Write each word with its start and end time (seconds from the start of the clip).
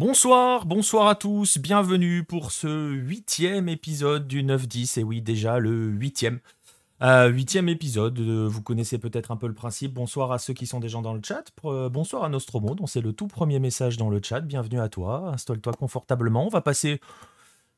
Bonsoir, 0.00 0.64
bonsoir 0.64 1.08
à 1.08 1.14
tous, 1.14 1.58
bienvenue 1.58 2.24
pour 2.24 2.52
ce 2.52 2.90
huitième 2.90 3.68
épisode 3.68 4.26
du 4.26 4.42
9-10, 4.42 4.98
et 4.98 5.02
oui 5.02 5.20
déjà 5.20 5.58
le 5.58 5.88
huitième. 5.88 6.40
Euh, 7.02 7.28
huitième 7.28 7.68
épisode, 7.68 8.18
euh, 8.18 8.48
vous 8.48 8.62
connaissez 8.62 8.96
peut-être 8.96 9.30
un 9.30 9.36
peu 9.36 9.46
le 9.46 9.52
principe. 9.52 9.92
Bonsoir 9.92 10.32
à 10.32 10.38
ceux 10.38 10.54
qui 10.54 10.66
sont 10.66 10.80
déjà 10.80 11.02
dans 11.02 11.12
le 11.12 11.20
chat. 11.22 11.52
Euh, 11.66 11.90
bonsoir 11.90 12.24
à 12.24 12.30
Nostromo, 12.30 12.74
dont 12.74 12.86
c'est 12.86 13.02
le 13.02 13.12
tout 13.12 13.26
premier 13.26 13.58
message 13.58 13.98
dans 13.98 14.08
le 14.08 14.22
chat. 14.24 14.40
Bienvenue 14.40 14.80
à 14.80 14.88
toi, 14.88 15.32
installe-toi 15.34 15.74
confortablement. 15.74 16.46
On 16.46 16.48
va 16.48 16.62
passer 16.62 16.98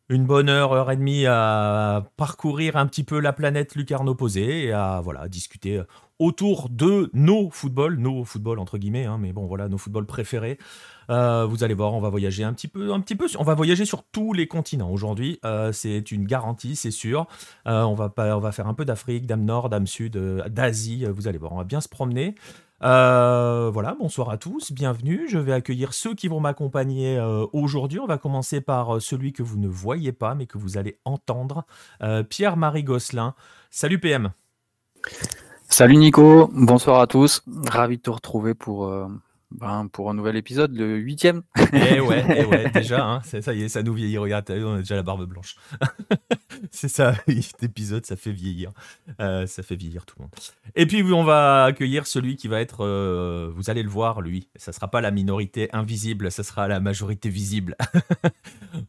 une 0.08 0.24
bonne 0.24 0.48
heure, 0.48 0.72
heure 0.72 0.92
et 0.92 0.96
demie 0.96 1.26
à 1.26 2.04
parcourir 2.16 2.76
un 2.76 2.86
petit 2.86 3.02
peu 3.02 3.18
la 3.18 3.32
planète 3.32 3.74
lucarne 3.74 4.08
opposée 4.08 4.66
et 4.66 4.72
à 4.72 5.02
discuter 5.28 5.82
autour 6.20 6.68
de 6.68 7.10
nos 7.14 7.50
footballs, 7.50 7.96
nos 7.96 8.24
footballs 8.24 8.60
entre 8.60 8.78
guillemets, 8.78 9.06
hein, 9.06 9.18
mais 9.18 9.32
bon 9.32 9.46
voilà, 9.46 9.68
nos 9.68 9.78
footballs 9.78 10.06
préférés. 10.06 10.56
Euh, 11.12 11.44
vous 11.44 11.62
allez 11.62 11.74
voir, 11.74 11.92
on 11.92 12.00
va 12.00 12.08
voyager 12.08 12.42
un 12.42 12.54
petit 12.54 12.68
peu, 12.68 12.92
un 12.92 13.00
petit 13.00 13.14
peu, 13.14 13.26
on 13.38 13.44
va 13.44 13.54
voyager 13.54 13.84
sur 13.84 14.02
tous 14.02 14.32
les 14.32 14.46
continents 14.46 14.90
aujourd'hui. 14.90 15.38
Euh, 15.44 15.70
c'est 15.70 16.10
une 16.10 16.24
garantie, 16.24 16.74
c'est 16.74 16.90
sûr. 16.90 17.26
Euh, 17.66 17.82
on 17.82 17.94
va 17.94 18.52
faire 18.52 18.66
un 18.66 18.74
peu 18.74 18.84
d'Afrique, 18.84 19.26
d'Am 19.26 19.44
Nord, 19.44 19.68
d'Am 19.68 19.86
Sud, 19.86 20.16
d'Asie. 20.16 21.04
Vous 21.04 21.28
allez 21.28 21.38
voir, 21.38 21.52
on 21.52 21.58
va 21.58 21.64
bien 21.64 21.82
se 21.82 21.88
promener. 21.88 22.34
voilà, 22.80 23.94
bonsoir 23.98 24.30
à 24.30 24.38
tous, 24.38 24.72
bienvenue. 24.72 25.26
Je 25.28 25.38
vais 25.38 25.52
accueillir 25.52 25.92
ceux 25.92 26.14
qui 26.14 26.28
vont 26.28 26.40
m'accompagner 26.40 27.20
aujourd'hui. 27.52 28.00
On 28.00 28.06
va 28.06 28.16
commencer 28.16 28.62
par 28.62 29.02
celui 29.02 29.32
que 29.34 29.42
vous 29.42 29.58
ne 29.58 29.68
voyez 29.68 30.12
pas, 30.12 30.34
mais 30.34 30.46
que 30.46 30.56
vous 30.56 30.78
allez 30.78 30.98
entendre. 31.04 31.64
Pierre-Marie 32.30 32.84
Gosselin. 32.84 33.34
Salut 33.70 33.98
PM. 33.98 34.30
Salut 35.68 35.96
Nico, 35.96 36.50
bonsoir 36.52 37.00
à 37.00 37.06
tous. 37.06 37.42
Ravi 37.68 37.96
de 37.96 38.02
te 38.02 38.10
retrouver 38.10 38.54
pour, 38.54 38.92
ben, 39.58 39.88
pour 39.92 40.10
un 40.10 40.14
nouvel 40.14 40.36
épisode, 40.36 40.74
le 40.74 40.96
huitième. 40.96 41.42
Eh 41.72 42.00
ouais, 42.00 42.24
eh 42.36 42.44
ouais, 42.44 42.70
déjà, 42.74 43.04
hein, 43.04 43.20
ça 43.22 43.54
y 43.54 43.62
est, 43.62 43.68
ça 43.68 43.82
nous 43.82 43.94
vieillit. 43.94 44.18
Regarde, 44.18 44.50
on 44.50 44.74
a 44.74 44.78
déjà 44.78 44.96
la 44.96 45.02
barbe 45.02 45.26
blanche. 45.26 45.56
c'est 46.70 46.88
ça, 46.88 47.14
cet 47.26 47.62
épisode, 47.62 48.06
ça 48.06 48.16
fait 48.16 48.32
vieillir. 48.32 48.72
Euh, 49.20 49.46
ça 49.46 49.62
fait 49.62 49.76
vieillir 49.76 50.06
tout 50.06 50.16
le 50.18 50.22
monde. 50.24 50.30
Et 50.74 50.86
puis, 50.86 51.02
on 51.02 51.24
va 51.24 51.64
accueillir 51.64 52.06
celui 52.06 52.36
qui 52.36 52.48
va 52.48 52.60
être, 52.60 52.84
euh, 52.84 53.50
vous 53.54 53.70
allez 53.70 53.82
le 53.82 53.90
voir, 53.90 54.20
lui. 54.20 54.48
Ça 54.56 54.72
sera 54.72 54.88
pas 54.88 55.00
la 55.00 55.10
minorité 55.10 55.68
invisible, 55.72 56.30
ça 56.30 56.42
sera 56.42 56.68
la 56.68 56.80
majorité 56.80 57.28
visible. 57.28 57.76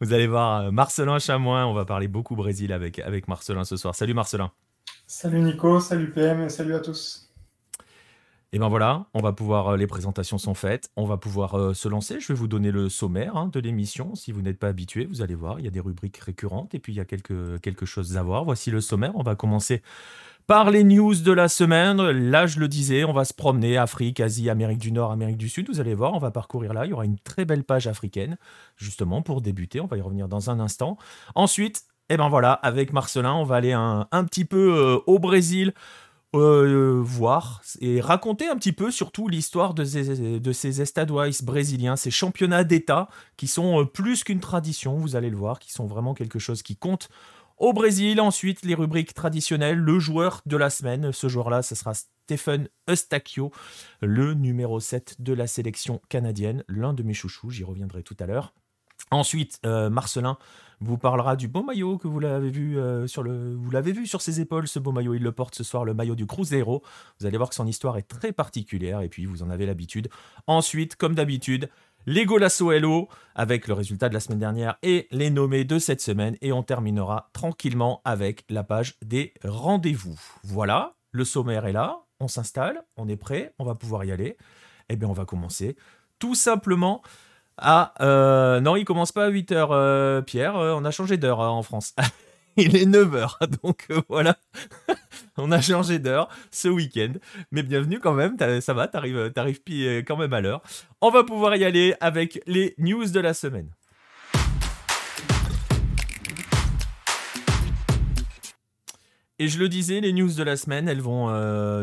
vous 0.02 0.14
allez 0.14 0.28
voir, 0.28 0.72
Marcelin 0.72 1.20
Chamoin, 1.20 1.66
on 1.66 1.74
va 1.74 1.86
parler 1.86 2.08
beaucoup 2.08 2.36
Brésil 2.36 2.72
avec, 2.74 3.00
avec 3.00 3.28
Marcelin 3.28 3.64
ce 3.64 3.78
soir. 3.78 3.96
Salut 3.96 4.14
Marcelin. 4.14 4.52
Salut 5.06 5.42
Nico, 5.42 5.80
salut 5.80 6.12
PM 6.12 6.42
et 6.42 6.50
salut 6.50 6.74
à 6.74 6.80
tous. 6.80 7.33
Et 8.56 8.60
ben 8.60 8.70
voilà, 8.70 9.08
on 9.16 9.20
va 9.20 9.34
pouvoir, 9.34 9.70
euh, 9.70 9.78
les 9.78 9.88
présentations 9.88 10.38
sont 10.38 10.54
faites, 10.54 10.92
on 10.96 11.06
va 11.06 11.18
pouvoir 11.18 11.56
euh, 11.56 11.74
se 11.74 11.90
lancer. 11.90 12.20
Je 12.20 12.28
vais 12.28 12.34
vous 12.36 12.48
donner 12.48 12.70
le 12.70 12.88
sommaire 12.88 13.36
hein, 13.36 13.50
de 13.52 13.60
l'émission. 13.60 14.14
Si 14.14 14.32
vous 14.32 14.44
n'êtes 14.44 14.60
pas 14.60 14.68
habitué, 14.68 15.06
vous 15.06 15.24
allez 15.24 15.34
voir, 15.34 15.60
il 15.60 15.66
y 15.66 15.68
a 15.68 15.72
des 15.72 15.80
rubriques 15.80 16.18
récurrentes 16.18 16.76
et 16.76 16.80
puis 16.80 16.94
il 16.94 16.98
y 16.98 17.00
a 17.00 17.06
quelque, 17.06 17.58
quelque 17.58 17.88
chose 17.88 18.16
à 18.16 18.22
voir. 18.22 18.46
Voici 18.46 18.70
le 18.70 18.80
sommaire. 18.80 19.12
On 19.16 19.24
va 19.24 19.34
commencer 19.34 19.82
par 20.46 20.70
les 20.70 20.84
news 20.84 21.16
de 21.16 21.32
la 21.32 21.48
semaine. 21.48 22.00
Là, 22.00 22.46
je 22.46 22.60
le 22.60 22.68
disais, 22.68 23.06
on 23.06 23.14
va 23.14 23.26
se 23.26 23.34
promener 23.34 23.76
Afrique, 23.78 24.20
Asie, 24.20 24.52
Amérique 24.52 24.78
du 24.78 24.92
Nord, 24.92 25.12
Amérique 25.12 25.38
du 25.38 25.50
Sud. 25.50 25.68
Vous 25.68 25.80
allez 25.80 25.96
voir, 25.96 26.14
on 26.14 26.20
va 26.20 26.30
parcourir 26.30 26.76
là. 26.76 26.86
Il 26.86 26.92
y 26.92 26.94
aura 26.94 27.06
une 27.06 27.18
très 27.18 27.46
belle 27.46 27.64
page 27.64 27.88
africaine, 27.88 28.38
justement, 28.78 29.24
pour 29.24 29.42
débuter. 29.42 29.82
On 29.82 29.88
va 29.88 29.98
y 29.98 30.02
revenir 30.02 30.28
dans 30.28 30.52
un 30.52 30.60
instant. 30.60 31.00
Ensuite, 31.34 31.86
et 32.10 32.18
ben 32.18 32.30
voilà, 32.30 32.52
avec 32.54 32.92
Marcelin, 32.92 33.34
on 33.34 33.46
va 33.46 33.56
aller 33.56 33.72
un, 33.72 34.06
petit 34.26 34.46
peu 34.46 34.76
euh, 34.76 35.00
au 35.08 35.20
Brésil. 35.20 35.74
Euh, 36.36 37.00
voir 37.00 37.62
et 37.80 38.02
raconter 38.02 38.48
un 38.48 38.56
petit 38.56 38.72
peu 38.72 38.90
surtout 38.90 39.28
l'histoire 39.28 39.76
de 39.76 39.84
ces, 39.84 40.40
de 40.40 40.52
ces 40.52 40.74
brésiliens, 41.44 41.96
ces 41.96 42.10
championnats 42.10 42.64
d'État 42.64 43.08
qui 43.38 43.46
sont 43.46 43.82
euh, 43.82 43.86
plus 43.86 44.24
qu'une 44.24 44.40
tradition, 44.40 44.96
vous 44.96 45.16
allez 45.16 45.30
le 45.30 45.38
voir, 45.38 45.60
qui 45.60 45.72
sont 45.72 45.86
vraiment 45.86 46.16
quelque 46.16 46.40
chose 46.40 46.64
qui 46.64 46.76
compte 46.76 47.10
au 47.58 47.72
Brésil. 47.72 48.20
Ensuite, 48.20 48.66
les 48.66 48.74
rubriques 48.74 49.14
traditionnelles, 49.14 49.78
le 49.78 50.00
joueur 50.00 50.42
de 50.48 50.58
la 50.58 50.72
semaine. 50.72 51.12
Ce 51.12 51.28
joueur-là, 51.28 51.62
ce 51.62 51.76
sera 51.76 51.94
Stephen 51.94 52.68
Eustachio, 52.90 53.52
le 54.02 54.34
numéro 54.34 54.80
7 54.80 55.22
de 55.22 55.34
la 55.34 55.46
sélection 55.46 56.02
canadienne, 56.10 56.64
l'un 56.68 56.94
de 56.94 57.04
mes 57.04 57.14
chouchous, 57.14 57.52
j'y 57.52 57.64
reviendrai 57.64 58.02
tout 58.02 58.18
à 58.20 58.26
l'heure. 58.26 58.56
Ensuite, 59.12 59.60
Marcelin 59.64 60.40
vous 60.84 60.98
parlera 60.98 61.36
du 61.36 61.48
beau 61.48 61.64
maillot 61.64 61.98
que 61.98 62.08
vous 62.08 62.20
l'avez 62.20 62.50
vu 62.50 62.78
euh, 62.78 63.08
sur 63.08 63.24
le, 63.24 63.56
vous 63.56 63.72
l'avez 63.72 63.92
vu 63.92 64.06
sur 64.06 64.22
ses 64.22 64.40
épaules, 64.40 64.68
ce 64.68 64.80
beau 64.80 64.92
maillot. 64.92 65.14
Il 65.14 65.24
le 65.24 65.32
porte 65.32 65.56
ce 65.56 65.64
soir, 65.64 65.86
le 65.86 65.94
maillot 65.94 66.16
du 66.16 66.26
Cruzeiro. 66.26 66.84
Vous 67.20 67.26
allez 67.26 67.38
voir 67.38 67.50
que 67.50 67.56
son 67.56 67.68
histoire 67.68 67.98
est 67.98 68.08
très 68.08 68.32
particulière 68.32 69.02
et 69.02 69.10
puis 69.10 69.26
vous 69.26 69.44
en 69.44 69.50
avez 69.50 69.66
l'habitude. 69.66 70.10
Ensuite, 70.48 70.96
comme 70.96 71.16
d'habitude, 71.16 71.70
les 72.06 72.26
Golasso 72.26 72.72
Hello 72.72 73.08
avec 73.36 73.68
le 73.68 73.74
résultat 73.74 74.10
de 74.10 74.14
la 74.14 74.20
semaine 74.20 74.40
dernière 74.40 74.78
et 74.84 75.08
les 75.12 75.30
nommés 75.30 75.64
de 75.64 75.80
cette 75.80 76.02
semaine. 76.02 76.38
Et 76.42 76.52
on 76.52 76.64
terminera 76.64 77.30
tranquillement 77.34 78.02
avec 78.04 78.44
la 78.50 78.64
page 78.64 78.96
des 79.04 79.34
rendez-vous. 79.44 80.20
Voilà, 80.44 80.96
le 81.12 81.24
sommaire 81.24 81.66
est 81.66 81.74
là. 81.74 82.00
On 82.20 82.28
s'installe, 82.28 82.84
on 82.98 83.08
est 83.08 83.18
prêt, 83.18 83.54
on 83.60 83.66
va 83.66 83.76
pouvoir 83.76 84.04
y 84.06 84.12
aller. 84.12 84.38
Eh 84.90 84.96
bien, 84.96 85.08
on 85.08 85.14
va 85.14 85.26
commencer 85.26 85.76
tout 86.24 86.36
simplement 86.36 87.02
ah, 87.58 87.94
euh, 88.02 88.60
non, 88.62 88.76
il 88.76 88.86
commence 88.86 89.12
pas 89.12 89.26
à 89.26 89.30
8h, 89.30 89.68
euh, 89.72 90.22
Pierre. 90.22 90.58
Euh, 90.58 90.74
on 90.76 90.86
a 90.86 90.92
changé 90.92 91.18
d'heure 91.18 91.40
en 91.40 91.62
France. 91.62 91.94
il 92.58 92.76
est 92.76 92.86
9h, 92.86 93.38
donc 93.64 93.88
voilà. 94.10 94.38
on 95.38 95.52
a 95.52 95.62
changé 95.62 96.00
d'heure 96.00 96.30
ce 96.50 96.68
week-end. 96.68 97.14
Mais 97.52 97.62
bienvenue 97.62 98.00
quand 98.00 98.14
même, 98.14 98.38
ça 98.62 98.74
va, 98.74 98.88
t'arrives, 98.88 99.32
quand 100.08 100.18
même 100.18 100.34
à 100.34 100.42
l'heure. 100.42 100.64
On 101.02 101.12
va 101.12 101.24
pouvoir 101.24 101.56
y 101.56 101.64
aller 101.64 101.94
avec 102.00 102.42
les 102.48 102.74
news 102.80 103.06
de 103.06 103.20
la 103.20 103.36
semaine. 103.36 103.70
Et 109.40 109.48
je 109.48 109.60
le 109.60 109.68
disais, 109.68 110.00
les 110.00 110.14
news 110.14 110.32
de 110.32 110.44
la 110.44 110.56
semaine, 110.56 110.88
elles 110.88 111.02
vont 111.02 111.28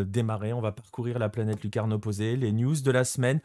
démarrer. 0.04 0.52
On 0.52 0.60
va 0.60 0.72
parcourir 0.72 1.19
la 1.19 1.28
planète 1.28 1.62
lucarne 1.62 1.92
opposée. 1.92 2.37
Les 2.37 2.52
news 2.52 2.81
de 2.81 2.91
la 2.91 3.04
semaine 3.04 3.41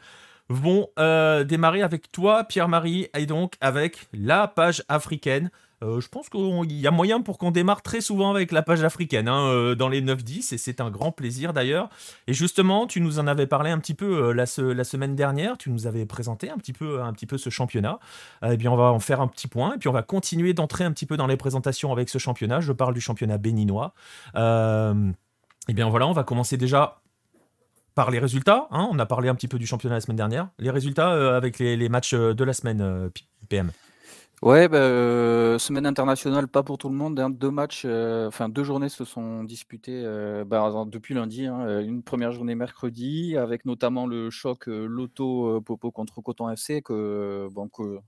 vont 0.48 0.88
euh, 0.98 1.44
démarrer 1.44 1.82
avec 1.82 2.10
toi, 2.12 2.44
Pierre-Marie, 2.44 3.08
et 3.16 3.26
donc 3.26 3.54
avec 3.60 4.08
la 4.12 4.48
page 4.48 4.82
africaine. 4.88 5.50
Euh, 5.82 6.00
je 6.00 6.08
pense 6.08 6.30
qu'il 6.30 6.72
y 6.72 6.86
a 6.86 6.90
moyen 6.90 7.20
pour 7.20 7.36
qu'on 7.36 7.50
démarre 7.50 7.82
très 7.82 8.00
souvent 8.00 8.30
avec 8.30 8.50
la 8.50 8.62
page 8.62 8.82
africaine 8.82 9.28
hein, 9.28 9.46
euh, 9.48 9.74
dans 9.74 9.90
les 9.90 10.00
9-10 10.00 10.54
et 10.54 10.56
c'est 10.58 10.80
un 10.80 10.90
grand 10.90 11.12
plaisir 11.12 11.52
d'ailleurs. 11.52 11.90
Et 12.26 12.32
justement, 12.32 12.86
tu 12.86 13.02
nous 13.02 13.18
en 13.18 13.26
avais 13.26 13.46
parlé 13.46 13.70
un 13.70 13.78
petit 13.78 13.92
peu 13.92 14.32
la, 14.32 14.46
la, 14.56 14.84
semaine 14.84 15.14
dernière, 15.14 15.58
tu 15.58 15.68
nous 15.68 15.86
avais 15.86 16.06
présenté 16.06 16.48
un 16.48 16.56
petit 16.56 16.72
peu, 16.72 17.02
un 17.02 17.12
petit 17.12 17.26
peu 17.26 17.36
ce 17.36 17.50
championnat. 17.50 17.98
eh 18.42 18.56
bien, 18.56 18.70
on 18.70 18.76
va 18.76 18.90
en 18.90 19.00
faire 19.00 19.20
un 19.20 19.28
petit 19.28 19.48
point 19.48 19.74
et 19.74 19.78
puis 19.78 19.90
on 19.90 19.92
va 19.92 20.02
continuer 20.02 20.54
d'entrer 20.54 20.84
un 20.84 20.92
petit 20.92 21.04
peu 21.04 21.18
dans 21.18 21.26
les 21.26 21.36
présentations 21.36 21.92
avec 21.92 22.08
ce 22.08 22.16
championnat. 22.16 22.60
Je 22.60 22.72
parle 22.72 22.94
du 22.94 23.02
championnat 23.02 23.36
béninois. 23.36 23.92
eh 24.34 25.74
bien 25.74 25.88
voilà, 25.90 26.06
on 26.06 26.12
va 26.12 26.24
commencer 26.24 26.56
déjà 26.56 27.02
par 27.96 28.10
les 28.12 28.20
résultats. 28.20 28.68
Hein, 28.70 28.88
on 28.92 28.98
a 29.00 29.06
parlé 29.06 29.28
un 29.28 29.34
petit 29.34 29.48
peu 29.48 29.58
du 29.58 29.66
championnat 29.66 29.96
la 29.96 30.00
semaine 30.00 30.18
dernière. 30.18 30.50
Les 30.60 30.70
résultats 30.70 31.12
euh, 31.14 31.36
avec 31.36 31.58
les, 31.58 31.88
matchs 31.88 32.14
euh, 32.14 32.34
de 32.34 32.44
la 32.44 32.52
semaine, 32.52 32.80
euh, 32.82 33.08
PM. 33.48 33.72
Ouais, 34.42 34.68
bah, 34.68 35.58
semaine 35.58 35.86
internationale, 35.86 36.46
pas 36.46 36.62
pour 36.62 36.76
tout 36.76 36.90
le 36.90 36.94
monde. 36.94 37.18
Hein. 37.18 37.30
Deux 37.30 37.50
matchs, 37.50 37.86
enfin 37.86 38.50
deux 38.50 38.64
journées 38.64 38.90
se 38.90 39.06
sont 39.06 39.44
disputées 39.44 40.04
bah, 40.46 40.70
depuis 40.86 41.14
lundi. 41.14 41.46
Hein. 41.46 41.80
Une 41.80 42.02
première 42.02 42.32
journée 42.32 42.54
mercredi, 42.54 43.34
avec 43.38 43.64
notamment 43.64 44.06
le 44.06 44.28
choc 44.28 44.66
Loto 44.66 45.62
Popo 45.62 45.90
contre 45.90 46.20
Coton 46.20 46.50
FC, 46.50 46.82
que, 46.82 47.48
bon, 47.50 47.68
que 47.68 47.98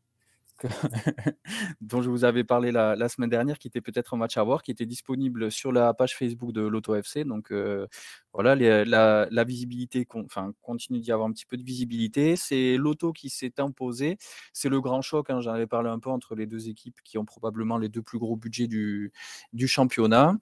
dont 1.81 2.03
je 2.03 2.11
vous 2.11 2.25
avais 2.25 2.45
parlé 2.45 2.73
la, 2.73 3.09
semaine 3.09 3.31
dernière, 3.31 3.59
qui 3.59 3.69
était 3.69 3.81
peut-être 3.81 4.15
un 4.15 4.17
match 4.17 4.37
à 4.37 4.43
voir, 4.43 4.63
qui 4.63 4.71
était 4.71 4.87
disponible 4.87 5.51
sur 5.51 5.73
la 5.73 5.95
page 5.95 6.17
Facebook 6.17 6.53
de 6.53 6.63
l'Auto 6.63 6.95
FC. 6.95 7.25
Donc 7.25 7.53
euh, 7.53 7.87
voilà, 8.33 8.55
la, 8.55 9.45
visibilité, 9.45 10.07
continue 10.63 11.01
d'y 11.01 11.13
avoir 11.13 11.29
un 11.29 11.33
petit 11.33 11.47
peu 11.47 11.57
de 11.57 11.63
visibilité. 11.63 12.37
C'est 12.37 12.77
l'Auto 12.77 13.13
qui 13.13 13.31
s'est 13.31 13.61
imposé. 13.61 14.19
C'est 14.53 14.69
le 14.69 14.81
grand 14.81 15.03
choc, 15.03 15.31
hein, 15.31 15.41
j'en 15.41 15.53
avais 15.53 15.67
parlé 15.67 15.91
un 15.91 15.99
peu 15.99 16.11
entre 16.11 16.35
les 16.35 16.47
deux 16.47 16.69
équipes 16.69 16.99
qui 17.05 17.19
ont 17.19 17.25
probablement 17.25 17.79
les 17.79 17.89
deux 17.89 18.03
plus 18.03 18.19
gros 18.19 18.37
budgets 18.37 18.69
du, 18.69 19.13
championnat. 19.67 20.35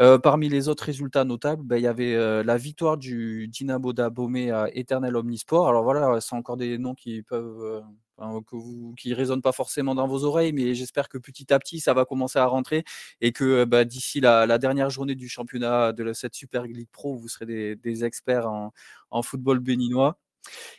Euh, 0.00 0.18
parmi 0.18 0.48
les 0.48 0.68
autres 0.68 0.84
résultats 0.84 1.24
notables, 1.24 1.62
ben, 1.64 1.76
il 1.76 1.82
y 1.82 1.86
avait 1.86 2.14
euh, 2.14 2.42
la 2.42 2.56
victoire 2.56 2.96
du 2.96 3.48
Dynamo 3.48 3.92
d'Abomey 3.92 4.50
à 4.50 4.68
Eternel 4.74 5.16
Omnisport. 5.16 5.68
Alors 5.68 5.84
voilà, 5.84 6.20
c'est 6.20 6.34
encore 6.34 6.56
des 6.56 6.78
noms 6.78 6.94
qui 6.94 7.22
peuvent 7.22 7.82
que 8.18 8.56
vous, 8.56 8.94
qui 8.96 9.10
ne 9.10 9.14
résonne 9.14 9.42
pas 9.42 9.52
forcément 9.52 9.94
dans 9.94 10.08
vos 10.08 10.24
oreilles, 10.24 10.52
mais 10.52 10.74
j'espère 10.74 11.08
que 11.08 11.18
petit 11.18 11.52
à 11.52 11.58
petit, 11.58 11.80
ça 11.80 11.94
va 11.94 12.04
commencer 12.04 12.38
à 12.38 12.46
rentrer 12.46 12.84
et 13.20 13.32
que 13.32 13.64
bah, 13.64 13.84
d'ici 13.84 14.20
la, 14.20 14.58
dernière 14.58 14.90
journée 14.90 15.14
du 15.14 15.28
championnat 15.28 15.92
de 15.92 16.12
cette 16.12 16.34
Super 16.34 16.64
League 16.64 16.88
Pro, 16.92 17.16
vous 17.16 17.28
serez 17.28 17.76
des, 17.76 18.04
experts 18.04 18.46
en, 19.10 19.22
football 19.22 19.60
béninois. 19.60 20.18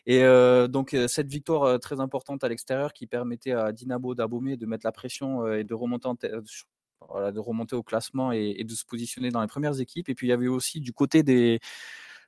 Et 0.05 0.21
donc 0.69 0.95
cette 1.07 1.27
victoire 1.27 1.79
très 1.79 1.99
importante 1.99 2.43
à 2.43 2.49
l'extérieur 2.49 2.93
qui 2.93 3.07
permettait 3.07 3.51
à 3.51 3.71
Dinabo 3.71 4.15
d'Abomey 4.15 4.57
de 4.57 4.65
mettre 4.65 4.85
la 4.85 4.91
pression 4.91 5.51
et 5.53 5.63
de 5.63 5.73
remonter, 5.73 6.29
de 6.29 7.39
remonter 7.39 7.75
au 7.75 7.83
classement 7.83 8.31
et, 8.31 8.63
de 8.63 8.73
se 8.73 8.85
positionner 8.85 9.29
dans 9.31 9.41
les 9.41 9.47
premières 9.47 9.79
équipes. 9.79 10.09
Et 10.09 10.15
puis 10.15 10.27
il 10.27 10.29
y 10.29 10.33
avait 10.33 10.47
aussi 10.47 10.79
du 10.81 10.93
côté 10.93 11.23
des, 11.23 11.59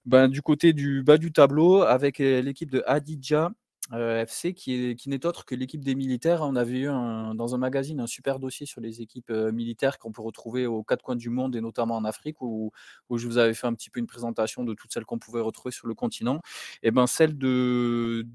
ben, 0.06 0.28
du 0.28 0.42
côté 0.42 0.74
du 0.74 1.04
bas 1.04 1.18
du 1.18 1.32
tableau 1.32 1.82
avec 1.84 2.20
l'équipe 2.20 2.72
de 2.72 2.84
Hadidja 2.88 3.52
euh, 3.94 4.22
FC, 4.22 4.54
qui, 4.54 4.96
n'est 5.08 5.26
autre 5.26 5.46
que 5.46 5.56
l'équipe 5.56 5.84
des 5.84 5.96
militaires. 5.96 6.42
On 6.42 6.56
avait 6.56 6.80
eu 6.80 6.86
dans 6.88 7.56
un 7.56 7.58
magazine 7.58 8.00
un 8.00 8.08
super 8.08 8.40
dossier 8.40 8.66
sur 8.66 8.82
les 8.82 9.02
équipes 9.02 9.30
euh, 9.32 9.52
militaires 9.52 10.00
qu'on 10.00 10.12
peut 10.12 10.22
retrouver 10.22 10.66
aux 10.68 10.84
quatre 10.84 11.04
coins 11.04 11.16
du 11.16 11.30
monde 11.30 11.56
et 11.56 11.62
notamment 11.62 11.96
en 11.96 12.06
Afrique, 12.06 12.42
où, 12.42 12.72
je 13.12 13.28
vous 13.28 13.38
avais 13.38 13.54
fait 13.54 13.68
un 13.68 13.74
petit 13.74 13.90
peu 13.90 14.00
une 14.00 14.08
présentation 14.08 14.64
de 14.64 14.74
toutes 14.74 14.94
celles 14.94 15.06
qu'on 15.06 15.20
pouvait 15.20 15.42
retrouver 15.42 15.72
sur 15.72 15.88
le 15.88 15.94
continent. 15.96 16.42
Et 16.84 16.92
ben 16.92 17.08
celle 17.08 17.38
de, 17.38 18.26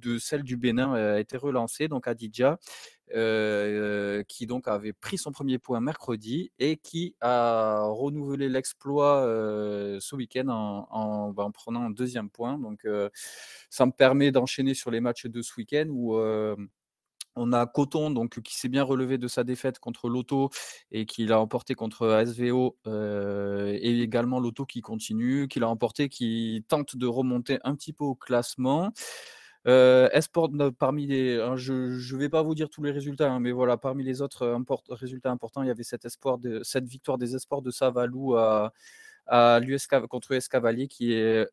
du 0.42 0.56
Bénin 0.56 0.92
a 0.94 1.20
été 1.20 1.36
relancée, 1.36 1.88
donc 1.88 2.06
à. 2.06 2.14
Euh, 3.14 4.24
qui 4.24 4.46
donc 4.46 4.66
avait 4.66 4.92
pris 4.92 5.16
son 5.16 5.30
premier 5.30 5.58
point 5.58 5.80
mercredi 5.80 6.50
et 6.58 6.76
qui 6.76 7.14
a 7.20 7.84
renouvelé 7.84 8.48
l'exploit 8.48 9.22
ce 10.00 10.16
week-end 10.16 10.48
en, 10.48 11.30
ben, 11.30 11.44
en, 11.44 11.50
prenant 11.52 11.82
un 11.82 11.90
deuxième 11.90 12.30
point. 12.30 12.58
Donc 12.58 12.86
ça 13.70 13.86
me 13.86 13.92
permet 13.92 14.32
d'enchaîner 14.32 14.74
sur 14.74 14.90
les 14.90 15.00
matchs 15.00 15.26
de 15.26 15.40
ce 15.40 15.52
week-end 15.56 15.86
où 15.88 16.16
on 17.36 17.52
a 17.52 17.66
Coton 17.66 18.10
donc, 18.10 18.40
qui 18.40 18.56
s'est 18.56 18.68
bien 18.68 18.82
relevé 18.82 19.18
de 19.18 19.28
sa 19.28 19.44
défaite 19.44 19.78
contre 19.78 20.08
Lotto 20.08 20.50
et 20.90 21.06
qui 21.06 21.26
l'a 21.26 21.38
emporté 21.38 21.74
contre 21.74 22.24
SVO 22.26 22.76
et 22.86 24.00
également 24.00 24.40
Lotto 24.40 24.66
qui 24.66 24.80
continue, 24.80 25.46
qui 25.46 25.60
l'a 25.60 25.68
emporté, 25.68 26.08
qui 26.08 26.64
tente 26.66 26.96
de 26.96 27.06
remonter 27.06 27.58
un 27.62 27.76
petit 27.76 27.92
peu 27.92 28.04
au 28.04 28.16
classement. 28.16 28.92
Euh, 29.66 30.08
Esport, 30.12 30.50
parmi 30.78 31.06
les, 31.06 31.40
hein, 31.40 31.56
je 31.56 31.72
ne 31.72 32.18
vais 32.18 32.28
pas 32.28 32.42
vous 32.42 32.54
dire 32.54 32.70
tous 32.70 32.82
les 32.82 32.92
résultats, 32.92 33.30
hein, 33.30 33.40
mais 33.40 33.50
voilà, 33.50 33.76
parmi 33.76 34.04
les 34.04 34.22
autres 34.22 34.60
résultats 34.90 35.30
importants, 35.30 35.62
il 35.62 35.68
y 35.68 35.70
avait 35.70 35.82
cet 35.82 36.04
espoir 36.04 36.38
cette 36.62 36.86
victoire 36.86 37.18
des 37.18 37.34
espoirs 37.34 37.62
de 37.62 37.70
Savalou 37.72 38.36
à, 38.36 38.72
à 39.26 39.60
contre 40.08 40.32
US 40.32 40.48
Cavalier 40.48 40.88
qui 40.88 41.12
est 41.12 41.46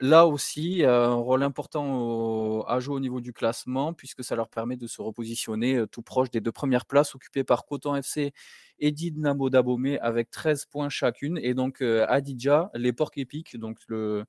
là 0.00 0.26
aussi 0.26 0.84
un 0.84 1.14
rôle 1.14 1.42
important 1.42 2.62
à 2.66 2.80
jouer 2.80 2.96
au 2.96 3.00
niveau 3.00 3.20
du 3.20 3.32
classement 3.32 3.92
puisque 3.94 4.24
ça 4.24 4.36
leur 4.36 4.48
permet 4.48 4.76
de 4.76 4.86
se 4.86 5.00
repositionner 5.00 5.76
euh, 5.76 5.86
tout 5.86 6.02
proche 6.02 6.30
des 6.30 6.40
deux 6.40 6.52
premières 6.52 6.86
places 6.86 7.14
occupées 7.14 7.44
par 7.44 7.64
Coton 7.64 7.94
FC 7.96 8.32
et 8.80 8.92
Dynamo 8.92 9.50
Dabomé 9.50 9.98
avec 10.00 10.30
13 10.30 10.66
points 10.66 10.88
chacune. 10.88 11.38
Et 11.42 11.54
donc 11.54 11.80
euh, 11.80 12.04
Adidja, 12.08 12.70
les 12.74 12.92
porcs 12.92 13.12
épiques, 13.16 13.56
donc 13.58 13.78
le, 13.88 14.24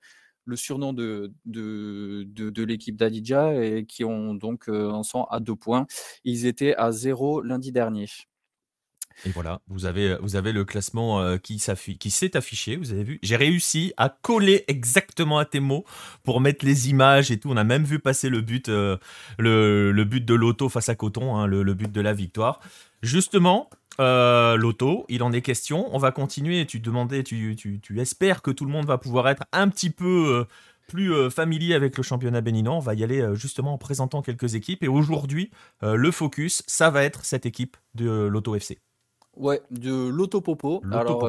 le 0.46 0.56
surnom 0.56 0.94
de, 0.94 1.34
de, 1.46 2.24
de, 2.26 2.64
l'équipe 2.64 2.96
d'Adidja 2.96 3.54
et 3.56 3.86
qui 3.86 4.04
ont 4.04 4.34
donc 4.36 4.70
euh, 4.70 4.90
en 4.90 5.04
sont 5.04 5.24
à 5.26 5.40
deux 5.40 5.56
points. 5.56 5.88
Ils 6.24 6.46
étaient 6.46 6.76
à 6.76 6.92
zéro 6.92 7.42
lundi 7.42 7.72
dernier. 7.72 8.08
Et 9.26 9.30
voilà, 9.30 9.62
vous 9.68 9.86
avez, 9.86 10.18
vous 10.22 10.36
avez 10.36 10.52
le 10.52 10.66
classement 10.66 11.22
euh, 11.22 11.38
qui 11.38 11.60
s'est 11.60 12.36
affiché, 12.36 12.76
vous 12.76 12.92
avez 12.92 13.04
vu. 13.04 13.20
J'ai 13.24 13.38
réussi 13.38 13.94
à 13.96 14.10
coller 14.10 14.66
exactement 14.68 15.38
à 15.38 15.46
tes 15.46 15.62
mots 15.62 15.86
pour 16.24 16.42
mettre 16.42 16.66
les 16.66 16.90
images 16.90 17.32
et 17.32 17.40
tout. 17.40 17.50
On 17.50 17.58
a 17.58 17.64
même 17.64 17.86
vu 17.86 18.00
passer 18.00 18.30
le 18.30 18.42
but, 18.42 18.68
euh, 18.68 18.98
le, 19.40 19.92
le, 19.92 20.04
but 20.04 20.26
de 20.26 20.34
l'auto 20.34 20.68
face 20.68 20.90
à 20.90 20.96
Coton, 20.96 21.38
hein, 21.38 21.48
le, 21.48 21.64
le, 21.64 21.74
but 21.74 21.92
de 21.92 22.02
la 22.02 22.14
victoire. 22.14 22.60
Justement, 23.06 23.70
euh, 24.00 24.58
Loto, 24.58 25.06
il 25.10 25.22
en 25.22 25.32
est 25.32 25.44
question. 25.44 25.88
On 25.94 26.00
va 26.00 26.12
continuer. 26.12 26.66
Tu 26.66 26.80
demandais, 26.80 27.22
tu, 27.22 27.56
tu, 27.56 28.00
espères 28.00 28.42
que 28.42 28.50
tout 28.50 28.66
le 28.66 28.72
monde 28.72 28.88
va 28.88 28.98
pouvoir 28.98 29.28
être 29.30 29.44
un 29.52 29.70
petit 29.70 29.92
peu 29.92 30.40
euh, 30.40 30.44
plus 30.88 31.14
euh, 31.14 31.30
familier 31.30 31.76
avec 31.76 31.96
le 31.98 32.02
championnat 32.02 32.42
béninois. 32.42 32.74
On 32.74 32.80
va 32.80 32.96
y 32.96 33.04
aller 33.04 33.24
justement 33.36 33.74
en 33.74 33.78
présentant 33.78 34.24
quelques 34.24 34.56
équipes. 34.56 34.84
Et 34.84 34.88
aujourd'hui, 34.88 35.52
le 35.84 36.10
focus, 36.10 36.64
ça 36.66 36.90
va 36.90 37.04
être 37.04 37.26
cette 37.26 37.46
équipe 37.46 37.78
de 37.94 38.26
Loto 38.26 38.56
FC. 38.56 38.80
Ouais, 39.38 39.62
de 39.70 40.08
l'Auto 40.08 40.42
Popo. 40.42 40.82
Alors, 40.92 41.24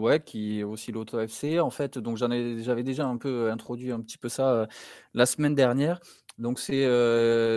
ouais, 0.00 0.20
qui 0.20 0.60
est 0.60 0.62
aussi 0.62 0.92
l'Auto 0.92 1.20
FC. 1.20 1.60
En 1.60 1.70
fait, 1.70 1.98
donc 1.98 2.16
j'en 2.16 2.30
ai, 2.30 2.62
j'avais 2.62 2.84
déjà 2.84 3.04
un 3.06 3.18
peu 3.18 3.50
introduit 3.50 3.92
un 3.92 4.00
petit 4.00 4.16
peu 4.16 4.30
ça 4.30 4.66
la 5.12 5.26
semaine 5.26 5.54
dernière. 5.54 6.00
Donc 6.38 6.58
c'est, 6.58 6.84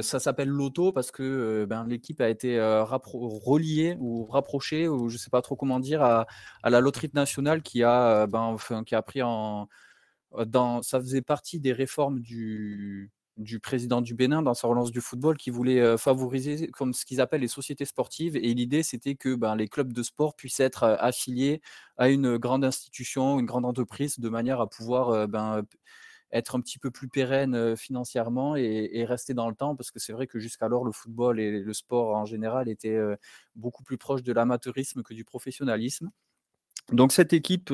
ça 0.04 0.20
s'appelle 0.20 0.50
l'auto 0.50 0.92
parce 0.92 1.10
que 1.12 1.66
ben, 1.66 1.88
l'équipe 1.88 2.22
a 2.22 2.30
été 2.30 2.60
reliée 2.60 3.98
ou 4.00 4.26
rapprochée 4.26 4.88
ou 4.88 5.10
je 5.10 5.18
sais 5.18 5.32
pas 5.32 5.42
trop 5.42 5.56
comment 5.56 5.80
dire 5.80 6.04
à, 6.04 6.28
la 6.64 6.80
loterie 6.80 7.10
nationale 7.14 7.64
qui 7.64 7.84
a 7.84 8.28
ben, 8.28 8.56
qui 8.86 8.94
a 8.94 9.02
pris 9.02 9.24
en 9.24 9.68
ça 10.84 11.00
faisait 11.00 11.24
partie 11.24 11.60
des 11.60 11.74
réformes 11.74 12.20
du 12.20 13.12
président 13.64 14.02
du 14.02 14.14
Bénin 14.14 14.44
dans 14.44 14.54
sa 14.54 14.68
relance 14.68 14.92
du 14.92 15.02
football 15.02 15.38
qui 15.38 15.50
voulait 15.50 15.98
favoriser 15.98 16.68
comme 16.68 16.94
ce 16.94 17.04
qu'ils 17.04 17.20
appellent 17.20 17.42
les 17.42 17.48
sociétés 17.48 17.86
sportives 17.86 18.36
et 18.36 18.54
l'idée 18.54 18.84
c'était 18.84 19.16
que 19.16 19.34
ben, 19.34 19.56
les 19.56 19.68
clubs 19.68 19.92
de 19.92 20.04
sport 20.04 20.36
puissent 20.36 20.60
être 20.60 20.84
affiliés 20.84 21.62
à 21.98 22.10
une 22.10 22.38
grande 22.38 22.64
institution, 22.64 23.40
une 23.40 23.48
grande 23.48 23.66
entreprise 23.66 24.20
de 24.20 24.30
manière 24.30 24.62
à 24.62 24.70
pouvoir 24.70 25.28
être 26.32 26.56
un 26.56 26.62
petit 26.62 26.80
peu 26.80 26.92
plus 26.92 27.08
pérenne 27.08 27.76
financièrement 27.76 28.56
et, 28.56 29.06
rester 29.06 29.34
dans 29.34 29.50
le 29.50 29.56
temps, 29.56 29.76
parce 29.76 29.92
que 29.92 30.00
c'est 30.00 30.14
vrai 30.14 30.28
que 30.28 30.40
jusqu'alors, 30.40 30.84
le 30.84 30.92
football 30.92 31.40
et 31.40 31.60
le 31.60 31.74
sport 31.74 32.16
en 32.16 32.26
général 32.26 32.70
étaient 32.70 33.00
beaucoup 33.56 33.84
plus 33.84 33.98
proches 33.98 34.24
de 34.24 34.34
l'amateurisme 34.34 35.04
que 35.04 35.14
du 35.14 35.24
professionnalisme. 35.24 36.12
Donc 36.94 37.12
cette 37.12 37.34
équipe 37.34 37.74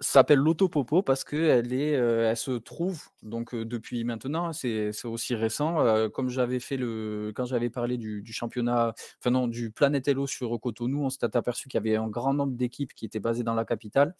s'appelle 0.00 0.38
l'Autopopo 0.38 1.02
parce 1.02 1.24
qu'elle 1.24 1.74
est, 1.74 1.90
elle 1.90 2.36
se 2.36 2.52
trouve 2.52 3.02
donc 3.22 3.54
depuis 3.54 4.02
maintenant, 4.04 4.54
c'est 4.54 4.92
aussi 5.04 5.34
récent. 5.34 6.08
comme 6.10 6.30
j'avais 6.30 6.58
fait 6.58 6.78
le, 6.78 7.32
quand 7.34 7.44
j'avais 7.44 7.68
parlé 7.68 7.98
du, 7.98 8.24
championnat, 8.32 8.94
enfin 9.20 9.30
non, 9.30 9.46
du 9.46 9.70
Planète 9.70 10.08
Hello 10.08 10.26
sur 10.26 10.58
Cotonou, 10.58 11.04
on 11.04 11.10
s'était 11.10 11.36
aperçu 11.36 11.68
qu'il 11.68 11.76
y 11.76 11.86
avait 11.86 11.96
un 11.96 12.08
grand 12.08 12.32
nombre 12.32 12.56
d'équipes 12.56 12.94
qui 12.94 13.04
étaient 13.04 13.20
basées 13.20 13.44
dans 13.44 13.54
la 13.54 13.66
capitale 13.66 14.14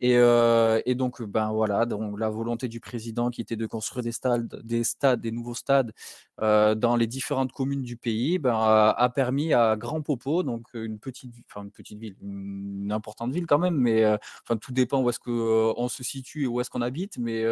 et, 0.00 0.94
donc, 0.94 1.22
ben 1.22 1.52
voilà, 1.52 1.86
donc 1.86 2.18
la 2.18 2.30
volonté 2.30 2.68
du 2.68 2.80
président 2.80 3.30
qui 3.30 3.40
était 3.40 3.56
de 3.56 3.66
construire 3.66 4.02
des 4.02 4.12
stades, 4.12 4.60
des 4.64 4.84
stades, 4.84 5.20
des 5.20 5.30
nouveaux 5.30 5.54
stades 5.54 5.92
dans 6.38 6.96
les 6.96 7.06
différentes 7.06 7.52
communes 7.52 7.82
du 7.82 7.96
pays, 7.96 8.38
ben, 8.38 8.54
a, 8.54 9.08
permis 9.14 9.52
à 9.52 9.76
Grand 9.76 10.00
Popo, 10.00 10.42
donc 10.42 10.66
une 10.74 10.98
petite, 10.98 11.32
enfin 11.50 11.64
une 11.64 11.70
petite 11.70 11.98
ville, 11.98 12.16
une 12.22 12.90
importante 12.92 13.32
ville 13.32 13.46
quand 13.46 13.58
même, 13.58 13.76
mais 13.76 14.06
enfin 14.06 14.56
tout 14.56 14.72
dépend 14.72 15.02
où 15.02 15.10
est-ce 15.10 15.20
qu'on 15.20 15.88
se 15.88 16.02
situe 16.02 16.44
et 16.44 16.46
où 16.46 16.60
est-ce 16.60 16.70
qu'on 16.70 16.82
habite, 16.82 17.18
mais 17.18 17.44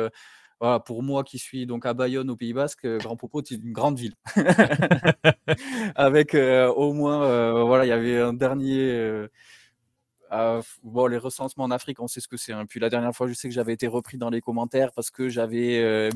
voilà, 0.61 0.81
pour 0.81 1.03
moi 1.03 1.25
qui 1.25 1.39
suis 1.39 1.67
donc 1.67 1.87
à 1.87 1.95
Bayonne 1.95 2.31
au 2.31 2.37
Pays 2.37 2.53
Basque, 2.55 2.87
Grand 2.99 3.17
Popo 3.17 3.43
c'est 3.45 3.57
une 3.57 3.73
grande 3.73 3.99
ville. 3.99 4.15
Avec 5.97 6.35
au 6.35 6.93
moins, 6.93 7.63
voilà, 7.65 7.85
il 7.85 7.89
y 7.89 7.93
avait 7.93 8.21
un 8.21 8.33
dernier 8.33 9.29
euh, 10.33 10.61
bon, 10.83 11.07
les 11.07 11.19
recensements 11.19 11.65
en 11.65 11.71
Afrique, 11.71 12.01
on 12.01 12.09
sait 12.09 12.21
ce 12.21 12.29
que 12.29 12.37
c'est. 12.37 12.53
Hein. 12.53 12.67
Puis 12.67 12.81
la 12.81 12.91
dernière 12.91 13.15
fois, 13.15 13.27
je 13.29 13.33
sais 13.33 13.49
que 13.49 13.55
j'avais 13.55 13.73
été 13.73 13.87
repris 13.87 14.19
dans 14.19 14.31
les 14.31 14.41
commentaires 14.41 14.93
parce 14.93 15.11
que 15.11 15.29
j'avais 15.29 15.79
euh, 15.83 16.11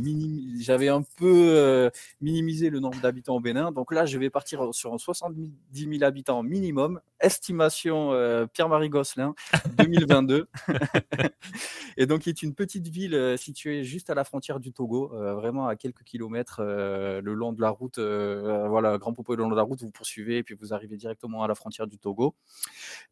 j'avais 0.60 0.88
un 0.88 1.02
peu 1.16 1.56
euh, 1.56 1.90
minimisé 2.20 2.70
le 2.70 2.80
nombre 2.80 3.00
d'habitants 3.00 3.36
au 3.36 3.40
Bénin. 3.40 3.72
Donc 3.72 3.92
là, 3.92 4.06
je 4.06 4.18
vais 4.18 4.30
partir 4.30 4.72
sur 4.72 4.98
70 4.98 5.52
000 5.72 6.04
habitants 6.04 6.42
minimum. 6.42 7.00
Estimation 7.20 8.10
Pierre-Marie 8.52 8.88
Gosselin 8.88 9.34
2022. 9.78 10.48
et 11.96 12.06
donc, 12.06 12.26
il 12.26 12.30
est 12.30 12.42
une 12.42 12.54
petite 12.54 12.88
ville 12.88 13.36
située 13.38 13.84
juste 13.84 14.10
à 14.10 14.14
la 14.14 14.24
frontière 14.24 14.58
du 14.58 14.72
Togo, 14.72 15.08
vraiment 15.08 15.68
à 15.68 15.76
quelques 15.76 16.02
kilomètres 16.02 16.60
le 16.62 17.34
long 17.34 17.52
de 17.52 17.60
la 17.60 17.70
route. 17.70 18.00
voilà, 18.00 18.98
Grand 18.98 19.12
Popo 19.12 19.36
le 19.36 19.44
long 19.44 19.50
de 19.50 19.56
la 19.56 19.62
route, 19.62 19.80
vous 19.82 19.90
poursuivez 19.92 20.38
et 20.38 20.42
puis 20.42 20.56
vous 20.60 20.74
arrivez 20.74 20.96
directement 20.96 21.44
à 21.44 21.48
la 21.48 21.54
frontière 21.54 21.86
du 21.86 21.96
Togo. 21.96 22.34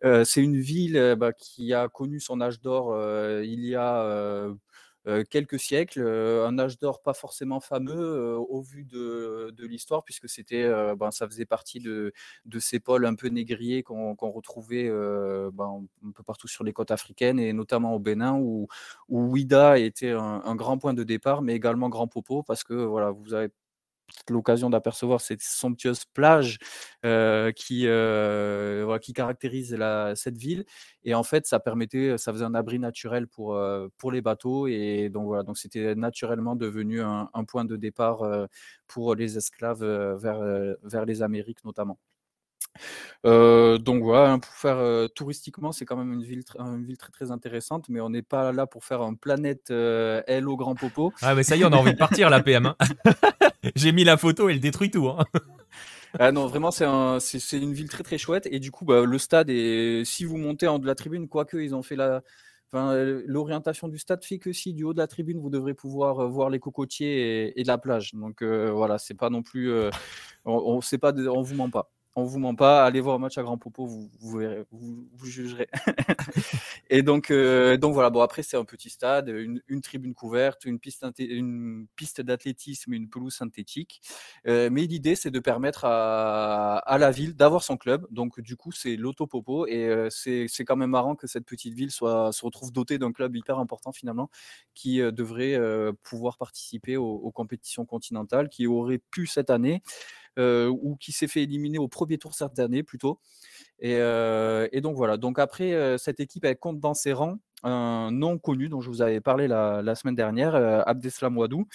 c'est 0.03 0.43
une 0.43 0.61
ville 0.61 0.90
bah, 0.93 1.33
qui 1.33 1.75
a 1.75 1.89
connu 1.89 2.21
son 2.21 2.41
âge 2.41 2.61
d'or 2.61 2.97
il 3.43 3.65
y 3.65 3.75
a 3.77 4.49
quelques 5.31 5.59
siècles, 5.59 6.07
un 6.07 6.59
âge 6.59 6.79
d'or 6.79 7.01
pas 7.03 7.15
forcément 7.15 7.61
fameux 7.61 8.37
au 8.37 8.61
vu 8.61 8.85
de, 8.85 9.55
l'histoire, 9.67 10.05
puisque 10.05 10.29
c'était, 10.29 10.69
ben, 10.97 11.11
ça 11.11 11.27
faisait 11.27 11.47
partie 11.47 11.81
de, 11.81 12.13
ces 12.59 12.81
pôles 12.81 13.07
un 13.07 13.15
peu 13.15 13.29
négriers 13.29 13.83
qu'on 13.83 14.15
retrouvait 14.15 14.89
ben, 14.89 15.83
un 16.07 16.11
peu 16.13 16.23
partout 16.23 16.49
sur 16.49 16.65
les 16.65 16.73
côtes 16.73 16.91
africaines 16.91 17.39
et 17.41 17.53
notamment 17.53 17.95
au 17.95 17.99
Bénin, 17.99 18.35
où, 18.35 18.69
où 19.09 19.25
Ouida 19.31 19.79
était 19.79 20.11
un, 20.11 20.43
un, 20.45 20.55
grand 20.55 20.79
point 20.79 20.95
de 20.95 21.05
départ, 21.05 21.43
mais 21.43 21.55
également 21.55 21.89
Grand 21.89 22.07
Popo, 22.07 22.43
parce 22.43 22.65
que 22.65 22.75
voilà, 22.75 23.11
vous 23.11 23.35
avez 23.35 23.51
l'occasion 24.29 24.71
d'apercevoir 24.71 25.21
cette 25.21 25.43
somptueuse 25.43 26.05
plage 26.05 26.59
qui, 27.03 27.87
qui 29.03 29.13
caractérise 29.13 29.75
la, 29.75 30.15
cette 30.17 30.39
ville. 30.39 30.65
Et 31.05 31.15
en 31.15 31.23
fait, 31.23 31.47
ça 31.47 31.61
permettait, 31.61 32.19
ça 32.19 32.33
faisait 32.33 32.45
un 32.45 32.55
abri 32.55 32.79
naturel 32.79 33.27
pour, 33.27 33.59
pour 33.97 34.13
les 34.13 34.21
bateaux. 34.21 34.67
Et 34.67 35.09
donc 35.09 35.27
voilà, 35.27 35.43
donc 35.43 35.59
c'était 35.59 35.95
naturellement 35.95 36.57
devenu 36.57 37.01
un, 37.01 37.29
point 37.47 37.65
de 37.65 37.77
départ 37.77 38.23
pour 38.87 39.15
les 39.15 39.37
esclaves 39.37 39.85
vers, 39.85 40.77
vers 40.83 41.05
les 41.05 41.23
Amériques 41.23 41.65
notamment. 41.65 41.99
donc 43.25 44.03
voilà, 44.03 44.33
hein, 44.33 44.39
pour 44.39 44.53
faire 44.53 45.09
touristiquement, 45.15 45.73
c'est 45.73 45.85
quand 45.85 45.97
même 45.97 46.13
une 46.13 46.23
ville, 46.23 46.45
une 46.59 46.85
ville 46.85 46.99
très 46.99 47.11
très 47.11 47.31
intéressante, 47.31 47.89
mais 47.89 48.01
on 48.01 48.11
n'est 48.11 48.23
pas 48.23 48.53
là 48.53 48.67
pour 48.67 48.85
faire 48.85 49.03
un 49.03 49.15
planète 49.15 49.71
L 49.71 50.49
au 50.49 50.57
grand 50.57 50.75
popo. 50.75 51.13
Ah 51.23 51.35
mais 51.35 51.43
ça 51.43 51.57
y 51.57 51.63
est, 51.63 51.65
on 51.65 51.73
a 51.73 51.77
envie 51.77 51.93
de 51.93 51.99
partir 51.99 52.31
la 52.31 52.43
PM. 52.43 52.67
Hein. 52.67 52.77
J'ai 53.77 53.93
mis 53.93 54.05
la 54.05 54.17
photo 54.17 54.49
et 54.49 54.53
elle 54.53 54.61
détruit 54.61 54.91
tout. 54.91 55.09
Hein. 55.09 55.25
Ah 56.19 56.33
non, 56.33 56.47
vraiment, 56.47 56.71
c'est 56.71 56.85
un, 56.85 57.19
une 57.53 57.73
ville 57.73 57.89
très 57.89 58.03
très 58.03 58.19
chouette. 58.19 58.49
Et 58.51 58.59
du 58.59 58.71
coup, 58.71 58.85
bah, 58.85 59.05
le 59.05 59.19
stade, 59.19 59.51
est, 59.51 60.05
si 60.05 60.25
vous 60.25 60.37
montez 60.37 60.67
en 60.67 60.79
de 60.79 60.87
la 60.87 60.95
tribune, 60.95 61.29
quoique 61.29 61.57
ils 61.57 61.75
ont 61.75 61.83
fait 61.83 61.97
la, 61.97 62.23
l'orientation 62.73 63.89
du 63.89 63.99
stade 63.99 64.25
fait 64.25 64.39
que 64.39 64.53
si 64.53 64.73
du 64.75 64.85
haut 64.85 64.93
de 64.93 64.99
la 64.99 65.07
tribune, 65.07 65.39
vous 65.39 65.51
devrez 65.51 65.75
pouvoir 65.75 66.29
voir 66.29 66.51
les 66.51 66.59
cocotiers 66.59 67.59
et, 67.61 67.65
la 67.65 67.79
plage. 67.79 68.13
Donc 68.15 68.43
voilà, 68.43 68.99
c'est 68.99 69.15
pas 69.15 69.31
non 69.31 69.43
plus, 69.43 69.73
on, 70.45 70.77
ne 70.79 71.43
vous 71.43 71.55
ment 71.55 71.71
pas 71.71 71.91
on 72.17 72.25
vous 72.25 72.39
ment 72.41 72.55
pas, 72.55 72.85
allez 72.85 73.01
voir 73.01 73.15
un 73.15 73.19
match 73.19 73.39
à 73.39 73.43
Grand 73.43 73.57
Popo, 73.57 73.87
vous, 73.87 74.11
vous, 74.19 74.39
verrez, 74.39 74.65
vous, 74.73 75.07
jugerez. 75.25 75.69
et 76.91 77.03
donc, 77.03 77.31
euh, 77.31 77.77
donc 77.77 77.95
voilà, 77.95 78.11
bon 78.11 78.21
après 78.21 78.43
c'est 78.43 78.57
un 78.57 78.65
petit 78.65 78.91
stade, 78.91 79.29
une, 79.29 79.81
tribune 79.81 80.13
couverte, 80.13 80.65
une 80.65 80.81
piste, 80.81 81.07
une 81.19 81.87
piste 81.95 82.21
d'athlétisme, 82.21 82.93
une 82.93 83.09
pelouse 83.09 83.35
synthétique. 83.35 84.03
Euh, 84.49 84.71
mais 84.73 84.87
l'idée 84.87 85.15
c'est 85.15 85.31
de 85.31 85.39
permettre 85.39 85.85
à, 85.85 86.97
la 86.99 87.11
ville 87.13 87.37
d'avoir 87.37 87.63
son 87.63 87.77
club. 87.77 88.07
Donc 88.11 88.41
du 88.41 88.57
coup 88.57 88.73
c'est 88.73 88.97
l'Auto 88.97 89.27
Popo 89.29 89.67
et 89.67 89.87
euh, 89.87 90.09
c'est 90.11 90.65
quand 90.65 90.77
même 90.77 90.91
marrant 90.91 91.15
que 91.15 91.29
cette 91.29 91.47
petite 91.47 91.75
ville 91.75 91.93
soit, 91.93 92.33
se 92.33 92.45
retrouve 92.45 92.73
dotée 92.73 92.99
d'un 92.99 93.13
club 93.13 93.37
hyper 93.37 93.59
important 93.59 93.93
finalement 93.93 94.31
qui 94.75 94.99
devrait 94.99 95.59
pouvoir 96.03 96.39
participer 96.39 96.97
aux 96.97 97.31
compétitions 97.31 97.85
continentales, 97.85 98.49
qui 98.49 98.67
aurait 98.67 99.01
pu 99.11 99.27
cette 99.27 99.51
année. 99.51 99.83
Euh, 100.39 100.69
ou 100.69 100.97
qui 100.97 101.11
s'est 101.11 101.27
fait 101.27 101.43
éliminer 101.43 101.79
au 101.79 101.89
premier 101.89 102.17
tour 102.17 102.35
cette 102.35 102.61
année 102.61 102.85
plutôt. 102.85 103.19
Et, 103.81 103.97
euh, 103.97 104.69
donc 104.81 104.97
voilà. 104.97 105.17
Donc 105.17 105.39
après, 105.41 105.73
euh, 105.73 105.99
cette 105.99 106.21
équipe, 106.21 106.45
elle 106.45 106.57
compte 106.57 106.79
dans 106.79 106.95
ses 106.95 107.13
rangs 107.13 107.39
un 107.65 108.11
nom 108.13 108.39
connu 108.39 108.69
dont 108.69 108.81
je 108.81 108.89
vous 108.89 109.03
avais 109.03 109.21
parlé 109.21 109.49
la, 109.49 109.95
semaine 109.95 110.15
dernière, 110.15 110.55
Abdeslam 110.89 111.37
Wadou, 111.37 111.67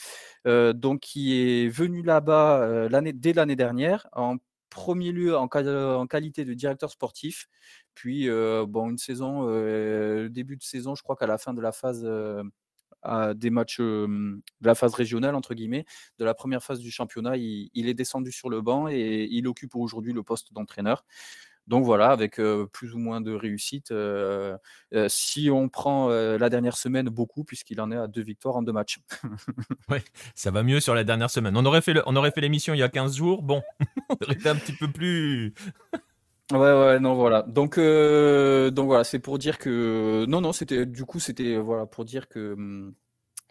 donc 0.46 1.02
qui 1.02 1.36
est 1.40 1.68
venu 1.68 2.02
là-bas 2.02 2.90
dès 3.14 3.34
l'année 3.34 3.56
dernière 3.56 4.08
en 4.14 4.38
premier 4.72 5.12
lieu 5.12 5.38
en, 5.38 5.48
en, 5.48 6.08
qualité 6.08 6.44
de 6.44 6.56
directeur 6.56 6.90
sportif, 6.90 7.48
puis 7.94 8.28
bon 8.28 8.90
une 8.90 8.98
saison, 8.98 9.46
début 10.28 10.58
de 10.58 10.64
saison, 10.64 10.96
je 10.96 11.04
crois 11.04 11.16
qu'à 11.16 11.28
la 11.28 11.38
fin 11.38 11.54
de 11.54 11.62
la 11.62 11.72
phase 11.72 12.04
des 13.36 13.50
matchs 13.50 13.80
de 13.80 14.42
la 14.62 14.76
phase 14.76 14.94
régionale, 14.94 15.36
entre 15.36 15.54
guillemets, 15.54 15.86
de 16.20 16.26
la 16.26 16.34
première 16.34 16.64
phase 16.64 16.80
du 16.80 16.92
championnat. 16.92 17.38
Il, 17.38 17.90
est 17.90 17.94
descendu 17.94 18.32
sur 18.32 18.50
le 18.50 18.62
banc 18.62 18.88
et 18.88 19.28
il 19.30 19.48
occupe 19.48 19.76
aujourd'hui 19.76 20.14
le 20.14 20.24
poste 20.24 20.54
d'entraîneur. 20.54 21.06
Donc 21.68 21.84
voilà, 21.84 22.12
avec 22.12 22.40
plus 22.72 22.94
ou 22.94 23.00
moins 23.00 23.22
de 23.22 23.32
réussite. 23.32 23.94
si 25.08 25.50
on 25.52 25.70
prend 25.70 26.10
la 26.10 26.50
dernière 26.50 26.78
semaine, 26.78 27.10
beaucoup, 27.10 27.44
puisqu'il 27.44 27.82
en 27.82 27.92
est 27.92 27.98
à 27.98 28.08
deux 28.08 28.24
victoires 28.24 28.56
en 28.56 28.62
deux 28.62 28.74
matchs. 28.74 29.00
oui, 29.90 29.98
ça 30.36 30.52
va 30.52 30.64
mieux 30.64 30.80
sur 30.80 30.94
la 30.96 31.04
dernière 31.04 31.30
semaine. 31.30 31.56
On 31.58 31.66
aurait 31.66 31.82
fait 31.82 32.42
l'émission 32.42 32.74
il 32.74 32.80
y 32.80 32.84
a 32.84 32.90
15 32.90 33.16
jours. 33.16 33.42
Bon, 33.42 33.64
on 34.10 34.16
aurait 34.22 34.36
été 34.36 34.50
un 34.50 34.56
petit 34.56 34.74
peu 34.74 34.88
plus. 34.88 35.54
Ouais, 36.52 36.60
ouais, 36.60 37.00
non, 37.00 37.16
voilà. 37.16 37.42
Donc, 37.42 37.80
euh, 37.80 38.70
donc 38.70 38.86
voilà, 38.86 39.04
c'est 39.04 39.18
pour 39.18 39.40
dire 39.40 39.58
que 39.58 40.25
non, 40.28 40.42
non, 40.42 40.54
c'était 40.54 40.86
du 40.86 41.04
coup, 41.04 41.20
c'était 41.20 41.58
voilà 41.58 41.88
pour 41.88 42.06
dire 42.06 42.28
que 42.28 42.54
hum, 42.54 42.94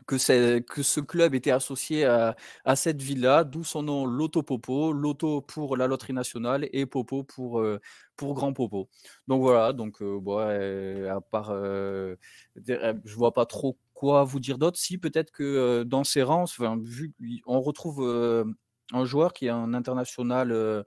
que, 0.07 0.61
que 0.61 0.83
ce 0.83 1.01
club 1.01 1.35
était 1.35 1.51
associé 1.51 2.05
à, 2.07 2.37
cette 2.77 3.03
ville-là, 3.03 3.45
d'où 3.45 3.65
son 3.65 3.83
nom 3.83 4.07
Loto 4.07 4.43
Popo, 4.45 4.93
Loto 4.93 5.41
pour 5.43 5.77
la 5.77 5.89
loterie 5.89 6.13
nationale 6.13 6.69
et 6.73 6.87
Popo 6.87 7.25
pour 7.25 7.61
euh, 7.61 7.81
pour 8.17 8.35
Grand 8.35 8.53
Popo. 8.53 8.89
Donc 9.29 9.43
voilà, 9.43 9.73
donc 9.73 10.03
euh, 10.03 10.21
bon, 10.21 10.39
à 10.39 11.21
part, 11.21 11.53
je 11.53 13.15
vois 13.17 13.33
pas 13.33 13.47
trop 13.47 13.79
quoi 13.95 14.25
vous 14.25 14.41
dire 14.41 14.59
d'autre. 14.59 14.79
Si 14.79 14.99
peut-être 14.99 15.33
que 15.33 15.83
dans 15.85 16.05
ces 16.05 16.23
rangs, 16.23 16.45
vu 16.83 17.13
on 17.47 17.61
retrouve 17.61 18.03
un 18.93 19.05
joueur 19.05 19.33
qui 19.33 19.47
est 19.47 19.51
un 19.51 19.75
international 19.75 20.85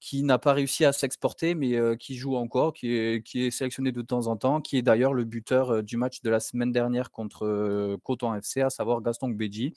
qui 0.00 0.22
n'a 0.22 0.38
pas 0.38 0.52
réussi 0.52 0.84
à 0.84 0.92
s'exporter, 0.92 1.54
mais 1.54 1.96
qui 1.98 2.16
joue 2.16 2.36
encore, 2.36 2.72
qui 2.72 2.92
est, 2.94 3.50
sélectionné 3.50 3.92
de 3.92 4.02
temps 4.02 4.26
en 4.26 4.36
temps, 4.36 4.60
qui 4.60 4.76
est 4.76 4.82
d'ailleurs 4.82 5.14
le 5.14 5.24
buteur 5.24 5.82
du 5.82 5.96
match 5.96 6.22
de 6.22 6.30
la 6.30 6.40
semaine 6.40 6.72
dernière 6.72 7.10
contre 7.10 7.96
Coton 8.04 8.34
FC, 8.34 8.60
à 8.60 8.70
savoir 8.70 9.00
Gaston 9.00 9.30
Gbedji. 9.30 9.74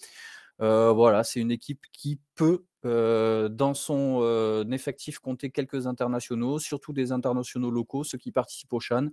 voilà, 0.60 1.24
c'est 1.24 1.40
une 1.40 1.52
équipe 1.52 1.86
qui 1.94 2.20
peut, 2.36 2.66
dans 2.84 3.74
son 3.74 4.68
effectif, 4.72 5.20
compter 5.20 5.50
quelques 5.52 5.88
internationaux, 5.88 6.60
surtout 6.60 6.94
des 6.94 7.12
internationaux 7.12 7.72
locaux, 7.72 8.04
ceux 8.04 8.18
qui 8.18 8.32
participent 8.32 8.74
au 8.74 8.80
Chan, 8.80 9.08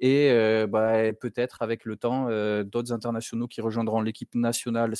et 0.00 0.32
bah, 0.68 1.12
peut-être 1.20 1.62
avec 1.62 1.84
le 1.84 1.96
temps, 1.96 2.28
d'autres 2.64 2.92
internationaux 2.92 3.46
qui 3.46 3.60
rejoindront 3.60 4.00
l'équipe 4.00 4.34
nationale. 4.34 4.94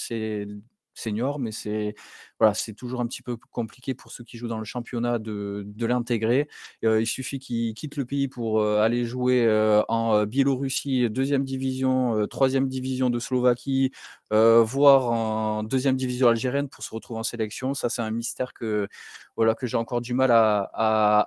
Senior, 0.99 1.39
mais 1.39 1.53
c'est 1.53 1.95
voilà, 2.39 2.55
c'est 2.55 2.75
toujours 2.75 3.01
un 3.01 3.07
petit 3.07 3.23
peu 3.23 3.37
compliqué 3.51 3.95
pour 3.95 4.13
ceux 4.13 4.25
qui 4.25 4.37
jouent 4.37 4.49
dans 4.49 4.59
le 4.59 4.65
championnat 4.65 5.19
de, 5.19 5.65
de 5.67 5.87
l'intégrer. 5.87 6.49
il 6.83 7.07
suffit 7.07 7.39
qu'ils 7.39 7.75
quittent 7.75 7.97
le 7.97 8.05
pays 8.05 8.29
pour 8.29 8.63
aller 8.65 9.05
jouer 9.05 9.49
en 9.89 10.25
Biélorussie, 10.25 11.11
deuxième 11.11 11.45
division, 11.45 12.27
troisième 12.29 12.69
division 12.69 13.11
de 13.11 13.19
Slovaquie, 13.19 13.91
voire 14.31 15.11
en 15.11 15.63
deuxième 15.65 15.97
division 15.97 16.29
algérienne 16.29 16.69
pour 16.69 16.85
se 16.85 16.95
retrouver 16.95 17.21
en 17.21 17.25
sélection. 17.25 17.75
Ça, 17.75 17.89
c'est 17.89 18.03
un 18.03 18.11
mystère 18.11 18.53
que 18.55 18.89
voilà 19.37 19.55
que 19.55 19.67
j'ai 19.67 19.77
encore 19.77 20.01
du 20.01 20.15
mal 20.15 20.31
à, 20.31 20.71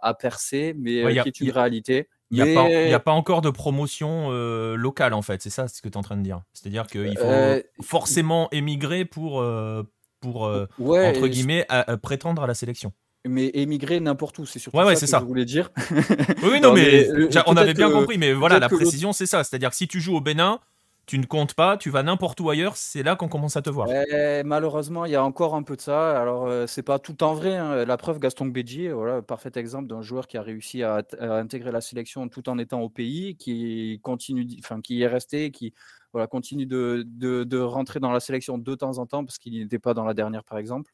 à, 0.02 0.14
percer, 0.14 0.74
mais 0.78 1.22
qui 1.22 1.28
est 1.28 1.42
une 1.42 1.52
réalité. 1.52 2.08
Il 2.32 2.44
n'y 2.44 2.94
a, 2.94 3.00
pas 3.00 3.12
encore 3.12 3.42
de 3.42 3.50
promotion 3.50 4.28
euh, 4.32 4.76
locale, 4.76 5.14
en 5.14 5.22
fait. 5.22 5.42
C'est 5.42 5.50
ça 5.50 5.68
ce 5.68 5.82
que 5.82 5.90
tu 5.90 5.94
es 5.94 5.98
en 5.98 6.02
train 6.02 6.16
de 6.16 6.24
dire. 6.24 6.42
C'est-à-dire 6.54 6.88
qu'il 6.88 7.18
faut 7.18 7.26
euh, 7.26 7.62
forcément 7.82 8.48
émigrer 8.52 9.04
pour, 9.04 9.42
euh, 9.42 9.84
pour 10.22 10.44
entre 10.44 11.28
guillemets, 11.28 11.68
prétendre 12.02 12.44
à 12.44 12.48
la 12.48 12.54
sélection. 12.54 12.94
Mais 13.28 13.52
émigrer 13.54 14.00
n'importe 14.00 14.40
où, 14.40 14.48
c'est 14.48 14.58
surtout 14.58 14.80
ça 14.96 15.18
que 15.20 15.24
je 15.24 15.28
voulais 15.28 15.46
dire. 15.46 15.70
oui, 16.44 16.60
non, 16.62 16.74
mais, 16.74 17.08
on 17.46 17.56
avait 17.56 17.76
bien 17.76 17.92
compris. 17.92 18.18
Mais 18.18 18.34
voilà, 18.34 18.60
la 18.60 18.70
précision, 18.70 19.14
c'est 19.14 19.28
ça. 19.28 19.44
C'est-à-dire 19.44 19.70
que 19.70 19.76
si 19.76 19.88
tu 19.88 20.00
joues 20.00 20.16
au 20.16 20.22
Bénin, 20.22 20.60
tu 21.12 21.20
ne 21.20 21.26
comptes 21.26 21.56
pas, 21.56 21.76
tu 21.76 21.90
vas 21.90 22.04
n'importe 22.04 22.40
où 22.40 22.50
ailleurs, 22.50 22.78
c'est 22.78 23.04
là 23.04 23.18
qu'on 23.18 23.28
commence 23.28 23.58
à 23.58 23.62
te 23.62 23.70
voir. 23.70 23.90
malheureusement, 24.46 25.04
il 25.04 25.12
y 25.12 25.16
a 25.16 25.24
encore 25.26 25.56
un 25.56 25.62
peu 25.62 25.76
de 25.76 25.82
ça. 25.82 26.18
Alors, 26.18 26.48
euh, 26.48 26.68
c'est 26.68 26.84
pas 26.84 27.00
tout 27.00 27.22
en 27.22 27.34
vrai. 27.34 27.58
Hein. 27.58 27.84
La 27.84 27.98
preuve, 27.98 28.18
Gaston 28.18 28.46
Gbedji, 28.46 28.88
voilà, 28.88 29.22
parfait 29.22 29.52
exemple 29.56 29.90
d'un 29.90 30.02
joueur 30.02 30.26
qui 30.26 30.38
a 30.38 30.42
réussi 30.42 30.84
à, 30.84 31.04
intégrer 31.20 31.74
la 31.74 31.82
sélection 31.82 32.30
tout 32.30 32.48
en 32.48 32.58
étant 32.58 32.80
au 32.80 32.88
pays, 32.88 33.36
qui 33.36 34.00
continue, 34.02 34.48
enfin, 34.60 34.80
qui 34.80 35.02
est 35.02 35.08
resté, 35.08 35.52
qui 35.52 35.74
voilà, 36.14 36.28
continue 36.28 36.66
de, 36.66 37.04
de, 37.06 37.60
rentrer 37.60 38.00
dans 38.00 38.14
la 38.14 38.22
sélection 38.22 38.58
de 38.58 38.76
temps 38.76 38.98
en 38.98 39.06
temps 39.06 39.26
parce 39.26 39.38
qu'il 39.38 39.60
n'était 39.60 39.80
pas 39.80 39.94
dans 39.94 40.06
la 40.06 40.14
dernière, 40.14 40.46
par 40.46 40.60
exemple. 40.60 40.94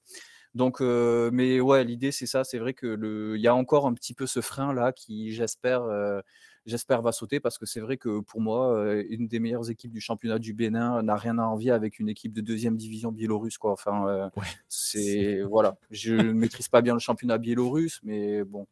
Donc, 0.56 0.82
euh, 0.82 1.30
mais 1.32 1.60
ouais, 1.60 1.84
l'idée 1.84 2.12
c'est 2.12 2.26
ça. 2.26 2.44
C'est 2.44 2.58
vrai 2.58 2.74
que 2.74 2.88
le, 2.88 3.36
il 3.38 3.42
y 3.44 3.48
a 3.48 3.54
encore 3.54 3.86
un 3.86 3.94
petit 3.94 4.16
peu 4.16 4.26
ce 4.26 4.42
frein 4.42 4.74
là 4.74 4.94
qui, 4.94 5.32
j'espère. 5.32 5.84
Euh, 5.84 6.22
j'espère 6.68 7.02
va 7.02 7.12
sauter 7.12 7.40
parce 7.40 7.58
que 7.58 7.66
c'est 7.66 7.80
vrai 7.80 7.98
que 7.98 8.20
pour 8.20 8.42
moi, 8.42 8.94
une 9.10 9.28
des 9.28 9.40
meilleures 9.40 9.72
équipes 9.72 9.92
du 9.92 10.02
championnat 10.02 10.38
du 10.38 10.54
Bénin 10.54 11.02
n'a 11.02 11.16
rien 11.16 11.40
à 11.40 11.44
envier 11.44 11.72
avec 11.72 11.98
une 12.00 12.10
équipe 12.10 12.34
de 12.34 12.42
deuxième 12.42 12.78
division 12.78 13.12
biélorusse. 13.12 13.58
Quoi. 13.58 13.72
Enfin, 13.72 14.30
c'est 14.68 15.42
voilà, 15.42 15.78
je 15.90 16.14
ne 16.14 16.34
maîtrise 16.34 16.68
pas 16.68 16.82
bien 16.82 16.94
le 16.94 17.00
championnat 17.00 17.40
biélorusse, 17.40 18.00
mais 18.04 18.44
bon. 18.44 18.68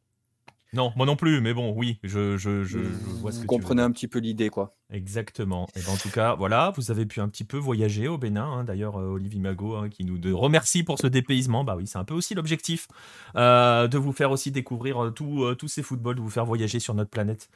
Non, 0.76 0.92
moi 0.98 1.06
non 1.06 1.16
plus, 1.16 1.40
mais 1.40 1.54
bon, 1.54 1.74
oui, 1.74 2.00
je, 2.04 2.36
je, 2.36 2.66
je, 2.66 2.80
vois 3.22 3.32
ce 3.32 3.38
vous 3.38 3.44
que 3.44 3.48
comprenez 3.48 3.82
un 3.82 3.92
petit 3.92 4.10
peu 4.10 4.20
l'idée, 4.20 4.50
quoi. 4.50 4.76
Exactement. 4.92 5.70
Et 5.74 5.80
ben, 5.80 5.94
en 5.94 5.96
tout 5.96 6.10
cas, 6.10 6.36
voilà, 6.36 6.74
vous 6.76 6.92
avez 6.92 7.06
pu 7.06 7.22
un 7.22 7.30
petit 7.30 7.46
peu 7.46 7.56
voyager 7.56 8.10
au 8.10 8.18
Bénin. 8.18 8.44
Hein. 8.44 8.64
D'ailleurs, 8.66 8.96
Olivier 8.96 9.40
Mago 9.40 9.76
hein, 9.76 9.88
qui 9.88 10.04
nous 10.04 10.20
remercie 10.38 10.84
pour 10.84 11.00
ce 11.00 11.08
dépaysement. 11.08 11.64
Bah 11.64 11.76
oui, 11.78 11.88
c'est 11.88 11.98
un 11.98 12.04
peu 12.04 12.14
aussi 12.14 12.36
l'objectif 12.36 12.90
de 13.36 13.98
vous 13.98 14.12
faire 14.12 14.32
aussi 14.32 14.52
découvrir 14.52 15.14
tous 15.16 15.68
ces 15.68 15.82
footballs, 15.82 16.16
de 16.16 16.22
vous 16.22 16.30
faire 16.30 16.46
voyager 16.46 16.80
sur 16.80 16.94
notre 16.94 17.10
planète. 17.10 17.50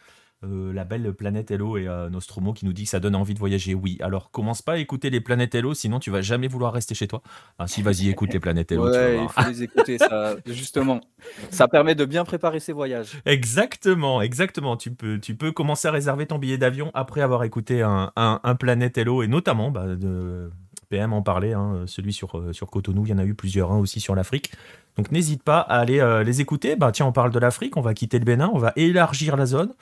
Euh, 0.46 0.72
la 0.72 0.86
belle 0.86 1.12
planète 1.12 1.52
Hello 1.52 1.78
et 1.78 1.86
euh, 1.86 2.10
Nostromo 2.10 2.54
qui 2.54 2.66
nous 2.66 2.72
dit 2.72 2.86
que 2.86 2.90
ça 2.90 3.02
donne 3.02 3.16
envie 3.16 3.34
de 3.34 3.40
voyager. 3.40 3.74
Oui, 3.74 3.98
alors 4.00 4.32
commence 4.32 4.62
pas 4.62 4.74
à 4.74 4.78
écouter 4.78 5.10
les 5.10 5.20
planètes 5.20 5.54
Hello, 5.54 5.74
sinon 5.74 6.00
tu 6.00 6.12
vas 6.12 6.22
jamais 6.22 6.48
vouloir 6.48 6.72
rester 6.72 6.96
chez 6.96 7.10
toi. 7.10 7.22
Ah, 7.58 7.68
si, 7.68 7.82
vas-y, 7.82 8.08
écoute 8.08 8.32
les 8.32 8.40
planètes 8.40 8.72
Hello. 8.72 8.90
Ouais, 8.90 9.20
il 9.22 9.28
faut 9.28 9.50
les 9.50 9.64
écouter, 9.64 9.98
ça, 9.98 10.38
justement. 10.46 11.02
Ça 11.50 11.68
permet 11.68 11.94
de 11.94 12.06
bien 12.06 12.24
préparer 12.24 12.62
ses 12.62 12.72
voyages. 12.72 13.22
Exactement, 13.26 14.22
exactement. 14.22 14.78
Tu 14.78 14.92
peux, 14.92 15.20
tu 15.20 15.36
peux 15.36 15.52
commencer 15.52 15.90
à 15.90 15.92
réserver 15.92 16.26
ton 16.26 16.40
billet 16.40 16.58
d'avion 16.58 16.90
après 16.94 17.20
avoir 17.20 17.44
écouté 17.44 17.82
un, 17.82 18.14
un, 18.16 18.56
planète 18.56 18.98
Hello 18.98 19.22
et 19.22 19.28
notamment 19.28 19.72
bah, 19.72 19.88
de. 19.88 20.50
PM 20.88 21.14
en 21.14 21.22
parlait, 21.22 21.54
hein, 21.54 21.84
celui 21.86 22.14
sur, 22.14 22.40
euh, 22.40 22.52
sur 22.52 22.68
Cotonou, 22.72 23.06
il 23.06 23.10
y 23.10 23.14
en 23.14 23.20
a 23.20 23.26
eu 23.26 23.36
plusieurs, 23.36 23.72
hein, 23.72 23.78
aussi 23.78 24.00
sur 24.00 24.16
l'Afrique. 24.16 24.54
Donc 24.98 25.12
n'hésite 25.12 25.44
pas 25.44 25.60
à 25.60 25.80
aller 25.80 26.24
les 26.26 26.42
écouter. 26.42 26.78
Bah, 26.78 26.92
tiens, 26.92 27.06
on 27.06 27.12
parle 27.12 27.32
de 27.32 27.40
l'Afrique, 27.40 27.76
on 27.78 27.82
va 27.82 27.94
quitter 27.94 28.20
le 28.20 28.26
Bénin, 28.26 28.50
on 28.54 28.58
va 28.58 28.72
élargir 28.78 29.36
la 29.36 29.46
zone. 29.46 29.74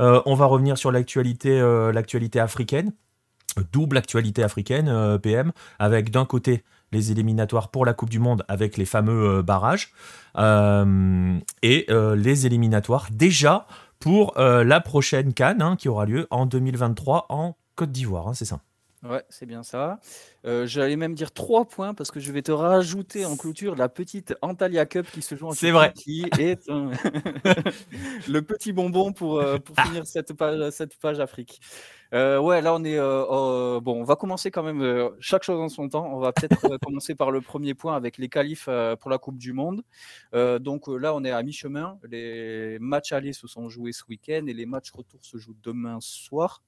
Euh, 0.00 0.20
on 0.26 0.34
va 0.34 0.46
revenir 0.46 0.78
sur 0.78 0.92
l'actualité, 0.92 1.60
euh, 1.60 1.92
africaine, 2.36 2.92
double 3.72 3.96
actualité 3.96 4.42
africaine, 4.42 4.88
euh, 4.88 5.18
PM, 5.18 5.52
avec 5.78 6.10
d'un 6.10 6.24
côté 6.24 6.64
les 6.92 7.10
éliminatoires 7.10 7.70
pour 7.70 7.84
la 7.84 7.94
Coupe 7.94 8.10
du 8.10 8.20
Monde 8.20 8.44
avec 8.46 8.76
les 8.76 8.84
fameux 8.84 9.42
barrages 9.42 9.92
et 10.36 11.86
les 11.88 12.46
éliminatoires 12.46 13.08
déjà 13.10 13.66
pour 13.98 14.34
la 14.38 14.80
prochaine 14.80 15.34
Cannes 15.34 15.60
hein, 15.60 15.74
qui 15.74 15.88
aura 15.88 16.06
lieu 16.06 16.28
en 16.30 16.46
2023 16.46 17.26
en 17.30 17.56
Côte 17.74 17.90
d'Ivoire, 17.90 18.28
hein, 18.28 18.34
c'est 18.34 18.44
ça? 18.44 18.60
Ouais, 19.04 19.22
c'est 19.28 19.44
bien 19.44 19.62
ça. 19.62 20.00
Euh, 20.46 20.66
j'allais 20.66 20.96
même 20.96 21.14
dire 21.14 21.32
3 21.32 21.66
points 21.66 21.92
parce 21.92 22.10
que 22.10 22.20
je 22.20 22.32
vais 22.32 22.40
te 22.40 22.52
rajouter 22.52 23.26
en 23.26 23.36
clôture 23.36 23.76
la 23.76 23.90
petite 23.90 24.34
Antalya 24.40 24.86
Cup 24.86 25.06
qui 25.12 25.20
se 25.20 25.34
joue 25.34 25.48
en 25.48 25.52
C'est 25.52 25.72
vrai. 25.72 25.92
qui 25.92 26.24
est 26.38 26.66
le 28.28 28.40
petit 28.40 28.72
bonbon 28.72 29.12
pour, 29.12 29.40
euh, 29.40 29.58
pour 29.58 29.76
finir 29.78 30.06
cette 30.06 30.32
page, 30.32 30.70
cette 30.70 30.98
page 30.98 31.20
Afrique. 31.20 31.60
Euh, 32.14 32.38
ouais, 32.38 32.62
là 32.62 32.74
on 32.74 32.82
est 32.82 32.98
bon. 32.98 34.00
On 34.00 34.04
va 34.04 34.16
commencer 34.16 34.50
quand 34.50 34.62
même 34.62 35.10
chaque 35.20 35.42
chose 35.42 35.60
en 35.60 35.68
son 35.68 35.88
temps. 35.90 36.06
On 36.10 36.18
va 36.18 36.32
peut-être 36.32 36.78
commencer 36.78 37.14
par 37.14 37.30
le 37.30 37.42
premier 37.42 37.74
point 37.74 37.96
avec 37.96 38.16
les 38.16 38.30
qualifs 38.30 38.70
pour 39.00 39.10
la 39.10 39.18
Coupe 39.18 39.36
du 39.36 39.52
Monde. 39.52 39.82
donc 40.32 40.88
là, 40.88 41.14
on 41.14 41.24
est 41.24 41.30
à 41.30 41.42
mi-chemin. 41.42 41.98
Les 42.10 42.78
matchs 42.80 43.12
allés 43.12 43.34
se 43.34 43.46
sont 43.48 43.68
joués 43.68 43.92
ce 43.92 44.04
week-end 44.08 44.46
et 44.46 44.54
les 44.54 44.64
matchs 44.66 44.92
retour 44.92 45.20
se 45.22 45.36
jouent 45.36 45.56
demain 45.62 45.98
soir. 46.00 46.62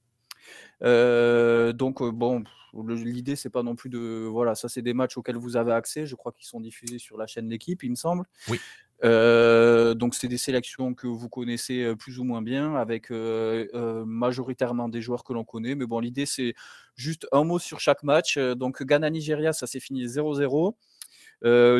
Euh, 0.83 1.73
donc 1.73 2.01
euh, 2.01 2.11
bon, 2.11 2.43
l'idée 2.73 3.35
c'est 3.35 3.49
pas 3.49 3.63
non 3.63 3.75
plus 3.75 3.89
de 3.89 4.27
voilà, 4.29 4.55
ça 4.55 4.69
c'est 4.69 4.81
des 4.81 4.93
matchs 4.93 5.17
auxquels 5.17 5.37
vous 5.37 5.57
avez 5.57 5.71
accès. 5.71 6.05
Je 6.05 6.15
crois 6.15 6.31
qu'ils 6.31 6.45
sont 6.45 6.59
diffusés 6.59 6.99
sur 6.99 7.17
la 7.17 7.27
chaîne 7.27 7.49
L'équipe, 7.49 7.83
il 7.83 7.91
me 7.91 7.95
semble. 7.95 8.25
Oui. 8.49 8.59
Euh, 9.03 9.93
donc 9.93 10.15
c'est 10.15 10.27
des 10.27 10.39
sélections 10.39 10.95
que 10.95 11.05
vous 11.05 11.29
connaissez 11.29 11.95
plus 11.95 12.19
ou 12.19 12.23
moins 12.23 12.41
bien, 12.41 12.75
avec 12.75 13.09
majoritairement 13.11 14.89
des 14.89 15.01
joueurs 15.01 15.23
que 15.23 15.33
l'on 15.33 15.43
connaît. 15.43 15.75
Mais 15.75 15.85
bon, 15.85 15.99
l'idée 15.99 16.25
c'est 16.25 16.53
juste 16.95 17.27
un 17.31 17.43
mot 17.43 17.59
sur 17.59 17.79
chaque 17.79 18.03
match. 18.03 18.37
Donc 18.37 18.83
Ghana-Nigeria, 18.83 19.53
ça 19.53 19.67
s'est 19.67 19.79
fini 19.79 20.05
0-0. 20.05 20.75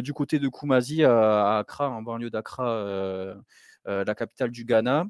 du 0.02 0.14
côté 0.14 0.40
de 0.40 0.48
Kumasi 0.48 1.04
à, 1.04 1.58
Accra, 1.58 1.90
en 1.90 2.02
banlieue 2.02 2.30
d'Accra, 2.30 3.36
la 3.86 4.16
capitale 4.16 4.52
du 4.52 4.66
Ghana. 4.66 5.08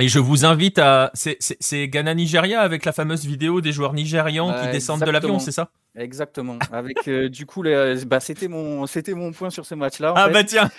Et 0.00 0.08
je 0.08 0.18
vous 0.18 0.44
invite 0.44 0.78
à. 0.78 1.10
C'est 1.14 1.88
Ghana 1.88 2.14
Nigeria 2.14 2.60
avec 2.60 2.84
la 2.84 2.92
fameuse 2.92 3.26
vidéo 3.26 3.60
des 3.60 3.72
joueurs 3.72 3.92
nigérians 3.92 4.52
qui 4.62 4.70
descendent 4.70 5.04
de 5.04 5.10
l'avion, 5.10 5.38
c'est 5.38 5.52
ça? 5.52 5.70
Exactement. 5.96 6.58
Avec 6.70 7.08
euh, 7.08 7.28
du 7.28 7.46
coup, 7.46 7.64
bah, 8.06 8.20
c'était 8.20 8.46
mon, 8.46 8.86
c'était 8.86 9.14
mon 9.14 9.32
point 9.32 9.50
sur 9.50 9.66
ce 9.66 9.74
match-là. 9.74 10.14
Ah 10.16 10.28
bah 10.28 10.44
tiens. 10.44 10.70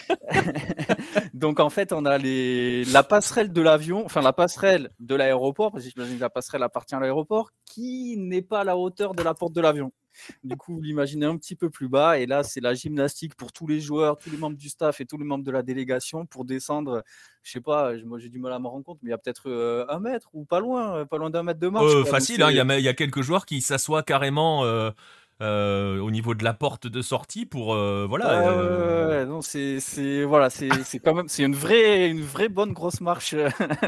Donc 1.34 1.60
en 1.60 1.70
fait, 1.70 1.92
on 1.92 2.06
a 2.06 2.18
les, 2.18 2.86
la 2.86 3.04
passerelle 3.04 3.52
de 3.52 3.62
l'avion, 3.62 4.06
enfin 4.06 4.22
la 4.22 4.32
passerelle 4.32 4.90
de 5.00 5.16
l'aéroport, 5.16 5.72
parce 5.72 5.84
que 5.84 5.90
j'imagine 5.94 6.16
que 6.16 6.22
la 6.22 6.30
passerelle 6.30 6.64
appartient 6.64 6.96
à 6.96 7.00
l'aéroport, 7.00 7.52
qui 7.66 8.16
n'est 8.18 8.42
pas 8.42 8.62
à 8.62 8.64
la 8.64 8.78
hauteur 8.78 9.14
de 9.14 9.22
la 9.22 9.34
porte 9.34 9.54
de 9.54 9.62
l'avion. 9.62 9.92
Du 10.44 10.56
coup, 10.56 10.76
vous 10.76 10.82
l'imaginez 10.82 11.26
un 11.26 11.38
petit 11.38 11.56
peu 11.56 11.70
plus 11.70 11.88
bas. 11.88 12.20
Et 12.20 12.26
là, 12.26 12.44
c'est 12.44 12.62
la 12.62 12.74
gymnastique 12.74 13.36
pour 13.36 13.52
tous 13.52 13.68
les 13.68 13.80
joueurs, 13.80 14.18
tous 14.18 14.30
les 14.30 14.38
membres 14.38 14.58
du 14.58 14.70
staff 14.70 15.02
et 15.02 15.06
tous 15.06 15.18
les 15.18 15.26
membres 15.26 15.44
de 15.44 15.52
la 15.52 15.64
délégation 15.64 16.26
pour 16.26 16.46
descendre. 16.46 17.04
Je 17.44 17.52
sais 17.52 17.62
pas, 17.62 17.94
moi 18.06 18.20
j'ai 18.20 18.30
du 18.30 18.40
mal 18.40 18.54
à 18.54 18.60
me 18.60 18.68
rendre 18.68 18.86
compte, 18.86 19.00
mais 19.02 19.10
il 19.10 19.12
y 19.12 19.14
a 19.14 19.18
peut-être 19.18 19.50
euh, 19.50 19.86
un 19.90 20.00
mètre 20.00 20.30
ou 20.34 20.46
pas 20.46 20.60
loin, 20.60 20.98
euh, 20.98 21.06
pas 21.06 21.18
loin 21.18 21.30
d'un 21.30 21.44
mètre 21.44 21.60
de 21.60 21.70
marche. 21.70 21.92
Euh, 21.92 22.06
facile, 22.06 22.44
hein, 22.44 22.52
il 22.52 22.56
y, 22.56 22.88
a 22.88 22.94
quelques 22.94 23.22
joueurs 23.22 23.46
qui 23.46 23.62
s'assoient 23.62 24.04
carrément. 24.04 24.62
au 24.62 26.12
niveau 26.12 26.36
de 26.36 26.44
la 26.44 26.54
porte 26.54 26.86
de 26.86 27.02
sortie 27.02 27.48
pour 27.48 27.74
voilà 27.74 29.26
non 29.26 29.42
c'est 29.42 30.24
voilà 30.24 30.52
c'est 30.52 30.70
quand 31.04 31.16
même 31.16 31.28
c'est 31.28 31.44
une 31.44 31.56
vraie 31.56 32.10
une 32.10 32.22
vraie 32.22 32.50
bonne 32.50 32.74
grosse 32.74 33.02
marche 33.02 33.34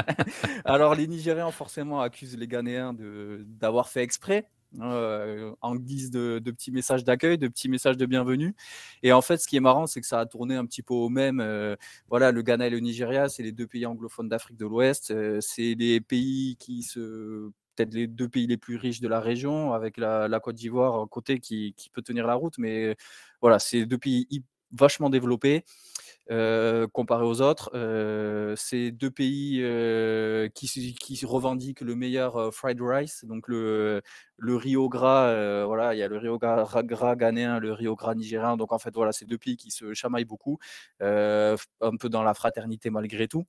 alors 0.64 0.96
les 0.96 1.06
Nigérians 1.06 1.52
forcément 1.52 2.00
accusent 2.00 2.36
les 2.36 2.48
Ghanéens 2.48 2.92
de 2.92 3.44
d'avoir 3.46 3.88
fait 3.88 4.02
exprès 4.02 4.48
euh, 4.80 5.54
en 5.60 5.76
guise 5.76 6.10
de, 6.10 6.38
petits 6.44 6.70
messages 6.70 7.04
d'accueil, 7.04 7.38
de 7.38 7.48
petits 7.48 7.68
messages 7.68 7.96
de 7.96 8.06
bienvenue. 8.06 8.54
Et 9.02 9.12
en 9.12 9.22
fait, 9.22 9.38
ce 9.38 9.46
qui 9.48 9.56
est 9.56 9.60
marrant, 9.60 9.86
c'est 9.86 10.00
que 10.00 10.06
ça 10.06 10.20
a 10.20 10.26
tourné 10.26 10.56
un 10.56 10.66
petit 10.66 10.82
peu 10.82 10.94
au 10.94 11.08
même. 11.08 11.40
Euh, 11.40 11.76
voilà, 12.08 12.32
le 12.32 12.42
Ghana 12.42 12.66
et 12.66 12.70
le 12.70 12.80
Nigeria, 12.80 13.28
c'est 13.28 13.42
les 13.42 13.52
deux 13.52 13.66
pays 13.66 13.86
anglophones 13.86 14.28
d'Afrique 14.28 14.56
de 14.56 14.66
l'Ouest. 14.66 15.10
Euh, 15.10 15.40
c'est 15.40 15.74
les 15.74 16.00
pays 16.00 16.56
qui 16.58 16.82
se 16.82 17.50
peut-être 17.76 17.94
les 17.94 18.06
deux 18.06 18.28
pays 18.28 18.46
les 18.46 18.56
plus 18.56 18.76
riches 18.76 19.00
de 19.00 19.08
la 19.08 19.20
région, 19.20 19.72
avec 19.72 19.96
la, 19.96 20.28
Côte 20.40 20.54
d'Ivoire 20.54 21.08
côté 21.08 21.40
qui, 21.40 21.74
qui, 21.76 21.90
peut 21.90 22.02
tenir 22.02 22.26
la 22.26 22.34
route. 22.34 22.56
Mais 22.58 22.96
voilà, 23.40 23.58
c'est 23.58 23.84
deux 23.84 23.98
pays 23.98 24.26
vachement 24.72 25.10
développés. 25.10 25.64
Euh, 26.30 26.86
comparé 26.88 27.24
aux 27.24 27.42
autres. 27.42 27.70
Euh, 27.74 28.54
c'est 28.56 28.90
deux 28.90 29.10
pays 29.10 29.60
euh, 29.62 30.48
qui, 30.48 31.20
revendiquent 31.26 31.82
le 31.82 31.94
meilleur 31.94 32.52
fried 32.54 32.80
rice, 32.80 33.24
donc 33.26 33.46
le, 33.46 34.00
le 34.38 34.56
Rio 34.56 34.88
Gras. 34.88 35.64
voilà, 35.66 35.94
il 35.94 35.98
y 35.98 36.02
a 36.02 36.08
le 36.08 36.16
Rio 36.16 36.38
Gras, 36.38 36.82
gras 36.82 37.16
ghanéen, 37.16 37.58
le 37.58 37.72
Rio 37.72 37.94
Gras 37.94 38.14
nigérien. 38.14 38.56
Donc 38.56 38.72
en 38.72 38.78
fait, 38.78 38.94
voilà, 38.94 39.12
c'est 39.12 39.26
deux 39.26 39.38
pays 39.38 39.56
qui 39.56 39.70
se 39.70 39.92
chamaillent 39.94 40.24
beaucoup, 40.24 40.58
un 41.00 41.56
peu 42.00 42.08
dans 42.08 42.22
la 42.22 42.34
fraternité 42.34 42.90
malgré 42.90 43.28
tout. 43.28 43.44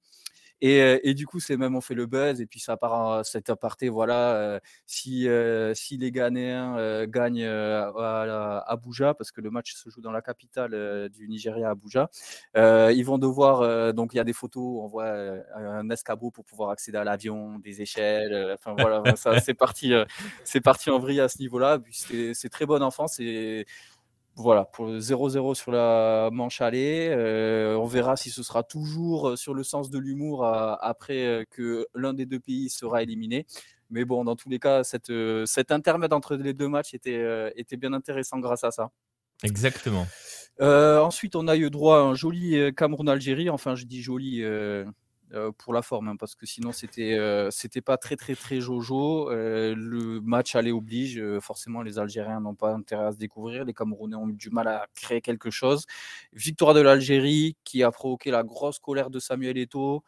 Et, 0.62 1.14
du 1.14 1.28
coup, 1.28 1.40
c'est 1.40 1.58
même 1.58 1.76
on 1.76 1.82
fait 1.82 1.94
le 1.94 2.06
buzz 2.06 2.42
et 2.42 2.46
puis 2.46 2.60
ça 2.60 2.78
part 2.78 3.26
cet 3.26 3.50
aparté. 3.50 3.90
Voilà, 3.90 4.60
si, 4.86 5.28
si 5.74 5.98
les 5.98 6.12
Ghanéens 6.12 7.06
gagnent 7.08 7.46
à, 7.46 8.64
Abuja, 8.68 9.14
parce 9.14 9.32
que 9.32 9.42
le 9.42 9.52
match 9.52 9.76
se 9.76 9.90
joue 9.90 10.02
dans 10.02 10.12
la 10.12 10.22
capitale 10.22 11.10
du 11.10 11.28
Nigeria, 11.28 11.72
Abuja, 11.72 12.10
ils 12.56 13.04
vont 13.04 13.18
devoir. 13.18 13.94
donc 13.94 14.14
il 14.14 14.18
y 14.18 14.20
a 14.20 14.24
des 14.24 14.34
photos, 14.34 14.84
on 14.84 14.88
voit 14.88 15.12
un 15.56 15.90
escabeau 15.90 16.32
pour 16.32 16.46
pouvoir 16.46 16.70
accéder 16.72 16.98
à 16.98 17.04
l'avion, 17.04 17.60
des 17.60 17.82
échelles. 17.82 18.54
Enfin 18.54 18.76
voilà, 18.78 19.04
c'est 19.44 19.54
parti, 19.54 19.94
c'est 20.44 20.62
parti 20.62 20.90
en 20.90 21.00
vrille 21.00 21.20
à 21.20 21.30
ce 21.30 21.40
niveau-là. 21.40 21.80
C'est 21.92 22.50
très 22.50 22.66
bonne 22.66 22.84
enfance 22.84 23.20
et 23.20 23.66
voilà, 24.36 24.66
pour 24.66 24.90
0-0 24.90 25.56
sur 25.56 25.72
la 25.72 26.30
manche 26.32 26.60
aller. 26.60 27.08
Euh, 27.10 27.76
on 27.78 27.86
verra 27.86 28.18
si 28.18 28.30
ce 28.30 28.44
sera 28.44 28.64
toujours 28.64 29.30
euh, 29.30 29.36
sur 29.38 29.54
le 29.54 29.64
sens 29.64 29.90
de 29.90 29.98
l'humour 29.98 30.46
après 30.46 31.26
euh, 31.26 31.44
que 31.50 31.88
l'un 31.96 32.14
des 32.14 32.26
deux 32.26 32.40
pays 32.40 32.70
sera 32.70 33.02
éliminé. 33.02 33.46
Mais 33.90 34.04
bon, 34.04 34.26
dans 34.26 34.36
tous 34.36 34.50
les 34.50 34.60
cas, 34.60 34.84
cette, 34.84 35.12
cet 35.46 35.72
intermède 35.72 36.12
entre 36.12 36.36
les 36.36 36.54
deux 36.54 36.68
matchs 36.68 36.94
était, 36.94 37.54
était 37.56 37.78
bien 37.78 37.94
intéressant 37.94 38.40
grâce 38.40 38.64
à 38.64 38.72
ça. 38.72 38.90
Exactement. 39.44 40.08
ensuite, 40.60 41.36
on 41.36 41.48
a 41.48 41.56
eu 41.56 41.70
droit 41.70 42.00
à 42.00 42.02
un 42.02 42.16
joli 42.16 42.74
Cameroun-Algérie. 42.76 43.50
Enfin, 43.52 43.76
je 43.76 43.86
dis 43.86 44.02
joli 44.02 44.42
euh, 44.42 44.86
pour 45.58 45.74
la 45.74 45.82
forme, 45.82 46.08
hein, 46.10 46.16
parce 46.18 46.36
que 46.36 46.46
sinon 46.46 46.72
c'était 46.72 47.14
euh, 47.16 47.50
c'était 47.52 47.82
pas 47.82 47.98
très 47.98 48.16
très 48.16 48.36
très 48.36 48.62
jojo. 48.62 49.32
Euh, 49.32 49.74
le 49.76 50.22
match 50.22 50.56
allait 50.56 50.72
oblige, 50.72 51.22
forcément 51.40 51.82
les 51.82 52.00
Algériens 52.00 52.40
n'ont 52.42 52.56
pas 52.56 52.72
intérêt 52.74 53.06
à 53.06 53.12
se 53.12 53.18
découvrir, 53.18 53.66
les 53.66 53.74
Camerounais 53.74 54.16
ont 54.16 54.30
eu 54.30 54.34
du 54.34 54.50
mal 54.50 54.68
à 54.68 54.88
créer 54.96 55.22
quelque 55.22 55.50
chose. 55.50 55.86
Victoire 56.34 56.74
de 56.74 56.82
l'Algérie 56.82 57.58
qui 57.64 57.84
a 57.84 57.92
provoqué 57.92 58.32
la 58.32 58.44
grosse 58.44 58.80
colère 58.80 59.10
de 59.10 59.20
Samuel 59.20 59.58
Eto'o. 59.58 60.04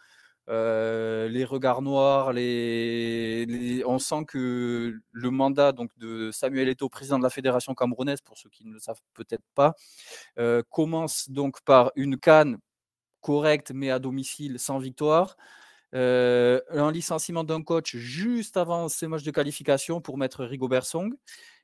les 0.47 1.45
regards 1.45 1.81
noirs, 1.81 2.29
on 2.29 3.99
sent 3.99 4.25
que 4.27 4.99
le 5.11 5.29
mandat 5.31 5.71
donc 5.71 5.91
de 5.97 6.31
Samuel 6.31 6.69
Eto'o, 6.69 6.89
président 6.89 7.17
de 7.17 7.23
la 7.23 7.29
fédération 7.31 7.73
camerounaise, 7.73 8.21
pour 8.21 8.37
ceux 8.37 8.49
qui 8.49 8.65
ne 8.65 8.73
le 8.73 8.79
savent 8.79 9.01
peut-être 9.13 9.43
pas, 9.55 9.73
commence 10.69 11.29
donc 11.29 11.61
par 11.61 11.91
une 11.95 12.17
canne 12.17 12.59
correct, 13.21 13.71
mais 13.73 13.89
à 13.89 13.99
domicile, 13.99 14.59
sans 14.59 14.79
victoire. 14.79 15.37
Euh, 15.95 16.59
un 16.69 16.91
licenciement 16.91 17.43
d'un 17.43 17.63
coach 17.63 17.95
juste 17.95 18.57
avant 18.57 18.89
ces 18.89 19.07
matchs 19.07 19.23
de 19.23 19.31
qualification 19.31 20.01
pour 20.01 20.17
mettre 20.17 20.43
Rigobert 20.45 20.85
Song. 20.85 21.13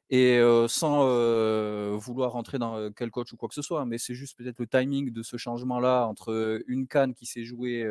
Et 0.10 0.38
euh, 0.38 0.68
sans 0.68 1.08
euh, 1.08 1.96
vouloir 1.98 2.34
rentrer 2.34 2.60
dans 2.60 2.92
quel 2.92 3.10
coach 3.10 3.34
ou 3.34 3.38
quoi 3.38 3.50
que 3.50 3.56
ce 3.56 3.62
soit, 3.62 3.82
hein, 3.82 3.86
mais 3.86 3.98
c'est 3.98 4.13
juste 4.13 4.38
peut-être 4.38 4.60
le 4.60 4.68
timing 4.68 5.12
de 5.12 5.24
ce 5.24 5.38
changement-là 5.38 6.06
entre 6.06 6.62
une 6.68 6.88
canne 6.88 7.16
qui 7.16 7.26
s'est 7.26 7.46
jouée 7.46 7.84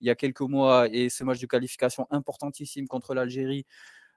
il 0.00 0.06
y 0.06 0.10
a 0.10 0.14
quelques 0.14 0.40
mois 0.40 0.88
et 0.90 1.08
ces 1.10 1.24
matchs 1.24 1.40
de 1.40 1.46
qualification 1.46 2.06
importantissimes 2.10 2.88
contre 2.88 3.14
l'Algérie, 3.14 3.66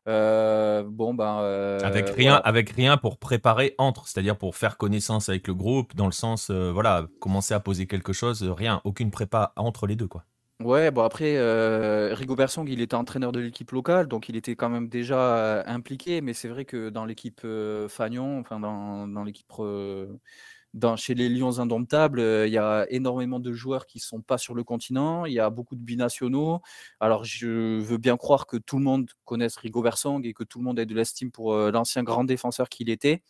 euh, 0.07 0.83
bon, 0.85 1.13
ben. 1.13 1.39
Euh, 1.41 1.79
avec, 1.81 2.09
rien, 2.09 2.35
avec 2.43 2.69
rien 2.71 2.97
pour 2.97 3.17
préparer 3.17 3.75
entre, 3.77 4.07
c'est-à-dire 4.07 4.37
pour 4.37 4.55
faire 4.55 4.77
connaissance 4.77 5.29
avec 5.29 5.47
le 5.47 5.53
groupe, 5.53 5.95
dans 5.95 6.05
le 6.05 6.11
sens, 6.11 6.49
euh, 6.49 6.71
voilà, 6.71 7.07
commencer 7.19 7.53
à 7.53 7.59
poser 7.59 7.87
quelque 7.87 8.13
chose, 8.13 8.43
rien, 8.43 8.81
aucune 8.83 9.11
prépa 9.11 9.53
entre 9.55 9.87
les 9.87 9.95
deux, 9.95 10.07
quoi. 10.07 10.25
Ouais, 10.61 10.91
bon 10.91 11.01
après, 11.01 11.35
Rigo 12.13 12.35
Bersong, 12.35 12.69
il 12.69 12.79
était 12.79 12.95
entraîneur 12.95 13.31
de 13.33 13.39
l'équipe 13.39 13.69
locale, 13.71 14.07
donc 14.07 14.29
il 14.29 14.37
était 14.37 14.55
quand 14.55 14.69
même 14.69 14.87
déjà 14.87 15.63
impliqué, 15.65 16.21
mais 16.21 16.33
c'est 16.33 16.47
vrai 16.47 16.63
que 16.63 16.89
dans 16.89 17.03
l'équipe 17.03 17.45
Fagnon, 17.89 18.39
enfin 18.39 18.61
dans, 18.61 19.07
dans 19.07 19.23
l'équipe 19.23 19.47
chez 20.95 21.13
les 21.13 21.29
Lions 21.29 21.59
indomptables, 21.59 22.19
euh, 22.19 22.47
il 22.47 22.53
y 22.53 22.57
a 22.57 22.85
énormément 22.89 23.39
de 23.39 23.53
joueurs 23.53 23.85
qui 23.85 23.99
ne 23.99 24.03
sont 24.03 24.21
pas 24.21 24.37
sur 24.37 24.55
le 24.55 24.63
continent. 24.63 25.25
Il 25.25 25.33
y 25.33 25.39
a 25.39 25.49
beaucoup 25.49 25.75
de 25.75 25.81
binationaux. 25.81 26.61
Alors, 26.99 27.23
je 27.23 27.79
veux 27.79 27.97
bien 27.97 28.17
croire 28.17 28.47
que 28.47 28.57
tout 28.57 28.77
le 28.77 28.83
monde 28.83 29.09
connaisse 29.25 29.55
Rigo 29.57 29.83
Song 29.95 30.25
et 30.25 30.33
que 30.33 30.43
tout 30.43 30.59
le 30.59 30.65
monde 30.65 30.79
ait 30.79 30.85
de 30.85 30.95
l'estime 30.95 31.31
pour 31.31 31.53
euh, 31.53 31.71
l'ancien 31.71 32.03
grand 32.03 32.23
défenseur 32.23 32.69
qu'il 32.69 32.89
était. 32.89 33.21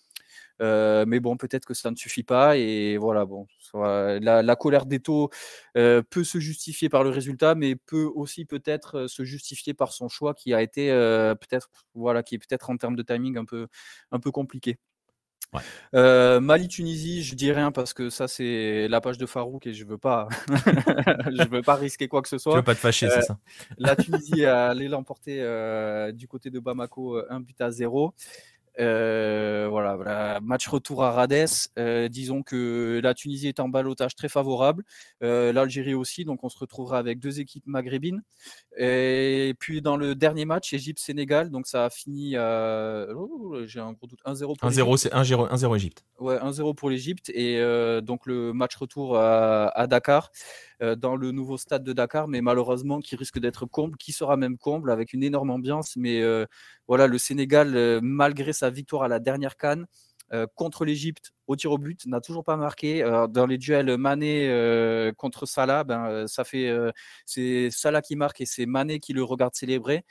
Euh, 0.61 1.05
mais 1.07 1.19
bon, 1.19 1.37
peut-être 1.37 1.65
que 1.65 1.73
ça 1.73 1.91
ne 1.91 1.95
suffit 1.95 2.23
pas. 2.23 2.57
Et 2.57 2.97
voilà, 2.97 3.25
bon, 3.25 3.47
la, 3.73 4.55
colère 4.55 4.85
d'Eto 4.85 5.29
peut 5.73 6.23
se 6.23 6.39
justifier 6.39 6.89
par 6.89 7.03
le 7.03 7.09
résultat, 7.09 7.55
mais 7.55 7.75
peut 7.75 8.09
aussi 8.15 8.45
peut-être 8.45 9.07
se 9.07 9.23
justifier 9.23 9.73
par 9.73 9.91
son 9.93 10.07
choix 10.07 10.33
qui 10.33 10.53
a 10.53 10.61
été 10.61 10.89
peut-être, 11.41 11.69
voilà, 11.93 12.23
qui 12.23 12.35
est 12.35 12.39
peut-être 12.39 12.69
en 12.69 12.77
termes 12.77 12.95
de 12.95 13.03
timing 13.03 13.37
un 13.37 14.19
peu 14.19 14.31
compliqué. 14.31 14.79
Euh, 15.93 16.39
Mali-Tunisie, 16.39 17.23
je 17.23 17.35
dis 17.35 17.51
rien 17.51 17.71
parce 17.71 17.93
que 17.93 18.09
ça 18.09 18.27
c'est 18.27 18.87
la 18.87 19.01
page 19.01 19.17
de 19.17 19.25
Farouk 19.25 19.67
et 19.67 19.73
je 19.73 19.85
veux 19.85 19.97
pas, 19.97 20.27
je 20.47 21.47
veux 21.49 21.61
pas 21.61 21.75
risquer 21.75 22.07
quoi 22.07 22.21
que 22.21 22.29
ce 22.29 22.37
soit. 22.37 22.53
Tu 22.53 22.57
veux 22.57 22.63
pas 22.63 22.75
te 22.75 22.79
fâcher, 22.79 23.09
c'est 23.09 23.19
euh, 23.19 23.21
ça. 23.21 23.37
La 23.77 23.95
Tunisie 23.95 24.45
allait 24.45 24.87
l'emporter 24.87 25.37
euh, 25.41 26.11
du 26.11 26.27
côté 26.27 26.49
de 26.49 26.59
Bamako, 26.59 27.21
un 27.29 27.39
but 27.39 27.59
à 27.61 27.71
zéro. 27.71 28.13
Euh, 28.79 29.67
voilà, 29.69 30.39
match 30.41 30.67
retour 30.67 31.03
à 31.03 31.11
Rades. 31.11 31.33
Euh, 31.77 32.07
disons 32.09 32.43
que 32.43 32.99
la 33.03 33.13
Tunisie 33.13 33.47
est 33.47 33.59
en 33.59 33.69
balotage 33.69 34.15
très 34.15 34.29
favorable, 34.29 34.83
euh, 35.21 35.53
l'Algérie 35.53 35.93
aussi, 35.93 36.25
donc 36.25 36.43
on 36.43 36.49
se 36.49 36.57
retrouvera 36.57 36.97
avec 36.97 37.19
deux 37.19 37.39
équipes 37.39 37.67
maghrébines. 37.67 38.23
Et 38.77 39.53
puis 39.59 39.81
dans 39.81 39.97
le 39.97 40.15
dernier 40.15 40.45
match, 40.45 40.73
Égypte-Sénégal, 40.73 41.49
donc 41.49 41.67
ça 41.67 41.85
a 41.85 41.89
fini 41.89 42.35
à. 42.35 43.07
Oh, 43.15 43.57
j'ai 43.65 43.79
un 43.79 43.93
gros 43.93 44.07
doute, 44.07 44.19
1-0 44.25 44.57
pour 44.57 44.69
1-0, 44.69 44.97
c'est 44.97 45.13
1-0 45.13 45.75
Égypte. 45.75 46.03
Ouais, 46.19 46.37
1-0 46.37 46.73
pour 46.73 46.89
l'Égypte. 46.89 47.29
Et 47.33 47.61
donc 48.01 48.25
le 48.25 48.53
match 48.53 48.75
retour 48.75 49.17
à, 49.17 49.87
Dakar, 49.87 50.31
dans 50.97 51.15
le 51.15 51.31
nouveau 51.31 51.57
stade 51.57 51.83
de 51.83 51.93
Dakar, 51.93 52.27
mais 52.27 52.41
malheureusement 52.41 52.99
qui 52.99 53.15
risque 53.15 53.39
d'être 53.39 53.65
comble, 53.65 53.97
qui 53.97 54.11
sera 54.11 54.37
même 54.37 54.57
comble 54.57 54.91
avec 54.91 55.13
une 55.13 55.23
énorme 55.23 55.49
ambiance. 55.51 55.95
Mais 55.95 56.21
voilà, 56.87 57.07
le 57.07 57.17
Sénégal, 57.17 57.99
malgré 58.01 58.53
sa 58.53 58.69
victoire 58.69 59.03
à 59.03 59.07
la 59.07 59.19
dernière 59.19 59.57
canne, 59.57 59.85
contre 60.55 60.85
l'Égypte 60.85 61.31
au 61.47 61.55
tir 61.55 61.71
au 61.71 61.77
but, 61.77 62.05
n'a 62.05 62.21
toujours 62.21 62.43
pas 62.43 62.57
marqué. 62.57 63.03
dans 63.29 63.45
les 63.45 63.57
duels 63.57 63.97
Mané 63.97 65.11
contre 65.17 65.45
Salah, 65.45 65.83
ben, 65.83 66.27
ça 66.27 66.43
fait 66.43 66.73
c'est 67.25 67.69
Salah 67.71 68.01
qui 68.01 68.15
marque 68.15 68.41
et 68.41 68.45
c'est 68.45 68.65
Mané 68.65 68.99
qui 68.99 69.13
le 69.13 69.23
regarde 69.23 69.55
célébrer. 69.55 70.03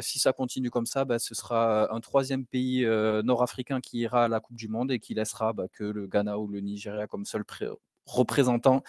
si 0.00 0.18
ça 0.18 0.32
continue 0.32 0.70
comme 0.70 0.86
ça, 0.86 1.04
ben, 1.04 1.18
ce 1.18 1.34
sera 1.34 1.92
un 1.94 2.00
troisième 2.00 2.46
pays 2.46 2.84
nord-africain 3.24 3.80
qui 3.80 3.98
ira 3.98 4.24
à 4.24 4.28
la 4.28 4.40
Coupe 4.40 4.56
du 4.56 4.68
Monde 4.68 4.90
et 4.92 4.98
qui 4.98 5.14
laissera 5.14 5.52
ben, 5.52 5.68
que 5.72 5.84
le 5.84 6.06
Ghana 6.06 6.38
ou 6.38 6.48
le 6.48 6.60
Nigeria 6.60 7.06
comme 7.06 7.24
seul 7.24 7.44
représentant 8.12 8.82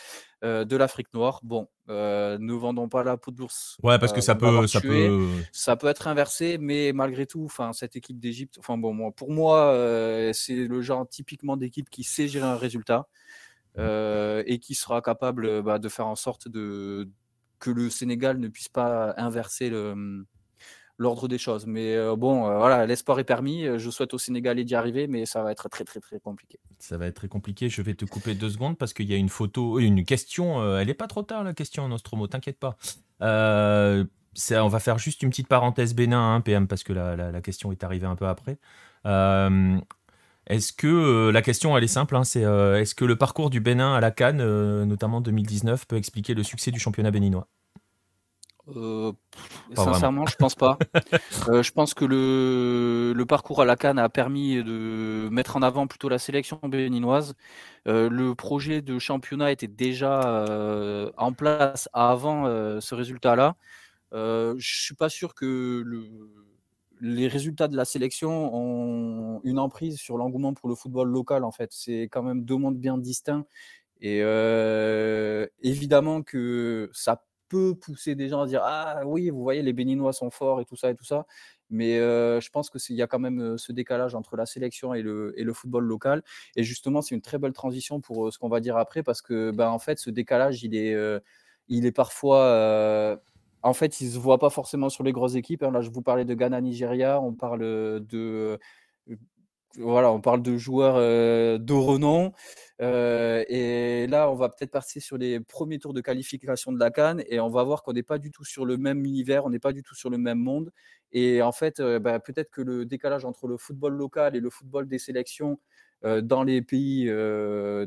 de 0.43 0.75
l'Afrique 0.75 1.13
noire. 1.13 1.39
Bon, 1.43 1.69
ne 1.87 2.53
vendons 2.53 2.89
pas 2.89 3.03
la 3.03 3.15
peau 3.15 3.31
de 3.31 3.39
l'ours. 3.39 3.77
Ouais, 3.81 3.97
parce 3.97 4.11
que 4.11 4.19
ça 4.21 4.35
peut, 4.35 4.67
ça 4.67 4.81
peut, 4.81 5.27
ça 5.53 5.75
peut 5.77 5.87
être 5.87 6.07
inversé, 6.07 6.57
mais 6.59 6.91
malgré 6.93 7.25
tout, 7.25 7.45
enfin, 7.45 7.71
cette 7.71 7.95
équipe 7.95 8.19
d'Égypte, 8.19 8.57
enfin 8.59 8.77
bon, 8.77 8.93
moi, 8.93 9.11
pour 9.15 9.31
moi, 9.31 9.73
c'est 10.33 10.67
le 10.67 10.81
genre 10.81 11.07
typiquement 11.07 11.55
d'équipe 11.55 11.89
qui 11.89 12.03
sait 12.03 12.27
gérer 12.27 12.47
un 12.47 12.57
résultat 12.57 13.07
et 13.77 14.59
qui 14.61 14.75
sera 14.75 15.01
capable 15.01 15.61
bah, 15.61 15.79
de 15.79 15.89
faire 15.89 16.07
en 16.07 16.15
sorte 16.15 16.47
de 16.49 17.09
que 17.63 17.71
le 17.71 17.89
Sénégal 17.89 18.39
ne 18.39 18.49
puisse 18.49 18.67
pas 18.67 19.13
inverser 19.15 19.69
le, 19.69 19.95
mmh, 19.95 20.25
l'ordre 20.97 21.27
des 21.27 21.37
choses. 21.37 21.65
Mais 21.65 21.95
euh, 21.95 22.15
bon, 22.15 22.47
euh, 22.47 22.57
voilà, 22.57 22.85
l'espoir 22.85 23.19
est 23.19 23.23
permis. 23.23 23.65
Je 23.77 23.89
souhaite 23.89 24.13
au 24.13 24.17
Sénégalais 24.17 24.63
d'y 24.63 24.75
arriver, 24.75 25.07
mais 25.07 25.25
ça 25.25 25.43
va 25.43 25.51
être 25.51 25.69
très, 25.69 25.83
très, 25.83 25.99
très 25.99 26.19
compliqué. 26.19 26.59
Ça 26.79 26.97
va 26.97 27.07
être 27.07 27.15
très 27.15 27.27
compliqué. 27.27 27.69
Je 27.69 27.81
vais 27.81 27.93
te 27.93 28.05
couper 28.05 28.35
deux 28.35 28.49
secondes 28.49 28.77
parce 28.77 28.93
qu'il 28.93 29.09
y 29.09 29.13
a 29.13 29.17
une 29.17 29.29
photo, 29.29 29.79
une 29.79 30.05
question. 30.05 30.61
Euh, 30.61 30.79
elle 30.79 30.87
n'est 30.87 30.93
pas 30.93 31.07
trop 31.07 31.23
tard, 31.23 31.43
la 31.43 31.53
question, 31.53 31.87
Nostromo, 31.87 32.27
t'inquiète 32.27 32.59
pas. 32.59 32.77
on 33.21 34.67
va 34.67 34.79
faire 34.79 34.97
juste 34.97 35.23
une 35.23 35.29
petite 35.29 35.47
parenthèse 35.47 35.93
Bénin, 35.95 36.35
hein, 36.35 36.41
PM, 36.41 36.67
parce 36.67 36.83
que 36.83 36.93
la, 36.93 37.41
question 37.41 37.71
est 37.71 37.83
arrivée 37.83 38.07
un 38.07 38.15
peu 38.15 38.27
après. 38.27 38.57
est-ce 40.47 40.73
que 40.73 41.29
la 41.29 41.41
question 41.41 41.77
elle 41.77 41.83
est 41.83 41.87
simple, 41.87 42.15
hein, 42.15 42.23
c'est 42.23 42.41
est-ce 42.41 42.95
que 42.95 43.05
le 43.05 43.15
parcours 43.17 43.49
du 43.49 43.59
Bénin 43.59 43.93
à 43.95 43.99
la 43.99 44.11
Cannes, 44.11 44.83
notamment 44.83 45.21
2019, 45.21 45.87
peut 45.87 45.97
expliquer 45.97 46.33
le 46.33 46.43
succès 46.43 46.71
du 46.71 46.79
championnat 46.79 47.11
béninois? 47.11 47.47
Euh, 48.69 49.11
sincèrement, 49.75 50.25
je 50.25 50.35
pense 50.35 50.55
pas. 50.55 50.77
Euh, 51.49 51.61
je 51.61 51.71
pense 51.71 51.93
que 51.93 52.05
le, 52.05 53.11
le, 53.13 53.25
parcours 53.25 53.61
à 53.61 53.65
la 53.65 53.75
Cannes 53.75 53.99
a 53.99 54.07
permis 54.07 54.63
de 54.63 55.27
mettre 55.29 55.57
en 55.57 55.61
avant 55.61 55.87
plutôt 55.87 56.07
la 56.07 56.17
sélection 56.17 56.57
béninoise. 56.63 57.33
Euh, 57.87 58.09
le 58.09 58.33
projet 58.33 58.81
de 58.81 58.97
championnat 58.97 59.51
était 59.51 59.67
déjà 59.67 60.45
en 61.17 61.33
place 61.33 61.89
avant 61.91 62.45
ce 62.79 62.95
résultat-là. 62.95 63.55
je 64.13 64.55
suis 64.59 64.95
pas 64.95 65.09
sûr 65.09 65.35
que 65.35 65.83
le, 65.85 66.05
les 67.01 67.27
résultats 67.27 67.67
de 67.67 67.75
la 67.75 67.85
sélection 67.85 68.55
ont 68.55 69.41
une 69.43 69.59
emprise 69.59 69.97
sur 69.97 70.17
l'engouement 70.17 70.53
pour 70.53 70.69
le 70.69 70.75
football 70.75 71.09
local. 71.09 71.43
En 71.43 71.51
fait, 71.51 71.71
c'est 71.73 72.03
quand 72.03 72.23
même 72.23 72.45
deux 72.45 72.57
mondes 72.57 72.77
bien 72.77 72.97
distincts. 72.97 73.45
Et 74.01 74.19
évidemment 75.61 76.21
que 76.21 76.89
ça 76.93 77.21
peut 77.53 77.75
pousser 77.75 78.15
des 78.15 78.29
gens 78.29 78.41
à 78.41 78.47
dire 78.47 78.61
ah 78.63 79.01
oui 79.05 79.29
vous 79.29 79.41
voyez 79.43 79.61
les 79.61 79.73
Béninois 79.73 80.13
sont 80.13 80.31
forts 80.31 80.61
et 80.61 80.65
tout 80.65 80.75
ça 80.75 80.89
et 80.89 80.95
tout 80.95 81.03
ça 81.03 81.25
mais 81.69 81.97
je 81.97 82.49
pense 82.49 82.69
que 82.69 82.77
il 82.89 82.95
y 82.95 83.01
a 83.01 83.07
quand 83.07 83.19
même 83.19 83.57
ce 83.57 83.71
décalage 83.71 84.15
entre 84.15 84.35
la 84.35 84.45
sélection 84.45 84.93
et 84.93 85.01
le, 85.01 85.53
football 85.53 85.85
local 85.85 86.23
et 86.55 86.63
justement 86.63 87.01
c'est 87.01 87.15
une 87.15 87.21
très 87.21 87.37
belle 87.37 87.53
transition 87.53 88.01
pour 88.01 88.33
ce 88.33 88.39
qu'on 88.39 88.49
va 88.49 88.59
dire 88.59 88.77
après 88.77 89.03
parce 89.03 89.21
que 89.21 89.51
ben 89.51 89.69
en 89.69 89.79
fait 89.79 89.99
ce 89.99 90.09
décalage 90.09 90.63
il 90.63 90.75
est 90.75 90.95
il 91.69 91.85
est 91.85 91.91
parfois 91.91 93.19
en 93.63 93.73
fait, 93.73 94.01
il 94.01 94.11
se 94.11 94.19
voit 94.19 94.39
pas 94.39 94.49
forcément 94.49 94.89
sur 94.89 95.03
les 95.05 95.13
grosses 95.13 95.35
équipes. 95.35 95.63
Hein. 95.63 95.71
Là, 95.71 95.79
je 95.81 95.89
vous 95.89 96.01
parlais 96.01 96.25
de 96.25 96.33
Ghana, 96.33 96.59
Nigeria. 96.59 97.21
On 97.21 97.33
parle 97.33 97.61
de 97.61 98.59
voilà, 99.77 100.11
on 100.11 100.21
parle 100.21 100.41
de 100.41 100.57
joueurs 100.57 100.97
de 100.97 101.73
renom. 101.73 102.31
et 102.79 104.07
là, 104.07 104.29
on 104.29 104.35
va 104.35 104.49
peut-être 104.49 104.71
passer 104.71 104.99
sur 104.99 105.17
les 105.17 105.39
premiers 105.39 105.79
tours 105.79 105.93
de 105.93 106.01
qualification 106.01 106.71
de 106.71 106.79
la 106.79 106.91
Cannes 106.91 107.23
et 107.27 107.39
on 107.39 107.49
va 107.49 107.63
voir 107.63 107.83
qu'on 107.83 107.93
n'est 107.93 108.03
pas 108.03 108.19
du 108.19 108.31
tout 108.31 108.45
sur 108.45 108.65
le 108.65 108.77
même 108.77 109.05
univers, 109.05 109.45
on 109.45 109.49
n'est 109.49 109.59
pas 109.59 109.73
du 109.73 109.83
tout 109.83 109.95
sur 109.95 110.09
le 110.09 110.17
même 110.17 110.39
monde. 110.39 110.71
Et 111.11 111.41
en 111.41 111.51
fait, 111.51 111.81
bah, 111.81 112.19
peut-être 112.19 112.49
que 112.51 112.61
le 112.61 112.85
décalage 112.85 113.25
entre 113.25 113.47
le 113.47 113.57
football 113.57 113.93
local 113.93 114.35
et 114.35 114.39
le 114.39 114.49
football 114.49 114.87
des 114.87 114.99
sélections 114.99 115.59
dans 116.03 116.43
les 116.43 116.61
pays 116.61 117.05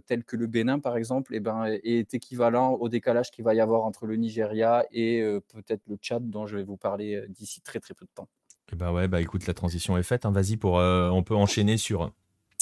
tels 0.06 0.24
que 0.24 0.36
le 0.36 0.46
Bénin, 0.46 0.78
par 0.78 0.96
exemple, 0.96 1.34
eh 1.34 1.40
ben, 1.40 1.64
est 1.66 2.14
équivalent 2.14 2.72
au 2.72 2.88
décalage 2.88 3.30
qu'il 3.30 3.44
va 3.44 3.54
y 3.54 3.60
avoir 3.60 3.84
entre 3.84 4.06
le 4.06 4.16
Nigeria 4.16 4.84
et 4.92 5.22
peut-être 5.52 5.82
le 5.86 5.96
Tchad, 5.96 6.30
dont 6.30 6.46
je 6.46 6.56
vais 6.56 6.64
vous 6.64 6.76
parler 6.76 7.24
d'ici 7.28 7.60
très 7.60 7.80
très 7.80 7.94
peu 7.94 8.06
de 8.06 8.10
temps. 8.14 8.28
Eh 8.72 8.76
ben 8.76 8.92
ouais, 8.92 9.06
bah 9.06 9.20
écoute, 9.20 9.46
la 9.46 9.54
transition 9.54 9.96
est 9.96 10.02
faite. 10.02 10.26
Hein. 10.26 10.32
Vas-y, 10.32 10.56
pour, 10.56 10.78
euh, 10.78 11.08
on 11.10 11.22
peut 11.22 11.36
enchaîner 11.36 11.76
sur, 11.76 12.10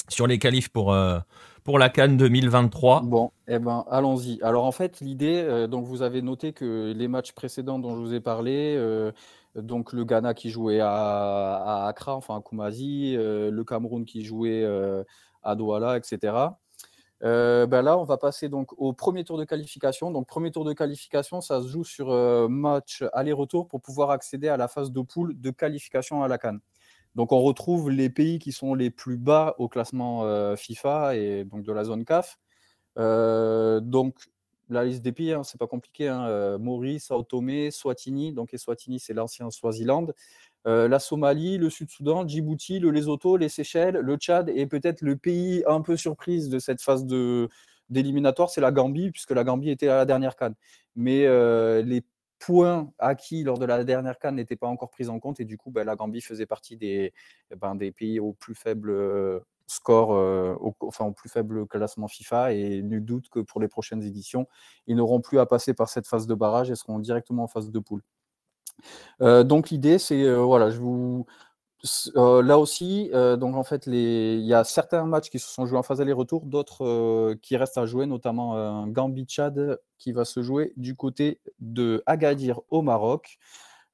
sur 0.07 0.27
les 0.27 0.37
qualifs 0.37 0.69
pour, 0.69 0.93
euh, 0.93 1.19
pour 1.63 1.79
la 1.79 1.89
Cannes 1.89 2.15
2023. 2.15 3.01
Bon, 3.01 3.31
eh 3.47 3.57
ben, 3.57 3.85
allons-y. 3.89 4.39
Alors 4.43 4.65
en 4.65 4.71
fait, 4.71 4.99
l'idée, 4.99 5.41
euh, 5.41 5.67
donc 5.67 5.85
vous 5.85 6.03
avez 6.03 6.21
noté 6.21 6.53
que 6.53 6.93
les 6.95 7.07
matchs 7.07 7.31
précédents 7.31 7.79
dont 7.79 7.95
je 7.95 8.01
vous 8.01 8.13
ai 8.13 8.19
parlé, 8.19 8.79
donc 9.55 9.93
le 9.93 10.03
Ghana 10.05 10.33
qui 10.35 10.51
jouait 10.51 10.79
à, 10.79 10.91
à 10.91 11.87
Accra, 11.87 12.15
enfin 12.15 12.37
à 12.37 12.41
Kumasi, 12.41 13.15
le 13.15 13.63
Cameroun 13.63 14.05
qui 14.05 14.23
jouait 14.23 14.63
à 15.45 15.55
Douala, 15.55 15.97
etc. 15.97 16.33
Euh, 17.23 17.65
ben 17.65 17.81
là, 17.81 17.97
on 17.97 18.03
va 18.03 18.17
passer 18.17 18.49
donc 18.49 18.73
au 18.77 18.93
premier 18.93 19.23
tour 19.23 19.37
de 19.37 19.45
qualification. 19.45 20.11
Donc, 20.11 20.27
premier 20.27 20.51
tour 20.51 20.65
de 20.65 20.73
qualification, 20.73 21.41
ça 21.41 21.61
se 21.61 21.67
joue 21.67 21.83
sur 21.83 22.11
euh, 22.11 22.47
match 22.47 23.03
aller-retour 23.13 23.67
pour 23.67 23.81
pouvoir 23.81 24.11
accéder 24.11 24.49
à 24.49 24.57
la 24.57 24.67
phase 24.67 24.91
de 24.91 25.01
poule 25.01 25.39
de 25.39 25.51
qualification 25.51 26.23
à 26.23 26.27
la 26.27 26.37
Cannes. 26.37 26.59
Donc, 27.15 27.31
on 27.31 27.41
retrouve 27.41 27.89
les 27.89 28.09
pays 28.09 28.39
qui 28.39 28.51
sont 28.51 28.73
les 28.75 28.89
plus 28.89 29.17
bas 29.17 29.55
au 29.57 29.69
classement 29.69 30.25
euh, 30.25 30.55
FIFA 30.55 31.15
et 31.15 31.45
donc 31.45 31.63
de 31.63 31.71
la 31.71 31.85
zone 31.85 32.03
CAF. 32.03 32.37
donc, 32.97 34.15
la 34.69 34.83
liste 34.83 35.01
des 35.01 35.11
pays, 35.11 35.31
hein, 35.31 35.43
c'est 35.43 35.59
pas 35.59 35.67
compliqué. 35.67 36.07
Hein, 36.07 36.57
Maurice, 36.57 37.05
Sao 37.05 37.23
Tomé, 37.23 37.71
Swatini. 37.71 38.33
Donc, 38.33 38.53
et 38.53 38.57
Swatini, 38.57 38.99
c'est 38.99 39.13
l'ancien 39.13 39.49
Swaziland. 39.51 40.07
Euh, 40.67 40.87
la 40.87 40.97
Somalie, 40.97 41.57
le 41.57 41.69
Sud-Soudan, 41.69 42.27
Djibouti, 42.27 42.79
le 42.79 42.89
Lesotho, 42.89 43.37
les 43.37 43.49
Seychelles, 43.49 43.97
le 43.97 44.15
Tchad 44.15 44.49
et 44.49 44.65
peut-être 44.65 45.01
le 45.01 45.15
pays 45.15 45.63
un 45.67 45.81
peu 45.81 45.95
surprise 45.95 46.49
de 46.49 46.57
cette 46.57 46.81
phase 46.81 47.05
d'éliminatoire, 47.89 48.49
c'est 48.49 48.61
la 48.61 48.71
Gambie, 48.71 49.11
puisque 49.11 49.31
la 49.31 49.43
Gambie 49.43 49.69
était 49.69 49.89
à 49.89 49.97
la 49.97 50.05
dernière 50.05 50.35
canne. 50.35 50.55
Mais 50.95 51.27
euh, 51.27 51.83
les 51.83 52.03
points 52.39 52.91
acquis 52.97 53.43
lors 53.43 53.59
de 53.59 53.65
la 53.65 53.83
dernière 53.83 54.17
canne 54.17 54.35
n'étaient 54.35 54.55
pas 54.55 54.67
encore 54.67 54.89
pris 54.89 55.07
en 55.07 55.19
compte 55.19 55.39
et 55.39 55.45
du 55.45 55.57
coup, 55.57 55.69
ben, 55.69 55.83
la 55.83 55.95
Gambie 55.95 56.21
faisait 56.21 56.47
partie 56.47 56.77
des, 56.77 57.13
eh 57.51 57.55
ben, 57.55 57.75
des 57.75 57.91
pays 57.91 58.19
au 58.19 58.33
plus 58.33 58.55
faible 58.55 58.89
euh, 58.89 59.39
score, 59.67 60.09
enfin 60.79 61.05
au 61.05 61.11
plus 61.11 61.29
faible 61.29 61.67
classement 61.67 62.07
FIFA 62.07 62.53
et 62.53 62.81
nul 62.81 63.03
doute 63.03 63.29
que 63.29 63.39
pour 63.39 63.61
les 63.61 63.67
prochaines 63.67 64.03
éditions, 64.03 64.47
ils 64.87 64.95
n'auront 64.95 65.21
plus 65.21 65.39
à 65.39 65.45
passer 65.45 65.73
par 65.73 65.89
cette 65.89 66.07
phase 66.07 66.27
de 66.27 66.35
barrage 66.35 66.69
et 66.71 66.75
seront 66.75 66.99
directement 66.99 67.43
en 67.43 67.47
phase 67.47 67.71
de 67.71 67.79
poule. 67.79 68.01
Euh, 69.21 69.43
donc 69.43 69.69
l'idée, 69.69 69.97
c'est 69.97 70.23
euh, 70.23 70.37
voilà, 70.43 70.69
je 70.69 70.79
vous 70.79 71.25
euh, 72.15 72.41
là 72.41 72.57
aussi, 72.57 73.11
donc 73.13 73.55
en 73.55 73.63
fait, 73.63 73.85
il 73.85 74.39
y 74.39 74.53
a 74.55 74.63
certains 74.63 75.05
matchs 75.05 75.29
qui 75.29 75.37
se 75.37 75.47
sont 75.47 75.67
joués 75.67 75.77
en 75.77 75.83
phase 75.83 76.01
aller-retour, 76.01 76.47
d'autres 76.47 77.35
qui 77.43 77.57
restent 77.57 77.77
à 77.77 77.85
jouer, 77.85 78.07
notamment 78.07 78.55
un 78.55 78.87
Gambie-Tchad 78.87 79.79
qui 79.99 80.11
va 80.11 80.25
se 80.25 80.41
jouer 80.41 80.73
du 80.77 80.95
côté 80.95 81.41
de 81.59 82.01
Agadir 82.07 82.61
au 82.71 82.81
Maroc. 82.81 83.37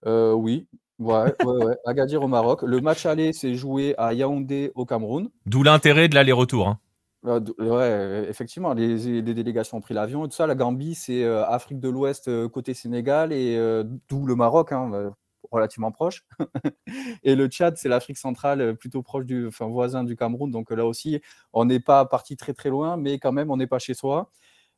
oui, 0.06 0.68
ouais, 1.02 1.34
ouais, 1.46 1.66
ouais, 1.66 1.78
Agadir 1.86 2.24
au 2.24 2.28
Maroc. 2.28 2.62
Le 2.64 2.80
match 2.82 3.06
aller 3.06 3.34
s'est 3.34 3.56
joué 3.56 3.96
à 3.98 4.14
Yaoundé 4.14 4.72
au 4.76 4.86
Cameroun. 4.86 5.30
D'où 5.46 5.64
l'intérêt 5.64 6.08
de 6.08 6.16
l'aller-retour. 6.16 6.68
Hein. 6.68 6.80
Ouais, 7.24 8.26
effectivement, 8.30 8.74
les, 8.74 9.22
délégations 9.22 9.78
ont 9.78 9.82
pris 9.82 9.94
l'avion 9.94 10.26
et 10.26 10.28
tout 10.28 10.36
ça. 10.36 10.48
La 10.48 10.56
Gambie, 10.56 10.96
c'est 10.96 11.24
euh, 11.24 11.46
Afrique 11.46 11.80
de 11.80 11.88
l'Ouest 11.88 12.28
euh, 12.28 12.50
côté 12.50 12.74
Sénégal 12.74 13.32
et 13.32 13.56
euh, 13.58 13.84
d'où 14.10 14.26
le 14.26 14.36
Maroc, 14.36 14.72
hein, 14.72 15.12
relativement 15.52 15.92
proche. 15.92 16.26
et 17.24 17.36
le 17.36 17.48
Tchad, 17.48 17.78
c'est 17.78 17.90
l'Afrique 17.90 18.18
centrale, 18.18 18.76
plutôt 18.76 19.04
proche 19.04 19.26
du, 19.26 19.48
enfin, 19.48 19.68
voisin 19.68 20.04
du 20.04 20.16
Cameroun. 20.16 20.50
Donc 20.50 20.72
là 20.72 20.86
aussi, 20.86 21.22
on 21.54 21.66
n'est 21.66 21.80
pas 21.80 22.06
parti 22.06 22.38
très 22.38 22.54
très 22.54 22.70
loin, 22.70 22.98
mais 22.98 23.20
quand 23.20 23.32
même, 23.32 23.52
on 23.52 23.58
n'est 23.58 23.68
pas 23.68 23.80
chez 23.80 23.94
soi. 23.94 24.32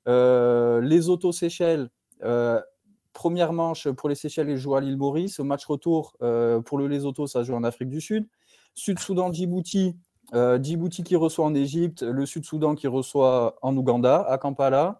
les 0.06 1.10
Autos-Seychelles, 1.10 1.90
première 3.13 3.54
manche 3.54 3.89
pour 3.89 4.10
les 4.10 4.15
Seychelles, 4.15 4.49
ils 4.49 4.58
jouent 4.58 4.76
à 4.76 4.82
l'île 4.82 4.97
Maurice. 4.97 5.39
Au 5.39 5.43
match 5.43 5.65
retour 5.65 6.17
pour 6.65 6.78
le 6.78 6.88
Lesotho, 6.88 7.28
ça 7.28 7.43
joue 7.43 7.54
en 7.54 7.63
Afrique 7.63 7.89
du 7.89 8.02
Sud. 8.02 8.28
Sud-Soudan, 8.76 9.32
Djibouti, 9.32 9.95
Djibouti 10.34 11.04
qui 11.04 11.15
reçoit 11.15 11.45
en 11.45 11.54
Égypte, 11.54 12.02
le 12.02 12.26
Sud-Soudan 12.26 12.76
qui 12.76 12.88
reçoit 12.88 13.56
en 13.62 13.76
Ouganda, 13.78 14.21
à 14.23 14.38
Kampala, 14.38 14.99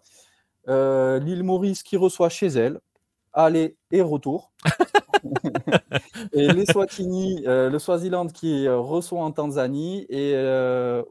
l'île 0.68 1.42
Maurice 1.42 1.82
qui 1.82 1.96
reçoit 1.96 2.28
chez 2.28 2.46
elle, 2.46 2.80
aller 3.32 3.76
et 3.90 4.00
retour. 4.00 4.52
et 6.32 6.48
les 6.52 6.66
Swatini, 6.66 7.42
le 7.44 7.78
Swaziland 7.78 8.26
qui 8.28 8.68
reçoit 8.68 9.22
en 9.22 9.32
Tanzanie, 9.32 10.06
et, 10.08 10.34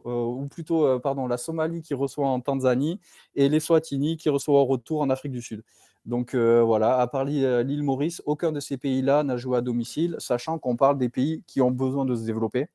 ou 0.05 0.47
plutôt, 0.47 0.99
pardon, 0.99 1.27
la 1.27 1.37
Somalie 1.37 1.81
qui 1.81 1.93
reçoit 1.93 2.27
en 2.27 2.39
Tanzanie, 2.39 2.99
et 3.35 3.49
les 3.49 3.59
Swatini 3.59 4.17
qui 4.17 4.29
reçoit 4.29 4.59
au 4.59 4.65
retour 4.65 5.01
en 5.01 5.09
Afrique 5.09 5.31
du 5.31 5.41
Sud. 5.41 5.63
Donc 6.05 6.35
voilà, 6.35 6.99
à 6.99 7.07
part 7.07 7.25
l'île 7.25 7.83
Maurice, 7.83 8.21
aucun 8.25 8.51
de 8.51 8.59
ces 8.59 8.77
pays-là 8.77 9.23
n'a 9.23 9.37
joué 9.37 9.57
à 9.57 9.61
domicile, 9.61 10.15
sachant 10.19 10.59
qu'on 10.59 10.75
parle 10.75 10.97
des 10.97 11.09
pays 11.09 11.43
qui 11.47 11.61
ont 11.61 11.71
besoin 11.71 12.05
de 12.05 12.15
se 12.15 12.25
développer. 12.25 12.67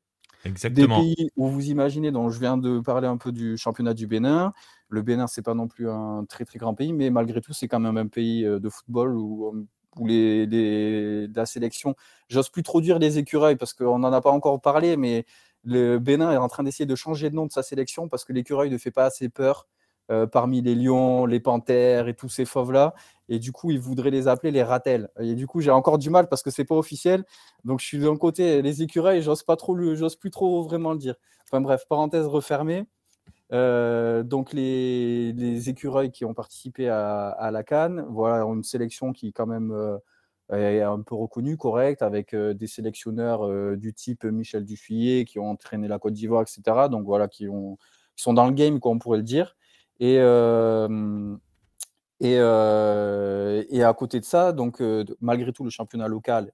Exactement. 0.44 1.02
Des 1.02 1.14
pays 1.14 1.30
où 1.36 1.48
vous 1.48 1.68
imaginez, 1.68 2.10
donc 2.10 2.30
je 2.30 2.38
viens 2.38 2.56
de 2.56 2.80
parler 2.80 3.08
un 3.08 3.16
peu 3.16 3.32
du 3.32 3.58
championnat 3.58 3.92
du 3.92 4.06
Bénin. 4.06 4.52
Le 4.88 5.02
Bénin, 5.02 5.26
c'est 5.26 5.42
pas 5.42 5.54
non 5.54 5.68
plus 5.68 5.90
un 5.90 6.24
très 6.28 6.44
très 6.44 6.58
grand 6.58 6.74
pays, 6.74 6.92
mais 6.92 7.10
malgré 7.10 7.40
tout, 7.40 7.52
c'est 7.52 7.68
quand 7.68 7.80
même 7.80 7.96
un 7.96 8.06
pays 8.06 8.44
de 8.44 8.68
football 8.70 9.16
où, 9.16 9.66
où 9.98 10.06
les, 10.06 11.26
la 11.28 11.46
sélection, 11.46 11.94
j'ose 12.28 12.48
plus 12.48 12.62
trop 12.62 12.80
dire 12.80 12.98
les 12.98 13.18
écureuils 13.18 13.56
parce 13.56 13.74
qu'on 13.74 13.98
n'en 13.98 14.12
a 14.12 14.20
pas 14.20 14.30
encore 14.30 14.60
parlé, 14.60 14.96
mais 14.96 15.26
le 15.64 15.98
Bénin 15.98 16.30
est 16.32 16.36
en 16.36 16.48
train 16.48 16.62
d'essayer 16.62 16.86
de 16.86 16.94
changer 16.94 17.30
de 17.30 17.34
nom 17.34 17.46
de 17.46 17.52
sa 17.52 17.62
sélection 17.62 18.08
parce 18.08 18.24
que 18.24 18.32
l'écureuil 18.32 18.70
ne 18.70 18.78
fait 18.78 18.90
pas 18.90 19.04
assez 19.04 19.28
peur 19.28 19.66
euh, 20.10 20.26
parmi 20.26 20.62
les 20.62 20.74
lions, 20.74 21.26
les 21.26 21.40
panthères 21.40 22.08
et 22.08 22.14
tous 22.14 22.28
ces 22.28 22.44
fauves-là. 22.44 22.94
Et 23.28 23.38
du 23.38 23.52
coup, 23.52 23.70
ils 23.70 23.80
voudraient 23.80 24.10
les 24.10 24.28
appeler 24.28 24.50
les 24.50 24.62
ratels. 24.62 25.08
Et 25.20 25.34
du 25.34 25.46
coup, 25.46 25.60
j'ai 25.60 25.70
encore 25.70 25.98
du 25.98 26.10
mal 26.10 26.28
parce 26.28 26.42
que 26.42 26.50
c'est 26.50 26.64
pas 26.64 26.76
officiel. 26.76 27.24
Donc, 27.64 27.80
je 27.80 27.86
suis 27.86 27.98
d'un 27.98 28.16
côté, 28.16 28.62
les 28.62 28.82
écureuils, 28.82 29.22
j'ose 29.22 29.42
pas 29.42 29.56
trop, 29.56 29.76
j'ose 29.94 30.16
plus 30.16 30.30
trop 30.30 30.62
vraiment 30.62 30.92
le 30.92 30.98
dire. 30.98 31.14
Enfin 31.44 31.60
bref, 31.60 31.84
parenthèse 31.88 32.26
refermée. 32.26 32.84
Euh, 33.52 34.22
donc 34.22 34.52
les, 34.52 35.68
écureuils 35.70 36.10
qui 36.10 36.24
ont 36.26 36.34
participé 36.34 36.88
à, 36.88 37.50
la 37.50 37.62
Cannes, 37.62 38.04
voilà 38.10 38.44
une 38.44 38.62
sélection 38.62 39.14
qui 39.14 39.32
quand 39.32 39.46
même 39.46 39.72
euh, 39.72 39.98
est 40.52 40.82
un 40.82 41.00
peu 41.00 41.14
reconnue, 41.14 41.56
correcte, 41.56 42.02
avec 42.02 42.34
des 42.34 42.66
sélectionneurs 42.66 43.76
du 43.76 43.94
type 43.94 44.24
Michel 44.24 44.64
Dufillet 44.64 45.24
qui 45.24 45.38
ont 45.38 45.50
entraîné 45.50 45.88
la 45.88 45.98
Côte 45.98 46.14
d'Ivoire, 46.14 46.42
etc. 46.42 46.88
Donc 46.90 47.04
voilà, 47.06 47.28
qui, 47.28 47.46
qui 47.46 48.22
sont 48.22 48.34
dans 48.34 48.46
le 48.46 48.52
game, 48.52 48.80
comme 48.80 48.96
on 48.96 48.98
pourrait 48.98 49.18
le 49.18 49.24
dire. 49.24 49.56
Et, 50.00 50.18
et, 52.20 52.34
et, 52.34 53.82
à 53.82 53.94
côté 53.94 54.20
de 54.20 54.24
ça, 54.24 54.52
donc, 54.52 54.82
malgré 55.20 55.52
tout, 55.52 55.64
le 55.64 55.70
championnat 55.70 56.08
local 56.08 56.52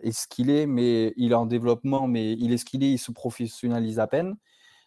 est 0.00 0.12
ce 0.12 0.26
qu'il 0.28 0.50
est, 0.50 0.66
mais 0.66 1.12
il 1.16 1.32
est 1.32 1.36
en 1.36 1.46
développement, 1.46 2.06
mais 2.06 2.32
il 2.32 2.52
est 2.52 2.58
ce 2.58 2.64
qu'il 2.64 2.82
est, 2.84 2.92
il 2.92 2.98
se 2.98 3.12
professionnalise 3.12 3.98
à 3.98 4.06
peine. 4.06 4.36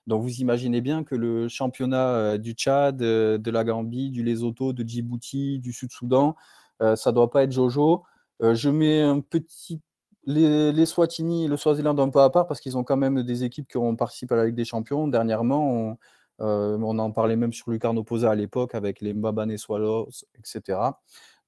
Donc 0.06 0.22
vous 0.22 0.40
imaginez 0.40 0.80
bien 0.80 1.04
que 1.04 1.16
le 1.16 1.50
championnat 1.50 2.38
du 2.38 2.54
Tchad, 2.54 2.98
de 2.98 3.52
la 3.52 3.64
Gambie, 3.64 4.10
du 4.12 4.24
Lesotho, 4.24 4.72
de 4.74 4.88
Djibouti, 4.88 5.60
du 5.60 5.74
Sud-Soudan, 5.74 6.36
ça 6.80 6.96
ne 7.08 7.12
doit 7.12 7.30
pas 7.30 7.44
être 7.44 7.52
Jojo. 7.52 8.04
je 8.42 8.70
mets 8.70 9.02
un 9.02 9.20
petit 9.20 9.82
les, 10.28 10.74
les 10.74 10.86
Swatini 10.86 11.46
et 11.46 11.48
le 11.48 11.58
Swaziland 11.58 11.98
un 11.98 12.10
peu 12.10 12.20
à 12.20 12.30
part 12.30 12.48
parce 12.48 12.60
qu'ils 12.60 12.78
ont 12.78 12.84
quand 12.84 12.98
même 12.98 13.24
des 13.24 13.44
équipes 13.46 13.68
qui 13.68 13.78
ont 13.78 13.96
participé 13.96 14.36
à 14.36 14.38
la 14.38 14.46
Ligue 14.46 14.56
des 14.56 14.66
Champions. 14.66 15.08
Dernièrement, 15.08 15.72
on, 15.72 15.98
euh, 16.40 16.78
on 16.82 17.00
en 17.00 17.12
parlait 17.12 17.36
même 17.36 17.54
sur 17.54 17.70
Lucarno 17.72 18.04
Posa 18.04 18.32
à 18.32 18.36
l'époque 18.36 18.76
avec 18.76 19.02
les 19.02 19.14
Mbabane 19.14 19.58
Swallows, 19.58 20.10
etc. 20.38 20.80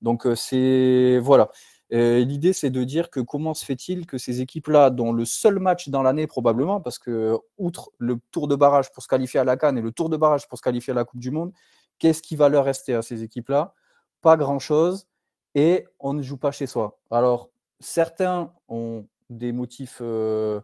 Donc 0.02 0.26
euh, 0.26 0.36
c'est 0.36 1.20
voilà. 1.20 1.50
L'idée, 1.92 2.54
c'est 2.54 2.70
de 2.70 2.84
dire 2.84 3.10
que 3.10 3.20
comment 3.20 3.56
se 3.56 3.66
fait-il 3.66 4.06
que 4.06 4.20
ces 4.20 4.42
équipes-là, 4.42 4.92
dont 4.92 5.12
le 5.12 5.26
seul 5.26 5.58
match 5.58 5.90
dans 5.90 6.04
l'année 6.04 6.28
probablement, 6.28 6.80
parce 6.80 7.00
que 7.00 7.36
outre 7.58 7.90
le 7.98 8.20
tour 8.30 8.48
de 8.48 8.56
barrage 8.56 8.92
pour 8.92 9.02
se 9.02 9.08
qualifier 9.08 9.40
à 9.40 9.44
la 9.44 9.58
Cannes 9.58 9.80
et 9.80 9.82
le 9.82 9.92
tour 9.92 10.10
de 10.10 10.16
barrage 10.16 10.48
pour 10.48 10.60
se 10.60 10.62
qualifier 10.62 10.92
à 10.92 10.96
la 10.96 11.04
Coupe 11.04 11.20
du 11.20 11.32
Monde, 11.32 11.52
qu'est-ce 11.98 12.22
qui 12.22 12.36
va 12.36 12.48
leur 12.48 12.66
rester 12.66 12.94
à 12.94 13.02
ces 13.02 13.24
équipes-là? 13.24 13.74
Pas 14.22 14.38
grand-chose, 14.38 15.08
et 15.56 15.88
on 16.00 16.14
ne 16.14 16.22
joue 16.22 16.38
pas 16.38 16.52
chez 16.52 16.68
soi. 16.68 17.00
Alors, 17.10 17.50
certains 17.80 18.54
ont 18.68 19.08
des 19.30 19.52
motifs 19.52 20.00
euh, 20.02 20.62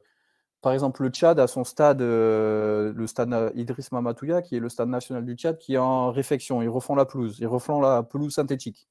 par 0.66 0.74
exemple, 0.74 1.04
le 1.04 1.10
Tchad 1.10 1.40
a 1.40 1.46
son 1.46 1.64
stade, 1.64 2.02
euh, 2.02 2.92
le 2.96 3.06
stade 3.06 3.52
Idriss 3.54 3.92
Mamatouya, 3.92 4.42
qui 4.42 4.56
est 4.56 4.60
le 4.60 4.68
stade 4.68 4.90
national 4.90 5.24
du 5.24 5.36
Tchad, 5.36 5.60
qui 5.60 5.76
est 5.76 5.78
en 5.78 6.12
réfection. 6.12 6.60
Ils 6.64 6.70
refont 6.70 6.96
la 6.96 7.06
pelouse. 7.06 7.38
Ils 7.40 7.46
refont 7.46 7.80
la 7.80 8.02
pelouse 8.02 8.34
synthétique. 8.34 8.88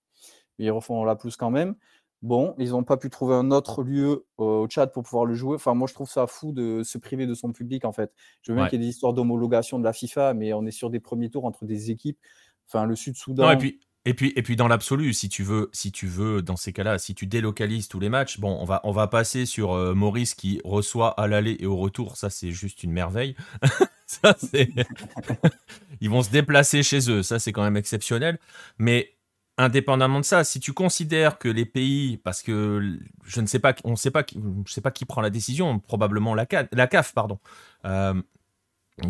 Ils 0.61 0.71
refont 0.71 1.03
la 1.03 1.17
pelouse 1.17 1.35
quand 1.35 1.51
même. 1.51 1.75
Bon, 2.23 2.55
ils 2.59 2.71
n'ont 2.71 2.85
pas 2.85 2.97
pu 2.97 3.11
trouver 3.11 3.35
un 3.35 3.51
autre 3.51 3.83
lieu 3.83 4.25
au 4.37 4.69
Tchad 4.69 4.93
pour 4.93 5.03
pouvoir 5.03 5.25
le 5.25 5.35
jouer. 5.35 5.57
Enfin, 5.57 5.75
moi, 5.75 5.89
je 5.89 5.95
trouve 5.95 6.09
ça 6.09 6.29
fou 6.29 6.53
de 6.53 6.85
se 6.85 6.97
priver 6.97 7.27
de 7.27 7.35
son 7.35 7.51
public, 7.51 7.85
en 7.85 7.93
fait. 7.93 8.13
Je 8.43 8.53
veux 8.53 8.57
bien 8.57 8.69
qu'il 8.69 8.81
y 8.81 8.85
ait 8.85 8.87
des 8.87 8.91
histoires 8.91 9.13
d'homologation 9.13 9.81
de 9.81 9.85
la 9.85 9.93
FIFA, 9.93 10.33
mais 10.33 10.53
on 10.53 10.65
est 10.67 10.71
sur 10.71 10.91
des 10.91 11.01
premiers 11.01 11.29
tours 11.29 11.45
entre 11.45 11.65
des 11.65 11.91
équipes. 11.91 12.21
Enfin, 12.69 12.87
le 12.87 12.95
Sud-Soudan. 12.95 13.51
et 13.51 13.59
puis, 13.59 13.81
et 14.07 14.13
puis, 14.15 14.33
et 14.37 14.43
puis 14.43 14.55
dans 14.57 14.69
l'absolu, 14.69 15.15
si 15.15 15.29
tu 15.31 15.43
veux, 15.43 15.71
si 15.73 15.91
tu 15.91 16.07
veux, 16.07 16.43
dans 16.43 16.57
ces 16.57 16.73
cas-là, 16.75 16.99
si 16.99 17.15
tu 17.15 17.27
délocalises 17.27 17.89
tous 17.89 18.01
les 18.01 18.11
matchs, 18.11 18.39
bon, 18.39 18.59
on 18.61 18.65
va, 18.65 18.81
on 18.85 18.93
va 18.93 19.07
passer 19.07 19.47
sur 19.47 19.73
euh, 19.73 19.95
Maurice 19.95 20.35
qui 20.35 20.61
reçoit 20.65 21.19
à 21.19 21.27
l'aller 21.27 21.57
et 21.61 21.67
au 21.67 21.77
retour. 21.77 22.17
Ça, 22.19 22.29
c'est 22.29 22.51
juste 22.51 22.83
une 22.83 22.93
merveille. 22.93 23.35
ça, 24.07 24.37
ils 26.01 26.11
vont 26.11 26.23
se 26.23 26.31
déplacer 26.31 26.83
chez 26.83 27.11
eux. 27.11 27.23
Ça, 27.23 27.39
c'est 27.39 27.53
quand 27.53 27.63
même 27.63 27.79
exceptionnel. 27.79 28.39
Mais 28.79 29.15
indépendamment 29.57 30.21
de 30.21 30.25
ça, 30.25 30.45
si 30.45 30.61
tu 30.61 30.75
considères 30.75 31.39
que 31.39 31.49
les 31.49 31.65
pays, 31.65 32.19
parce 32.19 32.43
que 32.43 32.99
je 33.25 33.41
ne 33.41 33.47
sais 33.47 33.59
pas, 33.59 33.75
on 33.85 33.97
sait 33.97 34.11
pas, 34.11 34.25
je 34.67 34.73
sais 34.73 34.83
pas 34.83 34.91
qui 34.91 35.07
prend 35.07 35.23
la 35.23 35.31
décision, 35.31 35.79
probablement 35.79 36.35
la 36.35 36.45
CAF, 36.47 37.15
pardon. 37.15 37.39
Euh, 37.87 38.21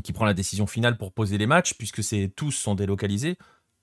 qui 0.03 0.13
prend 0.13 0.25
la 0.25 0.35
décision 0.35 0.67
finale 0.67 0.97
pour 0.97 1.13
poser 1.13 1.37
les 1.37 1.47
matchs, 1.47 1.75
puisque 1.75 2.01
tous 2.37 2.53
sont 2.53 2.75
délocalisés. 2.75 3.37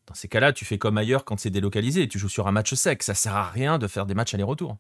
Dans 0.08 0.14
ces 0.14 0.28
cas-là, 0.28 0.54
tu 0.54 0.66
fais 0.66 0.78
comme 0.78 0.98
ailleurs 0.98 1.26
quand 1.26 1.40
c'est 1.40 1.50
délocalisé. 1.50 2.08
Tu 2.08 2.20
joues 2.20 2.30
sur 2.30 2.48
un 2.48 2.52
match 2.52 2.74
sec. 2.74 3.04
Ça 3.04 3.14
sert 3.14 3.36
à 3.36 3.50
rien 3.50 3.78
de 3.78 3.88
faire 3.88 4.06
des 4.06 4.14
matchs 4.14 4.34
aller-retour. 4.34 4.78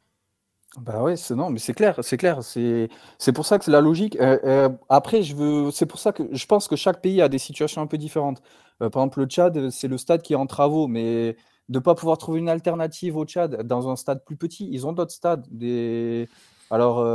Bah 0.79 1.03
ouais, 1.03 1.17
c'est 1.17 1.35
non, 1.35 1.49
mais 1.49 1.59
c'est 1.59 1.73
clair, 1.73 1.99
c'est 2.01 2.15
clair. 2.15 2.43
C'est 2.43 2.87
c'est 3.17 3.33
pour 3.33 3.45
ça 3.45 3.59
que 3.59 3.65
c'est 3.65 3.71
la 3.71 3.81
logique. 3.81 4.15
Euh, 4.21 4.39
euh, 4.45 4.69
après, 4.87 5.21
je 5.21 5.35
veux, 5.35 5.69
c'est 5.69 5.85
pour 5.85 5.99
ça 5.99 6.13
que 6.13 6.23
je 6.31 6.45
pense 6.45 6.69
que 6.69 6.77
chaque 6.77 7.01
pays 7.01 7.21
a 7.21 7.27
des 7.27 7.39
situations 7.39 7.81
un 7.81 7.87
peu 7.87 7.97
différentes. 7.97 8.41
Euh, 8.81 8.89
par 8.89 9.03
exemple, 9.03 9.19
le 9.19 9.25
Tchad, 9.25 9.69
c'est 9.69 9.89
le 9.89 9.97
stade 9.97 10.21
qui 10.21 10.31
est 10.31 10.37
en 10.37 10.47
travaux, 10.47 10.87
mais 10.87 11.35
de 11.67 11.79
pas 11.79 11.93
pouvoir 11.93 12.17
trouver 12.17 12.39
une 12.39 12.47
alternative 12.47 13.17
au 13.17 13.25
Tchad 13.25 13.63
dans 13.63 13.89
un 13.89 13.97
stade 13.97 14.23
plus 14.23 14.37
petit, 14.37 14.69
ils 14.71 14.87
ont 14.87 14.93
d'autres 14.93 15.11
stades. 15.11 15.45
Des... 15.51 16.29
Alors, 16.69 17.05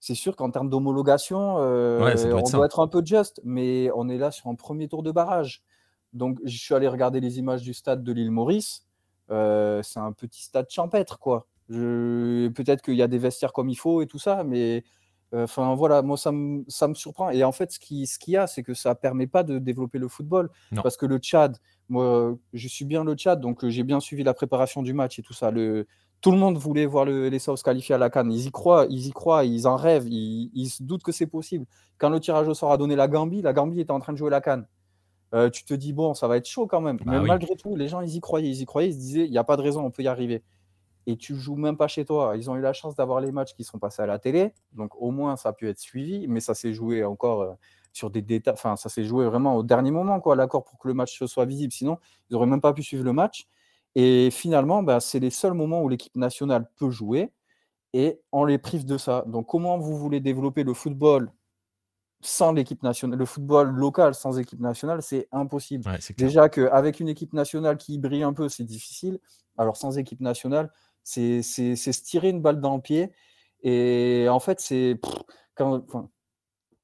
c'est 0.00 0.14
sûr 0.14 0.34
qu'en 0.34 0.50
termes 0.50 0.70
d'homologation, 0.70 1.56
on 1.56 2.50
doit 2.50 2.66
être 2.66 2.80
un 2.80 2.88
peu 2.88 3.02
juste, 3.04 3.40
mais 3.44 3.90
on 3.94 4.08
est 4.08 4.18
là 4.18 4.30
sur 4.30 4.48
un 4.48 4.54
premier 4.54 4.88
tour 4.88 5.02
de 5.02 5.10
barrage. 5.12 5.62
Donc, 6.16 6.38
je 6.44 6.56
suis 6.56 6.74
allé 6.74 6.88
regarder 6.88 7.20
les 7.20 7.38
images 7.38 7.62
du 7.62 7.74
stade 7.74 8.02
de 8.02 8.12
l'île 8.12 8.30
Maurice. 8.30 8.84
Euh, 9.30 9.82
c'est 9.82 10.00
un 10.00 10.12
petit 10.12 10.42
stade 10.42 10.66
champêtre, 10.70 11.18
quoi. 11.18 11.46
Peut-être 11.68 12.82
qu'il 12.82 12.94
y 12.94 13.02
a 13.02 13.08
des 13.08 13.18
vestiaires 13.18 13.52
comme 13.52 13.68
il 13.68 13.74
faut 13.74 14.00
et 14.02 14.06
tout 14.06 14.18
ça, 14.20 14.44
mais 14.44 14.84
euh, 15.34 15.44
enfin 15.44 15.74
voilà, 15.74 16.02
moi 16.02 16.16
ça 16.16 16.30
me, 16.32 16.64
surprend. 16.94 17.30
Et 17.30 17.42
en 17.42 17.52
fait, 17.52 17.72
ce 17.72 17.78
qu'il 17.78 18.06
ce 18.06 18.18
y 18.28 18.36
a, 18.36 18.46
c'est 18.46 18.62
que 18.62 18.74
ça 18.74 18.90
ne 18.90 18.94
permet 18.94 19.26
pas 19.26 19.42
de 19.42 19.58
développer 19.58 19.98
le 19.98 20.08
football. 20.08 20.50
Parce 20.82 20.96
que 20.96 21.06
le 21.06 21.18
Tchad, 21.18 21.56
moi 21.88 22.36
je 22.52 22.68
suis 22.68 22.84
bien 22.84 23.04
le 23.04 23.14
Tchad, 23.14 23.40
donc 23.40 23.64
euh, 23.64 23.70
j'ai 23.70 23.82
bien 23.82 24.00
suivi 24.00 24.22
la 24.22 24.34
préparation 24.34 24.82
du 24.82 24.92
match 24.92 25.18
et 25.18 25.22
tout 25.22 25.34
ça. 25.34 25.50
Le, 25.50 25.86
tout 26.20 26.30
le 26.30 26.38
monde 26.38 26.56
voulait 26.56 26.86
voir 26.86 27.04
les 27.04 27.38
South 27.38 27.62
qualifier 27.62 27.94
à 27.94 27.98
la 27.98 28.10
Cannes. 28.10 28.32
Ils 28.32 28.46
y 28.46 28.50
croient, 28.50 28.86
ils 28.88 29.06
y 29.06 29.12
croient, 29.12 29.44
ils 29.44 29.66
en 29.66 29.76
rêvent, 29.76 30.08
ils, 30.08 30.50
ils 30.54 30.68
se 30.68 30.82
doutent 30.82 31.02
que 31.02 31.12
c'est 31.12 31.26
possible. 31.26 31.66
Quand 31.98 32.10
le 32.10 32.20
tirage 32.20 32.48
au 32.48 32.54
sort 32.54 32.72
a 32.72 32.76
donné 32.78 32.96
la 32.96 33.08
Gambie, 33.08 33.42
la 33.42 33.52
Gambie 33.52 33.80
était 33.80 33.90
en 33.90 34.00
train 34.00 34.12
de 34.12 34.18
jouer 34.18 34.30
la 34.30 34.40
Cannes. 34.40 34.66
Euh, 35.36 35.50
tu 35.50 35.64
te 35.64 35.74
dis, 35.74 35.92
bon, 35.92 36.14
ça 36.14 36.28
va 36.28 36.38
être 36.38 36.48
chaud 36.48 36.66
quand 36.66 36.80
même. 36.80 36.96
Bah 36.96 37.04
mais 37.06 37.20
malgré 37.20 37.56
tout, 37.56 37.76
les 37.76 37.88
gens, 37.88 38.00
ils 38.00 38.16
y 38.16 38.20
croyaient, 38.20 38.48
ils 38.48 38.62
y 38.62 38.64
croyaient, 38.64 38.88
ils 38.88 38.94
se 38.94 38.98
disaient, 38.98 39.24
il 39.26 39.30
n'y 39.30 39.38
a 39.38 39.44
pas 39.44 39.56
de 39.56 39.62
raison, 39.62 39.84
on 39.84 39.90
peut 39.90 40.02
y 40.02 40.08
arriver. 40.08 40.42
Et 41.06 41.16
tu 41.16 41.36
joues 41.36 41.56
même 41.56 41.76
pas 41.76 41.88
chez 41.88 42.06
toi. 42.06 42.36
Ils 42.36 42.50
ont 42.50 42.56
eu 42.56 42.62
la 42.62 42.72
chance 42.72 42.94
d'avoir 42.96 43.20
les 43.20 43.32
matchs 43.32 43.54
qui 43.54 43.62
sont 43.62 43.78
passés 43.78 44.02
à 44.02 44.06
la 44.06 44.18
télé, 44.18 44.54
donc 44.72 44.90
au 45.00 45.10
moins 45.10 45.36
ça 45.36 45.50
a 45.50 45.52
pu 45.52 45.68
être 45.68 45.78
suivi, 45.78 46.26
mais 46.26 46.40
ça 46.40 46.54
s'est 46.54 46.72
joué 46.72 47.04
encore 47.04 47.42
euh, 47.42 47.52
sur 47.92 48.10
des 48.10 48.22
détails, 48.22 48.54
enfin, 48.54 48.76
ça 48.76 48.88
s'est 48.88 49.04
joué 49.04 49.26
vraiment 49.26 49.56
au 49.56 49.62
dernier 49.62 49.90
moment, 49.90 50.20
quoi, 50.20 50.36
l'accord 50.36 50.64
pour 50.64 50.78
que 50.78 50.88
le 50.88 50.94
match 50.94 51.22
soit 51.24 51.44
visible. 51.44 51.72
Sinon, 51.72 51.98
ils 52.30 52.32
n'auraient 52.32 52.46
même 52.46 52.62
pas 52.62 52.72
pu 52.72 52.82
suivre 52.82 53.04
le 53.04 53.12
match. 53.12 53.46
Et 53.94 54.30
finalement, 54.30 54.82
bah, 54.82 55.00
c'est 55.00 55.20
les 55.20 55.30
seuls 55.30 55.54
moments 55.54 55.82
où 55.82 55.88
l'équipe 55.88 56.16
nationale 56.16 56.68
peut 56.76 56.90
jouer 56.90 57.30
et 57.92 58.20
on 58.32 58.44
les 58.44 58.58
prive 58.58 58.84
de 58.84 58.98
ça. 58.98 59.24
Donc, 59.26 59.46
comment 59.46 59.78
vous 59.78 59.96
voulez 59.96 60.20
développer 60.20 60.64
le 60.64 60.74
football 60.74 61.30
sans 62.20 62.52
l'équipe 62.52 62.82
nationale, 62.82 63.18
le 63.18 63.26
football 63.26 63.70
local 63.70 64.14
sans 64.14 64.38
équipe 64.38 64.60
nationale, 64.60 65.02
c'est 65.02 65.28
impossible. 65.32 65.84
Déjà 66.16 66.48
qu'avec 66.48 67.00
une 67.00 67.08
équipe 67.08 67.32
nationale 67.32 67.76
qui 67.76 67.98
brille 67.98 68.22
un 68.22 68.32
peu, 68.32 68.48
c'est 68.48 68.64
difficile. 68.64 69.18
Alors 69.58 69.76
sans 69.76 69.98
équipe 69.98 70.20
nationale, 70.20 70.72
c'est 71.02 71.42
se 71.42 72.02
tirer 72.02 72.30
une 72.30 72.40
balle 72.42 72.60
dans 72.60 72.76
le 72.76 72.82
pied. 72.82 73.12
Et 73.62 74.26
en 74.28 74.40
fait, 74.40 74.60
c'est 74.60 75.00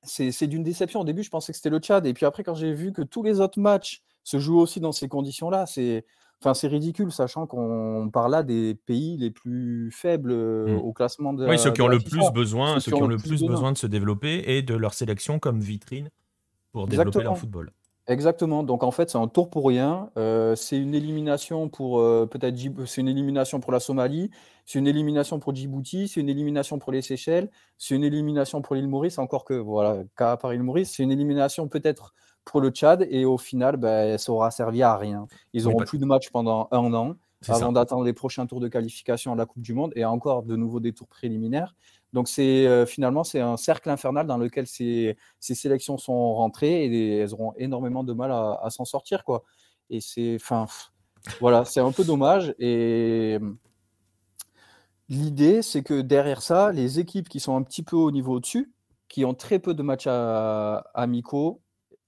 c'est 0.04 0.46
d'une 0.46 0.62
déception. 0.62 1.00
Au 1.00 1.04
début, 1.04 1.22
je 1.22 1.30
pensais 1.30 1.52
que 1.52 1.56
c'était 1.56 1.70
le 1.70 1.78
Tchad. 1.78 2.06
Et 2.06 2.14
puis 2.14 2.26
après, 2.26 2.42
quand 2.42 2.54
j'ai 2.54 2.72
vu 2.72 2.92
que 2.92 3.02
tous 3.02 3.22
les 3.22 3.40
autres 3.40 3.60
matchs 3.60 4.02
se 4.24 4.38
jouent 4.38 4.58
aussi 4.58 4.80
dans 4.80 4.92
ces 4.92 5.08
conditions-là, 5.08 5.66
c'est 5.66 6.04
Enfin, 6.42 6.54
c'est 6.54 6.66
ridicule, 6.66 7.12
sachant 7.12 7.46
qu'on 7.46 8.10
parle 8.12 8.32
là 8.32 8.42
des 8.42 8.74
pays 8.74 9.16
les 9.16 9.30
plus 9.30 9.92
faibles 9.92 10.34
mmh. 10.34 10.76
au 10.78 10.92
classement 10.92 11.32
de. 11.32 11.46
Oui, 11.46 11.56
ceux 11.56 11.70
qui 11.70 11.82
ont 11.82 11.86
le 11.86 12.00
plus 12.00 12.32
besoin, 12.32 12.80
ceux, 12.80 12.90
qui 12.90 13.00
ont, 13.00 13.06
le 13.06 13.16
plus 13.16 13.44
besoin 13.44 13.70
de 13.70 13.78
se 13.78 13.86
développer 13.86 14.42
et 14.46 14.62
de 14.62 14.74
leur 14.74 14.92
sélection 14.92 15.38
comme 15.38 15.60
vitrine 15.60 16.10
pour 16.72 16.88
développer 16.88 17.22
leur 17.22 17.38
football. 17.38 17.70
Exactement. 18.08 18.64
Donc 18.64 18.82
en 18.82 18.90
fait, 18.90 19.10
c'est 19.10 19.18
un 19.18 19.28
tour 19.28 19.48
pour 19.48 19.68
rien. 19.68 20.10
Euh, 20.16 20.56
c'est 20.56 20.76
une 20.76 20.94
élimination 20.94 21.68
pour 21.68 22.00
euh, 22.00 22.26
peut-être 22.26 22.56
c'est 22.86 23.00
une 23.00 23.08
élimination 23.08 23.60
pour 23.60 23.70
la 23.70 23.78
Somalie, 23.78 24.30
c'est 24.66 24.80
une 24.80 24.88
élimination 24.88 25.38
pour 25.38 25.54
Djibouti, 25.54 26.08
c'est 26.08 26.20
une 26.20 26.28
élimination 26.28 26.80
pour 26.80 26.90
les 26.90 27.02
Seychelles, 27.02 27.48
c'est 27.78 27.94
une 27.94 28.02
élimination 28.02 28.60
pour 28.60 28.74
l'île 28.74 28.88
Maurice. 28.88 29.18
Encore 29.18 29.44
que 29.44 29.54
voilà, 29.54 30.02
cas 30.16 30.36
par 30.36 30.50
l'île 30.50 30.64
Maurice, 30.64 30.92
c'est 30.96 31.04
une 31.04 31.12
élimination 31.12 31.68
peut-être 31.68 32.12
pour 32.44 32.60
le 32.60 32.70
Tchad 32.70 33.06
et 33.10 33.24
au 33.24 33.38
final, 33.38 33.76
ben, 33.76 34.18
ça 34.18 34.32
aura 34.32 34.50
servi 34.50 34.82
à 34.82 34.96
rien. 34.96 35.26
Ils 35.52 35.64
n'auront 35.64 35.84
plus 35.84 35.98
de 35.98 36.04
match 36.04 36.30
pendant 36.30 36.68
un 36.70 36.92
an 36.94 37.16
avant 37.48 37.72
d'attendre 37.72 38.04
les 38.04 38.12
prochains 38.12 38.46
tours 38.46 38.60
de 38.60 38.68
qualification 38.68 39.32
à 39.32 39.36
la 39.36 39.46
Coupe 39.46 39.62
du 39.62 39.74
Monde 39.74 39.92
et 39.96 40.04
encore 40.04 40.42
de 40.42 40.56
nouveau 40.56 40.80
des 40.80 40.92
tours 40.92 41.08
préliminaires. 41.08 41.74
Donc 42.12 42.28
c'est 42.28 42.66
euh, 42.66 42.84
finalement 42.86 43.24
c'est 43.24 43.40
un 43.40 43.56
cercle 43.56 43.88
infernal 43.90 44.26
dans 44.26 44.36
lequel 44.36 44.66
ces, 44.66 45.16
ces, 45.40 45.54
sélections 45.54 45.96
sont 45.96 46.34
rentrées 46.34 46.84
et 46.84 47.18
elles 47.18 47.32
auront 47.32 47.54
énormément 47.56 48.04
de 48.04 48.12
mal 48.12 48.30
à, 48.30 48.68
s'en 48.70 48.84
sortir 48.84 49.24
quoi. 49.24 49.44
Et 49.90 50.00
c'est 50.00 50.36
enfin 50.36 50.66
voilà, 51.40 51.64
c'est 51.64 51.80
un 51.80 51.92
peu 51.92 52.04
dommage 52.04 52.54
et 52.58 53.38
l'idée 55.08 55.62
c'est 55.62 55.82
que 55.82 56.00
derrière 56.02 56.42
ça, 56.42 56.70
les 56.72 56.98
équipes 56.98 57.28
qui 57.28 57.40
sont 57.40 57.56
un 57.56 57.62
petit 57.62 57.82
peu 57.82 57.96
au 57.96 58.10
niveau 58.10 58.34
au-dessus, 58.34 58.72
qui 59.08 59.24
ont 59.24 59.34
très 59.34 59.58
peu 59.58 59.72
de 59.72 59.82
matchs 59.82 60.06
amicaux, 60.06 61.62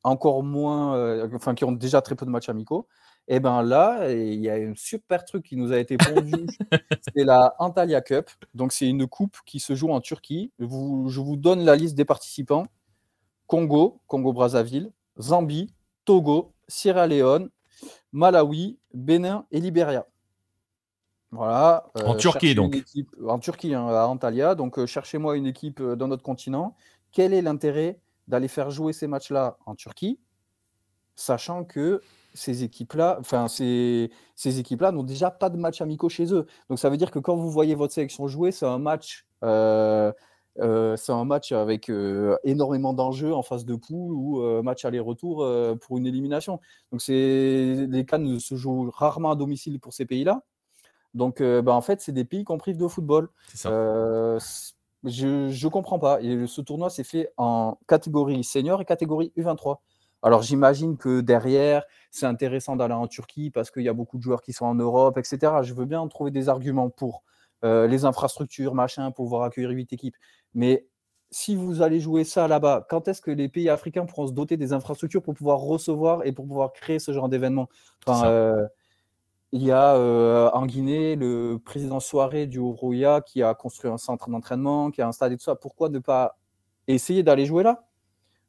encore 0.05 0.43
moins, 0.43 0.97
euh, 0.97 1.29
enfin 1.35 1.55
qui 1.55 1.65
ont 1.65 1.73
déjà 1.73 2.01
très 2.03 2.15
peu 2.15 2.25
de 2.27 2.31
matchs 2.31 2.49
amicaux, 2.49 2.87
et 3.27 3.41
ben 3.41 3.63
là, 3.63 4.11
il 4.13 4.41
y 4.41 4.51
a 4.51 4.55
un 4.55 4.75
super 4.77 5.25
truc 5.25 5.45
qui 5.45 5.57
nous 5.57 5.73
a 5.73 5.79
été 5.79 5.97
pondu. 5.97 6.47
c'est 7.15 7.25
la 7.25 7.55
Antalya 7.59 8.03
Cup. 8.03 8.29
Donc, 8.53 8.73
c'est 8.73 8.87
une 8.87 9.07
coupe 9.07 9.39
qui 9.47 9.61
se 9.61 9.75
joue 9.75 9.91
en 9.91 10.01
Turquie. 10.01 10.53
je 10.59 10.67
vous 10.67 11.37
donne 11.37 11.65
la 11.65 11.75
liste 11.75 11.95
des 11.95 12.05
participants 12.05 12.67
Congo, 13.47 14.01
Congo-Brazzaville, 14.09 14.91
Zambie, 15.19 15.73
Togo, 16.05 16.53
Sierra 16.69 17.07
Leone, 17.07 17.49
Malawi, 18.13 18.79
Bénin 18.93 19.47
et 19.51 19.61
Libéria. 19.61 20.07
Voilà. 21.31 21.87
Euh, 21.99 22.05
en 22.05 22.15
Turquie, 22.15 22.55
donc. 22.55 22.77
en 23.27 23.39
Turquie, 23.39 23.75
hein, 23.75 23.89
à 23.89 24.07
Antalya. 24.07 24.55
Donc, 24.55 24.79
euh, 24.79 24.87
cherchez-moi 24.87 25.37
une 25.37 25.47
équipe 25.47 25.83
dans 25.83 26.09
notre 26.09 26.23
continent. 26.23 26.77
Quel 27.11 27.33
est 27.33 27.43
l'intérêt 27.43 28.01
d'aller 28.29 28.49
faire 28.49 28.71
jouer 28.71 28.93
ces 28.93 29.07
matchs-là 29.07 29.59
en 29.67 29.75
Turquie, 29.75 30.19
sachant 31.17 31.65
que 31.65 32.01
ces 32.35 32.65
équipes-là, 32.65 33.17
enfin, 33.21 33.49
ces, 33.49 34.11
ces 34.35 34.59
équipes-là 34.59 34.91
n'ont 34.91 35.05
déjà 35.05 35.31
pas 35.31 35.51
de 35.51 35.57
match 35.57 35.81
amicaux 35.81 36.09
chez 36.09 36.33
eux. 36.35 36.47
Donc, 36.69 36.79
ça 36.79 36.91
veut 36.91 36.97
dire 36.97 37.11
que 37.11 37.21
quand 37.21 37.37
vous 37.37 37.51
voyez 37.51 37.75
votre 37.75 37.95
sélection 37.95 38.27
jouer, 38.27 38.51
c'est 38.51 38.67
un 38.67 38.79
match. 38.79 39.27
Euh, 39.45 40.13
euh, 40.61 40.97
c'est 40.97 41.13
un 41.13 41.25
match 41.25 41.53
avec 41.53 41.91
euh, 41.91 42.37
énormément 42.45 42.93
d'enjeux 42.93 43.35
en 43.35 43.43
phase 43.43 43.65
de 43.65 43.75
poule 43.75 44.13
ou 44.15 44.63
match 44.63 44.85
aller-retour 44.85 45.47
pour 45.81 45.99
une 45.99 46.07
élimination. 46.07 46.61
Donc 46.91 47.03
c'est 47.03 47.87
les 47.89 48.05
Cannes 48.05 48.39
se 48.41 48.55
jouent 48.57 48.91
rarement 48.91 49.33
à 49.33 49.37
domicile 49.37 49.79
pour 49.81 49.93
ces 49.93 50.07
pays-là. 50.07 50.43
Donc 51.15 51.41
bah, 51.41 51.73
en 51.73 51.81
fait, 51.81 52.01
c'est 52.01 52.13
des 52.13 52.25
pays 52.25 52.45
qu'on 52.45 52.59
prive 52.59 52.77
de 52.77 52.89
football. 52.89 53.29
Je 55.05 55.65
ne 55.65 55.71
comprends 55.71 55.99
pas. 55.99 56.21
Et 56.23 56.47
ce 56.47 56.61
tournoi 56.61 56.91
s'est 56.91 57.05
fait 57.05 57.33
en 57.37 57.79
catégorie 57.87 58.43
senior 58.45 58.81
et 58.81 58.85
catégorie 58.85 59.33
U23. 59.37 59.79
Alors 60.23 60.43
j'imagine 60.43 60.97
que 60.97 61.21
derrière, 61.21 61.85
c'est 62.11 62.27
intéressant 62.27 62.77
d'aller 62.77 62.95
en 62.95 63.07
Turquie 63.07 63.51
parce 63.51 63.71
qu'il 63.71 63.83
y 63.83 63.89
a 63.89 63.93
beaucoup 63.93 64.17
de 64.17 64.23
joueurs 64.23 64.41
qui 64.41 64.55
sont 64.55 64.65
en 64.65 64.75
Europe, 64.75 65.19
etc. 65.19 65.63
Je 65.63 65.75
veux 65.75 65.85
bien 65.85 66.07
trouver 66.09 66.31
des 66.31 66.49
arguments 66.49 66.89
pour 66.89 67.23
euh, 67.65 67.87
les 67.87 68.07
infrastructures, 68.07 68.75
machin, 68.75 69.11
pour 69.11 69.27
pouvoir 69.27 69.43
accueillir 69.43 69.71
huit 69.71 69.93
équipes. 69.93 70.17
Mais 70.55 70.87
si 71.31 71.57
vous 71.57 71.83
allez 71.83 72.01
jouer 72.01 72.25
ça 72.25 72.49
là-bas, 72.49 72.87
quand 72.89 73.09
est-ce 73.09 73.21
que 73.21 73.31
les 73.31 73.49
pays 73.49 73.69
africains 73.69 74.07
pourront 74.07 74.27
se 74.27 74.33
doter 74.33 74.57
des 74.57 74.73
infrastructures 74.73 75.23
pour 75.23 75.35
pouvoir 75.35 75.59
recevoir 75.59 76.25
et 76.25 76.33
pour 76.33 76.47
pouvoir 76.47 76.73
créer 76.73 76.99
ce 76.99 77.13
genre 77.13 77.29
d'événement? 77.29 77.69
Il 79.55 79.63
y 79.63 79.71
a 79.71 79.95
euh, 79.95 80.51
en 80.51 80.67
Guinée 80.67 81.15
le 81.15 81.61
président 81.65 82.01
Soirée 82.01 82.49
du 82.49 82.59
Rouya 82.59 83.21
qui 83.21 83.41
a 83.41 83.55
construit 83.55 83.89
un 83.89 83.99
centre 83.99 84.29
d'entraînement, 84.29 84.91
qui 84.91 85.01
a 85.01 85.07
un 85.07 85.13
stade 85.13 85.31
et 85.31 85.37
tout 85.37 85.45
ça. 85.45 85.55
Pourquoi 85.55 85.91
ne 85.91 86.01
pas 86.01 86.37
essayer 86.89 87.23
d'aller 87.23 87.47
jouer 87.47 87.63
là? 87.63 87.87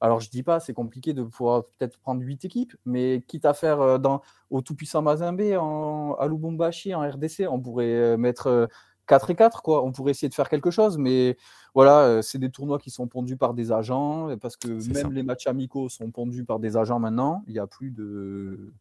Alors, 0.02 0.20
je 0.20 0.32
dis 0.32 0.42
pas, 0.42 0.60
c'est 0.60 0.74
compliqué 0.74 1.14
de 1.14 1.22
pouvoir 1.22 1.66
peut-être 1.66 2.00
prendre 2.00 2.22
huit 2.24 2.44
équipes, 2.44 2.76
mais 2.86 3.24
quitte 3.28 3.46
à 3.46 3.54
faire 3.54 3.82
euh, 3.82 3.98
dans, 4.00 4.24
au 4.50 4.62
tout-puissant 4.62 5.04
Mazembe, 5.04 5.44
en, 5.60 6.16
à 6.16 6.28
Lubumbashi, 6.28 6.96
en 6.96 7.02
RDC, 7.02 7.46
on 7.50 7.60
pourrait 7.60 7.86
euh, 7.86 8.18
mettre 8.18 8.68
4 9.06 9.30
euh, 9.30 9.34
et 9.34 9.36
4, 9.36 9.62
quoi. 9.62 9.86
On 9.86 9.92
pourrait 9.92 10.10
essayer 10.10 10.28
de 10.28 10.34
faire 10.34 10.50
quelque 10.50 10.72
chose, 10.72 10.98
mais 10.98 11.38
voilà, 11.76 12.24
c'est 12.24 12.40
des 12.40 12.50
tournois 12.50 12.80
qui 12.80 12.90
sont 12.90 13.08
pondus 13.08 13.38
par 13.38 13.54
des 13.54 13.72
agents, 13.72 14.36
parce 14.42 14.58
que 14.58 14.68
même 14.92 15.14
les 15.14 15.22
matchs 15.22 15.46
amicaux 15.46 15.88
sont 15.88 16.10
pondus 16.10 16.46
par 16.46 16.58
des 16.60 16.78
agents 16.78 16.98
maintenant. 16.98 17.44
Il 17.46 17.54
n'y 17.54 17.60
a 17.60 17.68
plus 17.68 17.92
de. 17.92 18.74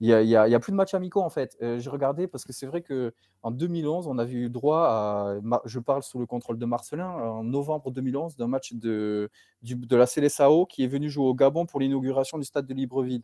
Il 0.00 0.08
n'y 0.08 0.34
a, 0.34 0.42
a, 0.42 0.60
plus 0.60 0.72
de 0.72 0.76
matchs 0.76 0.94
amicaux 0.94 1.20
en 1.20 1.28
fait. 1.28 1.58
Euh, 1.60 1.78
j'ai 1.78 1.90
regardé 1.90 2.26
parce 2.26 2.44
que 2.44 2.54
c'est 2.54 2.64
vrai 2.64 2.82
qu'en 2.82 3.50
2011, 3.50 4.06
on 4.06 4.16
avait 4.16 4.32
eu 4.32 4.48
droit 4.48 4.86
à, 4.88 5.40
je 5.66 5.78
parle 5.78 6.02
sous 6.02 6.18
le 6.18 6.24
contrôle 6.24 6.58
de 6.58 6.64
Marcelin, 6.64 7.10
en 7.10 7.44
novembre 7.44 7.90
2011, 7.90 8.36
d'un 8.36 8.46
match 8.46 8.72
de, 8.72 9.30
de 9.62 9.96
la 9.96 10.06
CLSAO 10.06 10.64
qui 10.64 10.84
est 10.84 10.86
venu 10.86 11.10
jouer 11.10 11.26
au 11.26 11.34
Gabon 11.34 11.66
pour 11.66 11.80
l'inauguration 11.80 12.38
du 12.38 12.44
stade 12.44 12.66
de 12.66 12.72
Libreville. 12.72 13.22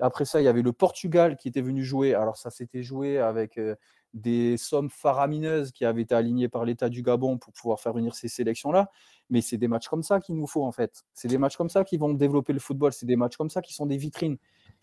Après 0.00 0.24
ça, 0.24 0.40
il 0.40 0.44
y 0.44 0.48
avait 0.48 0.62
le 0.62 0.72
Portugal 0.72 1.36
qui 1.36 1.48
était 1.48 1.60
venu 1.60 1.84
jouer. 1.84 2.14
Alors 2.14 2.36
ça 2.36 2.50
s'était 2.50 2.84
joué 2.84 3.18
avec 3.18 3.58
euh, 3.58 3.74
des 4.14 4.56
sommes 4.56 4.90
faramineuses 4.90 5.72
qui 5.72 5.84
avaient 5.84 6.02
été 6.02 6.14
alignées 6.14 6.48
par 6.48 6.64
l'État 6.64 6.88
du 6.88 7.02
Gabon 7.02 7.36
pour 7.38 7.52
pouvoir 7.52 7.80
faire 7.80 7.92
venir 7.92 8.14
ces 8.14 8.28
sélections-là. 8.28 8.90
Mais 9.28 9.40
c'est 9.40 9.58
des 9.58 9.68
matchs 9.68 9.88
comme 9.88 10.04
ça 10.04 10.20
qu'il 10.20 10.36
nous 10.36 10.46
faut 10.46 10.64
en 10.64 10.72
fait. 10.72 11.04
C'est 11.14 11.28
des 11.28 11.38
matchs 11.38 11.56
comme 11.56 11.68
ça 11.68 11.84
qui 11.84 11.96
vont 11.96 12.14
développer 12.14 12.52
le 12.52 12.60
football. 12.60 12.92
C'est 12.92 13.06
des 13.06 13.16
matchs 13.16 13.36
comme 13.36 13.50
ça 13.50 13.60
qui 13.60 13.74
sont 13.74 13.86
des 13.86 13.96
vitrines. 13.96 14.38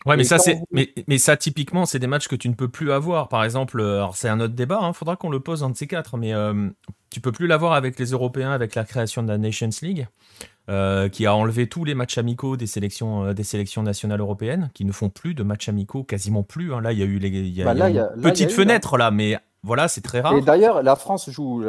Ouais, 0.06 0.16
mais 0.16 0.24
ça, 0.24 0.38
c'est, 0.38 0.62
mais, 0.72 0.94
mais, 1.08 1.18
ça, 1.18 1.36
typiquement, 1.38 1.86
c'est 1.86 2.00
des 2.00 2.08
matchs 2.08 2.28
que 2.28 2.36
tu 2.36 2.48
ne 2.50 2.54
peux 2.54 2.70
plus 2.70 2.92
avoir. 2.92 3.28
Par 3.30 3.44
exemple, 3.44 3.80
euh, 3.80 3.98
alors 3.98 4.16
c'est 4.16 4.30
un 4.30 4.40
autre 4.40 4.54
débat, 4.54 4.80
il 4.82 4.86
hein, 4.86 4.94
faudra 4.94 5.16
qu'on 5.16 5.30
le 5.30 5.40
pose 5.40 5.64
un 5.64 5.70
de 5.70 5.76
ces 5.76 5.88
quatre, 5.88 6.18
mais 6.18 6.34
euh, 6.34 6.70
tu 7.10 7.20
peux 7.20 7.32
plus 7.32 7.48
l'avoir 7.48 7.74
avec 7.74 7.98
les 7.98 8.12
Européens, 8.12 8.52
avec 8.52 8.76
la 8.76 8.84
création 8.84 9.24
de 9.24 9.28
la 9.28 9.38
Nations 9.38 9.70
League, 9.82 10.08
euh, 10.70 11.10
qui 11.10 11.26
a 11.26 11.36
enlevé 11.36 11.68
tous 11.68 11.84
les 11.84 11.96
matchs 11.96 12.18
amicaux 12.18 12.58
des 12.58 12.68
sélections, 12.68 13.26
euh, 13.26 13.34
des 13.34 13.44
sélections 13.44 13.84
nationales 13.84 14.20
européennes, 14.20 14.70
qui 14.74 14.86
ne 14.86 14.92
font 14.92 15.10
plus 15.10 15.34
de 15.34 15.44
matchs 15.44 15.68
amicaux, 15.68 16.04
quasiment 16.04 16.44
plus. 16.44 16.74
Hein. 16.74 16.82
Là, 16.82 16.94
il 16.94 17.00
y 17.00 17.04
a 17.04 17.06
eu 17.06 17.18
les, 17.18 17.30
y 17.30 17.62
a, 17.62 17.66
bah 17.66 17.74
là, 17.74 17.90
une 17.90 18.22
petite 18.22 18.52
fenêtre, 18.52 18.98
là, 18.98 19.10
mais 19.10 19.38
voilà, 19.64 19.88
c'est 19.88 20.02
très 20.02 20.22
rare. 20.22 20.36
Et 20.36 20.42
d'ailleurs, 20.42 20.84
la 20.84 20.96
France 20.96 21.30
joue 21.32 21.64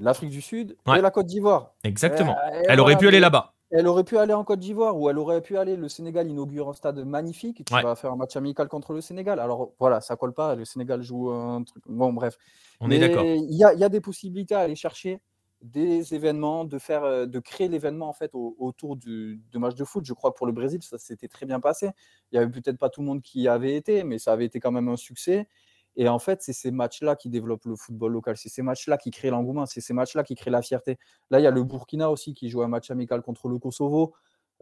l'Afrique 0.00 0.30
du 0.30 0.40
Sud 0.40 0.76
et 0.86 1.00
la 1.00 1.10
Côte 1.10 1.26
d'Ivoire. 1.26 1.72
Exactement. 1.82 2.36
Elle 2.68 2.80
aurait 2.80 2.96
pu 2.96 3.08
aller 3.08 3.20
là-bas. 3.20 3.54
Elle 3.76 3.88
aurait 3.88 4.04
pu 4.04 4.18
aller 4.18 4.32
en 4.32 4.44
Côte 4.44 4.60
d'Ivoire 4.60 4.96
ou 4.96 5.10
elle 5.10 5.18
aurait 5.18 5.40
pu 5.40 5.58
aller. 5.58 5.74
Le 5.74 5.88
Sénégal 5.88 6.28
inaugure 6.28 6.68
un 6.68 6.74
stade 6.74 7.04
magnifique. 7.04 7.64
Tu 7.64 7.74
vas 7.74 7.96
faire 7.96 8.12
un 8.12 8.16
match 8.16 8.36
amical 8.36 8.68
contre 8.68 8.92
le 8.92 9.00
Sénégal. 9.00 9.40
Alors 9.40 9.72
voilà, 9.80 10.00
ça 10.00 10.14
colle 10.14 10.32
pas. 10.32 10.54
Le 10.54 10.64
Sénégal 10.64 11.02
joue 11.02 11.30
un 11.30 11.64
truc. 11.64 11.82
Bon, 11.88 12.12
bref. 12.12 12.38
On 12.78 12.88
est 12.88 13.00
d'accord. 13.00 13.24
Il 13.24 13.52
y 13.52 13.64
a, 13.64 13.88
des 13.88 14.00
possibilités 14.00 14.54
à 14.54 14.60
aller 14.60 14.76
chercher 14.76 15.20
des 15.60 16.14
événements, 16.14 16.64
de 16.64 16.78
faire, 16.78 17.02
euh, 17.02 17.26
de 17.26 17.38
créer 17.40 17.68
l'événement 17.68 18.08
en 18.08 18.12
fait 18.12 18.30
autour 18.34 18.96
du, 18.96 19.40
de 19.50 19.58
match 19.58 19.74
de 19.74 19.84
foot. 19.84 20.04
Je 20.04 20.12
crois 20.12 20.30
que 20.30 20.36
pour 20.36 20.46
le 20.46 20.52
Brésil, 20.52 20.80
ça 20.82 20.98
s'était 20.98 21.26
très 21.26 21.46
bien 21.46 21.58
passé. 21.58 21.90
Il 22.30 22.36
y 22.36 22.38
avait 22.38 22.50
peut-être 22.50 22.78
pas 22.78 22.90
tout 22.90 23.00
le 23.00 23.06
monde 23.06 23.22
qui 23.22 23.40
y 23.40 23.48
avait 23.48 23.74
été, 23.74 24.04
mais 24.04 24.18
ça 24.18 24.32
avait 24.32 24.44
été 24.44 24.60
quand 24.60 24.72
même 24.72 24.88
un 24.88 24.96
succès. 24.96 25.48
Et 25.96 26.08
en 26.08 26.18
fait, 26.18 26.42
c'est 26.42 26.52
ces 26.52 26.70
matchs-là 26.70 27.16
qui 27.16 27.28
développent 27.28 27.66
le 27.66 27.76
football 27.76 28.12
local. 28.12 28.36
C'est 28.36 28.48
ces 28.48 28.62
matchs-là 28.62 28.98
qui 28.98 29.10
créent 29.10 29.30
l'engouement. 29.30 29.66
C'est 29.66 29.80
ces 29.80 29.94
matchs-là 29.94 30.24
qui 30.24 30.34
créent 30.34 30.50
la 30.50 30.62
fierté. 30.62 30.98
Là, 31.30 31.40
il 31.40 31.44
y 31.44 31.46
a 31.46 31.50
le 31.50 31.62
Burkina 31.62 32.10
aussi 32.10 32.34
qui 32.34 32.48
joue 32.48 32.62
un 32.62 32.68
match 32.68 32.90
amical 32.90 33.22
contre 33.22 33.48
le 33.48 33.58
Kosovo. 33.58 34.14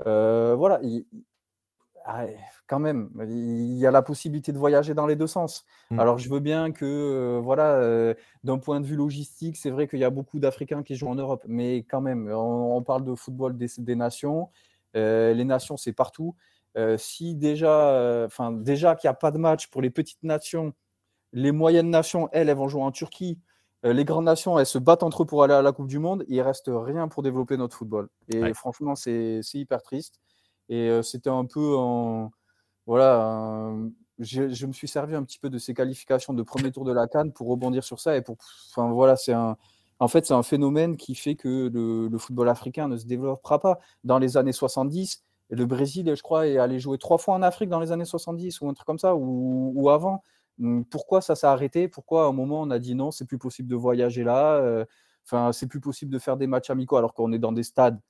Euh, 0.06 0.54
voilà. 0.54 0.80
Ah, 2.04 2.26
quand 2.66 2.80
même, 2.80 3.10
il 3.28 3.78
y 3.78 3.86
a 3.86 3.92
la 3.92 4.02
possibilité 4.02 4.50
de 4.52 4.58
voyager 4.58 4.92
dans 4.92 5.06
les 5.06 5.14
deux 5.14 5.28
sens. 5.28 5.64
Mmh. 5.90 6.00
Alors, 6.00 6.18
je 6.18 6.28
veux 6.28 6.40
bien 6.40 6.72
que, 6.72 6.84
euh, 6.84 7.40
voilà, 7.40 7.76
euh, 7.76 8.14
d'un 8.42 8.58
point 8.58 8.80
de 8.80 8.86
vue 8.86 8.96
logistique, 8.96 9.56
c'est 9.56 9.70
vrai 9.70 9.86
qu'il 9.86 10.00
y 10.00 10.04
a 10.04 10.10
beaucoup 10.10 10.40
d'Africains 10.40 10.82
qui 10.82 10.96
jouent 10.96 11.08
en 11.08 11.14
Europe, 11.14 11.44
mais 11.46 11.84
quand 11.84 12.00
même, 12.00 12.28
on, 12.28 12.82
parle 12.82 13.04
de 13.04 13.14
football 13.14 13.56
des, 13.56 13.68
des 13.78 13.94
nations. 13.94 14.50
les 14.94 15.44
nations, 15.44 15.76
c'est 15.76 15.92
partout. 15.92 16.34
si 16.96 17.36
déjà, 17.36 18.24
enfin, 18.26 18.50
déjà 18.50 18.96
qu'il 18.96 19.08
n'y 19.08 19.12
a 19.12 19.14
pas 19.14 19.30
de 19.30 19.38
match 19.38 19.68
pour 19.68 19.80
les 19.80 19.90
petites 19.90 20.24
nations 20.24 20.74
les 21.32 21.52
moyennes 21.52 21.90
nations, 21.90 22.28
elles, 22.32 22.48
elles 22.48 22.56
vont 22.56 22.68
jouer 22.68 22.82
en 22.82 22.92
Turquie. 22.92 23.38
Euh, 23.84 23.92
les 23.92 24.04
grandes 24.04 24.26
nations, 24.26 24.58
elles 24.58 24.66
se 24.66 24.78
battent 24.78 25.02
entre 25.02 25.24
eux 25.24 25.26
pour 25.26 25.42
aller 25.42 25.54
à 25.54 25.62
la 25.62 25.72
Coupe 25.72 25.88
du 25.88 25.98
Monde. 25.98 26.24
il 26.28 26.40
reste 26.40 26.70
rien 26.72 27.08
pour 27.08 27.22
développer 27.22 27.56
notre 27.56 27.76
football. 27.76 28.08
Et 28.28 28.54
franchement, 28.54 28.94
c'est 28.94 29.40
hyper 29.54 29.82
triste. 29.82 30.20
Et 30.68 30.88
euh, 30.88 31.02
c'était 31.02 31.30
un 31.30 31.44
peu 31.44 31.76
en. 31.76 32.30
Voilà. 32.86 33.72
je, 34.18 34.66
me 34.66 34.72
suis 34.72 34.88
servi 34.88 35.14
un 35.14 35.22
petit 35.24 35.38
peu 35.38 35.50
de 35.50 35.58
ces 35.58 35.74
qualifications 35.74 36.34
de 36.34 36.42
premier 36.42 36.72
tour 36.72 36.84
de 36.84 36.92
la 36.92 37.06
Cannes 37.08 37.32
pour 37.32 37.48
rebondir 37.48 37.84
sur 37.84 38.00
ça. 38.00 38.16
Et 38.16 38.22
pour. 38.22 38.36
Enfin, 38.70 38.90
voilà, 38.90 39.16
c'est 39.16 39.32
un. 39.32 39.56
En 39.98 40.08
fait, 40.08 40.26
c'est 40.26 40.34
un 40.34 40.42
phénomène 40.42 40.96
qui 40.96 41.14
fait 41.14 41.36
que 41.36 41.70
le, 41.72 42.18
football 42.18 42.48
africain 42.48 42.88
ne 42.88 42.96
se 42.96 43.06
développera 43.06 43.60
pas. 43.60 43.78
Dans 44.02 44.18
les 44.18 44.36
années 44.36 44.52
70, 44.52 45.22
le 45.50 45.66
Brésil, 45.66 46.12
je 46.14 46.22
crois, 46.22 46.48
est 46.48 46.58
allé 46.58 46.80
jouer 46.80 46.98
trois 46.98 47.18
fois 47.18 47.34
en 47.34 47.42
Afrique 47.42 47.68
dans 47.68 47.78
les 47.78 47.92
années 47.92 48.04
70 48.04 48.60
ou 48.62 48.68
un 48.68 48.74
truc 48.74 48.86
comme 48.86 48.98
ça, 48.98 49.14
ou, 49.14 49.72
ou 49.76 49.90
avant. 49.90 50.24
Pourquoi 50.90 51.20
ça 51.20 51.34
s'est 51.34 51.46
arrêté? 51.46 51.88
Pourquoi 51.88 52.24
à 52.24 52.28
un 52.28 52.32
moment 52.32 52.62
on 52.62 52.70
a 52.70 52.78
dit 52.78 52.94
non, 52.94 53.10
c'est 53.10 53.24
plus 53.26 53.38
possible 53.38 53.68
de 53.68 53.76
voyager 53.76 54.24
là 54.24 54.84
Enfin, 55.24 55.52
c'est 55.52 55.66
plus 55.68 55.80
possible 55.80 56.12
de 56.12 56.18
faire 56.18 56.36
des 56.36 56.46
matchs 56.48 56.70
amicaux 56.70 56.96
alors 56.96 57.14
qu'on 57.14 57.32
est 57.32 57.38
dans 57.38 57.52
des 57.52 57.62
stades 57.62 58.00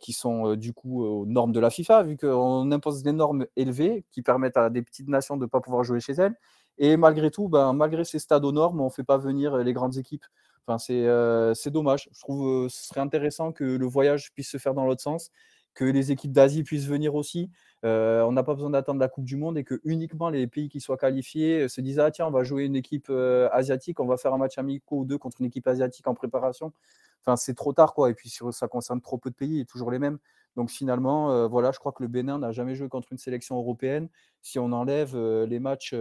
qui 0.00 0.12
sont 0.12 0.54
du 0.56 0.72
coup 0.72 1.04
aux 1.04 1.26
normes 1.26 1.52
de 1.52 1.60
la 1.60 1.68
FIFA, 1.70 2.04
vu 2.04 2.16
qu'on 2.16 2.70
impose 2.70 3.02
des 3.02 3.12
normes 3.12 3.46
élevées 3.56 4.04
qui 4.12 4.22
permettent 4.22 4.56
à 4.56 4.70
des 4.70 4.82
petites 4.82 5.08
nations 5.08 5.36
de 5.36 5.42
ne 5.44 5.48
pas 5.48 5.60
pouvoir 5.60 5.82
jouer 5.84 6.00
chez 6.00 6.12
elles. 6.14 6.34
Et 6.78 6.96
malgré 6.96 7.30
tout, 7.30 7.48
ben, 7.48 7.72
malgré 7.72 8.04
ces 8.04 8.18
stades 8.18 8.44
aux 8.44 8.52
normes, 8.52 8.80
on 8.80 8.86
ne 8.86 8.90
fait 8.90 9.04
pas 9.04 9.18
venir 9.18 9.56
les 9.58 9.72
grandes 9.72 9.96
équipes. 9.98 10.24
Enfin, 10.66 10.78
c'est 10.78 11.70
dommage. 11.70 12.08
Je 12.12 12.20
trouve 12.20 12.66
que 12.66 12.72
ce 12.72 12.86
serait 12.86 13.00
intéressant 13.00 13.52
que 13.52 13.64
le 13.64 13.86
voyage 13.86 14.32
puisse 14.32 14.50
se 14.50 14.58
faire 14.58 14.74
dans 14.74 14.86
l'autre 14.86 15.02
sens, 15.02 15.30
que 15.74 15.84
les 15.84 16.12
équipes 16.12 16.32
d'Asie 16.32 16.62
puissent 16.62 16.86
venir 16.86 17.14
aussi. 17.14 17.50
On 17.82 18.32
n'a 18.32 18.42
pas 18.42 18.54
besoin 18.54 18.70
d'attendre 18.70 19.00
la 19.00 19.08
Coupe 19.08 19.24
du 19.24 19.36
Monde 19.36 19.58
et 19.58 19.64
que 19.64 19.80
uniquement 19.84 20.30
les 20.30 20.46
pays 20.46 20.68
qui 20.68 20.80
soient 20.80 20.96
qualifiés 20.96 21.68
se 21.68 21.80
disent 21.80 21.98
Ah, 21.98 22.10
tiens, 22.10 22.26
on 22.26 22.30
va 22.30 22.44
jouer 22.44 22.64
une 22.64 22.76
équipe 22.76 23.10
asiatique, 23.52 24.00
on 24.00 24.06
va 24.06 24.16
faire 24.16 24.34
un 24.34 24.38
match 24.38 24.58
amico 24.58 24.98
ou 24.98 25.04
deux 25.04 25.18
contre 25.18 25.40
une 25.40 25.46
équipe 25.46 25.66
asiatique 25.66 26.06
en 26.06 26.14
préparation. 26.14 26.72
Enfin, 27.24 27.36
c'est 27.36 27.54
trop 27.54 27.72
tard, 27.72 27.94
quoi. 27.94 28.10
Et 28.10 28.14
puis, 28.14 28.32
ça 28.50 28.68
concerne 28.68 29.00
trop 29.00 29.18
peu 29.18 29.30
de 29.30 29.34
pays 29.34 29.60
et 29.60 29.64
toujours 29.64 29.90
les 29.90 29.98
mêmes. 29.98 30.18
Donc, 30.56 30.70
finalement, 30.70 31.48
voilà, 31.48 31.72
je 31.72 31.78
crois 31.78 31.92
que 31.92 32.02
le 32.02 32.08
Bénin 32.08 32.38
n'a 32.38 32.52
jamais 32.52 32.74
joué 32.74 32.88
contre 32.88 33.12
une 33.12 33.18
sélection 33.18 33.56
européenne. 33.56 34.08
Si 34.42 34.58
on 34.58 34.72
enlève 34.72 35.16
les 35.16 35.60
matchs 35.60 35.94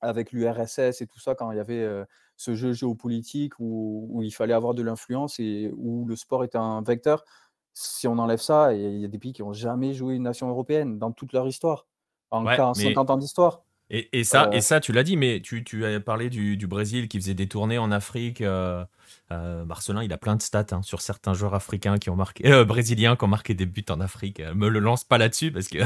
avec 0.00 0.32
l'URSS 0.32 1.00
et 1.00 1.06
tout 1.06 1.20
ça, 1.20 1.34
quand 1.34 1.50
il 1.52 1.56
y 1.56 1.60
avait 1.60 1.86
ce 2.36 2.54
jeu 2.54 2.72
géopolitique 2.72 3.54
où, 3.58 4.20
il 4.22 4.30
fallait 4.30 4.54
avoir 4.54 4.74
de 4.74 4.82
l'influence 4.82 5.38
et 5.38 5.72
où 5.76 6.04
le 6.06 6.16
sport 6.16 6.44
était 6.44 6.58
un 6.58 6.82
vecteur, 6.82 7.24
si 7.78 8.08
on 8.08 8.18
enlève 8.18 8.40
ça, 8.40 8.72
il 8.72 9.00
y 9.00 9.04
a 9.04 9.08
des 9.08 9.18
pays 9.18 9.34
qui 9.34 9.42
n'ont 9.42 9.52
jamais 9.52 9.92
joué 9.92 10.14
une 10.14 10.22
nation 10.22 10.48
européenne 10.48 10.98
dans 10.98 11.12
toute 11.12 11.34
leur 11.34 11.46
histoire, 11.46 11.86
en, 12.30 12.74
50 12.74 13.10
ans 13.10 13.16
d'histoire. 13.18 13.62
Et, 13.88 14.24
ça, 14.24 14.48
et 14.52 14.62
ça, 14.62 14.80
tu 14.80 14.90
l'as 14.90 15.04
dit, 15.04 15.16
mais 15.16 15.40
tu, 15.40 15.62
tu 15.62 15.86
as 15.86 16.00
parlé 16.00 16.28
du, 16.28 16.66
Brésil 16.66 17.06
qui 17.06 17.20
faisait 17.20 17.34
des 17.34 17.46
tournées 17.46 17.78
en 17.78 17.92
Afrique. 17.92 18.40
Euh, 18.40 18.84
euh, 19.30 19.64
Marcelin, 19.64 20.02
il 20.02 20.12
a 20.12 20.18
plein 20.18 20.34
de 20.34 20.42
stats 20.42 20.66
hein, 20.72 20.82
sur 20.82 21.00
certains 21.00 21.34
joueurs 21.34 21.54
africains 21.54 21.96
qui 21.98 22.10
ont 22.10 22.16
marqué, 22.16 22.50
euh, 22.50 22.64
brésiliens 22.64 23.14
qui 23.14 23.24
ont 23.24 23.28
marqué 23.28 23.54
des 23.54 23.66
buts 23.66 23.84
en 23.90 24.00
Afrique. 24.00 24.40
Me 24.40 24.68
le 24.68 24.80
lance 24.80 25.04
pas 25.04 25.18
là-dessus 25.18 25.52
parce 25.52 25.68
que 25.68 25.78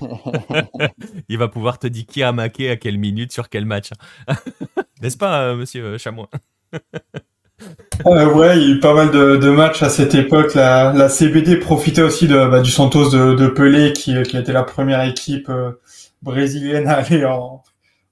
il 1.28 1.38
va 1.38 1.48
pouvoir 1.48 1.80
te 1.80 1.88
dire 1.88 2.06
qui 2.06 2.22
a 2.22 2.30
marqué 2.30 2.70
à 2.70 2.76
quelle 2.76 2.98
minute 2.98 3.32
sur 3.32 3.48
quel 3.48 3.64
match. 3.64 3.90
Hein. 4.28 4.36
N'est-ce 5.02 5.16
pas, 5.16 5.54
monsieur 5.54 5.98
Chamois? 5.98 6.30
Ouais, 8.04 8.58
il 8.58 8.62
y 8.62 8.72
a 8.72 8.74
eu 8.74 8.80
pas 8.80 8.94
mal 8.94 9.10
de, 9.10 9.50
matchs 9.50 9.82
à 9.82 9.88
cette 9.88 10.14
époque. 10.14 10.54
La, 10.54 11.08
CBD 11.08 11.56
profitait 11.56 12.02
aussi 12.02 12.28
de, 12.28 12.46
bah, 12.46 12.60
du 12.60 12.70
Santos 12.70 13.10
de, 13.10 13.46
Pelé, 13.48 13.92
qui, 13.92 14.20
qui 14.22 14.36
était 14.36 14.52
la 14.52 14.62
première 14.64 15.02
équipe 15.02 15.50
brésilienne 16.22 16.86
à 16.88 16.94
aller 16.94 17.24
en, 17.24 17.62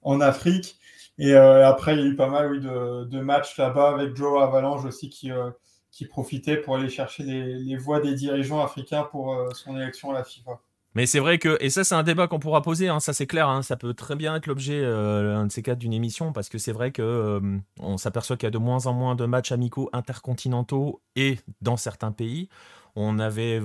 en 0.02 0.20
Afrique. 0.20 0.76
Et 1.18 1.34
euh, 1.34 1.66
après, 1.66 1.94
il 1.94 2.00
y 2.00 2.02
a 2.02 2.06
eu 2.06 2.16
pas 2.16 2.28
mal 2.28 2.50
oui, 2.50 2.60
de, 2.60 3.04
de 3.04 3.20
matchs 3.20 3.56
là-bas 3.56 3.90
avec 3.90 4.14
Joe 4.14 4.42
Avalanche 4.42 4.84
aussi 4.84 5.08
qui, 5.08 5.32
euh, 5.32 5.50
qui 5.90 6.04
profitait 6.04 6.58
pour 6.58 6.76
aller 6.76 6.90
chercher 6.90 7.22
les, 7.22 7.54
les 7.54 7.76
voix 7.76 8.00
des 8.00 8.14
dirigeants 8.14 8.62
africains 8.62 9.04
pour 9.04 9.32
euh, 9.34 9.50
son 9.54 9.76
élection 9.76 10.10
à 10.10 10.14
la 10.14 10.24
FIFA. 10.24 10.60
Mais 10.96 11.04
c'est 11.04 11.18
vrai 11.18 11.36
que, 11.36 11.58
et 11.60 11.68
ça 11.68 11.84
c'est 11.84 11.94
un 11.94 12.02
débat 12.02 12.26
qu'on 12.26 12.38
pourra 12.38 12.62
poser, 12.62 12.88
hein, 12.88 13.00
ça 13.00 13.12
c'est 13.12 13.26
clair, 13.26 13.50
hein, 13.50 13.60
ça 13.60 13.76
peut 13.76 13.92
très 13.92 14.16
bien 14.16 14.34
être 14.34 14.46
l'objet, 14.46 14.82
un 14.82 15.44
de 15.44 15.52
ces 15.52 15.60
quatre 15.60 15.78
d'une 15.78 15.92
émission, 15.92 16.32
parce 16.32 16.48
que 16.48 16.56
c'est 16.56 16.72
vrai 16.72 16.90
que 16.90 17.38
on 17.80 17.98
s'aperçoit 17.98 18.38
qu'il 18.38 18.46
y 18.46 18.48
a 18.48 18.50
de 18.50 18.56
moins 18.56 18.86
en 18.86 18.94
moins 18.94 19.14
de 19.14 19.26
matchs 19.26 19.52
amicaux 19.52 19.90
intercontinentaux 19.92 21.02
et 21.14 21.38
dans 21.60 21.76
certains 21.76 22.12
pays. 22.12 22.48
On 22.94 23.18
avait 23.18 23.60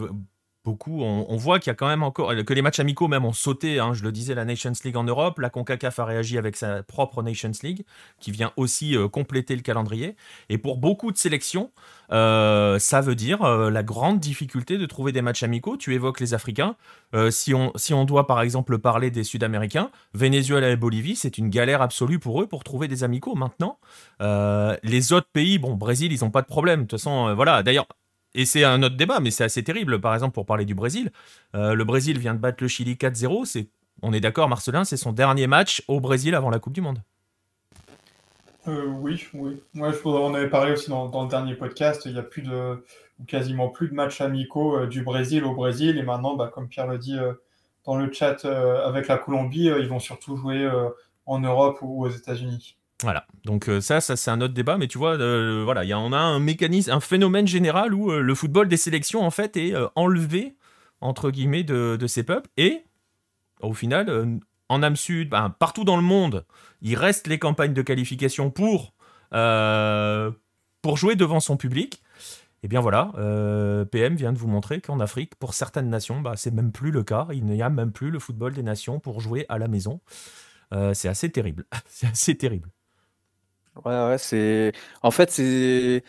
beaucoup. 0.63 1.01
On, 1.01 1.35
voit 1.37 1.59
qu'il 1.59 1.69
y 1.69 1.71
a 1.71 1.75
quand 1.75 1.87
même 1.87 2.03
encore 2.03 2.33
que 2.45 2.53
les 2.53 2.61
matchs 2.61 2.79
amicaux 2.79 3.07
même 3.07 3.25
ont 3.25 3.33
sauté. 3.33 3.79
Hein, 3.79 3.93
je 3.93 4.03
le 4.03 4.11
disais, 4.11 4.35
la 4.35 4.45
Nations 4.45 4.73
League 4.83 4.95
en 4.95 5.03
Europe, 5.03 5.39
la 5.39 5.49
Concacaf 5.49 5.99
a 5.99 6.05
réagi 6.05 6.37
avec 6.37 6.55
sa 6.55 6.83
propre 6.83 7.23
Nations 7.23 7.51
League, 7.63 7.83
qui 8.19 8.31
vient 8.31 8.51
aussi 8.57 8.95
euh, 8.95 9.07
compléter 9.07 9.55
le 9.55 9.61
calendrier. 9.61 10.15
Et 10.49 10.57
pour 10.57 10.77
beaucoup 10.77 11.11
de 11.11 11.17
sélections, 11.17 11.71
euh, 12.11 12.77
ça 12.79 13.01
veut 13.01 13.15
dire 13.15 13.41
euh, 13.43 13.69
la 13.69 13.83
grande 13.83 14.19
difficulté 14.19 14.77
de 14.77 14.85
trouver 14.85 15.11
des 15.11 15.21
matchs 15.21 15.43
amicaux. 15.43 15.77
Tu 15.77 15.93
évoques 15.93 16.19
les 16.19 16.33
Africains. 16.33 16.75
si 17.29 17.53
on 17.53 17.71
si 17.75 17.93
on 17.93 18.05
doit 18.05 18.27
par 18.27 18.41
exemple 18.41 18.77
parler 18.77 19.11
des 19.11 19.23
Sud-Américains, 19.23 19.89
Venezuela 20.13 20.69
et 20.69 20.75
Bolivie, 20.75 21.15
c'est 21.15 21.37
une 21.37 21.49
galère 21.49 21.81
absolue 21.81 22.19
pour 22.19 22.41
eux 22.41 22.47
pour 22.47 22.63
trouver 22.63 22.87
des 22.87 23.03
amicaux 23.03 23.35
maintenant. 23.35 23.79
les 24.19 25.13
autres 25.13 25.29
pays, 25.33 25.57
bon, 25.57 25.75
Brésil, 25.75 26.11
ils 26.11 26.23
n'ont 26.23 26.31
pas 26.31 26.41
de 26.41 26.47
problème. 26.47 26.81
De 26.81 26.87
toute 26.87 26.99
façon, 26.99 27.33
voilà. 27.35 27.63
D'ailleurs, 27.63 27.87
et 28.33 28.45
c'est 28.45 28.63
un 28.63 28.81
autre 28.83 28.95
débat, 28.95 29.19
mais 29.19 29.31
c'est 29.31 29.43
assez 29.43 29.63
terrible. 29.63 29.99
Par 29.99 30.13
exemple, 30.13 30.33
pour 30.33 30.45
parler 30.45 30.65
du 30.65 30.75
Brésil, 30.75 31.11
euh, 31.55 31.73
le 31.73 31.83
Brésil 31.83 32.17
vient 32.17 32.33
de 32.33 32.39
battre 32.39 32.57
le 32.61 32.67
Chili 32.67 32.95
4-0. 32.95 33.45
C'est, 33.45 33.67
on 34.01 34.13
est 34.13 34.21
d'accord, 34.21 34.47
Marcelin, 34.47 34.83
c'est 34.83 34.97
son 34.97 35.11
dernier 35.11 35.47
match 35.47 35.83
au 35.87 35.99
Brésil 35.99 36.35
avant 36.35 36.49
la 36.49 36.59
Coupe 36.59 36.73
du 36.73 36.81
Monde. 36.81 37.01
Euh, 38.67 38.85
oui, 38.85 39.27
oui. 39.33 39.61
Moi, 39.73 39.91
je, 39.91 39.97
on 40.07 40.33
avait 40.33 40.49
parlé 40.49 40.73
aussi 40.73 40.89
dans, 40.89 41.23
le 41.23 41.29
dernier 41.29 41.55
podcast. 41.55 42.03
Il 42.05 42.13
n'y 42.13 42.19
a 42.19 42.23
plus 42.23 42.43
de, 42.43 42.85
quasiment 43.27 43.69
plus 43.69 43.89
de 43.89 43.93
matchs 43.93 44.21
amicaux 44.21 44.77
euh, 44.77 44.87
du 44.87 45.03
Brésil 45.03 45.43
au 45.43 45.53
Brésil. 45.53 45.97
Et 45.97 46.03
maintenant, 46.03 46.35
bah, 46.35 46.49
comme 46.53 46.69
Pierre 46.69 46.87
le 46.87 46.97
dit 46.97 47.17
dans 47.85 47.97
le 47.97 48.11
chat 48.13 48.45
avec 48.45 49.07
la 49.07 49.17
Colombie, 49.17 49.65
ils 49.65 49.89
vont 49.89 49.99
surtout 49.99 50.37
jouer 50.37 50.69
en 51.25 51.39
Europe 51.39 51.79
ou 51.81 52.05
aux 52.05 52.09
États-Unis. 52.09 52.77
Voilà, 53.03 53.25
donc 53.45 53.67
euh, 53.67 53.81
ça, 53.81 53.99
ça 53.99 54.15
c'est 54.15 54.29
un 54.29 54.41
autre 54.41 54.53
débat, 54.53 54.77
mais 54.77 54.87
tu 54.87 54.99
vois, 54.99 55.17
euh, 55.17 55.63
voilà, 55.63 55.83
y 55.83 55.91
a, 55.91 55.99
on 55.99 56.13
a 56.13 56.19
un 56.19 56.39
mécanisme, 56.39 56.91
un 56.91 56.99
phénomène 56.99 57.47
général 57.47 57.95
où 57.95 58.11
euh, 58.11 58.21
le 58.21 58.35
football 58.35 58.67
des 58.67 58.77
sélections 58.77 59.23
en 59.23 59.31
fait 59.31 59.57
est 59.57 59.73
enlevé 59.95 60.55
entre 60.99 61.31
guillemets 61.31 61.63
de, 61.63 62.05
ces 62.07 62.23
peuples 62.23 62.49
et 62.57 62.83
au 63.61 63.73
final, 63.73 64.39
en 64.69 64.83
âme 64.83 64.95
sud, 64.95 65.29
ben, 65.29 65.49
partout 65.49 65.83
dans 65.83 65.95
le 65.95 66.03
monde, 66.03 66.45
il 66.81 66.95
reste 66.95 67.27
les 67.27 67.39
campagnes 67.39 67.73
de 67.73 67.81
qualification 67.81 68.51
pour 68.51 68.93
jouer 70.95 71.15
devant 71.15 71.39
son 71.39 71.57
public. 71.57 72.03
Et 72.63 72.65
eh 72.65 72.67
bien 72.67 72.81
voilà, 72.81 73.11
PM 73.91 74.15
vient 74.15 74.33
de 74.33 74.37
vous 74.37 74.47
montrer 74.47 74.81
qu'en 74.81 74.99
Afrique, 74.99 75.33
pour 75.35 75.55
certaines 75.55 75.89
nations, 75.89 76.21
bah, 76.21 76.33
c'est 76.35 76.53
même 76.53 76.71
plus 76.71 76.91
le 76.91 77.03
cas. 77.03 77.27
Il 77.33 77.45
n'y 77.45 77.63
a 77.63 77.69
même 77.69 77.91
plus 77.91 78.11
le 78.11 78.19
football 78.19 78.53
des 78.53 78.63
nations 78.63 78.99
pour 78.99 79.19
jouer 79.21 79.45
à 79.49 79.57
la 79.57 79.67
maison. 79.67 80.01
c'est 80.93 81.07
assez 81.07 81.31
terrible. 81.31 81.65
c'est 81.87 82.07
assez 82.07 82.37
terrible. 82.37 82.69
Ouais, 83.75 83.91
ouais, 84.07 84.17
c'est 84.17 84.73
en 85.01 85.11
fait, 85.11 85.31
c'est 85.31 86.03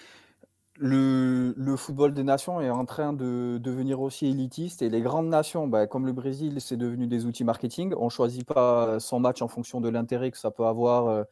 le 0.79 1.77
football 1.77 2.15
des 2.15 2.25
nations 2.25 2.61
est 2.61 2.71
en 2.71 2.85
train 2.87 3.13
de 3.13 3.59
devenir 3.63 4.01
aussi 4.01 4.27
élitiste 4.27 4.83
et 4.83 4.91
les 4.91 5.03
grandes 5.03 5.29
nations, 5.29 5.69
bah, 5.69 5.87
comme 5.87 6.07
le 6.07 6.13
Brésil, 6.13 6.61
c'est 6.61 6.77
devenu 6.77 7.07
des 7.07 7.27
outils 7.27 7.45
marketing. 7.45 7.95
On 7.99 8.09
choisit 8.11 8.45
pas 8.47 9.01
son 9.01 9.21
match 9.21 9.43
en 9.43 9.49
fonction 9.49 9.81
de 9.81 9.89
l'intérêt 9.91 10.31
que 10.33 10.39
ça 10.39 10.51
peut 10.51 10.65
avoir, 10.67 11.07
euh, 11.09 11.25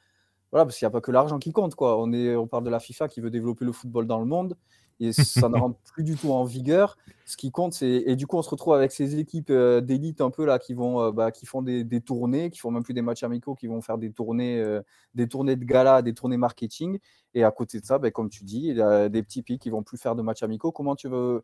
voilà, 0.52 0.66
parce 0.66 0.78
qu'il 0.78 0.86
y 0.86 0.88
a 0.88 0.90
pas 0.90 1.00
que 1.02 1.12
l'argent 1.12 1.38
qui 1.40 1.52
compte, 1.52 1.74
quoi. 1.76 1.98
On 2.00 2.12
est 2.12 2.36
on 2.36 2.46
parle 2.48 2.64
de 2.64 2.70
la 2.70 2.80
FIFA 2.80 3.08
qui 3.08 3.20
veut 3.20 3.30
développer 3.30 3.64
le 3.66 3.72
football 3.72 4.06
dans 4.06 4.20
le 4.20 4.26
monde 4.26 4.56
et 5.00 5.12
ça 5.12 5.48
ne 5.48 5.56
rentre 5.56 5.78
plus 5.92 6.04
du 6.04 6.14
tout 6.14 6.30
en 6.30 6.44
vigueur. 6.44 6.96
Ce 7.24 7.36
qui 7.36 7.50
compte, 7.50 7.72
c'est 7.72 8.04
et 8.06 8.16
du 8.16 8.26
coup, 8.26 8.36
on 8.36 8.42
se 8.42 8.50
retrouve 8.50 8.74
avec 8.74 8.92
ces 8.92 9.18
équipes 9.18 9.50
euh, 9.50 9.80
d'élite 9.80 10.20
un 10.20 10.30
peu 10.30 10.44
là 10.44 10.58
qui 10.58 10.74
vont, 10.74 11.00
euh, 11.00 11.10
bah, 11.10 11.30
qui 11.30 11.46
font 11.46 11.62
des, 11.62 11.84
des, 11.84 12.00
tournées, 12.00 12.50
qui 12.50 12.58
font 12.58 12.70
même 12.70 12.82
plus 12.82 12.94
des 12.94 13.02
matchs 13.02 13.22
amicaux, 13.22 13.54
qui 13.54 13.66
vont 13.66 13.80
faire 13.80 13.98
des 13.98 14.12
tournées, 14.12 14.60
euh, 14.60 14.82
des 15.14 15.26
tournées 15.26 15.56
de 15.56 15.64
gala, 15.64 16.02
des 16.02 16.12
tournées 16.12 16.36
marketing. 16.36 16.98
Et 17.34 17.44
à 17.44 17.50
côté 17.50 17.80
de 17.80 17.86
ça, 17.86 17.98
bah, 17.98 18.10
comme 18.10 18.28
tu 18.28 18.44
dis, 18.44 18.68
il 18.68 18.76
y 18.76 18.82
a 18.82 19.08
des 19.08 19.22
petits 19.22 19.42
pays 19.42 19.58
qui 19.58 19.70
vont 19.70 19.82
plus 19.82 19.96
faire 19.96 20.14
de 20.14 20.22
matchs 20.22 20.42
amicaux. 20.42 20.72
Comment 20.72 20.96
tu 20.96 21.08
veux 21.08 21.42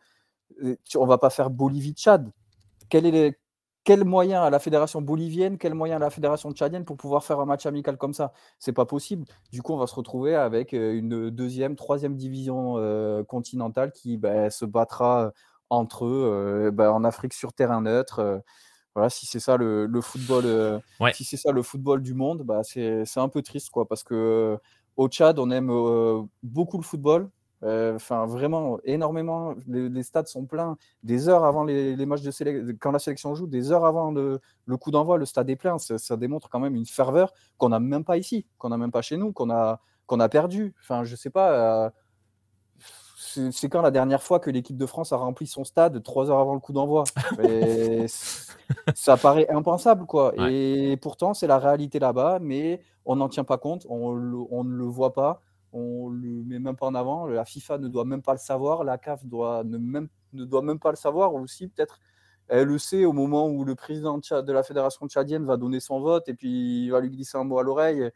On 0.96 1.06
va 1.06 1.18
pas 1.18 1.30
faire 1.30 1.50
Bolivie-Tchad? 1.50 2.30
Quel 2.88 3.06
est, 3.06 3.38
quel 3.86 4.04
moyen 4.04 4.42
à 4.42 4.50
la 4.50 4.58
fédération 4.58 5.00
bolivienne, 5.00 5.58
quel 5.58 5.72
moyen 5.72 5.96
à 5.96 5.98
la 6.00 6.10
fédération 6.10 6.50
tchadienne 6.50 6.84
pour 6.84 6.96
pouvoir 6.96 7.22
faire 7.22 7.38
un 7.38 7.44
match 7.46 7.66
amical 7.66 7.96
comme 7.96 8.14
ça? 8.14 8.32
C'est 8.58 8.72
pas 8.72 8.84
possible. 8.84 9.24
Du 9.52 9.62
coup, 9.62 9.74
on 9.74 9.76
va 9.76 9.86
se 9.86 9.94
retrouver 9.94 10.34
avec 10.34 10.74
euh, 10.74 10.98
une 10.98 11.30
deuxième, 11.30 11.76
troisième 11.76 12.16
division 12.16 12.78
euh, 12.78 13.22
continentale 13.22 13.92
qui 13.92 14.16
bah, 14.16 14.50
se 14.50 14.64
battra 14.64 15.30
entre 15.70 16.04
eux 16.04 16.24
euh, 16.26 16.70
bah, 16.72 16.92
en 16.92 17.04
Afrique 17.04 17.32
sur 17.32 17.52
terrain 17.52 17.80
neutre. 17.80 18.42
voilà, 18.96 19.08
si 19.08 19.24
c'est 19.24 19.38
ça 19.38 19.56
le, 19.56 19.88
football, 20.00 20.82
si 21.12 21.22
c'est 21.22 21.36
ça 21.36 21.52
le 21.52 21.62
football 21.62 22.02
du 22.02 22.12
monde, 22.12 22.42
bah, 22.42 22.62
c'est 22.64 23.06
un 23.18 23.28
peu 23.28 23.42
triste 23.42 23.70
quoi, 23.70 23.86
parce 23.86 24.02
que 24.02 24.58
au 24.96 25.08
Tchad, 25.08 25.38
on 25.38 25.48
aime 25.52 25.70
beaucoup 26.42 26.78
le 26.78 26.82
football, 26.82 27.30
euh, 27.62 27.94
enfin, 27.94 28.26
vraiment, 28.26 28.78
énormément. 28.84 29.54
Les, 29.66 30.02
stades 30.02 30.28
sont 30.28 30.44
pleins. 30.44 30.76
Des 31.02 31.28
heures 31.28 31.44
avant 31.44 31.64
les, 31.64 32.06
matchs 32.06 32.22
de 32.22 32.30
sélection, 32.30 32.74
quand 32.80 32.92
la 32.92 32.98
sélection 32.98 33.34
joue, 33.34 33.46
des 33.46 33.72
heures 33.72 33.84
avant 33.84 34.10
le, 34.10 34.40
coup 34.78 34.90
d'envoi, 34.90 35.18
le 35.18 35.24
stade 35.24 35.48
est 35.50 35.56
plein. 35.56 35.78
Ça, 35.78 36.16
démontre 36.16 36.48
quand 36.48 36.60
même 36.60 36.74
une 36.74 36.86
ferveur 36.86 37.32
qu'on 37.58 37.70
n'a 37.70 37.80
même 37.80 38.04
pas 38.04 38.18
ici, 38.18 38.46
qu'on 38.58 38.68
n'a 38.68 38.76
même 38.76 38.92
pas 38.92 39.02
chez 39.02 39.16
nous, 39.16 39.32
qu'on 39.32 39.50
a, 39.50 39.80
qu'on 40.06 40.20
a 40.20 40.28
perdu. 40.28 40.74
Enfin, 40.80 41.04
je 41.04 41.16
sais 41.16 41.30
pas. 41.30 41.86
Euh, 41.86 41.90
c'est 43.52 43.68
quand 43.68 43.82
la 43.82 43.90
dernière 43.90 44.22
fois 44.22 44.40
que 44.40 44.48
l'équipe 44.48 44.78
de 44.78 44.86
France 44.86 45.12
a 45.12 45.16
rempli 45.16 45.46
son 45.46 45.64
stade 45.64 46.02
trois 46.02 46.30
heures 46.30 46.38
avant 46.38 46.54
le 46.54 46.60
coup 46.60 46.72
d'envoi? 46.72 47.04
Ça 48.94 49.16
paraît 49.16 49.48
impensable, 49.50 50.06
quoi. 50.06 50.32
Et 50.48 50.96
pourtant, 51.02 51.34
c'est 51.34 51.46
la 51.46 51.58
réalité 51.58 51.98
là-bas, 51.98 52.38
mais 52.40 52.80
on 53.04 53.16
n'en 53.16 53.28
tient 53.28 53.44
pas 53.44 53.58
compte, 53.58 53.86
on, 53.90 54.46
on 54.50 54.64
ne 54.64 54.74
le 54.74 54.84
voit 54.84 55.12
pas 55.12 55.42
on 55.72 56.08
le 56.08 56.44
met 56.44 56.58
même 56.58 56.76
pas 56.76 56.86
en 56.86 56.94
avant. 56.94 57.26
La 57.26 57.44
FIFA 57.44 57.78
ne 57.78 57.88
doit 57.88 58.04
même 58.04 58.22
pas 58.22 58.32
le 58.32 58.38
savoir, 58.38 58.84
la 58.84 58.98
CAF 58.98 59.24
doit 59.26 59.64
ne, 59.64 59.78
même, 59.78 60.08
ne 60.32 60.44
doit 60.44 60.62
même 60.62 60.78
pas 60.78 60.90
le 60.90 60.96
savoir. 60.96 61.34
Aussi, 61.34 61.68
peut-être 61.68 62.00
elle 62.48 62.68
le 62.68 62.78
sait 62.78 63.04
au 63.04 63.12
moment 63.12 63.48
où 63.48 63.64
le 63.64 63.74
président 63.74 64.18
de 64.18 64.52
la 64.52 64.62
fédération 64.62 65.08
tchadienne 65.08 65.44
va 65.44 65.56
donner 65.56 65.80
son 65.80 66.00
vote 66.00 66.28
et 66.28 66.34
puis 66.34 66.84
il 66.84 66.90
va 66.90 67.00
lui 67.00 67.10
glisser 67.10 67.36
un 67.36 67.44
mot 67.44 67.58
à 67.58 67.62
l'oreille. 67.62 68.10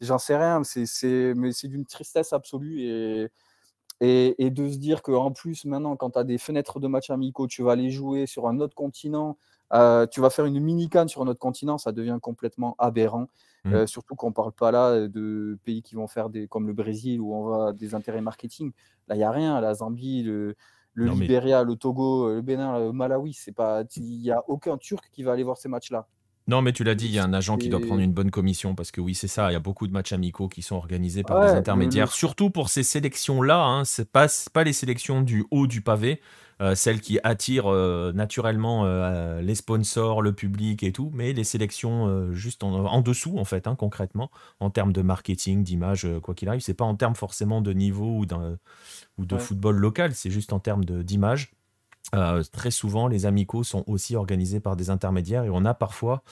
J'en 0.00 0.18
sais 0.18 0.36
rien, 0.36 0.60
mais 0.60 1.52
c'est 1.52 1.68
d'une 1.68 1.84
tristesse 1.86 2.32
absolue 2.32 2.82
et, 2.82 3.30
et, 4.00 4.50
de 4.50 4.68
se 4.68 4.78
dire 4.78 5.02
qu'en 5.02 5.30
plus, 5.32 5.64
maintenant, 5.64 5.96
quand 5.96 6.10
tu 6.10 6.18
as 6.18 6.24
des 6.24 6.38
fenêtres 6.38 6.80
de 6.80 6.88
matchs 6.88 7.10
amicaux, 7.10 7.46
tu 7.46 7.62
vas 7.62 7.72
aller 7.72 7.90
jouer 7.90 8.26
sur 8.26 8.48
un 8.48 8.58
autre 8.58 8.74
continent, 8.74 9.36
euh, 9.72 10.06
tu 10.06 10.20
vas 10.20 10.30
faire 10.30 10.44
une 10.44 10.58
mini-canne 10.58 11.08
sur 11.08 11.22
un 11.22 11.28
autre 11.28 11.38
continent, 11.38 11.78
ça 11.78 11.92
devient 11.92 12.18
complètement 12.20 12.74
aberrant. 12.78 13.28
Mmh. 13.64 13.74
Euh, 13.74 13.86
surtout 13.86 14.16
qu'on 14.16 14.30
ne 14.30 14.34
parle 14.34 14.52
pas 14.52 14.72
là 14.72 15.06
de 15.06 15.56
pays 15.64 15.82
qui 15.82 15.94
vont 15.94 16.08
faire 16.08 16.30
des, 16.30 16.48
comme 16.48 16.66
le 16.66 16.72
Brésil 16.72 17.20
où 17.20 17.34
on 17.34 17.44
va 17.44 17.72
des 17.72 17.94
intérêts 17.94 18.20
marketing. 18.20 18.72
Là, 19.06 19.14
il 19.14 19.18
n'y 19.18 19.24
a 19.24 19.30
rien. 19.30 19.60
La 19.60 19.74
Zambie, 19.74 20.22
le, 20.24 20.56
le 20.94 21.06
Libéria, 21.06 21.62
le 21.62 21.76
Togo, 21.76 22.34
le 22.34 22.42
Bénin, 22.42 22.78
le 22.78 22.92
Malawi, 22.92 23.32
c'est 23.32 23.52
pas, 23.52 23.84
il 23.96 24.20
n'y 24.20 24.30
a 24.30 24.42
aucun 24.48 24.78
Turc 24.78 25.08
qui 25.12 25.22
va 25.22 25.32
aller 25.32 25.44
voir 25.44 25.56
ces 25.56 25.68
matchs-là. 25.68 26.06
Non, 26.48 26.62
mais 26.62 26.72
tu 26.72 26.84
l'as 26.84 26.94
dit, 26.94 27.06
il 27.06 27.12
y 27.12 27.18
a 27.18 27.24
un 27.24 27.32
agent 27.32 27.56
qui 27.56 27.68
doit 27.68 27.80
prendre 27.80 28.00
une 28.00 28.12
bonne 28.12 28.30
commission 28.30 28.74
parce 28.74 28.90
que 28.90 29.00
oui, 29.00 29.14
c'est 29.14 29.28
ça. 29.28 29.50
Il 29.50 29.54
y 29.54 29.56
a 29.56 29.60
beaucoup 29.60 29.86
de 29.86 29.92
matchs 29.92 30.12
amicaux 30.12 30.48
qui 30.48 30.62
sont 30.62 30.76
organisés 30.76 31.22
par 31.22 31.40
des 31.40 31.52
intermédiaires, 31.52 32.12
surtout 32.12 32.50
pour 32.50 32.68
ces 32.68 32.82
sélections-là. 32.82 33.62
Hein, 33.62 33.84
c'est 33.84 34.10
pas, 34.10 34.26
pas 34.52 34.64
les 34.64 34.72
sélections 34.72 35.22
du 35.22 35.44
haut 35.50 35.66
du 35.66 35.80
pavé. 35.80 36.20
Euh, 36.62 36.76
celles 36.76 37.00
qui 37.00 37.18
attirent 37.24 37.72
euh, 37.72 38.12
naturellement 38.12 38.84
euh, 38.84 39.40
les 39.40 39.56
sponsors, 39.56 40.22
le 40.22 40.32
public 40.32 40.84
et 40.84 40.92
tout, 40.92 41.10
mais 41.12 41.32
les 41.32 41.42
sélections 41.42 42.32
juste 42.32 42.62
en, 42.62 43.00
dessous, 43.00 43.38
en 43.38 43.44
fait, 43.44 43.66
hein, 43.66 43.74
concrètement, 43.74 44.30
en 44.60 44.70
termes 44.70 44.92
de 44.92 45.02
marketing, 45.02 45.64
d'image, 45.64 46.06
quoi 46.22 46.34
qu'il 46.34 46.48
arrive. 46.48 46.60
C'est 46.60 46.74
pas 46.74 46.84
en 46.84 46.94
termes 46.94 47.16
forcément 47.16 47.62
de 47.62 47.72
niveau 47.72 48.20
ou, 48.20 48.26
ou 49.18 49.26
de 49.26 49.38
football 49.38 49.76
local, 49.76 50.14
c'est 50.14 50.30
juste 50.30 50.52
en 50.52 50.60
termes 50.60 50.84
d'image. 50.84 51.52
Très 52.52 52.70
souvent, 52.70 53.08
les 53.08 53.26
amicaux 53.26 53.62
sont 53.62 53.84
aussi 53.86 54.16
organisés 54.16 54.60
par 54.60 54.76
des 54.76 54.90
intermédiaires 54.90 55.44
et 55.44 55.50
on 55.50 55.64
a 55.64 55.74
parfois 55.74 56.22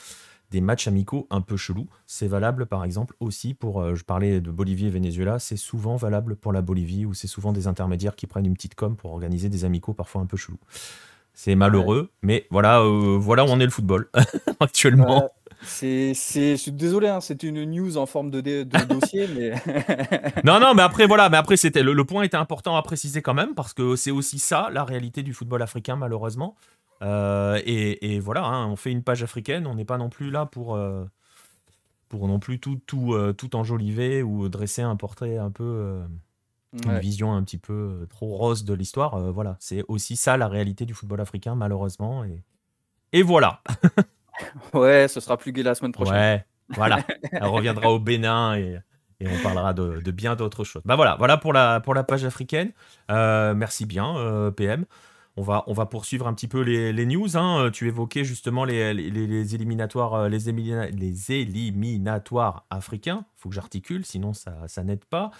des 0.50 0.60
matchs 0.60 0.88
amicaux 0.88 1.26
un 1.30 1.40
peu 1.40 1.56
chelous. 1.56 1.86
C'est 2.06 2.26
valable 2.26 2.66
par 2.66 2.84
exemple 2.84 3.14
aussi 3.20 3.54
pour, 3.54 3.80
euh, 3.80 3.94
je 3.94 4.04
parlais 4.04 4.40
de 4.40 4.50
Bolivie 4.50 4.86
et 4.86 4.90
Venezuela, 4.90 5.38
c'est 5.38 5.56
souvent 5.56 5.96
valable 5.96 6.36
pour 6.36 6.52
la 6.52 6.62
Bolivie 6.62 7.06
où 7.06 7.14
c'est 7.14 7.28
souvent 7.28 7.52
des 7.52 7.66
intermédiaires 7.66 8.16
qui 8.16 8.26
prennent 8.26 8.46
une 8.46 8.54
petite 8.54 8.74
com 8.74 8.96
pour 8.96 9.12
organiser 9.12 9.48
des 9.48 9.64
amicaux 9.64 9.94
parfois 9.94 10.22
un 10.22 10.26
peu 10.26 10.36
chelous. 10.36 10.58
C'est 11.32 11.54
malheureux, 11.54 12.10
mais 12.22 12.46
voilà, 12.50 12.80
euh, 12.80 13.16
voilà 13.18 13.44
où 13.44 13.48
on 13.48 13.60
est 13.60 13.64
le 13.64 13.70
football 13.70 14.10
actuellement. 14.60 15.30
C'est, 15.62 16.14
je 16.14 16.56
suis 16.56 16.72
désolé, 16.72 17.08
hein, 17.08 17.20
c'est 17.20 17.42
une 17.42 17.64
news 17.64 17.98
en 17.98 18.06
forme 18.06 18.30
de, 18.30 18.62
dossier, 18.84 19.28
mais. 19.28 19.52
non, 20.44 20.58
non, 20.58 20.74
mais 20.74 20.82
après, 20.82 21.06
voilà, 21.06 21.28
mais 21.28 21.36
après, 21.36 21.56
c'était 21.56 21.82
le, 21.82 22.04
point 22.04 22.22
était 22.22 22.36
important 22.36 22.76
à 22.76 22.82
préciser 22.82 23.22
quand 23.22 23.34
même, 23.34 23.54
parce 23.54 23.74
que 23.74 23.96
c'est 23.96 24.10
aussi 24.10 24.38
ça, 24.38 24.70
la 24.72 24.84
réalité 24.84 25.22
du 25.22 25.34
football 25.34 25.62
africain, 25.62 25.96
malheureusement. 25.96 26.56
Euh, 27.02 27.60
et, 27.64 28.18
voilà, 28.20 28.44
hein, 28.44 28.66
on 28.66 28.76
fait 28.76 28.90
une 28.92 29.02
page 29.02 29.22
africaine, 29.22 29.66
on 29.66 29.74
n'est 29.74 29.84
pas 29.84 29.98
non 29.98 30.08
plus 30.08 30.30
là 30.30 30.46
pour, 30.46 30.74
euh, 30.74 31.04
pour 32.08 32.26
non 32.26 32.38
plus 32.38 32.58
tout, 32.58 32.80
tout, 32.86 33.14
euh, 33.14 33.32
tout 33.32 33.56
enjoliver 33.56 34.22
ou 34.22 34.48
dresser 34.48 34.82
un 34.82 34.96
portrait 34.96 35.36
un 35.36 35.50
peu. 35.50 36.00
Une 36.84 37.00
vision 37.00 37.32
un 37.32 37.42
petit 37.42 37.58
peu 37.58 38.06
trop 38.08 38.36
rose 38.36 38.64
de 38.64 38.74
l'histoire. 38.74 39.32
voilà, 39.32 39.56
c'est 39.58 39.82
aussi 39.88 40.14
ça 40.14 40.36
la 40.36 40.46
réalité 40.46 40.86
du 40.86 40.94
football 40.94 41.20
africain, 41.20 41.56
malheureusement. 41.56 42.22
Et, 42.22 42.44
et 43.12 43.22
voilà. 43.22 43.60
ouais, 44.74 45.08
ce 45.08 45.20
sera 45.20 45.36
plus 45.36 45.52
gai 45.52 45.62
la 45.62 45.74
semaine 45.74 45.92
prochaine. 45.92 46.14
Ouais, 46.14 46.44
voilà. 46.70 47.00
Elle 47.32 47.44
reviendra 47.44 47.90
au 47.90 47.98
Bénin 47.98 48.56
et, 48.56 48.78
et 49.20 49.28
on 49.28 49.42
parlera 49.42 49.74
de, 49.74 50.00
de 50.00 50.10
bien 50.10 50.36
d'autres 50.36 50.64
choses. 50.64 50.82
Bah 50.84 50.96
voilà, 50.96 51.16
voilà 51.18 51.36
pour 51.36 51.52
la, 51.52 51.80
pour 51.80 51.94
la 51.94 52.04
page 52.04 52.24
africaine. 52.24 52.72
merci 53.08 53.86
bien, 53.86 54.52
PM. 54.56 54.84
On 55.36 55.42
va, 55.42 55.64
on 55.68 55.72
va 55.72 55.86
poursuivre 55.86 56.26
un 56.26 56.34
petit 56.34 56.48
peu 56.48 56.60
les, 56.60 57.06
news. 57.06 57.36
Hein. 57.36 57.64
Euh, 57.64 57.70
tu 57.70 57.86
évoquais 57.86 58.24
justement 58.24 58.64
les, 58.64 58.92
les, 58.92 59.54
éliminatoires, 59.54 60.14
euh, 60.14 60.28
les, 60.28 60.38
les 60.90 61.32
éliminatoires 61.32 62.66
africains. 62.68 63.24
Il 63.36 63.40
faut 63.40 63.48
que 63.48 63.54
j'articule, 63.54 64.04
sinon 64.04 64.34
ça, 64.34 64.56
ça 64.66 64.82
n'aide 64.82 65.04
pas. 65.04 65.30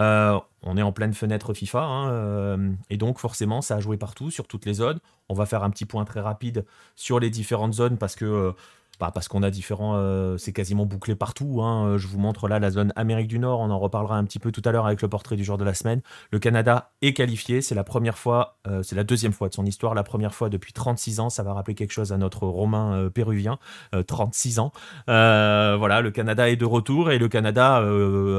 Euh, 0.00 0.38
on 0.62 0.76
est 0.76 0.82
en 0.82 0.92
pleine 0.92 1.14
fenêtre 1.14 1.54
FIFA, 1.54 1.82
hein, 1.82 2.74
et 2.90 2.96
donc 2.96 3.18
forcément 3.18 3.62
ça 3.62 3.76
a 3.76 3.80
joué 3.80 3.96
partout, 3.96 4.30
sur 4.30 4.46
toutes 4.46 4.66
les 4.66 4.74
zones. 4.74 4.98
On 5.28 5.34
va 5.34 5.46
faire 5.46 5.62
un 5.62 5.70
petit 5.70 5.86
point 5.86 6.04
très 6.04 6.20
rapide 6.20 6.64
sur 6.96 7.20
les 7.20 7.30
différentes 7.30 7.72
zones 7.72 7.96
parce 7.96 8.16
que 8.16 8.54
parce 9.10 9.28
qu'on 9.28 9.42
a 9.42 9.50
différents. 9.50 9.94
Euh, 9.96 10.36
c'est 10.36 10.52
quasiment 10.52 10.84
bouclé 10.84 11.14
partout. 11.14 11.62
Hein. 11.62 11.86
Euh, 11.86 11.98
je 11.98 12.06
vous 12.06 12.18
montre 12.18 12.46
là 12.48 12.58
la 12.58 12.70
zone 12.70 12.92
Amérique 12.96 13.28
du 13.28 13.38
Nord. 13.38 13.60
On 13.60 13.70
en 13.70 13.78
reparlera 13.78 14.18
un 14.18 14.24
petit 14.24 14.38
peu 14.38 14.52
tout 14.52 14.60
à 14.66 14.72
l'heure 14.72 14.84
avec 14.84 15.00
le 15.00 15.08
portrait 15.08 15.36
du 15.36 15.44
jour 15.44 15.56
de 15.56 15.64
la 15.64 15.72
semaine. 15.72 16.02
Le 16.30 16.38
Canada 16.38 16.90
est 17.00 17.14
qualifié. 17.14 17.62
C'est 17.62 17.74
la 17.74 17.84
première 17.84 18.18
fois, 18.18 18.58
euh, 18.68 18.82
c'est 18.82 18.96
la 18.96 19.04
deuxième 19.04 19.32
fois 19.32 19.48
de 19.48 19.54
son 19.54 19.64
histoire. 19.64 19.94
La 19.94 20.02
première 20.02 20.34
fois 20.34 20.50
depuis 20.50 20.74
36 20.74 21.20
ans. 21.20 21.30
Ça 21.30 21.42
va 21.42 21.54
rappeler 21.54 21.74
quelque 21.74 21.92
chose 21.92 22.12
à 22.12 22.18
notre 22.18 22.46
Romain 22.46 23.08
péruvien. 23.14 23.58
36 24.06 24.58
ans. 24.58 24.72
voilà, 25.06 26.00
le 26.02 26.10
Canada 26.10 26.50
est 26.50 26.56
de 26.56 26.66
retour 26.66 27.10
et 27.10 27.18
le 27.18 27.28
Canada 27.28 27.76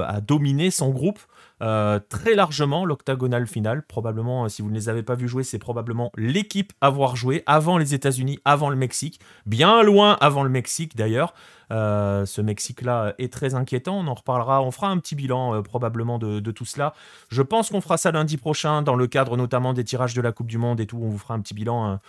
a 0.08 0.22
dominé 0.22 0.70
son 0.70 0.90
groupe. 0.90 1.20
Euh, 1.62 2.00
très 2.10 2.34
largement 2.34 2.86
l'octagonal 2.86 3.46
final. 3.46 3.84
Probablement, 3.84 4.46
euh, 4.46 4.50
si 4.50 4.62
vous 4.62 4.70
ne 4.70 4.74
les 4.74 4.90
avez 4.90 5.04
pas 5.04 5.14
vus 5.16 5.28
jouer, 5.28 5.44
c'est 5.44 5.60
probablement 5.60 6.12
l'équipe 6.18 6.74
à 6.82 6.88
avoir 6.88 7.16
joué 7.16 7.44
avant 7.46 7.78
les 7.78 7.94
États-Unis, 7.94 8.40
avant 8.46 8.70
le 8.70 8.76
Mexique, 8.76 9.20
bien 9.46 9.84
loin 9.84 10.18
avant 10.22 10.44
le 10.44 10.50
Mexique 10.50 10.96
d'ailleurs. 10.96 11.34
Euh, 11.72 12.26
ce 12.26 12.42
Mexique-là 12.42 13.14
est 13.20 13.32
très 13.32 13.54
inquiétant. 13.54 14.00
On 14.00 14.08
en 14.08 14.16
reparlera. 14.16 14.62
On 14.64 14.72
fera 14.72 14.88
un 14.90 14.98
petit 14.98 15.16
bilan 15.16 15.62
probablement 15.62 16.18
de, 16.18 16.52
tout 16.52 16.66
cela. 16.66 16.94
Je 17.30 17.42
pense 17.42 17.70
qu'on 17.70 17.80
fera 17.80 17.98
ça 17.98 18.12
lundi 18.12 18.38
prochain 18.38 18.82
dans 18.82 18.96
le 18.96 19.08
cadre 19.08 19.38
notamment 19.38 19.74
des 19.74 19.84
tirages 19.84 20.14
de 20.14 20.22
la 20.22 20.32
Coupe 20.32 20.48
du 20.48 20.58
Monde 20.58 20.80
et 20.80 20.88
tout. 20.88 21.00
On 21.02 21.10
vous 21.10 21.18
fera 21.18 21.36
un 21.36 21.40
petit 21.40 21.54
bilan 21.54 22.00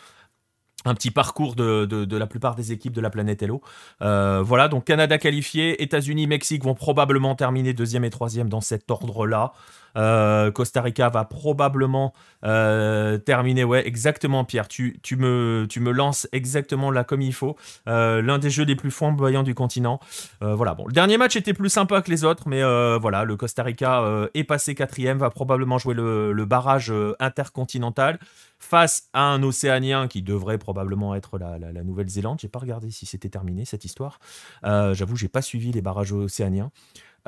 un 0.85 0.95
petit 0.95 1.11
parcours 1.11 1.55
de, 1.55 2.17
la 2.17 2.27
plupart 2.27 2.55
des 2.55 2.73
équipes 2.73 2.93
de 2.93 3.01
la 3.01 3.11
planète 3.11 3.43
Hello. 3.43 3.61
Euh, 4.03 4.43
voilà, 4.45 4.69
donc 4.69 4.85
Canada 4.85 5.19
qualifié, 5.19 5.83
États-Unis, 5.83 6.27
Mexique 6.27 6.65
vont 6.65 6.75
probablement 6.75 7.35
terminer 7.35 7.73
deuxième 7.73 8.05
et 8.05 8.11
troisième 8.11 8.49
dans 8.49 8.61
cet 8.61 8.91
ordre-là. 8.91 9.53
Euh, 9.97 10.51
Costa 10.51 10.83
Rica 10.83 11.09
va 11.09 11.25
probablement 11.25 12.13
euh, 12.45 13.19
terminer. 13.19 13.65
Ouais, 13.65 13.87
exactement, 13.87 14.45
Pierre. 14.45 14.69
Tu, 14.69 14.99
tu, 15.03 15.17
me, 15.17 15.67
tu 15.69 15.81
me 15.81 15.91
lances 15.91 16.29
exactement 16.33 16.91
là 16.91 17.05
comme 17.05 17.23
il 17.23 17.35
faut. 17.35 17.57
L'un 17.87 18.39
des 18.39 18.51
jeux 18.51 18.65
les 18.65 18.77
plus 18.77 18.91
flamboyants 18.91 19.43
du 19.43 19.55
continent. 19.55 20.01
voilà, 20.41 20.75
bon, 20.75 20.87
le 20.87 20.93
dernier 20.93 21.19
match 21.19 21.37
était 21.37 21.55
plus 21.55 21.69
sympa 21.69 22.03
que 22.03 22.11
les 22.11 22.25
autres, 22.25 22.49
mais 22.49 22.63
voilà, 22.99 23.25
le 23.25 23.37
Costa 23.37 23.63
Rica 23.63 24.29
est 24.35 24.45
passé 24.45 24.75
quatrième, 24.75 25.19
va 25.19 25.31
probablement 25.31 25.79
jouer 25.79 25.95
le, 25.95 26.33
le 26.33 26.45
barrage 26.45 26.93
intercontinental 27.21 28.19
face 28.63 29.09
à 29.13 29.25
un 29.25 29.43
Océanien 29.43 30.07
qui 30.09 30.23
devrait 30.23 30.57
probablement 30.57 31.15
être 31.15 31.39
la, 31.39 31.59
Nouvelle-Zélande. 31.83 32.39
J'ai 32.41 32.49
pas 32.49 32.61
regardé 32.61 32.91
si 32.91 33.07
c'était 33.07 33.29
terminé 33.29 33.65
cette 33.65 33.85
histoire. 33.85 34.21
Euh, 34.65 34.95
J'avoue, 34.95 35.17
j'ai 35.17 35.29
pas 35.29 35.43
suivi 35.43 35.73
les 35.73 35.83
barrages 35.83 36.13
océaniens. 36.13 36.71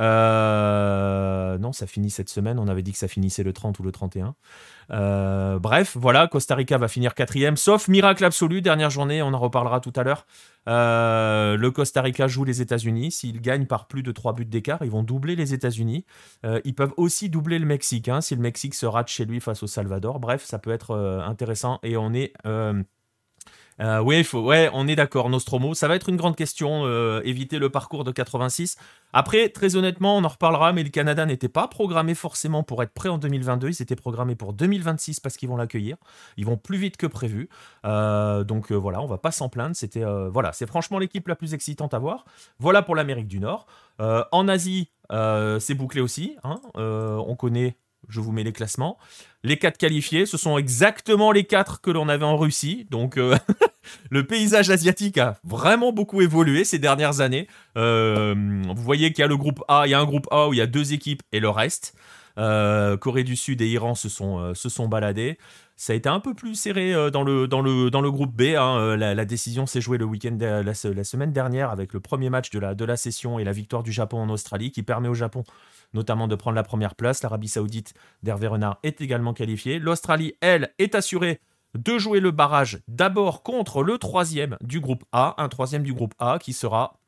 Euh, 0.01 1.59
non, 1.59 1.73
ça 1.73 1.87
finit 1.87 2.11
cette 2.11 2.29
semaine. 2.29 2.59
On 2.59 2.69
avait 2.69 2.83
dit 2.83 2.93
que 2.93 2.99
ça 2.99 3.09
finissait 3.09 3.43
le 3.43 3.53
30 3.53 3.79
ou 3.79 3.83
le 3.83 3.93
31. 3.93 4.35
Euh, 4.91 5.59
bref, 5.59 5.97
voilà, 5.99 6.27
Costa 6.29 6.55
Rica 6.55 6.77
va 6.79 6.89
finir 6.89 7.15
quatrième, 7.15 7.57
sauf 7.57 7.89
miracle 7.89 8.23
absolu, 8.25 8.61
dernière 8.61 8.91
journée, 8.91 9.23
on 9.23 9.33
en 9.33 9.39
reparlera 9.39 9.81
tout 9.81 9.93
à 9.97 10.03
l'heure. 10.03 10.27
Euh, 10.69 11.57
le 11.57 11.71
Costa 11.71 12.03
Rica 12.03 12.27
joue 12.29 12.45
les 12.45 12.61
États-Unis. 12.61 13.13
S'ils 13.13 13.41
gagnent 13.41 13.67
par 13.67 13.87
plus 13.87 14.03
de 14.03 14.13
3 14.13 14.35
buts 14.35 14.45
d'écart, 14.45 14.81
ils 14.83 14.91
vont 14.91 15.03
doubler 15.03 15.37
les 15.37 15.55
États-Unis. 15.55 16.05
ils 16.65 16.75
peuvent 16.75 16.95
aussi 16.97 17.31
doubler 17.31 17.59
le 17.59 17.67
Mexique, 17.67 18.09
hein, 18.09 18.21
si 18.21 18.35
le 18.35 18.43
Mexique 18.43 18.75
se 18.75 18.87
rate 18.87 19.09
chez 19.09 19.25
lui 19.25 19.41
face 19.41 19.63
au 19.63 19.67
Salvador. 19.67 20.21
Bref, 20.21 20.45
ça 20.45 20.59
peut 20.59 20.73
être 20.73 20.95
intéressant 21.25 21.79
et 21.83 21.97
on 21.97 22.13
est 22.13 22.33
euh, 23.81 24.01
oui, 24.01 24.27
ouais, 24.33 24.71
on 24.73 24.87
est 24.87 24.97
d'accord, 24.97 25.29
Nostromo. 25.29 25.75
Ça 25.75 25.89
va 25.89 25.97
être 25.97 26.09
une 26.09 26.17
grande 26.17 26.37
question, 26.37 26.85
euh, 26.85 27.21
éviter 27.25 27.59
le 27.59 27.71
parcours 27.71 28.05
de 28.05 28.13
86. 28.13 28.77
Après, 29.13 29.49
très 29.49 29.77
honnêtement, 29.77 30.17
on 30.17 30.25
en 30.25 30.29
reparlera, 30.29 30.73
mais 30.73 30.83
le 30.83 30.91
Canada 30.91 31.27
n'était 31.27 31.49
pas 31.49 31.67
programmé 31.67 32.15
forcément 32.15 32.63
pour 32.63 32.83
être 32.83 32.93
prêt 32.93 33.09
en 33.09 33.19
2022. 33.19 33.69
Ils 33.69 33.83
étaient 33.83 33.97
programmés 33.97 34.37
pour 34.37 34.53
2026 34.53 35.21
parce 35.21 35.37
qu'ils 35.37 35.49
vont 35.49 35.57
l'accueillir. 35.57 35.97
Ils 36.37 36.47
vont 36.47 36.57
plus 36.57 36.79
vite 36.79 36.97
que 36.97 37.07
prévu. 37.07 37.49
Euh, 37.85 38.45
donc 38.45 38.73
voilà, 38.73 39.01
on 39.01 39.07
va 39.07 39.19
pas 39.19 39.33
s'en 39.33 39.49
plaindre. 39.49 39.75
C'était 39.75 40.05
voilà, 40.05 40.53
c'est 40.53 40.67
franchement 40.67 40.99
l'équipe 40.99 41.27
la 41.29 41.37
plus 41.37 41.55
excitante 41.55 41.95
à 41.95 41.99
voir. 41.99 42.25
Voilà 42.59 42.83
pour 42.83 42.95
l'Amérique 42.95 43.29
du 43.29 43.41
Nord. 43.41 43.67
en 43.99 44.49
Asie, 44.49 44.91
c'est 45.11 45.75
bouclé 45.75 46.01
aussi. 46.01 46.37
Hein. 46.45 46.61
on 46.75 47.35
connaît 47.37 47.77
je 48.09 48.21
vous 48.21 48.33
mets 48.33 48.45
les 48.45 48.53
classements. 48.53 48.99
Les 49.43 49.59
quatre 49.59 49.77
qualifiés, 49.77 50.27
ce 50.27 50.37
sont 50.37 50.57
exactement 50.57 51.31
les 51.31 51.45
quatre 51.45 51.81
que 51.81 51.91
l'on 51.91 52.09
avait 52.09 52.25
en 52.25 52.37
Russie. 52.37 52.87
Donc 52.91 53.19
euh, 53.19 53.37
le 54.11 54.27
paysage 54.27 54.71
asiatique 54.71 55.19
a 55.19 55.37
vraiment 55.45 55.93
beaucoup 55.93 56.23
évolué 56.23 56.65
ces 56.65 56.79
dernières 56.79 57.21
années. 57.21 57.47
Euh, 57.77 58.35
vous 58.75 58.83
voyez 58.83 59.13
qu'il 59.13 59.23
y 59.23 59.25
a 59.25 59.29
le 59.29 59.37
groupe 59.37 59.63
A, 59.69 59.87
il 59.87 59.91
y 59.91 59.95
a 59.95 60.01
un 60.01 60.07
groupe 60.07 60.27
A 60.31 60.49
où 60.49 60.55
il 60.55 60.57
y 60.57 60.63
a 60.63 60.67
deux 60.67 60.93
équipes 60.93 61.23
et 61.33 61.41
le 61.41 61.51
reste. 61.51 61.95
Euh, 62.37 62.97
Corée 62.97 63.23
du 63.23 63.37
Sud 63.37 63.61
et 63.63 63.69
Iran 63.69 63.95
se 63.95 64.09
sont, 64.09 64.89
baladés. 64.89 65.39
Ça 65.77 65.93
a 65.93 65.97
été 65.97 66.09
un 66.09 66.21
peu 66.21 66.35
plus 66.35 66.55
serré 66.55 66.93
dans 67.13 67.23
le, 67.23 68.11
groupe 68.11 68.35
B. 68.35 68.57
Hein. 68.57 68.97
La, 68.97 69.25
décision 69.25 69.67
s'est 69.67 69.81
jouée 69.81 69.99
le 69.99 70.05
week-end 70.05 70.37
la, 70.41 70.63
la, 70.63 71.05
semaine 71.05 71.33
dernière 71.33 71.71
avec 71.71 71.93
le 71.93 72.01
premier 72.01 72.31
match 72.31 72.51
de 72.51 72.59
la, 72.59 72.75
de 72.75 72.85
la 72.85 72.97
session 72.97 73.39
et 73.39 73.45
la 73.45 73.53
victoire 73.53 73.83
du 73.83 73.93
Japon 73.93 74.19
en 74.19 74.31
Australie 74.31 74.73
qui 74.73 74.83
permet 74.83 75.09
au 75.09 75.15
Japon 75.15 75.45
notamment 75.95 76.29
de 76.29 76.35
prendre 76.35 76.57
la 76.57 76.63
première 76.63 76.95
place. 76.95 77.23
L'Arabie 77.23 77.49
Saoudite 77.49 77.95
d'Hervé 78.23 78.47
Renard 78.49 78.79
est 78.83 79.01
également 79.01 79.33
qualifiée. 79.33 79.79
L'Australie, 79.79 80.35
elle, 80.41 80.73
est 80.79 80.95
assurée 80.95 81.41
de 81.75 81.99
jouer 81.99 82.21
le 82.21 82.31
barrage 82.31 82.81
d'abord 82.87 83.43
contre 83.43 83.83
le 83.83 83.99
troisième 83.99 84.57
du 84.61 84.81
groupe 84.81 85.05
A, 85.13 85.35
un 85.39 85.49
troisième 85.49 85.83
du 85.83 85.93
groupe 85.93 86.15
A 86.19 86.39
qui 86.39 86.53
sera 86.53 87.01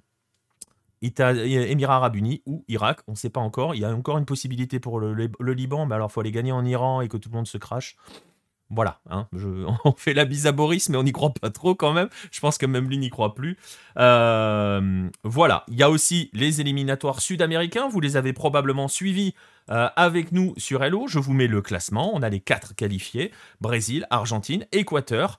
Émirats 1.03 1.97
Arabes 1.97 2.17
Unis 2.17 2.43
ou 2.47 2.65
Irak, 2.69 3.01
on 3.07 3.13
ne 3.13 3.17
sait 3.17 3.31
pas 3.31 3.41
encore. 3.41 3.75
Il 3.75 3.81
y 3.81 3.85
a 3.85 3.95
encore 3.95 4.19
une 4.19 4.25
possibilité 4.25 4.81
pour 4.81 4.99
le, 4.99 5.13
Liban, 5.53 5.87
mais 5.87 5.95
alors 5.95 6.09
il 6.11 6.13
faut 6.13 6.21
aller 6.21 6.33
gagner 6.33 6.53
en 6.53 6.65
Iran 6.65 7.01
et 7.01 7.09
que 7.09 7.17
tout 7.17 7.29
le 7.29 7.37
monde 7.37 7.47
se 7.47 7.59
crache. 7.59 7.97
Voilà, 8.69 8.99
hein, 9.09 9.29
on 9.85 9.93
fait 9.93 10.15
la 10.15 10.25
bise 10.25 10.51
mais 10.89 10.97
on 10.97 11.05
n'y 11.05 11.13
croit 11.13 11.33
pas 11.33 11.51
trop 11.51 11.75
quand 11.75 11.93
même. 11.93 12.09
Je 12.33 12.41
pense 12.41 12.59
que 12.59 12.67
même 12.67 12.89
lui 12.89 12.99
n'y 12.99 13.11
croit 13.11 13.35
plus. 13.35 13.57
Euh, 13.99 15.09
voilà, 15.23 15.65
il 15.69 15.77
y 15.77 15.83
a 15.83 15.91
aussi 15.91 16.31
les 16.33 16.61
éliminatoires 16.61 17.21
sud-américains. 17.21 17.89
Vous 17.89 18.01
les 18.01 18.17
avez 18.17 18.33
probablement 18.33 18.89
suivis 18.89 19.35
euh, 19.71 19.89
avec 19.95 20.33
nous 20.33 20.55
sur 20.57 20.83
Hello. 20.83 21.07
Je 21.07 21.19
vous 21.19 21.33
mets 21.33 21.47
le 21.47 21.63
classement. 21.63 22.11
On 22.15 22.23
a 22.23 22.29
les 22.29 22.41
quatre 22.41 22.75
qualifiés 22.75 23.31
Brésil, 23.61 24.07
Argentine, 24.11 24.67
Équateur. 24.73 25.39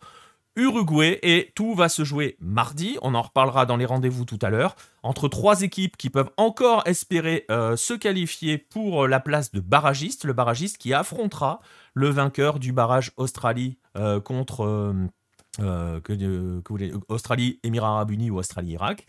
Uruguay 0.57 1.19
et 1.21 1.51
tout 1.53 1.75
va 1.75 1.88
se 1.88 2.03
jouer 2.03 2.36
mardi. 2.39 2.97
On 3.03 3.13
en 3.13 3.21
reparlera 3.21 3.67
dans 3.67 3.78
les 3.78 3.86
rendez-vous 3.86 4.25
tout 4.25 4.39
à 4.41 4.49
l'heure. 4.49 4.75
Entre 5.03 5.28
trois 5.28 5.61
équipes 5.61 5.97
qui 5.97 6.09
peuvent 6.09 6.32
encore 6.36 6.82
espérer 6.88 7.45
euh, 7.51 7.75
se 7.75 7.93
qualifier 7.93 8.57
pour 8.57 9.07
la 9.07 9.19
place 9.19 9.51
de 9.51 9.59
barragiste. 9.59 10.23
Le 10.23 10.34
barragiste 10.34 10.80
qui 10.80 10.95
affrontera 10.95 11.59
le 11.98 12.10
vainqueur 12.10 12.60
du 12.60 12.72
barrage 12.72 13.12
Australie 13.18 13.80
euh, 13.98 14.22
contre 14.22 14.93
Australie, 17.10 17.60
Émirats 17.64 17.89
Arabes 17.89 18.12
Unis 18.12 18.30
ou 18.30 18.38
Australie-Irak. 18.38 19.08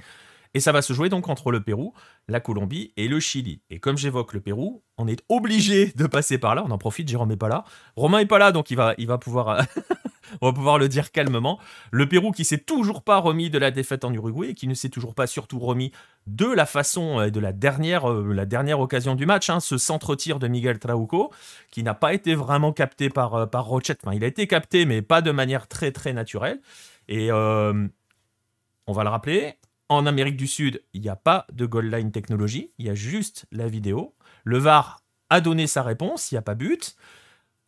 Et 0.55 0.61
ça 0.61 0.73
va 0.73 0.81
se 0.81 0.95
jouer 0.95 1.11
donc 1.11 1.29
entre 1.29 1.51
le 1.51 1.63
Pérou, 1.63 1.93
la 2.27 2.41
Colombie 2.41 2.93
et 2.97 3.07
le 3.07 3.21
Chili. 3.21 3.61
Et 3.69 3.79
comme 3.79 3.99
j'évoque 3.99 4.33
le 4.33 4.41
Pérou, 4.41 4.83
on 4.97 5.07
est 5.07 5.23
obligé 5.29 5.93
de 5.95 6.07
passer 6.07 6.39
par 6.39 6.55
là. 6.55 6.65
On 6.67 6.71
en 6.71 6.79
profite, 6.79 7.07
Jérôme 7.09 7.29
n'est 7.29 7.37
pas 7.37 7.49
là. 7.49 7.65
Romain 7.97 8.21
n'est 8.21 8.27
pas 8.27 8.39
là, 8.39 8.51
donc 8.51 8.71
il 8.71 8.77
va, 8.77 8.95
il 8.97 9.07
va 9.07 9.19
pouvoir 9.19 9.67
on 10.41 10.47
va 10.47 10.53
pouvoir 10.53 10.79
le 10.79 10.89
dire 10.89 11.11
calmement. 11.11 11.59
Le 11.91 12.09
Pérou 12.09 12.33
qui 12.33 12.45
s'est 12.45 12.59
toujours 12.59 13.03
pas 13.03 13.19
remis 13.19 13.51
de 13.51 13.59
la 13.59 13.71
défaite 13.71 14.05
en 14.05 14.13
Uruguay 14.13 14.51
et 14.51 14.55
qui 14.55 14.69
ne 14.69 14.75
s'est 14.75 14.89
toujours 14.89 15.15
pas 15.15 15.27
surtout 15.27 15.59
remis 15.59 15.93
de 16.27 16.47
la 16.47 16.67
façon 16.67 17.21
euh, 17.21 17.31
de 17.31 17.41
la 17.41 17.53
dernière, 17.53 18.11
euh, 18.11 18.33
la 18.33 18.47
dernière 18.47 18.81
occasion 18.81 19.15
du 19.15 19.27
match, 19.27 19.51
hein, 19.51 19.61
ce 19.61 19.79
centre-tir 19.79 20.39
de 20.39 20.49
Miguel 20.49 20.79
Trauco, 20.79 21.33
qui 21.71 21.83
n'a 21.83 21.95
pas 21.95 22.13
été 22.13 22.35
vraiment 22.35 22.73
capté 22.73 23.09
par, 23.11 23.35
euh, 23.35 23.47
par 23.47 23.65
Rochette. 23.67 24.01
Il 24.13 24.25
a 24.25 24.27
été 24.27 24.47
capté, 24.47 24.85
mais 24.85 25.03
pas 25.03 25.23
de 25.23 25.31
manière 25.31 25.69
très 25.69 25.93
très 25.93 26.13
naturelle. 26.13 26.61
Et 27.09 27.33
on 27.33 28.93
va 28.93 29.03
le 29.03 29.09
rappeler, 29.09 29.55
en 29.89 30.05
Amérique 30.05 30.37
du 30.37 30.47
Sud, 30.47 30.83
il 30.93 31.01
n'y 31.01 31.09
a 31.09 31.17
pas 31.17 31.47
de 31.53 31.65
goal 31.65 31.91
line 31.91 32.13
technologie, 32.13 32.73
il 32.79 32.87
y 32.87 32.91
a 32.91 32.95
juste 32.95 33.47
la 33.51 33.67
vidéo. 33.67 34.15
Le 34.45 34.59
VAR 34.59 35.01
a 35.31 35.41
donné 35.41 35.67
sa 35.67 35.83
réponse, 35.83 36.31
il 36.31 36.35
n'y 36.35 36.39
a 36.39 36.43
pas 36.43 36.55
but 36.55 36.97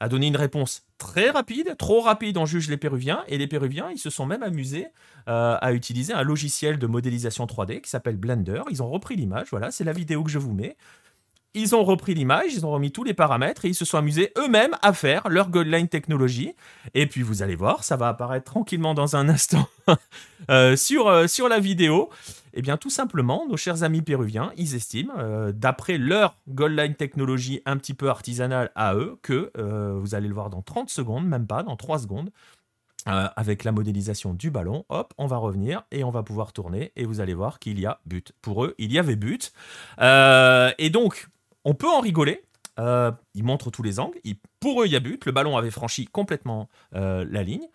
a 0.01 0.09
donné 0.09 0.26
une 0.26 0.36
réponse 0.36 0.82
très 0.98 1.30
rapide, 1.30 1.76
trop 1.78 2.01
rapide, 2.01 2.38
on 2.38 2.46
juge 2.46 2.68
les 2.68 2.78
Péruviens, 2.78 3.22
et 3.28 3.38
les 3.38 3.46
Péruviens, 3.46 3.90
ils 3.92 3.98
se 3.98 4.11
sont 4.11 4.26
même 4.26 4.42
amusés 4.42 4.88
euh, 5.28 5.57
à 5.61 5.72
utiliser 5.72 6.14
un 6.14 6.22
logiciel 6.22 6.78
de 6.78 6.86
modélisation 6.86 7.44
3D 7.44 7.82
qui 7.82 7.90
s'appelle 7.90 8.16
Blender. 8.16 8.62
Ils 8.70 8.82
ont 8.82 8.90
repris 8.90 9.16
l'image, 9.16 9.48
voilà, 9.51 9.70
c'est 9.70 9.84
la 9.84 9.92
vidéo 9.92 10.24
que 10.24 10.30
je 10.30 10.38
vous 10.38 10.55
mets. 10.55 10.76
Ils 11.53 11.74
ont 11.74 11.82
repris 11.82 12.14
l'image, 12.14 12.55
ils 12.55 12.64
ont 12.64 12.70
remis 12.70 12.92
tous 12.92 13.03
les 13.03 13.12
paramètres 13.12 13.64
et 13.64 13.68
ils 13.68 13.74
se 13.74 13.84
sont 13.84 13.98
amusés 13.98 14.32
eux-mêmes 14.38 14.76
à 14.82 14.92
faire 14.92 15.28
leur 15.28 15.51
Godline 15.51 15.88
technologie. 15.88 16.55
Et 16.94 17.07
puis 17.07 17.22
vous 17.22 17.42
allez 17.42 17.57
voir, 17.57 17.82
ça 17.82 17.96
va 17.96 18.09
apparaître 18.09 18.44
tranquillement 18.44 18.94
dans 18.94 19.16
un 19.16 19.28
instant 19.28 19.66
euh, 20.51 20.76
euh, 20.76 21.26
sur 21.26 21.48
la 21.48 21.59
vidéo. 21.59 22.09
Eh 22.55 22.62
bien, 22.62 22.76
tout 22.76 22.90
simplement, 22.90 23.46
nos 23.48 23.57
chers 23.57 23.82
amis 23.82 24.03
péruviens, 24.03 24.53
ils 24.57 24.74
estiment, 24.74 25.12
euh, 25.18 25.53
d'après 25.53 25.98
leur 25.98 26.36
Goldline 26.48 26.94
technologie 26.94 27.62
un 27.66 27.76
petit 27.76 27.94
peu 27.94 28.09
artisanale 28.09 28.70
à 28.74 28.94
eux, 28.94 29.18
que 29.22 29.51
vous 30.01 30.14
allez 30.14 30.28
le 30.28 30.34
voir 30.34 30.51
dans 30.51 30.62
30 30.62 30.90
secondes, 30.90 31.26
même 31.26 31.46
pas, 31.46 31.62
dans 31.62 31.76
3 31.76 32.01
secondes, 32.01 32.30
avec 33.07 33.64
la 33.64 33.72
modélisation 33.72 34.34
du 34.34 34.51
ballon, 34.51 34.84
hop, 34.88 35.14
on 35.16 35.26
va 35.26 35.36
revenir 35.36 35.84
et 35.90 36.05
on 36.05 36.11
va 36.11 36.22
pouvoir 36.22 36.53
tourner 36.53 36.92
et 36.96 37.05
vous 37.05 37.20
allez 37.20 37.34
voir 37.34 37.59
qu'il 37.59 37.80
y 37.80 37.86
a 37.86 38.01
but. 38.05 38.32
Pour 38.42 38.64
eux, 38.64 38.74
il 38.78 38.92
y 38.92 38.98
avait 38.98 39.16
but. 39.16 39.53
et 39.98 40.90
donc, 40.90 41.28
on 41.64 41.74
peut 41.74 41.88
en 41.88 42.01
rigoler. 42.01 42.42
Euh, 42.78 43.12
ils 43.34 43.44
montrent 43.44 43.70
tous 43.70 43.82
les 43.82 44.01
angles. 44.01 44.18
pour 44.59 44.82
eux, 44.82 44.86
il 44.86 44.92
y 44.92 44.96
a 44.96 45.01
but. 45.01 45.24
Le 45.26 45.32
ballon 45.32 45.57
avait 45.57 45.70
franchi 45.70 46.07
complètement 46.07 46.68
euh, 46.94 47.24
la 47.28 47.42
ligne. 47.42 47.66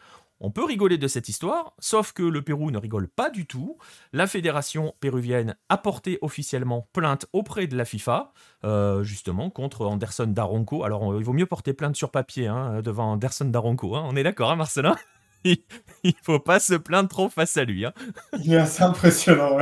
On 0.41 0.51
peut 0.51 0.65
rigoler 0.65 0.97
de 0.97 1.07
cette 1.07 1.29
histoire, 1.29 1.73
sauf 1.79 2.11
que 2.11 2.23
le 2.23 2.41
Pérou 2.41 2.69
ne 2.69 2.77
rigole 2.77 3.07
pas 3.07 3.29
du 3.29 3.45
tout. 3.45 3.77
La 4.11 4.27
fédération 4.27 4.93
péruvienne 4.99 5.55
a 5.69 5.77
porté 5.77 6.19
officiellement 6.21 6.89
plainte 6.91 7.25
auprès 7.31 7.67
de 7.67 7.77
la 7.77 7.85
FIFA, 7.85 8.33
euh, 8.65 9.03
justement, 9.03 9.49
contre 9.49 9.85
Anderson 9.85 10.27
Daronco. 10.27 10.83
Alors, 10.83 11.17
il 11.17 11.23
vaut 11.23 11.33
mieux 11.33 11.45
porter 11.45 11.73
plainte 11.73 11.95
sur 11.95 12.11
papier 12.11 12.47
hein, 12.47 12.81
devant 12.81 13.13
Anderson 13.13 13.45
Daronco. 13.45 13.95
Hein. 13.95 14.03
On 14.05 14.15
est 14.15 14.23
d'accord, 14.23 14.51
hein, 14.51 14.55
Marcelin? 14.57 14.95
Il 16.03 16.13
faut 16.23 16.39
pas 16.39 16.59
se 16.59 16.73
plaindre 16.73 17.09
trop 17.09 17.29
face 17.29 17.55
à 17.57 17.63
lui. 17.63 17.85
Hein. 17.85 17.93
Il 18.43 18.53
est 18.53 18.57
assez 18.57 18.83
impressionnant. 18.83 19.57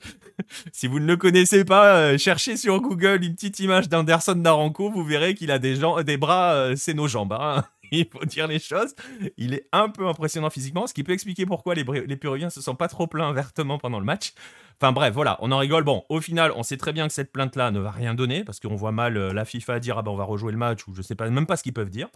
si 0.72 0.86
vous 0.86 1.00
ne 1.00 1.06
le 1.06 1.16
connaissez 1.16 1.64
pas, 1.64 1.96
euh, 1.96 2.18
cherchez 2.18 2.56
sur 2.56 2.80
Google 2.80 3.24
une 3.24 3.34
petite 3.34 3.58
image 3.60 3.88
d'Anderson 3.88 4.36
Daranco, 4.36 4.90
vous 4.90 5.04
verrez 5.04 5.34
qu'il 5.34 5.50
a 5.50 5.58
des, 5.58 5.78
des 6.04 6.16
bras, 6.16 6.52
euh, 6.52 6.76
c'est 6.76 6.94
nos 6.94 7.08
jambes. 7.08 7.32
Hein. 7.32 7.64
Il 7.90 8.06
faut 8.08 8.24
dire 8.24 8.46
les 8.46 8.58
choses. 8.58 8.94
Il 9.36 9.54
est 9.54 9.68
un 9.72 9.88
peu 9.88 10.06
impressionnant 10.06 10.50
physiquement, 10.50 10.86
ce 10.86 10.94
qui 10.94 11.04
peut 11.04 11.12
expliquer 11.12 11.46
pourquoi 11.46 11.74
les, 11.74 11.84
les 11.84 12.16
Péruviens 12.16 12.50
se 12.50 12.60
sont 12.60 12.74
pas 12.74 12.88
trop 12.88 13.06
plaints 13.06 13.32
vertement 13.32 13.78
pendant 13.78 13.98
le 13.98 14.04
match. 14.04 14.32
Enfin 14.80 14.92
bref, 14.92 15.14
voilà, 15.14 15.38
on 15.40 15.52
en 15.52 15.58
rigole. 15.58 15.84
Bon, 15.84 16.04
au 16.08 16.20
final, 16.20 16.52
on 16.54 16.62
sait 16.62 16.76
très 16.76 16.92
bien 16.92 17.06
que 17.08 17.14
cette 17.14 17.32
plainte-là 17.32 17.70
ne 17.70 17.80
va 17.80 17.90
rien 17.90 18.14
donner, 18.14 18.44
parce 18.44 18.60
qu'on 18.60 18.76
voit 18.76 18.92
mal 18.92 19.16
euh, 19.16 19.32
la 19.32 19.44
FIFA 19.44 19.80
dire 19.80 19.98
ah 19.98 20.02
ben 20.02 20.10
on 20.10 20.16
va 20.16 20.24
rejouer 20.24 20.52
le 20.52 20.58
match, 20.58 20.86
ou 20.86 20.94
je 20.94 21.02
sais 21.02 21.14
pas, 21.14 21.28
même 21.30 21.46
pas 21.46 21.56
ce 21.56 21.62
qu'ils 21.62 21.72
peuvent 21.72 21.90
dire. 21.90 22.08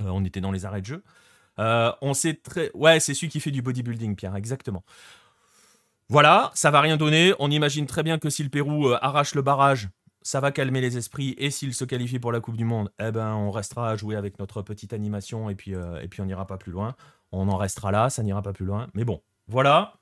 on 0.00 0.24
était 0.24 0.40
dans 0.40 0.52
les 0.52 0.64
arrêts 0.64 0.80
de 0.80 0.86
jeu. 0.86 1.02
Euh, 1.58 1.92
on 2.02 2.14
sait 2.14 2.34
très. 2.34 2.70
Ouais, 2.74 3.00
c'est 3.00 3.14
celui 3.14 3.28
qui 3.28 3.40
fait 3.40 3.50
du 3.50 3.62
bodybuilding, 3.62 4.14
Pierre, 4.14 4.36
exactement. 4.36 4.84
Voilà, 6.08 6.50
ça 6.54 6.70
va 6.70 6.80
rien 6.80 6.96
donner. 6.96 7.34
On 7.38 7.50
imagine 7.50 7.86
très 7.86 8.02
bien 8.02 8.18
que 8.18 8.30
si 8.30 8.42
le 8.42 8.48
Pérou 8.48 8.88
euh, 8.88 8.98
arrache 9.02 9.34
le 9.34 9.42
barrage, 9.42 9.88
ça 10.28 10.40
va 10.40 10.52
calmer 10.52 10.82
les 10.82 10.98
esprits. 10.98 11.34
Et 11.38 11.50
s'il 11.50 11.72
se 11.72 11.86
qualifie 11.86 12.18
pour 12.18 12.32
la 12.32 12.40
Coupe 12.40 12.58
du 12.58 12.66
Monde, 12.66 12.90
eh 13.00 13.10
ben, 13.12 13.32
on 13.34 13.50
restera 13.50 13.88
à 13.88 13.96
jouer 13.96 14.14
avec 14.14 14.38
notre 14.38 14.60
petite 14.60 14.92
animation 14.92 15.48
et 15.48 15.54
puis, 15.54 15.74
euh, 15.74 16.02
et 16.02 16.08
puis 16.08 16.20
on 16.20 16.26
n'ira 16.26 16.46
pas 16.46 16.58
plus 16.58 16.70
loin. 16.70 16.94
On 17.32 17.48
en 17.48 17.56
restera 17.56 17.92
là, 17.92 18.10
ça 18.10 18.22
n'ira 18.22 18.42
pas 18.42 18.52
plus 18.52 18.66
loin. 18.66 18.88
Mais 18.92 19.04
bon, 19.04 19.22
voilà. 19.46 19.94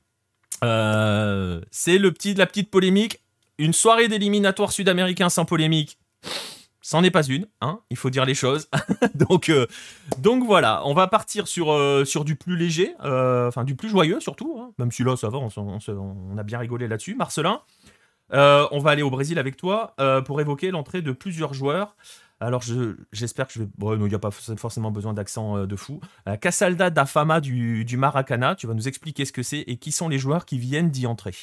c'est 0.62 1.98
le 1.98 2.10
petit, 2.10 2.34
la 2.34 2.46
petite 2.46 2.72
polémique. 2.72 3.22
Une 3.58 3.72
soirée 3.72 4.08
d'éliminatoire 4.08 4.72
sud-américain 4.72 5.28
sans 5.28 5.44
polémique. 5.44 5.96
C'en 6.88 7.02
est 7.02 7.10
pas 7.10 7.24
une, 7.24 7.48
hein, 7.62 7.80
il 7.90 7.96
faut 7.96 8.10
dire 8.10 8.24
les 8.24 8.36
choses. 8.36 8.68
donc, 9.16 9.48
euh, 9.48 9.66
donc 10.18 10.44
voilà, 10.44 10.82
on 10.84 10.94
va 10.94 11.08
partir 11.08 11.48
sur, 11.48 11.72
euh, 11.72 12.04
sur 12.04 12.24
du 12.24 12.36
plus 12.36 12.56
léger, 12.56 12.94
euh, 13.04 13.48
enfin 13.48 13.64
du 13.64 13.74
plus 13.74 13.88
joyeux 13.88 14.20
surtout. 14.20 14.56
Hein. 14.60 14.70
Même 14.78 14.92
si 14.92 15.02
là, 15.02 15.16
ça 15.16 15.28
va, 15.28 15.38
on, 15.38 16.38
a 16.38 16.42
bien 16.44 16.60
rigolé 16.60 16.86
là-dessus. 16.86 17.16
Marcelin, 17.16 17.60
on 18.30 18.78
va 18.78 18.90
aller 18.90 19.02
au 19.02 19.10
Brésil 19.10 19.38
avec 19.38 19.56
toi 19.56 19.94
pour 20.24 20.40
évoquer 20.40 20.70
l'entrée 20.70 21.02
de 21.02 21.12
plusieurs 21.12 21.54
joueurs. 21.54 21.96
Alors 22.38 22.62
j'espère 23.12 23.46
que 23.46 23.54
je 23.54 23.58
vais... 23.60 23.68
Bon, 23.78 23.94
il 23.94 24.02
n'y 24.02 24.14
a 24.14 24.18
pas 24.18 24.30
forcément 24.30 24.90
besoin 24.90 25.14
d'accent 25.14 25.66
de 25.66 25.76
fou. 25.76 26.00
Casalda 26.40 26.90
da 26.90 27.06
Fama 27.06 27.40
du, 27.40 27.96
Maracana, 27.96 28.54
tu 28.54 28.66
vas 28.66 28.74
nous 28.74 28.88
expliquer 28.88 29.24
ce 29.24 29.32
que 29.32 29.42
c'est 29.42 29.60
et 29.60 29.76
qui 29.78 29.92
sont 29.92 30.08
les 30.08 30.18
joueurs 30.18 30.44
qui 30.44 30.58
viennent 30.58 30.90
d'y 30.90 31.06
entrer. 31.06 31.34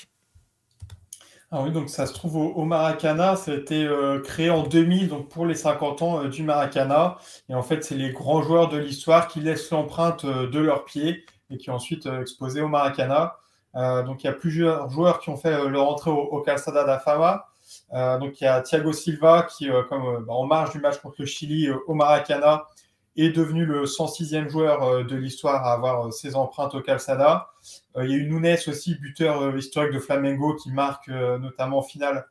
Ah 1.55 1.61
oui, 1.61 1.69
donc 1.69 1.87
ça 1.89 2.07
se 2.07 2.13
trouve 2.13 2.35
au, 2.37 2.65
Maracana, 2.65 3.35
ça 3.35 3.51
a 3.51 3.53
été 3.53 3.85
euh, 3.85 4.19
créé 4.19 4.49
en 4.49 4.63
2000 4.63 5.07
donc 5.07 5.29
pour 5.29 5.45
les 5.45 5.53
50 5.53 6.01
ans 6.01 6.23
euh, 6.23 6.27
du 6.27 6.41
Maracana. 6.41 7.17
Et 7.47 7.53
en 7.53 7.61
fait, 7.61 7.83
c'est 7.83 7.93
les 7.93 8.11
grands 8.11 8.41
joueurs 8.41 8.69
de 8.69 8.77
l'histoire 8.77 9.27
qui 9.27 9.39
laissent 9.39 9.69
l'empreinte 9.69 10.25
euh, 10.25 10.49
de 10.49 10.57
leurs 10.57 10.83
pieds 10.83 11.23
et 11.51 11.57
qui 11.57 11.69
ont 11.69 11.75
ensuite 11.75 12.07
exposé 12.07 12.61
au 12.61 12.69
Maracana. 12.69 13.35
Donc 13.73 14.23
il 14.23 14.27
y 14.27 14.29
a 14.29 14.33
plusieurs 14.33 14.89
joueurs 14.89 15.19
qui 15.19 15.29
ont 15.29 15.37
fait 15.37 15.67
leur 15.67 15.87
entrée 15.87 16.11
au, 16.11 16.19
au 16.19 16.41
Calçada 16.41 16.83
da 16.83 16.99
Fama. 16.99 17.47
donc 17.91 18.39
il 18.39 18.43
y 18.43 18.47
a 18.47 18.61
Thiago 18.61 18.93
Silva 18.93 19.43
qui, 19.43 19.69
comme 19.89 20.25
bah, 20.25 20.33
en 20.33 20.45
marge 20.45 20.71
du 20.71 20.79
match 20.79 20.99
contre 20.99 21.15
le 21.19 21.25
Chili 21.25 21.69
au 21.87 21.93
Maracana, 21.93 22.67
est 23.15 23.29
devenu 23.29 23.65
le 23.65 23.83
106e 23.83 24.49
joueur 24.49 24.83
euh, 24.83 25.03
de 25.03 25.15
l'histoire 25.15 25.65
à 25.65 25.73
avoir 25.73 26.07
euh, 26.07 26.11
ses 26.11 26.35
empreintes 26.35 26.73
au 26.75 26.81
Calçada. 26.81 27.49
Euh, 27.95 28.05
il 28.05 28.11
y 28.11 28.13
a 28.13 28.17
eu 28.17 28.27
Nunes 28.27 28.57
aussi, 28.67 28.95
buteur 28.95 29.55
historique 29.55 29.93
de 29.93 29.99
Flamengo, 29.99 30.55
qui 30.55 30.71
marque 30.71 31.07
notamment 31.07 31.79
en 31.79 31.83
finale 31.83 32.25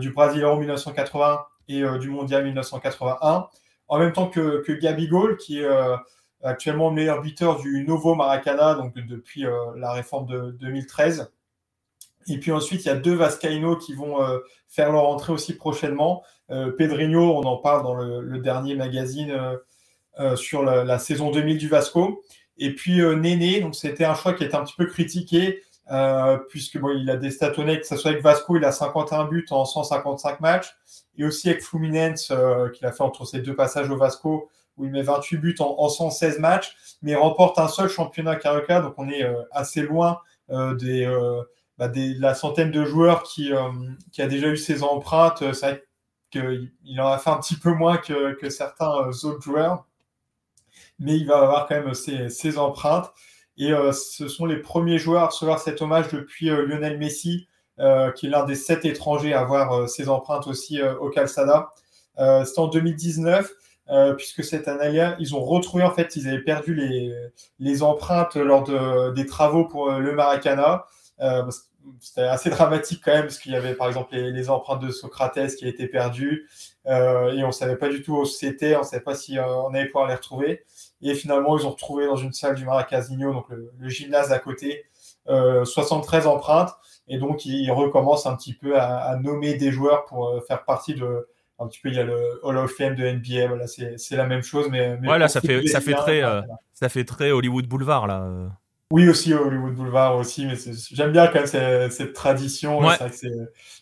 du 0.00 0.10
Brésil 0.10 0.44
en 0.46 0.56
1980 0.56 1.44
et 1.68 1.82
du 1.98 2.08
Mondial 2.08 2.44
1981. 2.44 3.46
En 3.88 3.98
même 3.98 4.12
temps 4.12 4.28
que, 4.28 4.62
que 4.66 4.72
Gabigol, 4.72 5.36
qui 5.36 5.60
est 5.60 5.68
actuellement 6.42 6.90
meilleur 6.90 7.22
buteur 7.22 7.58
du 7.60 7.84
Novo 7.86 8.14
Maracana, 8.14 8.74
donc 8.74 8.94
depuis 8.94 9.44
la 9.76 9.92
réforme 9.92 10.26
de 10.26 10.50
2013. 10.60 11.32
Et 12.28 12.38
puis 12.38 12.52
ensuite, 12.52 12.84
il 12.84 12.88
y 12.88 12.90
a 12.90 12.96
deux 12.96 13.14
Vascaïno 13.14 13.76
qui 13.76 13.94
vont 13.94 14.18
faire 14.68 14.92
leur 14.92 15.08
entrée 15.08 15.32
aussi 15.32 15.54
prochainement. 15.54 16.22
Pedrinho, 16.48 17.38
on 17.38 17.42
en 17.42 17.56
parle 17.56 17.82
dans 17.82 17.94
le, 17.94 18.38
dernier 18.38 18.74
magazine 18.74 19.58
euh, 20.18 20.34
sur 20.34 20.62
la, 20.62 20.98
saison 20.98 21.30
2000 21.30 21.58
du 21.58 21.68
Vasco. 21.68 22.22
Et 22.56 22.74
puis 22.74 23.02
euh, 23.02 23.16
Néné, 23.16 23.60
donc 23.60 23.74
c'était 23.74 24.06
un 24.06 24.14
choix 24.14 24.32
qui 24.32 24.44
était 24.44 24.54
un 24.54 24.64
petit 24.64 24.74
peu 24.74 24.86
critiqué, 24.86 25.62
euh, 25.90 26.38
puisque 26.48 26.78
bon, 26.78 26.88
il 26.88 27.10
a 27.10 27.18
des 27.18 27.28
que 27.28 27.86
ce 27.86 27.96
soit 27.96 28.12
avec 28.12 28.22
Vasco, 28.22 28.56
il 28.56 28.64
a 28.64 28.72
51 28.72 29.26
buts 29.26 29.44
en 29.50 29.66
155 29.66 30.40
matchs, 30.40 30.74
et 31.18 31.24
aussi 31.26 31.50
avec 31.50 31.62
Fluminense, 31.62 32.32
qu'il 32.74 32.86
a 32.86 32.92
fait 32.92 33.02
entre 33.02 33.26
ses 33.26 33.40
deux 33.40 33.54
passages 33.54 33.90
au 33.90 33.98
Vasco, 33.98 34.48
où 34.76 34.84
il 34.84 34.90
met 34.90 35.02
28 35.02 35.36
buts 35.38 35.56
en, 35.58 35.88
116 35.88 36.38
matchs, 36.38 36.76
mais 37.02 37.12
il 37.12 37.16
remporte 37.16 37.58
un 37.58 37.68
seul 37.68 37.88
championnat 37.88 38.36
Carioca, 38.36 38.80
donc 38.80 38.94
on 38.98 39.08
est 39.08 39.24
assez 39.50 39.82
loin 39.82 40.20
des, 40.48 41.06
bah, 41.78 41.88
des, 41.88 42.14
de 42.14 42.20
la 42.20 42.34
centaine 42.34 42.70
de 42.70 42.84
joueurs 42.84 43.22
qui, 43.22 43.52
a 43.52 44.26
déjà 44.26 44.48
eu 44.48 44.56
ses 44.56 44.82
empreintes. 44.82 45.38
C'est 45.52 45.66
vrai 45.66 45.84
qu'il 46.30 47.00
en 47.00 47.08
a 47.08 47.18
fait 47.18 47.30
un 47.30 47.38
petit 47.38 47.56
peu 47.56 47.72
moins 47.72 47.96
que, 47.96 48.50
certains 48.50 49.08
autres 49.24 49.42
joueurs, 49.42 49.86
mais 50.98 51.16
il 51.16 51.26
va 51.26 51.38
avoir 51.38 51.66
quand 51.66 51.76
même 51.76 51.94
ses, 51.94 52.58
empreintes. 52.58 53.12
Et 53.56 53.72
ce 53.92 54.28
sont 54.28 54.44
les 54.44 54.58
premiers 54.58 54.98
joueurs 54.98 55.22
à 55.22 55.26
recevoir 55.26 55.58
cet 55.58 55.80
hommage 55.80 56.08
depuis 56.08 56.46
Lionel 56.48 56.98
Messi, 56.98 57.48
euh, 57.78 58.10
qui 58.10 58.26
est 58.26 58.30
l'un 58.30 58.44
des 58.44 58.54
sept 58.54 58.86
étrangers 58.86 59.34
à 59.34 59.40
avoir 59.40 59.72
euh, 59.72 59.86
ses 59.86 60.08
empreintes 60.08 60.46
aussi 60.46 60.80
euh, 60.80 60.96
au 60.96 61.10
Calçada. 61.10 61.74
C'était 62.16 62.58
en 62.58 62.68
2019. 62.68 63.52
Puisque 64.16 64.44
cette 64.44 64.68
année-là, 64.68 65.16
ils 65.18 65.34
ont 65.34 65.44
retrouvé, 65.44 65.84
en 65.84 65.92
fait, 65.92 66.16
ils 66.16 66.28
avaient 66.28 66.42
perdu 66.42 66.74
les, 66.74 67.14
les 67.58 67.82
empreintes 67.82 68.36
lors 68.36 68.64
de, 68.64 69.12
des 69.14 69.26
travaux 69.26 69.66
pour 69.66 69.90
le 69.90 70.12
Maracana. 70.12 70.86
C'était 72.00 72.22
assez 72.22 72.50
dramatique 72.50 73.00
quand 73.04 73.12
même, 73.12 73.22
parce 73.22 73.38
qu'il 73.38 73.52
y 73.52 73.56
avait 73.56 73.74
par 73.74 73.86
exemple 73.86 74.14
les, 74.16 74.50
empreintes 74.50 74.82
de 74.82 74.90
Socrates 74.90 75.54
qui 75.56 75.68
étaient 75.68 75.86
perdues, 75.86 76.48
et 76.86 77.42
on 77.44 77.46
ne 77.46 77.52
savait 77.52 77.76
pas 77.76 77.88
du 77.88 78.02
tout 78.02 78.16
où 78.16 78.24
c'était, 78.24 78.74
on 78.76 78.80
ne 78.80 78.84
savait 78.84 79.02
pas 79.02 79.14
si 79.14 79.38
on 79.38 79.72
allait 79.72 79.86
pouvoir 79.86 80.08
les 80.08 80.14
retrouver. 80.14 80.64
Et 81.02 81.14
finalement, 81.14 81.56
ils 81.56 81.66
ont 81.66 81.70
retrouvé 81.70 82.06
dans 82.06 82.16
une 82.16 82.32
salle 82.32 82.56
du 82.56 82.64
Maracasinho, 82.64 83.32
donc 83.32 83.48
le, 83.50 83.72
le 83.78 83.88
gymnase 83.88 84.32
à 84.32 84.38
côté, 84.38 84.86
73 85.26 86.26
empreintes. 86.26 86.74
Et 87.08 87.18
donc, 87.18 87.44
il 87.44 87.70
recommence 87.70 88.26
un 88.26 88.36
petit 88.36 88.54
peu 88.54 88.78
à, 88.78 89.16
nommer 89.16 89.54
des 89.54 89.70
joueurs 89.70 90.04
pour 90.06 90.28
euh, 90.28 90.40
faire 90.40 90.64
partie 90.64 90.94
de. 90.94 91.28
Un 91.58 91.66
petit 91.68 91.80
peu, 91.80 91.88
il 91.88 91.94
y 91.94 91.98
a 91.98 92.04
le 92.04 92.40
Hall 92.42 92.56
of 92.58 92.70
Fame 92.72 92.94
de 92.94 93.10
NBA. 93.10 93.48
Voilà, 93.48 93.66
c'est 93.66 94.16
la 94.16 94.26
même 94.26 94.42
chose, 94.42 94.68
mais. 94.70 94.98
mais 95.00 95.08
ouais, 95.08 95.28
ça 95.28 95.40
fait, 95.40 95.66
ça, 95.66 95.80
fait 95.80 95.94
très, 95.94 96.22
euh, 96.22 96.42
ça 96.74 96.88
fait 96.88 97.04
très 97.04 97.30
Hollywood 97.30 97.66
Boulevard, 97.66 98.06
là. 98.06 98.50
Oui, 98.92 99.08
aussi 99.08 99.32
Hollywood 99.34 99.74
Boulevard 99.74 100.16
aussi, 100.16 100.46
mais 100.46 100.54
j'aime 100.92 101.10
bien 101.10 101.26
quand 101.26 101.40
même 101.52 101.90
cette, 101.90 102.12
tradition. 102.12 102.80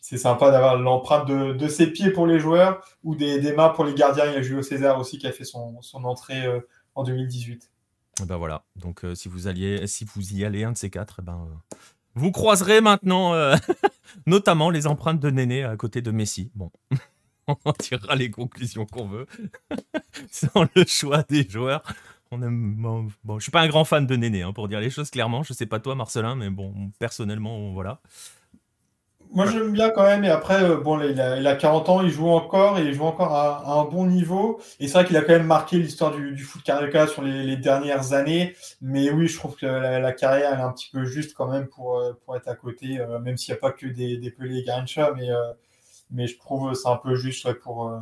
C'est 0.00 0.18
sympa 0.18 0.50
d'avoir 0.50 0.76
l'empreinte 0.78 1.26
de, 1.26 1.52
de, 1.52 1.68
ses 1.68 1.88
pieds 1.88 2.10
pour 2.10 2.26
les 2.26 2.38
joueurs 2.38 2.82
ou 3.02 3.14
des, 3.14 3.40
des, 3.40 3.52
mains 3.52 3.68
pour 3.68 3.84
les 3.84 3.94
gardiens. 3.94 4.26
Il 4.26 4.32
y 4.32 4.36
a 4.36 4.42
Julio 4.42 4.62
César 4.62 4.98
aussi 4.98 5.18
qui 5.18 5.26
a 5.26 5.32
fait 5.32 5.44
son, 5.44 5.80
son 5.82 6.04
entrée 6.04 6.46
euh, 6.46 6.60
en 6.94 7.02
2018. 7.02 7.70
Ben 8.26 8.36
voilà, 8.36 8.62
donc 8.76 9.02
si, 9.14 9.28
vous 9.28 9.48
alliez, 9.48 9.88
si 9.88 10.04
vous 10.04 10.34
y 10.34 10.44
allez 10.44 10.62
un 10.62 10.72
de 10.72 10.78
ces 10.78 10.88
quatre, 10.88 11.16
eh 11.18 11.22
ben, 11.22 11.48
vous 12.14 12.30
croiserez 12.30 12.80
maintenant 12.80 13.34
euh, 13.34 13.56
notamment 14.26 14.70
les 14.70 14.86
empreintes 14.86 15.20
de 15.20 15.30
Néné 15.30 15.64
à 15.64 15.76
côté 15.76 16.02
de 16.02 16.10
Messi. 16.10 16.50
Bon, 16.54 16.70
on 17.64 17.72
tirera 17.72 18.14
les 18.14 18.30
conclusions 18.30 18.86
qu'on 18.86 19.06
veut. 19.06 19.26
Sans 20.30 20.66
le 20.74 20.84
choix 20.86 21.22
des 21.22 21.48
joueurs. 21.48 21.82
On 22.30 22.42
aime, 22.42 22.74
bon, 23.22 23.38
je 23.38 23.44
suis 23.44 23.52
pas 23.52 23.60
un 23.60 23.68
grand 23.68 23.84
fan 23.84 24.06
de 24.06 24.16
Néné, 24.16 24.42
hein, 24.42 24.52
pour 24.52 24.68
dire 24.68 24.80
les 24.80 24.90
choses 24.90 25.10
clairement. 25.10 25.42
Je 25.42 25.52
sais 25.52 25.66
pas 25.66 25.78
toi, 25.78 25.94
Marcelin, 25.94 26.34
mais 26.34 26.50
bon, 26.50 26.90
personnellement, 26.98 27.72
voilà. 27.72 28.00
Moi, 29.34 29.46
j'aime 29.46 29.72
bien 29.72 29.90
quand 29.90 30.04
même. 30.04 30.24
Et 30.24 30.30
après, 30.30 30.62
euh, 30.62 30.76
bon, 30.76 31.00
il 31.00 31.20
a, 31.20 31.56
40 31.56 31.88
ans, 31.88 32.02
il 32.02 32.10
joue 32.10 32.28
encore 32.28 32.78
et 32.78 32.82
il 32.82 32.94
joue 32.94 33.04
encore 33.04 33.34
à, 33.34 33.80
un 33.80 33.84
bon 33.84 34.06
niveau. 34.06 34.60
Et 34.78 34.86
c'est 34.86 34.94
vrai 34.94 35.04
qu'il 35.04 35.16
a 35.16 35.22
quand 35.22 35.32
même 35.32 35.46
marqué 35.46 35.76
l'histoire 35.76 36.12
du, 36.12 36.38
foot 36.38 36.62
carioca 36.62 37.08
sur 37.08 37.22
les, 37.22 37.56
dernières 37.56 38.12
années. 38.12 38.54
Mais 38.80 39.10
oui, 39.10 39.26
je 39.26 39.36
trouve 39.36 39.56
que 39.56 39.66
la, 39.66 40.12
carrière, 40.12 40.58
est 40.58 40.62
un 40.62 40.70
petit 40.70 40.88
peu 40.92 41.04
juste 41.04 41.34
quand 41.34 41.48
même 41.48 41.66
pour, 41.66 41.98
euh, 41.98 42.12
pour 42.24 42.36
être 42.36 42.48
à 42.48 42.54
côté, 42.54 43.00
euh, 43.00 43.18
même 43.18 43.36
s'il 43.36 43.52
n'y 43.52 43.58
a 43.58 43.60
pas 43.60 43.72
que 43.72 43.86
des, 43.86 44.18
des 44.18 44.30
Pelé 44.30 44.58
et 44.58 44.62
Garincha. 44.62 45.12
Mais, 45.16 45.28
mais 46.14 46.26
je 46.26 46.38
trouve 46.38 46.72
c'est 46.74 46.88
un 46.88 46.96
peu 46.96 47.14
juste 47.14 47.52
pour, 47.60 47.92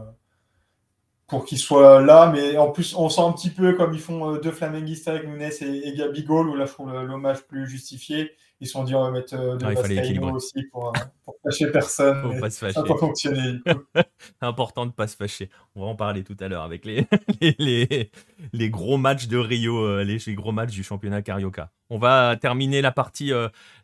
pour 1.27 1.45
qu'il 1.45 1.59
soit 1.59 2.01
là. 2.01 2.31
Mais 2.33 2.57
en 2.57 2.71
plus, 2.71 2.95
on 2.95 3.09
sent 3.09 3.23
un 3.23 3.33
petit 3.33 3.51
peu 3.51 3.73
comme 3.73 3.95
ils 3.95 4.01
font 4.01 4.37
deux 4.37 4.53
flamenguistes 4.53 5.09
avec 5.09 5.27
Nunes 5.27 5.43
et, 5.43 5.89
et 5.89 5.95
Gabigol, 5.95 6.49
où 6.49 6.55
là, 6.55 6.67
je 6.67 6.73
trouve 6.73 6.93
l'hommage 6.93 7.43
plus 7.47 7.67
justifié. 7.67 8.31
Ils 8.63 8.67
se 8.67 8.75
sont 8.75 8.85
dit, 8.85 8.95
on 8.95 9.03
va 9.03 9.11
mettre 9.11 9.35
euh, 9.35 9.57
de 9.57 9.67
ah, 9.67 10.33
aussi 10.33 10.63
pour, 10.71 10.91
euh, 10.91 11.01
pour 11.25 11.35
fâcher 11.43 11.67
personne. 11.73 12.23
Pour 12.23 12.39
pas 12.39 12.49
se 12.49 12.61
fâcher. 12.61 12.75
Ça 12.75 12.85
pas 12.85 12.97
fonctionner. 12.97 13.59
Important 14.41 14.83
de 14.87 14.91
ne 14.91 14.95
pas 14.95 15.09
se 15.09 15.17
fâcher. 15.17 15.51
On 15.75 15.81
va 15.81 15.87
en 15.89 15.97
parler 15.97 16.23
tout 16.23 16.37
à 16.39 16.47
l'heure 16.47 16.63
avec 16.63 16.85
les, 16.85 17.09
les, 17.59 18.13
les, 18.53 18.71
gros 18.71 18.99
matchs 18.99 19.27
de 19.27 19.37
Rio, 19.37 19.85
euh, 19.85 20.05
les, 20.05 20.35
gros 20.37 20.53
matchs 20.53 20.71
du 20.71 20.85
championnat 20.85 21.23
Carioca. 21.23 21.73
On 21.91 21.99
va 21.99 22.37
terminer 22.37 22.83
la 22.83 22.93
partie, 22.93 23.33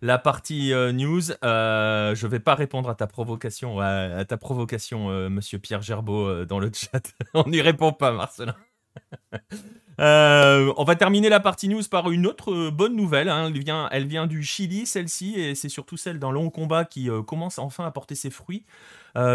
la 0.01 0.19
partie 0.19 0.73
news. 0.93 1.23
je 1.23 2.25
ne 2.25 2.31
vais 2.31 2.39
pas 2.39 2.55
répondre 2.55 2.89
à 2.89 2.95
ta 2.95 3.09
provocation, 3.09 3.81
à, 3.81 4.25
ta 4.25 4.37
provocation, 4.37 5.29
monsieur 5.29 5.59
Pierre 5.59 5.83
Gerbeau, 5.83 6.45
dans 6.45 6.61
le 6.61 6.71
chat. 6.73 7.13
on 7.35 7.51
n'y 7.51 7.61
répond 7.61 7.93
pas, 7.93 8.13
Marcelin. 8.13 8.55
Euh, 10.01 10.73
on 10.77 10.85
va 10.85 10.95
terminer 10.95 11.29
la 11.29 11.41
partie 11.41 11.69
news 11.69 11.83
par 11.91 12.11
une 12.11 12.27
autre 12.27 12.53
euh, 12.53 12.71
bonne 12.71 12.95
nouvelle. 12.95 13.29
Hein. 13.29 13.51
Elle, 13.91 14.07
vient, 14.07 14.27
du 14.27 14.43
Chili, 14.45 14.87
celle-ci, 14.87 15.35
et 15.35 15.55
c'est 15.55 15.69
surtout 15.69 15.97
celle 15.97 16.19
d'un 16.19 16.31
long 16.31 16.51
combat 16.51 16.85
qui 16.85 17.11
euh, 17.11 17.23
commence 17.23 17.59
enfin 17.59 17.85
à 17.85 17.91
porter 17.91 18.15
ses 18.15 18.31
fruits, 18.31 18.65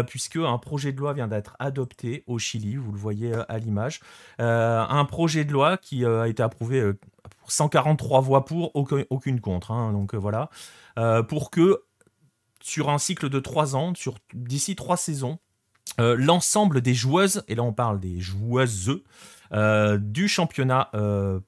puisque 0.06 0.36
un 0.36 0.56
projet 0.56 0.92
de 0.92 0.98
loi 0.98 1.12
vient 1.12 1.28
d'être 1.28 1.56
adopté 1.58 2.24
au 2.26 2.38
Chili, 2.38 2.76
vous 2.76 2.90
le 2.90 2.96
voyez 2.96 3.34
à 3.50 3.58
l'image. 3.58 4.00
un 4.38 5.04
projet 5.04 5.44
de 5.44 5.52
loi 5.52 5.76
qui 5.76 6.06
a 6.06 6.26
été 6.26 6.42
approuvé 6.42 6.92
pour 7.40 7.52
143 7.52 8.22
voix 8.22 8.46
pour, 8.46 8.70
aucune, 8.74 9.40
contre. 9.42 9.72
Hein. 9.72 9.92
donc 9.92 10.14
voilà. 10.14 10.48
pour 11.28 11.50
que 11.50 11.82
sur 12.62 12.88
un 12.88 12.96
cycle 12.96 13.28
de 13.28 13.40
3 13.40 13.76
ans, 13.76 13.92
d'ici 14.32 14.74
3 14.74 14.96
saisons, 14.96 15.38
l'ensemble 15.98 16.80
des 16.80 16.94
joueuses, 16.94 17.44
et 17.48 17.54
là 17.54 17.62
on 17.62 17.74
parle 17.74 18.00
des 18.00 18.20
joueuses, 18.20 18.88
euh, 18.88 19.02
du 19.52 20.28
championnat 20.28 20.90
euh, 20.94 21.40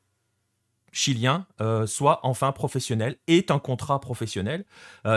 chilien 0.93 1.47
euh, 1.61 1.87
soit 1.87 2.21
enfin 2.23 2.53
professionnel, 2.53 3.17
est 3.27 3.51
un 3.51 3.59
contrat 3.59 4.01
professionnel. 4.01 4.65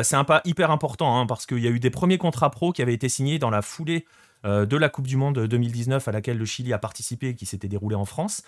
c'est 0.04 0.16
un 0.16 0.24
pas 0.24 0.42
hyper 0.46 0.72
important 0.72 1.18
hein, 1.18 1.26
parce 1.26 1.46
qu'il 1.46 1.60
y 1.60 1.68
a 1.68 1.72
eu 1.72 1.80
des 1.80 1.90
premiers 1.90 2.18
contrats 2.18 2.52
pro 2.52 2.72
qui 2.72 2.82
avaient 2.82 2.94
été 2.94 3.10
signés 3.10 3.40
dans 3.40 3.50
la 3.50 3.62
foulée 3.62 4.06
de 4.46 4.78
la 4.78 4.88
Coupe 4.88 5.08
du 5.08 5.18
Monde 5.18 5.48
2019 5.48 6.08
à 6.08 6.12
laquelle 6.14 6.38
le 6.38 6.46
Chili 6.46 6.72
a 6.72 6.78
participé 6.78 7.30
et 7.30 7.36
qui 7.36 7.46
s'était 7.46 7.68
déroulée 7.68 7.96
en 7.96 8.06
France. 8.06 8.44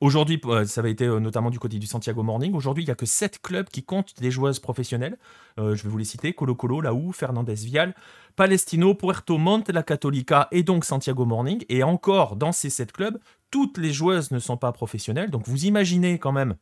Aujourd'hui, 0.00 0.40
ça 0.66 0.80
avait 0.80 0.92
été 0.92 1.06
notamment 1.08 1.50
du 1.50 1.58
côté 1.58 1.78
du 1.78 1.86
Santiago 1.86 2.22
Morning. 2.22 2.54
Aujourd'hui, 2.54 2.84
il 2.84 2.86
n'y 2.86 2.92
a 2.92 2.94
que 2.94 3.06
7 3.06 3.42
clubs 3.42 3.68
qui 3.68 3.82
comptent 3.82 4.14
des 4.20 4.30
joueuses 4.30 4.60
professionnelles. 4.60 5.18
je 5.56 5.82
vais 5.82 5.88
vous 5.88 5.98
les 5.98 6.04
citer 6.04 6.34
Colo 6.34 6.54
Colo, 6.54 6.80
Laou, 6.80 7.10
Fernandez 7.10 7.54
Vial, 7.54 7.96
Palestino, 8.36 8.94
Puerto 8.94 9.38
Montt, 9.38 9.68
La 9.70 9.82
Católica 9.82 10.46
et 10.52 10.62
donc 10.62 10.84
Santiago 10.84 11.24
Morning. 11.24 11.64
Et 11.68 11.82
encore, 11.82 12.36
dans 12.36 12.52
ces 12.52 12.70
sept 12.70 12.92
clubs, 12.92 13.18
toutes 13.50 13.78
les 13.78 13.92
joueuses 13.92 14.30
ne 14.30 14.38
sont 14.38 14.56
pas 14.56 14.70
professionnelles. 14.70 15.30
Donc 15.30 15.48
vous 15.48 15.64
imaginez 15.64 16.20
quand 16.20 16.32
même 16.32 16.54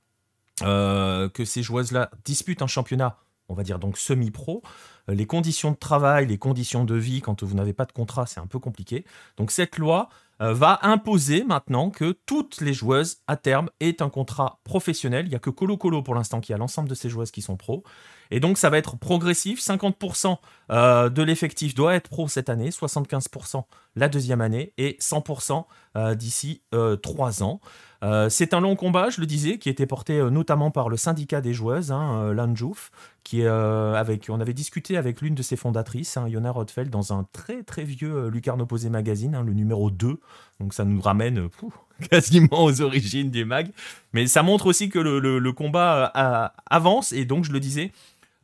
euh, 0.63 1.29
que 1.29 1.45
ces 1.45 1.63
joueuses-là 1.63 2.11
disputent 2.25 2.63
un 2.63 2.67
championnat, 2.67 3.19
on 3.51 3.55
va 3.55 3.63
dire 3.63 3.79
donc 3.79 3.99
semi-pro. 3.99 4.63
Euh, 5.11 5.15
les 5.15 5.27
conditions 5.27 5.71
de 5.71 5.77
travail, 5.77 6.27
les 6.27 6.39
conditions 6.39 6.85
de 6.85 6.95
vie, 6.95 7.21
quand 7.21 7.43
vous 7.43 7.55
n'avez 7.55 7.75
pas 7.75 7.85
de 7.85 7.93
contrat, 7.93 8.25
c'est 8.25 8.41
un 8.41 8.47
peu 8.47 8.59
compliqué. 8.59 9.05
Donc 9.37 9.51
cette 9.51 9.77
loi 9.77 10.09
euh, 10.09 10.26
va 10.39 10.79
imposer 10.83 11.45
maintenant 11.45 11.91
que 11.91 12.13
toutes 12.27 12.61
les 12.61 12.75
joueuses 12.75 13.19
à 13.27 13.37
terme 13.37 13.71
aient 13.81 14.03
un 14.03 14.11
contrat 14.11 14.61
professionnel. 14.65 15.27
Il 15.27 15.31
n'y 15.31 15.35
a 15.35 15.39
que 15.39 15.51
Colo 15.51 15.77
Colo 15.77 16.03
pour 16.03 16.15
l'instant 16.15 16.41
qui 16.41 16.53
a 16.53 16.59
l'ensemble 16.59 16.89
de 16.89 16.95
ces 16.95 17.09
joueuses 17.09 17.31
qui 17.31 17.43
sont 17.43 17.57
pros. 17.57 17.85
Et 18.31 18.41
donc, 18.41 18.59
ça 18.59 18.71
va 18.71 18.79
être 18.79 18.97
progressif. 18.97 19.61
50% 19.61 20.37
euh, 20.71 21.09
de 21.09 21.23
l'effectif 21.23 21.75
doit 21.75 21.95
être 21.95 22.09
pro 22.09 22.29
cette 22.29 22.49
année, 22.49 22.71
75% 22.71 23.65
la 23.95 24.09
deuxième 24.09 24.41
année 24.41 24.73
et 24.79 24.97
100% 25.01 25.65
euh, 25.97 26.15
d'ici 26.15 26.63
euh, 26.75 26.97
trois 26.97 27.43
ans. 27.43 27.61
c'est 28.29 28.55
un 28.55 28.61
long 28.61 28.77
combat, 28.77 29.11
je 29.11 29.21
le 29.21 29.27
disais, 29.27 29.59
qui 29.59 29.69
était 29.69 29.87
porté 29.87 30.21
notamment 30.31 30.71
par 30.71 30.89
le 30.89 30.97
syndicat 30.97 31.41
des 31.41 31.53
joueuses, 31.53 31.91
hein, 31.91 32.33
l'Anjouf, 32.33 32.91
qui 33.25 33.45
avec, 33.45 34.27
on 34.29 34.41
avait 34.41 34.53
discuté 34.53 34.97
avec 34.97 35.23
l'une 35.23 35.35
de 35.35 35.43
ses 35.43 35.57
fondatrices, 35.57 36.17
hein, 36.17 36.29
Yona 36.29 36.53
Rothfeld, 36.53 36.91
dans 36.91 37.13
un 37.13 37.27
très 37.33 37.65
très 37.65 37.83
vieux 37.83 38.29
Lucarne 38.29 38.63
Opposé 38.63 38.91
magazine, 38.91 39.35
hein, 39.35 39.43
le 39.43 39.55
numéro 39.55 39.91
2. 39.91 40.21
Donc 40.61 40.73
ça 40.73 40.85
nous 40.85 41.01
ramène 41.01 41.49
quasiment 42.11 42.65
aux 42.65 42.81
origines 42.81 43.31
du 43.31 43.45
mag. 43.45 43.71
Mais 44.13 44.29
ça 44.29 44.45
montre 44.45 44.67
aussi 44.67 44.89
que 44.89 45.01
le 45.01 45.53
combat 45.53 46.05
avance, 46.71 47.11
et 47.11 47.25
donc 47.25 47.45
je 47.45 47.53
le 47.53 47.59
disais, 47.59 47.91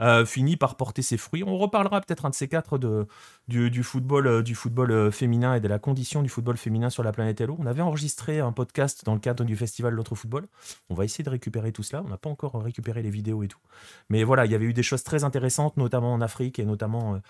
euh, 0.03 0.27
finit 0.27 0.57
par 0.57 0.75
porter 0.75 1.01
ses 1.01 1.17
fruits. 1.17 1.45
On 1.47 1.57
reparlera 1.57 2.01
peut-être 2.01 2.27
un 2.27 2.31
de 2.31 2.35
ces 2.35 2.49
quatre 2.49 2.77
de, 2.77 3.07
du, 3.47 3.83
football, 3.85 4.27
euh, 4.27 4.43
du 4.43 4.57
football 4.57 4.91
euh, 4.91 5.11
féminin 5.13 5.55
et 5.55 5.61
de 5.61 5.69
la 5.69 5.79
condition 5.79 6.23
du 6.23 6.29
football 6.29 6.57
féminin 6.57 6.91
sur 6.91 7.05
la 7.05 7.13
planète 7.13 7.41
Hello. 7.41 7.57
On 7.61 7.67
avait 7.67 7.83
enregistré 7.83 8.41
un 8.41 8.51
podcast 8.51 9.05
dans 9.05 9.15
le 9.15 9.21
cadre 9.21 9.45
du 9.45 9.55
festival 9.55 9.95
L'autre 9.95 10.17
football. 10.17 10.49
On 10.91 10.95
va 10.95 11.05
essayer 11.05 11.23
de 11.23 11.31
récupérer 11.31 11.71
tout 11.71 11.85
cela. 11.85 12.03
On 12.05 12.09
n'a 12.09 12.17
pas 12.17 12.31
encore 12.31 12.61
récupéré 12.61 13.01
les 13.01 13.11
vidéos 13.11 13.45
et 13.45 13.49
tout. 13.49 13.61
Mais 14.09 14.25
voilà, 14.25 14.45
il 14.45 14.51
y 14.51 14.57
avait 14.57 14.65
eu 14.65 14.73
des 14.73 14.83
choses 14.83 15.05
très 15.05 15.23
intéressantes, 15.23 15.77
notamment 15.77 16.13
en 16.13 16.21
Afrique 16.21 16.59
et 16.59 16.65
notamment 16.65 17.21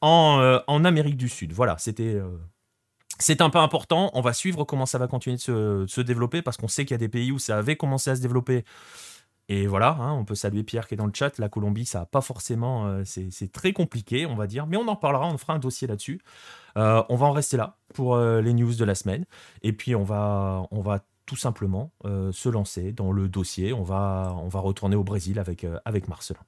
en, 0.00 0.62
en, 0.66 0.84
Amérique 0.86 1.18
du 1.18 1.28
Sud. 1.28 1.52
Voilà, 1.52 1.76
c'était. 1.76 2.18
c'est 3.18 3.42
un 3.42 3.50
peu 3.50 3.58
important. 3.58 4.10
On 4.14 4.22
va 4.22 4.32
suivre 4.32 4.64
comment 4.64 4.86
ça 4.86 4.96
va 4.96 5.06
continuer 5.06 5.36
de 5.36 5.42
se, 5.42 5.82
de 5.82 5.86
se 5.86 6.00
développer 6.00 6.40
parce 6.40 6.56
qu'on 6.56 6.68
sait 6.68 6.86
qu'il 6.86 6.94
y 6.94 6.96
a 6.96 6.98
des 6.98 7.10
pays 7.10 7.30
où 7.30 7.38
ça 7.38 7.58
avait 7.58 7.76
commencé 7.76 8.08
à 8.08 8.16
se 8.16 8.22
développer 8.22 8.64
Et 9.48 9.66
voilà, 9.66 9.96
hein, 10.00 10.12
on 10.12 10.24
peut 10.24 10.34
saluer 10.34 10.62
Pierre 10.62 10.86
qui 10.86 10.94
est 10.94 10.96
dans 10.96 11.06
le 11.06 11.12
chat. 11.14 11.38
La 11.38 11.48
Colombie, 11.48 11.84
ça 11.84 12.00
n'a 12.00 12.06
pas 12.06 12.20
forcément. 12.20 12.86
Euh, 12.86 13.02
c'est 13.04 13.52
très 13.52 13.72
compliqué, 13.72 14.26
on 14.26 14.36
va 14.36 14.46
dire. 14.46 14.66
Mais 14.66 14.76
on 14.76 14.88
en 14.88 14.96
parlera, 14.96 15.26
on 15.26 15.36
fera 15.36 15.54
un 15.54 15.58
dossier 15.58 15.88
là-dessus. 15.88 16.20
Euh, 16.78 17.02
on 17.08 17.16
va 17.16 17.26
en 17.26 17.32
rester 17.32 17.56
là 17.56 17.76
pour 17.92 18.14
euh, 18.14 18.40
les 18.40 18.54
news 18.54 18.74
de 18.74 18.84
la 18.84 18.94
semaine. 18.94 19.26
Et 19.62 19.72
puis, 19.72 19.94
on 19.94 20.04
va, 20.04 20.66
on 20.70 20.80
va 20.80 21.00
tout 21.26 21.36
simplement 21.36 21.92
se 22.04 22.48
lancer 22.48 22.92
dans 22.92 23.12
le 23.12 23.28
dossier. 23.28 23.72
On 23.72 23.82
va, 23.82 24.34
on 24.38 24.48
va 24.48 24.60
retourner 24.60 24.96
au 24.96 25.04
Brésil 25.04 25.38
avec, 25.38 25.66
avec 25.84 26.08
Marcelin. 26.08 26.40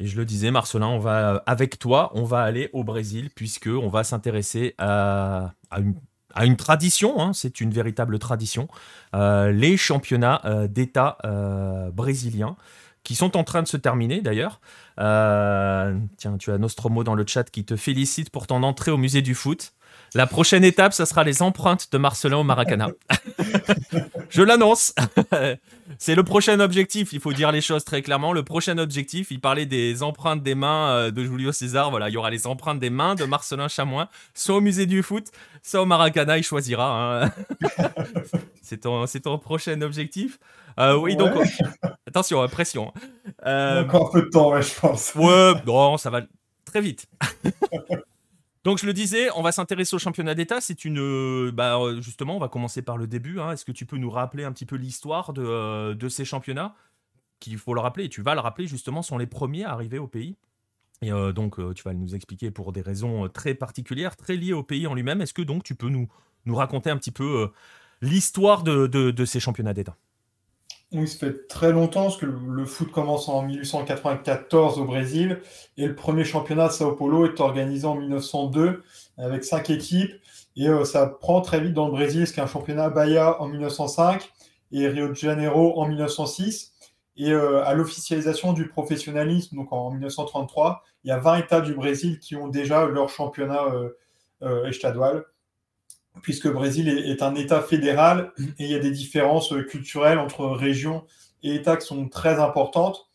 Et 0.00 0.06
je 0.06 0.16
le 0.16 0.24
disais, 0.24 0.50
Marcelin, 0.50 0.88
on 0.88 0.98
va 0.98 1.42
avec 1.46 1.78
toi, 1.78 2.10
on 2.14 2.24
va 2.24 2.42
aller 2.42 2.68
au 2.72 2.84
Brésil 2.84 3.30
puisque 3.34 3.68
on 3.68 3.88
va 3.88 4.04
s'intéresser 4.04 4.74
à, 4.78 5.54
à 5.70 5.80
une 5.80 5.94
à 6.34 6.44
une 6.44 6.56
tradition, 6.56 7.20
hein, 7.20 7.32
c'est 7.32 7.60
une 7.60 7.70
véritable 7.70 8.18
tradition, 8.18 8.68
euh, 9.14 9.52
les 9.52 9.76
championnats 9.76 10.40
euh, 10.44 10.66
d'État 10.66 11.16
euh, 11.24 11.90
brésiliens 11.90 12.56
qui 13.04 13.14
sont 13.14 13.36
en 13.36 13.44
train 13.44 13.62
de 13.62 13.68
se 13.68 13.76
terminer 13.76 14.22
d'ailleurs. 14.22 14.60
tiens, 14.96 16.38
tu 16.38 16.50
as 16.50 16.58
Nostromo 16.58 17.04
dans 17.04 17.14
le 17.14 17.24
chat 17.26 17.44
qui 17.50 17.64
te 17.64 17.76
félicite 17.76 18.30
pour 18.30 18.46
ton 18.46 18.62
entrée 18.62 18.90
au 18.90 18.96
musée 18.96 19.20
du 19.20 19.34
foot. 19.34 19.74
La 20.14 20.26
prochaine 20.26 20.62
étape, 20.62 20.92
ce 20.92 21.04
sera 21.04 21.24
les 21.24 21.42
empreintes 21.42 21.88
de 21.90 21.98
Marcelin 21.98 22.36
au 22.36 22.44
Maracana. 22.44 22.88
Je 24.30 24.42
l'annonce. 24.42 24.94
C'est 25.98 26.14
le 26.14 26.22
prochain 26.22 26.60
objectif. 26.60 27.12
Il 27.12 27.20
faut 27.20 27.32
dire 27.32 27.50
les 27.52 27.60
choses 27.60 27.84
très 27.84 28.02
clairement. 28.02 28.32
Le 28.32 28.42
prochain 28.42 28.78
objectif, 28.78 29.30
il 29.30 29.40
parlait 29.40 29.66
des 29.66 30.02
empreintes 30.02 30.42
des 30.42 30.54
mains 30.54 30.90
euh, 30.90 31.10
de 31.10 31.24
Julio 31.24 31.52
César. 31.52 31.90
Voilà, 31.90 32.08
il 32.08 32.12
y 32.12 32.16
aura 32.16 32.30
les 32.30 32.46
empreintes 32.46 32.78
des 32.78 32.90
mains 32.90 33.14
de 33.14 33.24
Marcelin 33.24 33.68
Chamois, 33.68 34.08
soit 34.34 34.56
au 34.56 34.60
musée 34.60 34.86
du 34.86 35.02
foot, 35.02 35.26
soit 35.62 35.82
au 35.82 35.86
Maracana. 35.86 36.38
Il 36.38 36.42
choisira. 36.42 37.24
Hein. 37.24 37.32
c'est 38.62 38.78
ton, 38.78 39.04
ton, 39.06 39.38
prochain 39.38 39.80
objectif. 39.82 40.38
Euh, 40.78 40.96
oui, 40.96 41.16
donc 41.16 41.32
attention, 42.06 42.42
hein, 42.42 42.48
pression. 42.48 42.92
Euh, 43.46 43.84
encore 43.84 44.08
un 44.08 44.12
peu 44.12 44.22
de 44.22 44.30
temps, 44.30 44.60
je 44.60 44.80
pense. 44.80 45.14
Ouais, 45.14 45.54
non, 45.66 45.96
ça 45.96 46.10
va 46.10 46.22
très 46.64 46.80
vite. 46.80 47.06
Donc 48.64 48.78
je 48.78 48.86
le 48.86 48.94
disais, 48.94 49.28
on 49.36 49.42
va 49.42 49.52
s'intéresser 49.52 49.94
au 49.94 49.98
championnat 49.98 50.34
d'État. 50.34 50.60
C'est 50.62 50.86
une, 50.86 50.98
euh, 50.98 51.52
bah, 51.52 51.78
euh, 51.78 52.00
justement, 52.00 52.36
on 52.36 52.40
va 52.40 52.48
commencer 52.48 52.80
par 52.80 52.96
le 52.96 53.06
début. 53.06 53.38
Hein. 53.38 53.52
Est-ce 53.52 53.64
que 53.66 53.72
tu 53.72 53.84
peux 53.84 53.98
nous 53.98 54.10
rappeler 54.10 54.44
un 54.44 54.52
petit 54.52 54.64
peu 54.64 54.76
l'histoire 54.76 55.34
de, 55.34 55.42
euh, 55.42 56.08
ces 56.08 56.24
championnats? 56.24 56.74
Qu'il 57.40 57.58
faut 57.58 57.74
le 57.74 57.80
rappeler, 57.80 58.04
et 58.04 58.08
tu 58.08 58.22
vas 58.22 58.34
le 58.34 58.40
rappeler 58.40 58.66
justement, 58.66 59.02
sont 59.02 59.18
les 59.18 59.26
premiers 59.26 59.64
à 59.64 59.72
arriver 59.72 59.98
au 59.98 60.06
pays. 60.08 60.36
Et 61.02 61.10
donc 61.10 61.56
tu 61.74 61.82
vas 61.82 61.92
nous 61.92 62.14
expliquer 62.14 62.50
pour 62.50 62.72
des 62.72 62.80
raisons 62.80 63.28
très 63.28 63.54
particulières, 63.54 64.16
très 64.16 64.36
liées 64.36 64.54
au 64.54 64.62
pays 64.62 64.86
en 64.86 64.94
lui-même. 64.94 65.20
Est-ce 65.20 65.34
que 65.34 65.42
donc 65.42 65.62
tu 65.62 65.74
peux 65.74 65.88
nous 65.88 66.08
raconter 66.54 66.88
un 66.88 66.96
petit 66.96 67.10
peu 67.10 67.50
l'histoire 68.00 68.62
de 68.62 69.24
ces 69.26 69.40
championnats 69.40 69.74
d'État? 69.74 69.96
Oui, 70.94 71.08
ça 71.08 71.18
fait 71.18 71.46
très 71.48 71.72
longtemps, 71.72 72.04
parce 72.04 72.16
que 72.16 72.26
le 72.26 72.64
foot 72.64 72.90
commence 72.90 73.28
en 73.28 73.42
1894 73.42 74.78
au 74.78 74.84
Brésil, 74.84 75.40
et 75.76 75.86
le 75.86 75.94
premier 75.94 76.24
championnat 76.24 76.68
de 76.68 76.72
Sao 76.72 76.92
Paulo 76.92 77.26
est 77.26 77.40
organisé 77.40 77.86
en 77.86 77.96
1902 77.96 78.82
avec 79.18 79.44
cinq 79.44 79.70
équipes, 79.70 80.12
et 80.56 80.68
euh, 80.68 80.84
ça 80.84 81.06
prend 81.06 81.40
très 81.40 81.60
vite 81.60 81.74
dans 81.74 81.86
le 81.86 81.92
Brésil, 81.92 82.26
ce 82.26 82.32
qu'un 82.32 82.46
championnat 82.46 82.88
Bahia 82.90 83.40
en 83.40 83.48
1905 83.48 84.30
et 84.72 84.86
Rio 84.88 85.08
de 85.08 85.14
Janeiro 85.14 85.80
en 85.80 85.88
1906. 85.88 86.72
Et 87.16 87.30
euh, 87.30 87.64
à 87.64 87.74
l'officialisation 87.74 88.52
du 88.52 88.68
professionnalisme, 88.68 89.56
donc 89.56 89.72
en 89.72 89.90
1933, 89.90 90.82
il 91.04 91.08
y 91.08 91.10
a 91.12 91.18
20 91.18 91.38
États 91.38 91.60
du 91.60 91.74
Brésil 91.74 92.18
qui 92.18 92.34
ont 92.36 92.48
déjà 92.48 92.86
leur 92.86 93.08
championnat 93.08 93.64
euh, 94.42 94.66
estadual 94.66 95.24
puisque 96.22 96.44
le 96.44 96.52
Brésil 96.52 96.88
est, 96.88 97.22
un 97.22 97.34
État 97.34 97.60
fédéral 97.60 98.32
et 98.58 98.64
il 98.64 98.70
y 98.70 98.74
a 98.74 98.78
des 98.78 98.90
différences 98.90 99.52
euh, 99.52 99.62
culturelles 99.62 100.18
entre 100.18 100.46
régions 100.46 101.04
et 101.42 101.54
États 101.54 101.76
qui 101.76 101.86
sont 101.86 102.08
très 102.08 102.40
importantes. 102.40 103.08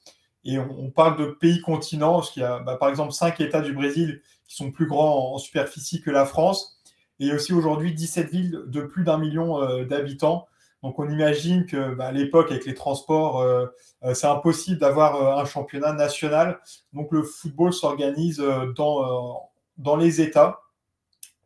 Et 0.46 0.58
on, 0.58 0.90
parle 0.90 1.18
de 1.18 1.26
pays 1.26 1.60
continents, 1.60 2.16
parce 2.16 2.32
qu'il 2.32 2.44
y 2.44 2.46
a 2.46 2.60
bah, 2.60 2.78
par 2.78 2.90
exemple 2.90 3.12
cinq 3.12 3.42
États 3.42 3.62
du 3.62 3.74
Brésil 3.74 4.22
qui 4.48 4.56
sont 4.56 4.72
plus 4.72 4.88
grands 4.88 5.34
en, 5.34 5.38
superficie 5.38 6.02
que 6.02 6.12
la 6.12 6.26
France, 6.26 6.82
et 7.20 7.34
aussi 7.34 7.52
aujourd'hui 7.52 7.94
17 7.94 8.30
villes 8.32 8.64
de 8.68 8.82
plus 8.82 9.04
d'un 9.04 9.18
million 9.18 9.62
euh, 9.62 9.84
d'habitants. 9.84 10.48
Donc 10.82 10.98
on 10.98 11.10
imagine 11.10 11.66
que 11.66 11.94
bah, 11.94 12.08
à 12.08 12.12
l'époque, 12.14 12.52
avec 12.52 12.66
les 12.66 12.74
transports, 12.74 13.42
euh, 13.42 13.66
c'est 14.14 14.28
impossible 14.28 14.80
d'avoir 14.80 15.38
un 15.38 15.46
championnat 15.46 15.92
national. 15.92 16.60
Donc 16.94 17.12
le 17.12 17.22
football 17.22 17.74
s'organise 17.74 18.42
dans, 18.78 19.52
dans 19.78 19.98
les 19.98 20.22
États, 20.22 20.62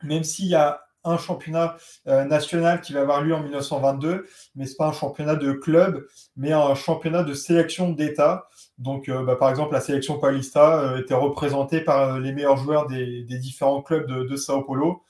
même 0.03 0.23
s'il 0.23 0.47
y 0.47 0.55
a 0.55 0.82
un 1.03 1.17
championnat 1.17 1.77
euh, 2.07 2.25
national 2.25 2.81
qui 2.81 2.93
va 2.93 3.01
avoir 3.01 3.21
lieu 3.21 3.33
en 3.35 3.41
1922, 3.41 4.25
mais 4.55 4.65
ce 4.65 4.71
n'est 4.71 4.75
pas 4.77 4.87
un 4.87 4.93
championnat 4.93 5.35
de 5.35 5.51
club, 5.51 6.07
mais 6.35 6.51
un 6.51 6.75
championnat 6.75 7.23
de 7.23 7.33
sélection 7.33 7.91
d'État. 7.91 8.47
Donc, 8.77 9.09
euh, 9.09 9.23
bah, 9.23 9.35
par 9.35 9.49
exemple, 9.49 9.73
la 9.73 9.81
sélection 9.81 10.17
Paulista 10.19 10.79
euh, 10.79 10.97
était 10.99 11.13
représentée 11.13 11.81
par 11.81 12.19
les 12.19 12.31
meilleurs 12.31 12.57
joueurs 12.57 12.87
des, 12.87 13.23
différents 13.23 13.81
clubs 13.81 14.07
de, 14.07 14.35
Sao 14.35 14.61
Paulo. 14.61 15.03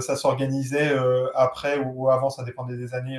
ça 0.00 0.16
s'organisait 0.16 0.94
après 1.34 1.78
ou 1.78 2.10
avant, 2.10 2.30
ça 2.30 2.44
dépendait 2.44 2.76
des 2.76 2.94
années, 2.94 3.18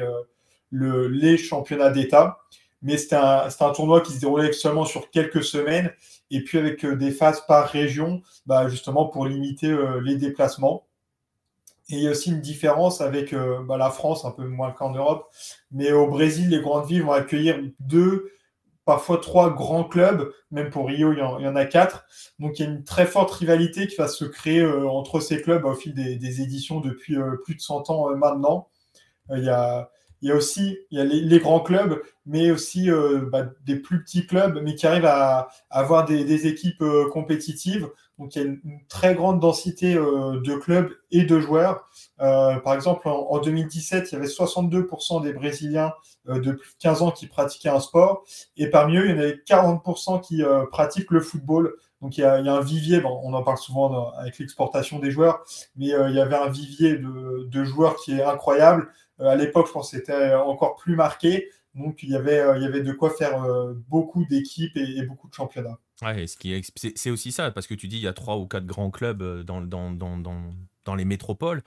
le, 0.70 1.08
les 1.08 1.38
championnats 1.38 1.90
d'État. 1.90 2.40
Mais 2.82 2.98
c'était 2.98 3.16
un, 3.16 3.50
tournoi 3.74 4.02
qui 4.02 4.14
se 4.14 4.20
déroulait 4.20 4.52
seulement 4.54 4.86
sur 4.86 5.10
quelques 5.10 5.44
semaines 5.44 5.92
et 6.32 6.44
puis 6.44 6.58
avec 6.58 6.86
des 6.86 7.12
phases 7.12 7.46
par 7.46 7.68
région, 7.68 8.22
bah, 8.46 8.68
justement 8.68 9.08
pour 9.08 9.26
limiter 9.26 9.76
les 10.04 10.16
déplacements. 10.16 10.86
Et 11.94 11.98
il 11.98 12.02
y 12.02 12.08
a 12.08 12.12
aussi 12.12 12.32
une 12.32 12.42
différence 12.42 13.02
avec 13.02 13.34
euh, 13.34 13.62
bah, 13.64 13.78
la 13.78 13.92
France, 13.92 14.26
un 14.26 14.32
peu 14.32 14.48
moins 14.48 14.72
qu'en 14.72 14.92
Europe. 14.92 15.28
Mais 15.72 15.92
au 15.92 16.08
Brésil, 16.08 16.50
les 16.50 16.60
grandes 16.60 16.88
villes 16.88 17.04
vont 17.04 17.12
accueillir 17.12 17.60
deux, 17.80 18.32
parfois 18.84 19.20
trois 19.20 19.54
grands 19.54 19.84
clubs. 19.84 20.34
Même 20.50 20.72
pour 20.72 20.88
Rio, 20.88 21.14
il 21.14 21.20
y 21.20 21.22
en, 21.22 21.56
a 21.56 21.66
quatre. 21.66 22.06
Donc 22.40 22.58
il 22.58 22.66
y 22.66 22.68
a 22.68 22.72
une 22.72 22.84
très 22.84 23.06
forte 23.06 23.30
rivalité 23.30 23.86
qui 23.86 23.96
va 23.96 24.08
se 24.08 24.26
créer 24.26 24.62
euh, 24.62 24.90
entre 24.90 25.20
ces 25.20 25.40
clubs 25.40 25.66
au 25.66 25.76
fil 25.76 25.94
des, 25.94 26.42
éditions 26.42 26.80
depuis 26.80 27.16
euh, 27.16 27.36
plus 27.44 27.54
de 27.54 27.62
100 27.62 27.92
ans 27.92 28.16
maintenant. 28.16 28.70
il, 29.30 29.44
y 29.44 29.50
a, 29.50 29.92
il 30.24 30.30
y 30.30 30.32
a 30.32 30.36
aussi 30.36 30.80
il 30.90 30.98
y 30.98 31.02
a 31.02 31.04
les, 31.04 31.40
grands 31.40 31.60
clubs, 31.60 32.02
mais 32.26 32.50
aussi 32.50 32.90
bah, 33.32 33.46
des 33.66 33.76
plus 33.76 34.02
petits 34.02 34.26
clubs, 34.26 34.60
mais 34.64 34.74
qui 34.74 34.88
arrivent 34.88 35.06
à, 35.06 35.50
avoir 35.70 36.06
des, 36.06 36.48
équipes 36.48 36.84
compétitives. 37.12 37.90
Donc 38.20 38.36
il 38.36 38.42
y 38.42 38.46
a 38.46 38.48
une, 38.48 38.80
très 38.88 39.16
grande 39.16 39.40
densité 39.40 39.96
euh, 39.96 40.40
de 40.42 40.56
clubs 40.56 40.90
et 41.12 41.24
de 41.24 41.40
joueurs. 41.40 41.90
Euh, 42.22 42.58
par 42.60 42.74
exemple, 42.76 43.08
en, 43.08 43.40
2017, 43.40 44.12
il 44.12 44.16
y 44.16 44.18
avait 44.18 44.28
62% 44.28 45.24
des 45.24 45.34
Brésiliens 45.34 45.94
euh, 46.30 46.40
de 46.40 46.52
plus 46.52 46.72
de 46.72 46.78
15 46.80 47.02
ans 47.02 47.12
qui 47.12 47.28
pratiquaient 47.28 47.70
un 47.70 47.80
sport. 47.80 48.24
Et 48.56 48.70
parmi 48.70 48.98
eux, 48.98 49.06
il 49.06 49.12
y 49.12 49.14
en 49.14 49.18
avait 49.18 49.42
40% 49.48 50.22
qui 50.22 50.44
pratiquent 50.72 51.12
le 51.12 51.22
football. 51.22 51.74
Donc 52.02 52.18
il 52.18 52.22
y 52.22 52.24
a, 52.26 52.36
un 52.36 52.62
vivier, 52.62 53.02
on 53.06 53.34
en 53.34 53.44
parle 53.44 53.58
souvent 53.58 54.12
avec 54.12 54.38
l'exportation 54.38 55.00
des 55.00 55.10
joueurs, 55.10 55.46
mais 55.78 55.86
il 55.86 56.16
y 56.16 56.20
avait 56.20 56.36
un 56.36 56.50
vivier 56.50 56.98
de, 56.98 57.64
joueurs 57.64 57.96
qui 57.96 58.20
est 58.20 58.24
incroyable. 58.24 58.90
À 59.24 59.36
l'époque, 59.36 59.68
je 59.68 59.72
pense 59.72 59.92
que 59.92 59.98
c'était 59.98 60.34
encore 60.36 60.76
plus 60.76 60.96
marqué. 60.96 61.50
Donc 61.76 62.04
il 62.04 62.10
y 62.10 62.16
avait, 62.16 62.44
il 62.58 62.62
y 62.62 62.66
avait 62.66 62.82
de 62.82 62.92
quoi 62.92 63.10
faire 63.10 63.44
beaucoup 63.90 64.26
d'équipes 64.26 64.78
et 64.78 65.02
beaucoup 65.04 65.28
de 65.28 65.34
championnats. 65.34 65.80
Ouais, 66.02 66.26
c'est 66.28 67.12
aussi 67.12 67.32
ça, 67.32 67.52
parce 67.52 67.68
que 67.68 67.74
tu 67.74 67.88
dis 67.88 67.98
il 67.98 68.04
y 68.04 68.08
a 68.08 68.14
trois 68.14 68.38
ou 68.38 68.48
quatre 68.48 68.66
grands 68.66 68.92
clubs 68.92 69.22
euh, 69.22 69.44
dans, 69.44 70.96
les 70.96 71.06
métropoles, 71.06 71.62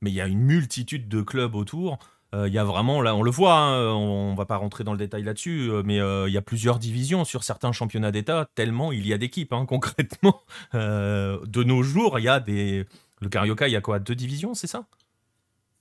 mais 0.00 0.10
il 0.10 0.14
y 0.14 0.20
a 0.20 0.26
une 0.26 0.40
multitude 0.40 1.08
de 1.08 1.22
clubs 1.22 1.54
autour. 1.54 1.98
Euh, 2.34 2.48
il 2.48 2.52
y 2.52 2.58
a 2.58 2.64
vraiment, 2.64 3.00
là, 3.00 3.14
on 3.14 3.22
le 3.22 3.30
voit, 3.30 3.54
hein, 3.54 3.94
on, 3.94 4.34
va 4.34 4.44
pas 4.44 4.56
rentrer 4.56 4.84
dans 4.84 4.92
le 4.92 4.98
détail 4.98 5.22
là-dessus, 5.22 5.70
euh, 5.70 5.82
mais 5.84 5.96
il 6.28 6.32
y 6.32 6.36
a 6.36 6.42
plusieurs 6.42 6.78
divisions 6.78 7.24
sur 7.24 7.44
certains 7.44 7.72
championnats 7.72 8.12
d'État, 8.12 8.48
tellement 8.54 8.92
il 8.92 9.06
y 9.06 9.12
a 9.12 9.18
d'équipes, 9.18 9.52
hein, 9.52 9.64
concrètement. 9.68 10.42
de 10.74 11.62
nos 11.62 11.82
jours, 11.82 12.18
il 12.18 12.24
y 12.24 12.28
a 12.28 12.40
des. 12.40 12.84
Le 13.20 13.28
Carioca, 13.28 13.66
il 13.66 13.72
y 13.72 13.76
a 13.76 13.80
quoi? 13.80 13.98
Deux 13.98 14.14
divisions, 14.14 14.54
c'est 14.54 14.68
ça? 14.68 14.84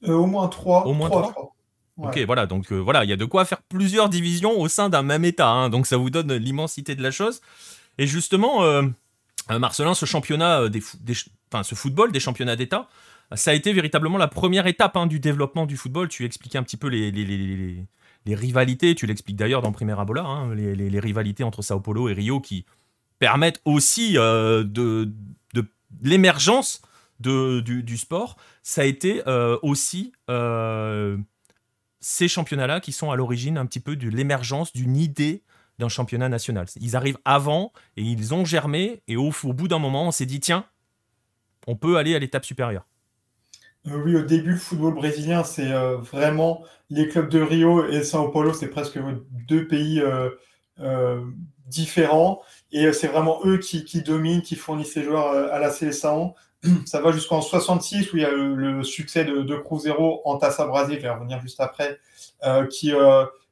Au 0.06 0.26
moins 0.26 0.48
trois. 0.48 0.86
Au 0.86 0.93
moins 0.93 1.10
trois. 1.10 1.54
Ok, 1.98 2.20
voilà, 2.28 2.45
donc 2.45 2.72
voilà, 2.72 3.04
il 3.04 3.10
y 3.10 3.14
a 3.14 3.18
de 3.18 3.26
quoi 3.26 3.43
faire 3.43 3.62
plusieurs 3.64 4.08
divisions 4.08 4.60
au 4.60 4.68
sein 4.68 4.88
d'un 4.88 5.02
même 5.02 5.26
État, 5.26 5.50
hein, 5.50 5.70
donc 5.70 5.88
ça 5.88 5.98
vous 5.98 6.12
donne 6.12 6.32
l'immensité 6.36 6.93
de 6.93 7.02
la 7.02 7.10
chose. 7.10 7.41
Et 7.98 8.08
justement, 8.08 8.64
euh, 8.64 8.84
euh, 9.52 9.60
Marcelin, 9.60 9.93
ce 9.93 10.06
championnat, 10.06 10.62
euh, 10.62 10.70
des, 10.70 10.82
enfin, 11.52 11.64
ce 11.64 11.76
football 11.76 12.12
des 12.12 12.20
championnats 12.20 12.56
d'État, 12.56 12.88
ça 13.34 13.52
a 13.52 13.54
été 13.54 13.74
véritablement 13.74 14.18
la 14.18 14.28
première 14.28 14.68
étape 14.68 14.95
hein, 14.95 15.08
du 15.08 15.20
développement 15.20 15.66
du 15.66 15.76
football. 15.76 16.08
Tu 16.08 16.24
expliquais 16.24 16.58
un 16.58 16.64
petit 16.64 16.78
peu 16.78 16.88
les, 16.88 17.12
les, 17.12 18.36
rivalités, 18.36 18.95
tu 18.95 19.06
l'expliques 19.06 19.36
d'ailleurs 19.36 19.62
dans 19.62 19.72
Primera 19.72 20.06
Bola, 20.06 20.24
hein, 20.24 20.54
les, 20.54 21.00
rivalités 21.00 21.43
entre 21.43 21.62
Sao 21.62 21.80
Paulo 21.80 22.10
et 22.10 22.14
Rio 22.14 22.39
qui 22.39 22.66
permettent 23.20 23.62
aussi 23.66 24.14
de, 24.14 24.64
de 25.54 25.66
l'émergence 26.02 26.82
du, 27.20 27.84
du, 27.84 27.97
sport. 27.97 28.38
Ça 28.63 28.82
a 28.82 28.86
été 28.86 29.24
aussi 29.61 30.13
ces 31.99 32.28
championnats-là 32.28 32.80
qui 32.80 32.91
sont 32.91 33.11
à 33.11 33.15
l'origine 33.15 33.57
un 33.57 33.65
petit 33.65 33.80
peu 33.80 33.95
de 33.95 34.09
l'émergence 34.09 34.74
d'une 34.74 34.97
idée 34.97 35.43
d'un 35.80 35.89
championnat 35.89 36.30
national. 36.30 36.65
Ils 36.80 36.95
arrivent 36.95 37.20
avant 37.26 37.72
et 37.97 38.01
ils 38.01 38.34
ont 38.34 38.45
germé 38.45 39.01
et 39.07 39.15
au, 39.15 39.32
bout 39.43 39.68
d'un 39.68 39.80
moment, 39.80 40.07
on 40.07 40.11
s'est 40.11 40.26
dit 40.26 40.39
tiens, 40.39 40.65
on 41.68 41.76
peut 41.76 41.97
aller 41.97 42.15
à 42.15 42.20
l'étape 42.20 42.45
supérieure. 42.45 42.88
oui, 43.86 44.15
au 44.15 44.24
début, 44.24 44.51
le 44.51 44.57
football 44.57 44.95
brésilien, 44.95 45.43
c'est 45.43 45.72
vraiment 45.97 46.63
les 46.89 47.07
clubs 47.07 47.30
de 47.30 47.41
Rio 47.41 47.88
et 47.88 48.03
Sao 48.03 48.30
Paulo, 48.30 48.53
c'est 48.53 48.70
presque 48.70 48.99
deux 49.47 49.68
pays 49.68 50.01
différents. 51.68 52.41
Et 52.72 52.91
c'est 52.93 53.07
vraiment 53.07 53.39
eux 53.45 53.57
qui, 53.57 54.01
dominent, 54.01 54.41
qui 54.41 54.55
fournissent 54.55 54.95
les 54.95 55.03
joueurs 55.03 55.51
à 55.51 55.59
la 55.59 55.72
Seleção. 55.72 56.36
Ça 56.86 57.01
va 57.01 57.12
jusqu'en 57.12 57.41
66 57.41 58.14
où 58.14 58.18
il 58.18 58.24
y 58.24 58.26
a 58.26 58.32
le, 58.32 58.84
succès 58.84 59.26
de, 59.26 59.41
de 59.41 59.55
Cruzeiro 59.55 60.22
en 60.26 60.38
Taça 60.38 60.66
Brasil, 60.66 60.97
je 60.97 61.03
vais 61.03 61.10
revenir 61.10 61.39
juste 61.41 61.60
après, 61.60 61.99
qui 62.70 62.93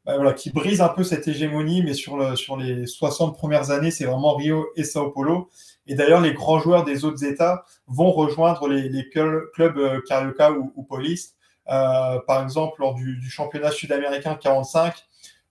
bah, 0.06 0.18
voilà, 0.18 0.34
qui 0.34 0.52
brise 0.52 0.82
un 0.82 0.90
peu 0.90 1.04
cette 1.04 1.28
hégémonie, 1.28 1.82
mais 1.82 1.96
sur, 1.96 2.38
sur 2.38 2.58
les 2.58 2.86
60 2.86 3.36
premières 3.36 3.72
années, 3.72 3.90
c'est 3.90 4.06
vraiment 4.06 4.36
Rio 4.36 4.68
et 4.76 4.84
Sao 4.84 5.10
Paulo. 5.10 5.50
Et 5.88 5.96
d'ailleurs, 5.96 6.22
les 6.22 6.34
grands 6.34 6.60
joueurs 6.60 6.84
des 6.84 7.06
autres 7.06 7.24
États 7.24 7.66
vont 7.88 8.12
rejoindre 8.12 8.68
les, 8.68 9.10
clubs 9.10 9.78
euh, 9.78 10.02
Carioca 10.08 10.52
ou, 10.52 10.72
ou. 10.76 10.88
Euh, 11.68 12.20
par 12.28 12.44
exemple, 12.44 12.76
lors 12.80 12.94
du, 12.94 13.20
championnat 13.30 13.72
sud-américain 13.72 14.36
45, 14.36 14.94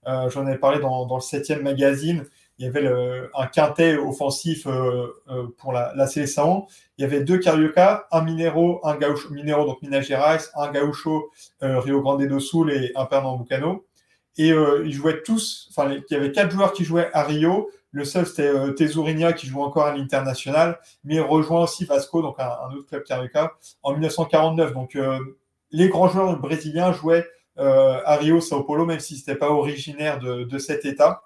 euh, 0.07 0.31
j'en 0.31 0.47
ai 0.47 0.57
parlé 0.57 0.79
dans, 0.79 1.07
dans 1.07 1.17
le 1.17 1.21
septième 1.21 1.63
magazine, 1.63 2.25
il 2.59 2.67
y 2.67 2.69
avait 2.69 2.89
un 3.35 3.47
quintet 3.47 3.97
offensif 3.97 4.67
euh, 4.67 5.09
euh, 5.29 5.49
pour 5.59 5.73
la, 5.73 5.93
la. 5.97 6.07
Il 6.17 6.67
y 6.99 7.05
avait 7.05 7.25
deux 7.25 7.39
Carioca, 7.39 8.07
un 8.13 8.23
Minero, 8.23 8.81
un 8.85 8.95
Gaucho, 8.95 9.31
Minero, 9.31 9.67
donc 9.67 9.83
Minas 9.83 10.03
Gerais, 10.03 10.39
un 10.55 10.71
Gaucho, 10.71 11.31
euh, 11.63 11.81
Rio 11.81 12.01
Grande 12.01 12.27
do 12.27 12.39
Sul 12.39 12.71
et 12.71 12.93
un 12.95 13.07
Pernambucano. 13.07 13.85
Et 14.37 14.49
ils 14.49 14.93
jouaient 14.93 15.23
tous, 15.23 15.69
enfin, 15.71 15.93
il 15.93 16.03
y 16.11 16.17
avait 16.17 16.33
quatre 16.33 16.51
joueurs 16.51 16.73
qui 16.73 16.85
jouaient 16.85 17.09
à 17.13 17.23
Rio. 17.23 17.71
Le 17.93 18.05
seul, 18.05 18.27
c'était 18.27 18.51
Tesourinia 18.75 19.33
qui 19.33 19.47
joue 19.47 19.63
encore 19.63 19.85
à 19.85 19.97
l'international, 19.97 20.81
mais 21.05 21.17
il 21.17 21.21
rejoint 21.21 21.63
aussi 21.63 21.85
Vasco, 21.85 22.21
donc 22.21 22.41
un, 22.41 22.51
autre 22.77 22.89
club 22.89 23.05
carioca, 23.05 23.53
en 23.85 23.93
1949. 23.93 24.75
Donc, 24.75 24.99
les 25.71 25.89
grands 25.89 26.09
joueurs 26.09 26.37
brésiliens 26.41 26.93
jouaient 26.93 27.25
à 27.57 28.17
Rio, 28.17 28.41
Sao 28.41 28.65
Paulo, 28.65 28.87
même 28.87 28.99
si 28.99 29.17
c'était 29.17 29.37
pas 29.37 29.51
originaire 29.51 30.19
de, 30.19 30.59
cet 30.59 30.85
État. 30.85 31.23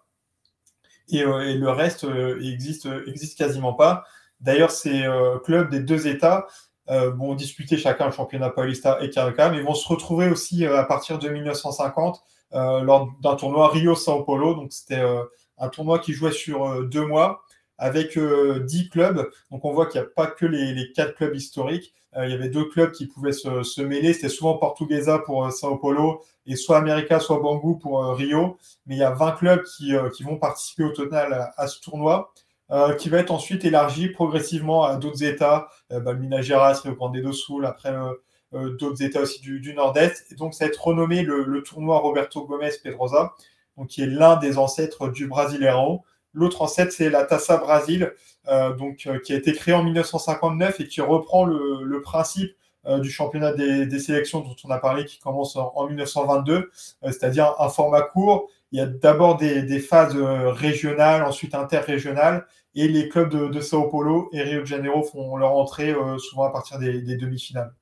Et, 1.09 1.25
euh, 1.25 1.49
et 1.49 1.55
le 1.55 1.71
reste 1.71 2.05
euh, 2.05 2.41
existe, 2.41 2.89
existe 3.07 3.39
quasiment 3.39 3.73
pas. 3.73 4.05
D'ailleurs, 4.41 4.71
ces 4.71 5.05
clubs 5.43 5.69
des 5.69 5.81
deux 5.81 6.07
États 6.07 6.47
vont 6.87 7.35
disputer 7.35 7.77
chacun 7.77 8.07
le 8.07 8.13
championnat 8.13 8.51
paulista 8.51 8.99
et 9.03 9.11
carioca, 9.11 9.51
mais 9.51 9.61
vont 9.63 9.75
se 9.75 9.89
retrouver 9.89 10.29
aussi 10.29 10.65
à 10.65 10.85
partir 10.85 11.19
de 11.19 11.29
1950 11.29 12.23
euh, 12.55 12.83
lors 12.83 13.11
d'un 13.21 13.37
tournoi 13.37 13.69
Rio-Sao 13.69 14.25
Paulo. 14.25 14.55
Donc, 14.55 14.73
c'était 14.73 15.01
euh, 15.01 15.23
un 15.59 15.69
tournoi 15.69 15.99
qui 15.99 16.15
jouait 16.15 16.33
sur 16.33 16.67
euh, 16.67 16.85
deux 16.85 17.05
mois 17.05 17.43
avec 17.79 18.19
10 18.19 18.89
clubs. 18.89 19.29
Donc, 19.51 19.65
on 19.65 19.73
voit 19.73 19.87
qu'il 19.87 20.01
n'y 20.01 20.07
a 20.07 20.11
pas 20.11 20.27
que 20.27 20.47
les, 20.47 20.75
les 20.75 20.93
quatre 20.93 21.15
clubs 21.15 21.35
historiques. 21.35 21.95
il 22.17 22.31
y 22.31 22.35
avait 22.35 22.49
deux 22.49 22.65
clubs 22.65 22.93
qui 22.93 23.07
pouvaient 23.07 23.33
se, 23.33 23.63
se 23.63 23.81
mêler. 23.81 24.13
C'était 24.13 24.29
souvent 24.29 24.57
Portuguesa 24.59 25.19
pour 25.21 25.51
Sao 25.53 25.77
Paulo 25.77 26.23
et 26.47 26.57
soit 26.57 26.79
América, 26.79 27.21
soit 27.21 27.39
Bangu 27.41 27.79
pour 27.79 28.05
Rio. 28.15 28.59
Mais 28.87 28.97
il 28.97 28.99
y 28.99 29.05
a 29.05 29.13
20 29.13 29.33
clubs 29.33 29.63
qui, 29.63 29.93
qui 30.17 30.23
vont 30.25 30.37
participer 30.37 30.85
au 30.85 30.91
total 30.91 31.53
à, 31.57 31.67
ce 31.67 31.81
tournoi. 31.81 32.33
Euh, 32.71 32.95
qui 32.95 33.09
va 33.09 33.17
être 33.19 33.31
ensuite 33.31 33.65
élargi 33.65 34.09
progressivement 34.09 34.85
à 34.85 34.97
d'autres 34.97 35.23
États, 35.25 35.69
euh, 35.91 36.01
bah, 36.01 36.13
Minas 36.13 36.43
Gerais, 36.43 36.75
Rio 36.75 36.95
Grande 36.95 37.17
do 37.17 37.33
Sul, 37.33 37.65
après 37.65 37.95
euh, 37.95 38.13
euh, 38.53 38.77
d'autres 38.77 39.03
États 39.03 39.23
aussi 39.23 39.41
du, 39.41 39.61
du 39.61 39.73
Nord-Est. 39.73 40.35
Donc, 40.35 40.53
ça 40.53 40.67
va 40.67 40.69
être 40.69 40.85
renommé 40.85 41.23
le, 41.23 41.45
le 41.45 41.63
tournoi 41.63 41.99
Roberto 41.99 42.45
Gomes 42.45 42.69
Pedrosa, 42.83 43.33
donc 43.79 43.89
qui 43.89 44.03
est 44.03 44.07
l'un 44.07 44.37
des 44.37 44.59
ancêtres 44.59 45.09
du 45.09 45.27
Brasileirão. 45.27 46.03
L'autre 46.39 46.63
ancêtre, 46.63 46.93
c'est 46.93 47.11
la 47.11 47.25
Taça 47.25 47.57
Brasil, 47.57 48.13
euh, 48.47 48.73
euh, 49.07 49.19
qui 49.19 49.33
a 49.33 49.37
été 49.37 49.53
créé 49.53 49.75
en 49.75 49.83
1959 49.83 50.81
et 50.81 50.87
qui 50.87 51.01
reprend 51.01 51.45
le, 51.45 52.01
principe 52.01 52.53
euh, 52.87 53.01
du 53.01 53.11
championnat 53.11 53.53
des, 53.53 53.99
sélections 53.99 54.41
dont 54.41 54.55
on 54.65 54.71
a 54.71 54.79
parlé, 54.79 55.05
qui 55.05 55.19
commence 55.19 55.57
en, 55.57 55.73
en 55.75 55.89
1922, 55.89 56.55
euh, 56.55 56.71
c'est-à-dire 57.03 57.55
un 57.59 57.69
format 57.69 58.03
court. 58.03 58.49
Il 58.71 58.79
y 58.79 58.81
a 58.81 58.87
d'abord 58.87 59.37
des, 59.37 59.81
phases 59.81 60.17
régionales, 60.17 61.25
ensuite 61.25 61.55
interrégionales, 61.55 62.47
et 62.75 62.87
les 62.87 63.09
clubs 63.09 63.51
de, 63.51 63.61
Sao 63.61 63.89
Paulo 63.89 64.29
et 64.33 64.43
Rio 64.43 64.61
de 64.61 64.67
Janeiro 64.67 65.03
font 65.03 65.37
leur 65.37 65.53
entrée 65.53 65.95
souvent 66.19 66.45
à 66.45 66.51
partir 66.51 66.79
des, 66.79 67.17
demi-finales. 67.17 67.73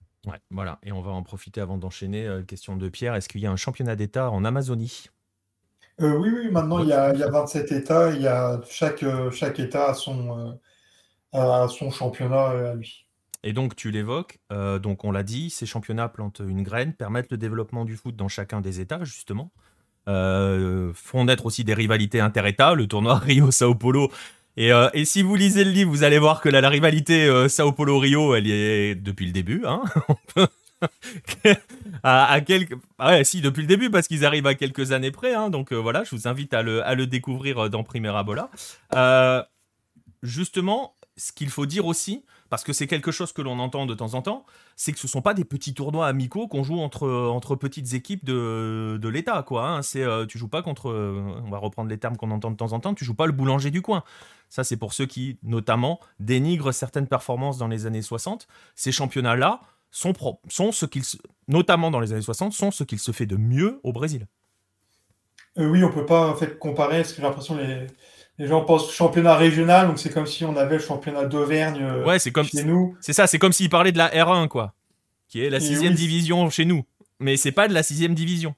Voilà. 0.51 0.79
Et 0.83 0.93
on 0.93 1.03
va 1.03 1.11
en 1.11 1.23
profiter 1.23 1.61
avant 1.61 1.77
d'enchaîner. 1.77 2.29
Question 2.47 2.77
de 2.77 2.89
Pierre, 2.89 3.15
est-ce 3.17 3.29
qu'il 3.29 3.41
y 3.41 3.47
a 3.47 3.51
un 3.51 3.57
championnat 3.57 3.97
d'État 3.97 4.31
en 4.31 4.45
Amazonie? 4.45 5.09
Euh, 6.01 6.17
Oui, 6.17 6.31
oui, 6.35 6.51
maintenant 6.51 6.81
il 6.81 6.89
y, 6.89 6.93
a, 6.93 7.13
il 7.13 7.21
y, 7.21 7.23
a, 7.23 7.31
27 7.31 7.73
États. 7.73 8.11
Il 8.11 8.23
y 8.23 8.27
euh, 8.27 8.61
chaque 9.31 9.61
État 9.61 9.91
a 9.91 9.95
son, 9.95 10.59
euh, 11.35 11.69
championnat 11.91 12.71
à 12.71 12.75
lui. 12.75 13.07
Et 13.43 13.53
donc 13.53 13.77
tu 13.77 13.93
l'évoques, 13.93 14.41
donc 14.51 15.05
on 15.05 15.13
l'a 15.13 15.23
dit, 15.23 15.51
ces 15.51 15.67
championnats 15.67 16.09
plantent 16.09 16.43
une 16.45 16.65
graine, 16.65 16.95
permettent 16.95 17.31
le 17.31 17.37
développement 17.37 17.85
du 17.85 17.95
foot 17.95 18.17
dans 18.17 18.27
chacun 18.27 18.61
des 18.61 18.81
États, 18.81 19.05
justement. 19.05 19.53
Font 20.07 21.25
naître 21.25 21.47
aussi 21.47 21.63
des 21.63 21.75
rivalités 21.75 22.19
inter-États. 22.19 22.75
Le 22.75 22.89
tournoi 22.89 23.19
Rio-Sao 23.19 23.75
Paulo 23.75 24.11
et, 24.57 25.05
si 25.05 25.23
vous 25.23 25.37
lisez 25.37 25.65
le 25.65 25.71
livre, 25.71 25.91
vous 25.91 26.03
allez 26.03 26.19
voir 26.19 26.41
que 26.41 26.49
la, 26.49 26.63
la 26.63 26.71
rivalité 26.71 27.49
Sao 27.49 27.71
Paulo-Rio, 27.73 28.35
elle 28.35 28.47
y 28.47 28.53
est 28.53 28.95
depuis 28.97 29.27
le 29.27 29.33
début. 29.33 29.63
Hein 29.65 29.83
à, 32.03 32.33
à 32.33 32.41
quelques... 32.41 32.77
Ah 32.99 33.11
ouais, 33.11 33.25
si, 33.25 33.41
depuis 33.41 33.63
le 33.63 33.67
début, 33.67 33.91
parce 33.91 34.09
qu'ils 34.09 34.25
arrivent 34.25 34.47
à 34.47 34.55
quelques 34.55 34.93
années 34.93 35.11
près. 35.11 35.35
Hein, 35.35 35.51
donc 35.51 35.73
euh, 35.73 35.77
voilà, 35.77 36.05
je 36.05 36.15
vous 36.15 36.29
invite 36.29 36.55
à 36.55 36.63
le, 36.63 36.85
à 36.87 36.95
le 36.95 37.07
découvrir 37.07 37.71
dans 37.71 37.85
Primera 37.85 38.25
Bola. 38.25 38.51
Euh, 38.95 39.43
justement, 40.23 40.95
ce 41.17 41.33
qu'il 41.33 41.49
faut 41.49 41.67
dire 41.67 41.87
aussi, 41.87 42.25
parce 42.51 42.63
que 42.63 42.73
c'est 42.73 42.87
quelque 42.87 43.11
chose 43.11 43.33
que 43.33 43.43
l'on 43.43 43.59
entend 43.59 43.87
de 43.87 43.95
temps 43.95 44.15
en 44.15 44.23
temps, 44.23 44.45
c'est 44.77 44.93
que 44.93 44.99
ce 44.99 45.07
ne 45.07 45.11
sont 45.11 45.23
pas 45.23 45.35
des 45.35 45.45
petits 45.45 45.75
tournois 45.75 46.07
amicaux 46.07 46.47
qu'on 46.47 46.63
joue 46.63 46.79
entre, 46.79 47.09
entre 47.09 47.57
petites 47.57 47.95
équipes 47.95 48.25
de, 48.25 48.99
de 49.01 49.09
l'État. 49.09 49.43
quoi. 49.43 49.69
Hein. 49.69 49.83
C'est, 49.83 50.03
euh, 50.03 50.27
tu 50.27 50.39
joues 50.39 50.49
pas 50.49 50.63
contre, 50.63 50.91
euh, 50.91 51.41
on 51.45 51.51
va 51.51 51.59
reprendre 51.59 51.89
les 51.89 51.99
termes 51.99 52.17
qu'on 52.17 52.31
entend 52.31 52.51
de 52.51 52.57
temps 52.57 52.73
en 52.73 52.81
temps, 52.81 52.95
tu 52.95 53.05
joues 53.05 53.15
pas 53.15 53.27
le 53.27 53.33
boulanger 53.33 53.71
du 53.71 53.83
coin. 53.83 54.05
Ça, 54.49 54.63
c'est 54.63 54.77
pour 54.77 54.93
ceux 54.93 55.07
qui, 55.07 55.39
notamment, 55.43 55.99
dénigrent 56.21 56.73
certaines 56.73 57.09
performances 57.09 57.59
dans 57.59 57.67
les 57.67 57.87
années 57.87 58.03
60. 58.03 58.47
Ces 58.77 58.93
championnats-là 58.93 59.61
sont, 59.91 60.13
sont 60.49 60.73
ce 60.73 60.87
qu'ils, 60.87 61.05
notamment 61.49 61.91
dans 61.91 62.01
les 62.01 62.13
années 62.13 62.23
60, 62.23 62.53
sont 62.53 62.71
ce 62.71 62.85
qu'il 62.85 62.99
se 62.99 63.13
fait 63.13 63.27
de 63.27 63.37
mieux 63.37 63.81
au 63.83 63.93
Brésil. 63.93 64.27
Euh, 65.59 65.69
oui, 65.69 65.83
on 65.83 65.91
peut 65.91 66.07
pas 66.07 66.29
en 66.29 66.35
fait 66.35 66.59
comparer, 66.59 66.99
parce 66.99 67.13
que 67.13 67.17
j'ai 67.17 67.23
l'impression 67.23 67.57
les 67.57 67.87
les 68.39 68.47
gens 68.47 68.65
pensent 68.65 68.93
championnat 68.93 69.35
régional, 69.35 69.87
donc 69.87 69.99
c'est 69.99 70.13
comme 70.13 70.27
si 70.27 70.45
on 70.45 70.57
avait 70.57 70.77
le 70.77 70.83
championnat 70.83 71.25
d'Auvergne 71.25 71.83
euh, 71.83 72.05
ouais, 72.05 72.19
c'est 72.19 72.33
comme 72.33 72.47
chez 72.47 72.65
nous. 72.65 72.97
C'est 73.01 73.13
ça, 73.13 73.27
c'est 73.27 73.39
comme 73.39 73.53
s'ils 73.53 73.71
parlaient 73.71 73.93
de 73.93 73.99
la 73.99 74.09
R1, 74.09 74.49
quoi, 74.49 74.75
qui 75.29 75.43
est 75.43 75.51
la 75.51 75.61
sixième 75.61 75.93
oui, 75.93 75.99
division 75.99 76.51
chez 76.51 76.65
nous. 76.65 76.85
Mais 77.19 77.37
c'est 77.37 77.53
pas 77.53 77.67
de 77.67 77.73
la 77.73 77.83
sixième 77.83 78.15
division. 78.15 78.55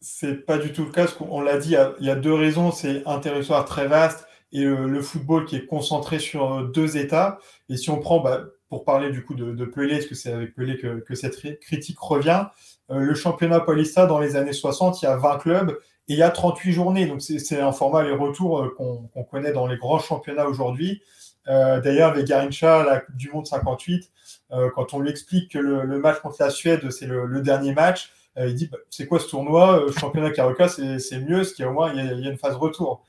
C'est 0.00 0.44
pas 0.44 0.58
du 0.58 0.72
tout 0.72 0.84
le 0.84 0.90
cas, 0.90 1.04
parce 1.04 1.14
qu'on 1.14 1.40
l'a 1.40 1.56
dit, 1.56 1.74
il 2.00 2.06
y 2.06 2.10
a 2.10 2.14
deux 2.14 2.34
raisons. 2.34 2.70
C'est 2.70 3.02
un 3.06 3.18
territoire 3.18 3.64
très 3.64 3.88
vaste 3.88 4.26
et 4.52 4.60
le, 4.60 4.86
le, 4.86 5.00
football 5.00 5.46
qui 5.46 5.56
est 5.56 5.66
concentré 5.66 6.18
sur 6.18 6.52
euh, 6.52 6.64
deux 6.64 6.98
États. 6.98 7.38
Et 7.70 7.76
si 7.76 7.88
on 7.90 7.98
prend, 7.98 8.20
bah, 8.20 8.44
pour 8.68 8.84
parler 8.84 9.10
du 9.10 9.24
coup 9.24 9.34
de, 9.34 9.52
de 9.52 9.64
Pelé, 9.64 9.96
parce 9.96 10.06
que 10.06 10.14
c'est 10.14 10.32
avec 10.32 10.54
Pelé 10.54 10.76
que, 10.76 11.14
cette 11.14 11.60
critique 11.60 11.98
revient, 11.98 12.46
euh, 12.90 12.98
le 13.00 13.14
championnat 13.14 13.60
Paulista 13.60 14.06
dans 14.06 14.18
les 14.18 14.36
années 14.36 14.52
60, 14.52 15.02
il 15.02 15.04
y 15.04 15.08
a 15.08 15.16
20 15.16 15.38
clubs 15.38 15.78
et 16.08 16.12
il 16.12 16.18
y 16.18 16.22
a 16.22 16.30
38 16.30 16.72
journées, 16.72 17.06
donc 17.06 17.20
c'est 17.20 17.60
un 17.60 17.72
format 17.72 18.00
aller-retour 18.00 18.60
euh, 18.60 18.74
qu'on 18.76 19.08
qu 19.08 19.30
connaît 19.30 19.52
dans 19.52 19.66
les 19.66 19.76
grands 19.76 19.98
championnats 19.98 20.46
aujourd'hui. 20.46 21.02
Euh, 21.48 21.80
D'ailleurs, 21.80 22.10
avec 22.10 22.26
Garincha, 22.26 22.84
la 22.84 23.00
Coupe 23.00 23.16
du 23.16 23.30
Monde 23.30 23.46
58, 23.46 24.10
euh, 24.52 24.70
quand 24.74 24.94
on 24.94 25.00
lui 25.00 25.10
explique 25.10 25.50
que 25.50 25.58
le, 25.58 25.98
match 25.98 26.20
contre 26.20 26.36
la 26.40 26.50
Suède, 26.50 26.90
c'est 26.90 27.06
le, 27.06 27.40
dernier 27.40 27.72
match, 27.72 28.12
il 28.38 28.54
dit 28.54 28.68
bah, 28.70 28.78
c'est 28.90 29.06
quoi 29.06 29.18
ce 29.18 29.28
tournoi 29.28 29.86
Championnat 29.98 30.30
Carioca, 30.30 30.68
c'est 30.68 31.20
mieux, 31.20 31.38
parce 31.38 31.52
qu'il 31.52 31.64
y 31.64 31.68
au 31.68 31.72
moins 31.72 31.92
il 31.92 31.96
y 31.96 32.26
a, 32.26 32.30
une 32.30 32.38
phase 32.38 32.54
retour. 32.54 33.04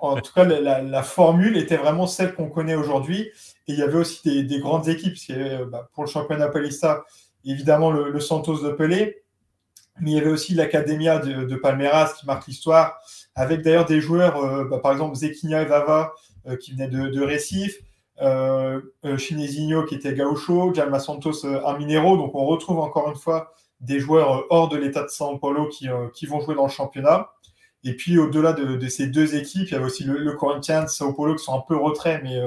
En 0.00 0.20
tout 0.20 0.32
cas, 0.34 0.44
la, 0.44 1.02
formule 1.02 1.56
était 1.56 1.76
vraiment 1.76 2.06
celle 2.06 2.34
qu'on 2.34 2.50
connaît 2.50 2.74
aujourd'hui. 2.74 3.30
Et 3.68 3.72
il 3.72 3.78
y 3.78 3.82
avait 3.82 3.98
aussi 3.98 4.20
des, 4.24 4.42
des 4.42 4.58
grandes 4.60 4.88
équipes. 4.88 5.14
Parce 5.14 5.68
bah, 5.70 5.88
pour 5.92 6.04
le 6.04 6.10
championnat 6.10 6.48
Paulista, 6.48 7.04
évidemment 7.44 7.90
le, 7.90 8.20
Santos 8.20 8.62
de 8.62 8.70
Pelé, 8.70 9.22
mais 10.00 10.12
il 10.12 10.16
y 10.16 10.20
avait 10.20 10.30
aussi 10.30 10.54
l'Academia 10.54 11.18
de, 11.18 11.56
Palmeiras 11.56 12.14
qui 12.18 12.26
marque 12.26 12.46
l'histoire, 12.46 12.98
avec 13.34 13.62
d'ailleurs 13.62 13.86
des 13.86 14.00
joueurs, 14.00 14.36
euh, 14.36 14.64
bah, 14.64 14.78
par 14.78 14.92
exemple 14.92 15.14
Zequinia 15.16 15.62
Evava 15.62 16.12
euh, 16.46 16.56
qui 16.56 16.72
venait 16.72 16.88
de, 16.88 17.08
de 17.08 17.20
Recife, 17.22 17.78
euh, 18.20 18.80
Chinesinho 19.16 19.84
qui 19.84 19.94
était 19.94 20.14
Gaucho, 20.14 20.74
Jalma 20.74 20.98
Santos 20.98 21.46
un 21.46 21.78
Minero. 21.78 22.16
Donc 22.16 22.34
on 22.34 22.44
retrouve 22.46 22.78
encore 22.78 23.08
une 23.08 23.16
fois 23.16 23.52
des 23.80 24.00
joueurs 24.00 24.44
hors 24.50 24.68
de 24.68 24.76
l'état 24.76 25.02
de 25.02 25.08
São 25.08 25.38
Paulo 25.38 25.68
qui, 25.68 26.26
vont 26.26 26.40
jouer 26.40 26.56
dans 26.56 26.64
le 26.64 26.70
championnat. 26.70 27.30
Et 27.84 27.94
puis 27.94 28.18
au-delà 28.18 28.52
de, 28.52 28.74
de, 28.76 28.88
ces 28.88 29.06
deux 29.06 29.36
équipes, 29.36 29.68
il 29.68 29.72
y 29.72 29.74
avait 29.76 29.84
aussi 29.84 30.02
le, 30.02 30.18
le 30.18 30.32
Corinthians, 30.32 30.88
Sao 30.88 31.12
Paulo 31.12 31.36
qui 31.36 31.44
sont 31.44 31.56
un 31.56 31.62
peu 31.66 31.76
retrait, 31.76 32.20
mais 32.24 32.40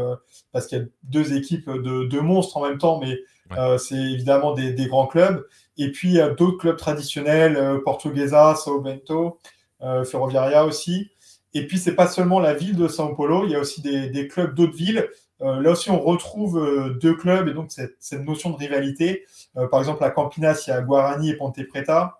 parce 0.51 0.67
qu'il 0.67 0.77
y 0.77 0.81
a 0.81 0.85
deux 1.03 1.33
équipes 1.33 1.69
de, 1.69 2.05
de, 2.05 2.19
monstres 2.19 2.57
en 2.57 2.67
même 2.67 2.77
temps, 2.77 2.99
mais 2.99 3.19
ouais. 3.51 3.77
c'est 3.77 3.95
évidemment 3.95 4.53
des, 4.53 4.73
des, 4.73 4.87
grands 4.87 5.07
clubs. 5.07 5.45
Et 5.77 5.91
puis, 5.91 6.09
il 6.09 6.15
y 6.15 6.21
a 6.21 6.29
d'autres 6.29 6.57
clubs 6.57 6.77
traditionnels, 6.77 7.55
euh, 7.55 7.79
Portuguesa, 7.83 8.55
Sao 8.55 8.81
Bento, 8.81 9.39
euh, 9.81 10.03
Ferroviaria 10.03 10.65
aussi. 10.65 11.11
Et 11.53 11.67
puis, 11.67 11.77
c'est 11.77 11.95
pas 11.95 12.07
seulement 12.07 12.39
la 12.39 12.53
ville 12.53 12.75
de 12.75 12.87
São 12.87 13.15
Paulo, 13.15 13.45
il 13.45 13.51
y 13.51 13.55
a 13.55 13.59
aussi 13.59 13.81
des, 13.81 14.09
des 14.09 14.27
clubs 14.27 14.53
d'autres 14.55 14.75
villes. 14.75 15.09
là 15.39 15.71
aussi, 15.71 15.89
on 15.89 15.99
retrouve 15.99 16.97
deux 17.01 17.15
clubs 17.15 17.47
et 17.47 17.53
donc 17.53 17.71
cette, 17.71 18.25
notion 18.25 18.51
de 18.51 18.57
rivalité. 18.57 19.25
par 19.69 19.79
exemple, 19.79 20.03
à 20.03 20.11
Campinas, 20.11 20.63
il 20.67 20.69
y 20.69 20.73
a 20.73 20.81
Guarani 20.81 21.31
et 21.31 21.35
Ponte 21.35 21.61
Preta. 21.67 22.17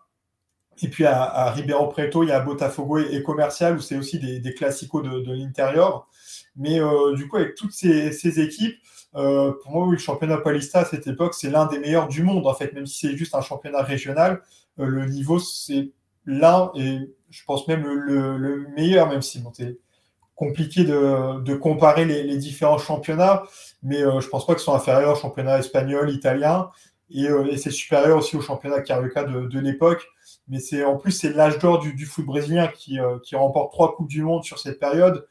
Et 0.81 0.87
puis 0.87 1.05
à, 1.05 1.21
à 1.23 1.51
Ribeirão 1.51 1.87
Preto, 1.89 2.23
il 2.23 2.29
y 2.29 2.31
a 2.31 2.39
Botafogo 2.39 2.97
et, 2.97 3.21
Commercial, 3.23 3.75
où 3.75 3.79
c'est 3.79 3.97
aussi 3.97 4.19
des, 4.19 4.39
des 4.39 4.53
classicos 4.53 5.03
de, 5.03 5.19
de 5.19 5.33
l'intérieur. 5.33 6.07
Mais 6.55 6.79
du 7.15 7.27
coup, 7.27 7.37
avec 7.37 7.55
toutes 7.55 7.71
ces, 7.71 8.39
équipes, 8.39 8.77
pour 9.13 9.71
moi, 9.71 9.87
le 9.91 9.97
championnat 9.97 10.37
Paulista 10.37 10.79
à 10.79 10.85
cette 10.85 11.07
époque, 11.07 11.33
c'est 11.33 11.49
l'un 11.49 11.65
des 11.65 11.79
meilleurs 11.79 12.07
du 12.07 12.23
monde, 12.23 12.45
en 12.45 12.53
fait, 12.53 12.73
même 12.73 12.85
si 12.85 13.07
c'est 13.07 13.17
juste 13.17 13.35
un 13.35 13.41
championnat 13.41 13.81
régional. 13.81 14.41
le 14.77 15.05
niveau, 15.05 15.39
c'est 15.39 15.91
l'un, 16.25 16.71
et 16.75 16.99
je 17.29 17.43
pense 17.45 17.67
même 17.67 17.83
le, 17.83 18.67
meilleur, 18.75 19.07
même 19.07 19.21
si 19.21 19.43
c'est 19.53 19.77
compliqué 20.35 20.83
de, 20.83 21.53
comparer 21.55 22.05
les, 22.05 22.37
différents 22.37 22.77
championnats, 22.77 23.43
mais 23.83 24.01
euh, 24.01 24.19
je 24.19 24.27
pense 24.27 24.45
pas 24.45 24.53
qu'ils 24.53 24.63
sont 24.63 24.73
inférieurs 24.73 25.17
au 25.17 25.19
championnat 25.19 25.59
espagnol, 25.59 26.09
italien, 26.09 26.69
et, 27.09 27.27
euh, 27.27 27.55
c'est 27.57 27.71
supérieur 27.71 28.17
aussi 28.17 28.37
au 28.37 28.41
championnat 28.41 28.81
Carioca 28.81 29.23
de, 29.23 29.59
l'époque. 29.59 30.07
Mais 30.47 30.59
c'est 30.59 30.83
en 30.83 30.97
plus 30.97 31.11
c'est 31.11 31.33
l'âge 31.33 31.59
d'or 31.59 31.79
du, 31.79 32.05
foot 32.05 32.25
brésilien 32.25 32.67
qui, 32.67 32.99
euh, 32.99 33.19
qui, 33.19 33.35
remporte 33.35 33.71
trois 33.71 33.95
coupes 33.95 34.07
du 34.07 34.23
monde 34.23 34.43
sur 34.43 34.59
cette 34.59 34.79
période. 34.79 35.27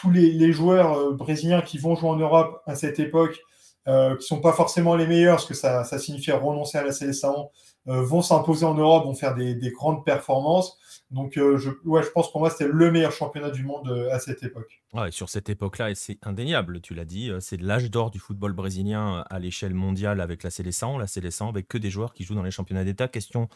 Tous 0.00 0.10
les, 0.10 0.52
joueurs 0.52 1.12
brésiliens 1.14 1.60
qui 1.60 1.78
vont 1.78 1.94
jouer 1.94 2.10
en 2.10 2.16
Europe 2.16 2.62
à 2.66 2.74
cette 2.74 2.98
époque, 2.98 3.38
qui 3.86 4.26
sont 4.26 4.40
pas 4.40 4.52
forcément 4.52 4.94
les 4.94 5.06
meilleurs, 5.06 5.36
parce 5.36 5.46
que 5.46 5.54
ça, 5.54 5.84
ça 5.84 5.98
signifiait 5.98 6.34
renoncer 6.34 6.78
à 6.78 6.84
la 6.84 6.92
sélection, 6.92 7.50
vont 7.86 8.22
s'imposer 8.22 8.64
en 8.64 8.74
Europe, 8.74 9.04
vont 9.04 9.14
faire 9.14 9.34
des, 9.34 9.54
des 9.54 9.70
grandes 9.70 10.04
performances. 10.04 10.78
Donc, 11.10 11.36
euh, 11.36 11.58
je, 11.58 11.70
ouais, 11.84 12.02
je 12.02 12.10
pense 12.10 12.30
pour 12.30 12.40
moi, 12.40 12.50
c'était 12.50 12.68
le 12.68 12.90
meilleur 12.92 13.10
championnat 13.10 13.50
du 13.50 13.64
monde 13.64 13.88
euh, 13.88 14.14
à 14.14 14.20
cette 14.20 14.42
époque. 14.44 14.80
Ouais, 14.92 15.10
sur 15.10 15.28
cette 15.28 15.48
époque-là, 15.48 15.90
et 15.90 15.94
c'est 15.96 16.18
indéniable, 16.22 16.80
tu 16.80 16.94
l'as 16.94 17.04
dit, 17.04 17.30
euh, 17.30 17.40
c'est 17.40 17.60
l'âge 17.60 17.90
d'or 17.90 18.12
du 18.12 18.20
football 18.20 18.52
brésilien 18.52 19.24
à 19.28 19.38
l'échelle 19.40 19.74
mondiale 19.74 20.20
avec 20.20 20.44
la 20.44 20.50
Séleção, 20.50 20.98
la 20.98 21.08
Séleção 21.08 21.48
avec 21.48 21.66
que 21.66 21.78
des 21.78 21.90
joueurs 21.90 22.14
qui 22.14 22.22
jouent 22.22 22.36
dans 22.36 22.44
les 22.44 22.52
championnats 22.52 22.84
d'État. 22.84 23.08
Question 23.08 23.48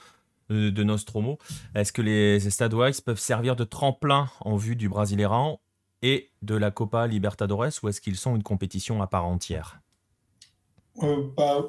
de 0.51 0.83
Nostromo, 0.83 1.39
est-ce 1.75 1.91
que 1.91 2.03
les 2.03 2.39
Stade 2.51 2.75
peuvent 3.03 3.19
servir 3.19 3.57
de 3.57 3.65
tremplin 3.65 4.29
en 4.41 4.57
vue 4.57 4.77
du 4.77 4.91
Brasileirão 4.91 5.59
et 6.05 6.31
de 6.43 6.55
la 6.55 6.71
Copa 6.71 7.07
Libertadores 7.07 7.73
ou 7.83 7.89
est-ce 7.89 8.01
qu'ils 8.03 8.17
sont 8.17 8.37
une 8.37 8.43
compétition 8.43 9.03
à 9.03 9.07
part 9.07 9.25
entière 9.25 9.81
bah, 11.01 11.65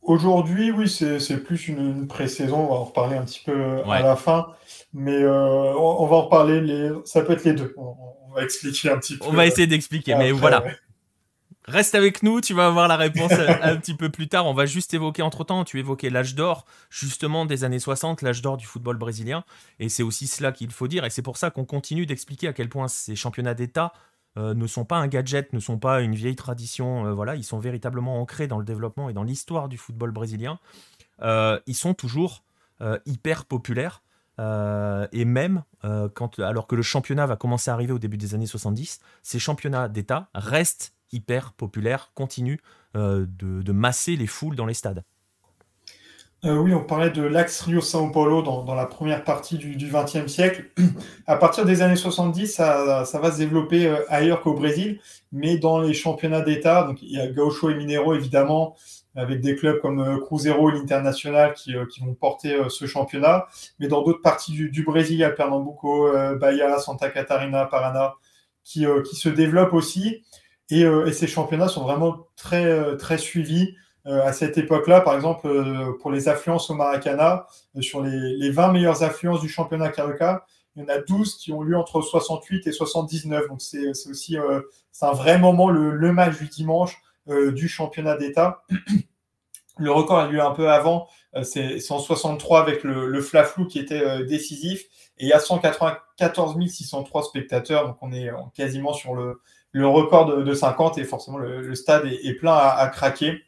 Aujourd'hui, 0.00 0.70
oui, 0.70 0.88
c'est 0.88 1.42
plus 1.42 1.66
une, 1.66 2.06
pré-saison. 2.06 2.58
On 2.58 2.68
va 2.68 2.74
en 2.74 2.84
reparler 2.84 3.16
un 3.16 3.24
petit 3.24 3.42
peu 3.44 3.82
à 3.90 4.00
la 4.00 4.16
fin. 4.16 4.46
Mais 4.92 5.16
euh, 5.16 5.74
on, 5.74 6.06
va 6.06 6.16
en 6.16 6.22
reparler. 6.22 6.60
Les... 6.60 6.90
Ça 7.04 7.22
peut 7.22 7.32
être 7.32 7.44
les 7.44 7.54
deux. 7.54 7.74
On, 7.76 7.96
va 8.34 8.44
expliquer 8.44 8.90
un 8.90 8.98
petit 8.98 9.16
peu. 9.16 9.24
On 9.26 9.32
va 9.32 9.46
essayer 9.46 9.66
d'expliquer. 9.66 10.14
Mais 10.14 10.30
voilà. 10.30 10.62
Reste 11.66 11.94
avec 11.94 12.22
nous, 12.22 12.42
tu 12.42 12.52
vas 12.52 12.66
avoir 12.66 12.88
la 12.88 12.96
réponse 12.96 13.32
un 13.32 13.76
petit 13.76 13.94
peu 13.94 14.10
plus 14.10 14.28
tard. 14.28 14.46
On 14.46 14.52
va 14.52 14.66
juste 14.66 14.92
évoquer 14.92 15.22
entre-temps, 15.22 15.64
tu 15.64 15.78
évoquais 15.78 16.10
l'âge 16.10 16.34
d'or, 16.34 16.66
justement 16.90 17.46
des 17.46 17.64
années 17.64 17.78
60, 17.78 18.20
l'âge 18.20 18.42
d'or 18.42 18.58
du 18.58 18.66
football 18.66 18.98
brésilien. 18.98 19.44
Et 19.80 19.88
c'est 19.88 20.02
aussi 20.02 20.26
cela 20.26 20.52
qu'il 20.52 20.70
faut 20.70 20.88
dire. 20.88 21.06
Et 21.06 21.10
c'est 21.10 21.22
pour 21.22 21.38
ça 21.38 21.50
qu'on 21.50 21.64
continue 21.64 22.04
d'expliquer 22.04 22.48
à 22.48 22.52
quel 22.52 22.68
point 22.68 22.86
ces 22.88 23.16
championnats 23.16 23.54
d'État 23.54 23.94
euh, 24.36 24.52
ne 24.52 24.66
sont 24.66 24.84
pas 24.84 24.96
un 24.96 25.06
gadget, 25.06 25.52
ne 25.52 25.60
sont 25.60 25.78
pas 25.78 26.00
une 26.00 26.14
vieille 26.14 26.36
tradition. 26.36 27.06
Euh, 27.06 27.12
voilà, 27.12 27.36
ils 27.36 27.44
sont 27.44 27.58
véritablement 27.58 28.20
ancrés 28.20 28.46
dans 28.48 28.58
le 28.58 28.64
développement 28.64 29.08
et 29.08 29.12
dans 29.12 29.22
l'histoire 29.22 29.68
du 29.68 29.78
football 29.78 30.10
brésilien. 30.10 30.58
Euh, 31.22 31.58
ils 31.66 31.76
sont 31.76 31.94
toujours 31.94 32.42
hyper 33.06 33.46
populaires. 33.46 34.02
et 34.38 35.24
même 35.24 35.62
quand, 36.14 36.38
alors 36.38 36.66
que 36.66 36.74
le 36.74 36.82
championnat 36.82 37.24
va 37.24 37.36
commencer 37.36 37.70
à 37.70 37.74
arriver 37.74 37.94
au 37.94 37.98
début 37.98 38.18
des 38.18 38.34
années 38.34 38.46
70, 38.46 39.00
ces 39.22 39.38
championnats 39.38 39.88
d'État 39.88 40.28
restent 40.34 40.93
hyper 41.12 41.52
populaires, 41.52 42.12
continuent 42.14 42.58
de 42.94 43.72
masser 43.72 44.16
les 44.16 44.26
foules 44.26 44.56
dans 44.56 44.66
les 44.66 44.74
stades. 44.74 45.04
Euh, 46.44 46.56
oui, 46.56 46.74
on 46.74 46.84
parlait 46.84 47.08
de 47.08 47.22
l'axe 47.22 47.62
Rio-Sao 47.62 48.10
Paulo 48.10 48.42
dans, 48.42 48.74
la 48.74 48.84
première 48.84 49.24
partie 49.24 49.56
du 49.56 49.76
XXe 49.76 50.26
siècle. 50.26 50.70
à 51.26 51.36
partir 51.36 51.64
des 51.64 51.80
années 51.80 51.96
70, 51.96 52.48
ça, 52.48 53.02
va 53.14 53.32
se 53.32 53.38
développer 53.38 53.86
euh, 53.86 54.04
ailleurs 54.10 54.42
qu'au 54.42 54.52
Brésil, 54.52 55.00
mais 55.32 55.56
dans 55.56 55.80
les 55.80 55.94
championnats 55.94 56.42
d'État, 56.42 56.82
donc 56.84 57.00
il 57.00 57.12
y 57.12 57.18
a 57.18 57.28
Gaucho 57.28 57.70
et 57.70 57.74
Mineiro 57.74 58.14
évidemment, 58.14 58.76
avec 59.16 59.40
des 59.40 59.56
clubs 59.56 59.80
comme 59.80 60.00
euh, 60.00 60.18
Cruzeiro 60.18 60.68
et 60.68 60.74
l'International 60.74 61.54
qui, 61.54 61.72
vont 61.72 62.14
porter 62.14 62.58
ce 62.68 62.84
championnat, 62.86 63.46
mais 63.78 63.88
dans 63.88 64.02
d'autres 64.02 64.20
parties 64.20 64.52
du, 64.52 64.82
Brésil, 64.82 65.16
il 65.16 65.20
y 65.20 65.24
a 65.24 65.30
Pernambuco, 65.30 66.12
Bahia, 66.38 66.78
Santa 66.78 67.08
Catarina, 67.08 67.64
Paraná, 67.64 68.16
qui, 68.64 68.84
se 69.12 69.28
développent 69.30 69.72
aussi. 69.72 70.24
Et, 70.80 70.82
et, 70.82 71.12
ces 71.12 71.26
championnats 71.26 71.68
sont 71.68 71.82
vraiment 71.82 72.26
très, 72.36 72.96
très 72.96 73.18
suivis. 73.18 73.74
Euh, 74.06 74.22
à 74.22 74.32
cette 74.32 74.58
époque-là, 74.58 75.00
par 75.00 75.14
exemple, 75.14 75.46
euh, 75.46 75.96
pour 76.00 76.10
les 76.10 76.28
affluences 76.28 76.68
au 76.68 76.74
Maracana, 76.74 77.46
euh, 77.76 77.80
sur 77.80 78.02
les, 78.02 78.50
20 78.50 78.72
meilleures 78.72 79.02
affluences 79.02 79.40
du 79.40 79.48
championnat 79.48 79.88
Carioca, 79.88 80.44
il 80.76 80.82
y 80.82 80.84
en 80.84 80.88
a 80.88 80.98
12 80.98 81.36
qui 81.36 81.52
ont 81.52 81.62
lieu 81.62 81.76
entre 81.76 82.02
68 82.02 82.66
et 82.66 82.72
79. 82.72 83.48
Donc 83.48 83.62
c'est 83.62 83.88
aussi 84.08 84.36
un 84.36 85.12
vrai 85.12 85.38
moment, 85.38 85.70
le, 85.70 86.12
match 86.12 86.36
du 86.38 86.48
dimanche 86.48 87.00
du 87.28 87.68
championnat 87.68 88.16
d'État. 88.16 88.64
Le 89.76 89.90
record 89.90 90.18
a 90.18 90.28
lieu 90.28 90.40
un 90.40 90.52
peu 90.52 90.70
avant, 90.70 91.08
c'est 91.42 91.80
en 91.90 91.98
63 91.98 92.60
avec 92.60 92.84
le, 92.84 93.08
le 93.08 93.20
Flaflou 93.20 93.66
qui 93.66 93.80
était 93.80 94.24
décisif. 94.24 94.82
Et 95.18 95.24
il 95.24 95.28
y 95.28 95.32
a 95.32 95.40
194 95.40 96.56
603 96.64 97.22
spectateurs, 97.24 97.88
donc 97.88 97.96
on 98.00 98.12
est 98.12 98.30
quasiment 98.54 98.92
sur 98.92 99.14
le, 99.14 99.40
le 99.74 99.88
record 99.88 100.26
de, 100.26 100.54
50 100.54 100.98
et 100.98 101.04
forcément 101.04 101.36
le, 101.36 101.74
stade 101.74 102.06
est, 102.06 102.34
plein 102.34 102.54
à 102.54 102.86
craquer. 102.88 103.42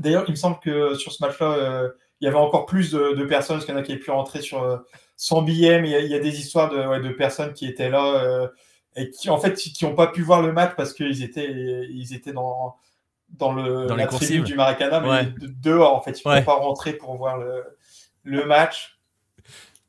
D'ailleurs, 0.00 0.24
il 0.26 0.32
me 0.32 0.36
semble 0.36 0.58
que 0.58 0.94
sur 0.94 1.12
ce 1.12 1.24
match-là, 1.24 1.52
euh, 1.52 1.88
il 2.20 2.24
y 2.24 2.28
avait 2.28 2.36
encore 2.36 2.66
plus 2.66 2.90
de, 2.90 3.24
personnes, 3.24 3.56
parce 3.56 3.64
qu'il 3.64 3.74
y 3.74 3.78
en 3.78 3.80
a 3.80 3.84
qui 3.84 3.92
avaient 3.92 4.00
pu 4.00 4.10
rentrer 4.10 4.42
sur 4.42 4.62
euh, 4.64 4.78
sans 5.16 5.42
billet, 5.42 5.80
mais 5.80 6.04
il 6.04 6.10
y, 6.10 6.14
a, 6.14 6.18
des 6.18 6.40
histoires 6.40 6.68
de, 6.68 7.08
personnes 7.10 7.52
qui 7.52 7.66
étaient 7.66 7.90
là 7.90 8.24
euh, 8.24 8.48
et 8.96 9.10
qui, 9.10 9.30
en 9.30 9.38
fait, 9.38 9.54
qui 9.54 9.84
n'ont 9.84 9.94
pas 9.94 10.08
pu 10.08 10.22
voir 10.22 10.42
le 10.42 10.52
match 10.52 10.72
parce 10.76 10.92
qu'ils 10.92 11.22
étaient, 11.22 11.48
ils 11.90 12.12
étaient 12.12 12.32
dans, 12.32 12.74
dans, 13.28 13.52
le, 13.52 13.86
dans 13.86 13.94
la 13.94 14.08
tribune 14.08 14.42
du 14.42 14.56
Maracana, 14.56 14.98
mais 14.98 15.32
dehors, 15.62 15.94
en 15.94 16.00
fait. 16.00 16.10
Ils 16.10 16.28
ne 16.28 16.34
pouvaient 16.34 16.44
pas 16.44 16.54
rentrer 16.54 16.94
pour 16.94 17.14
voir 17.16 17.38
le, 18.24 18.46
match. 18.46 18.93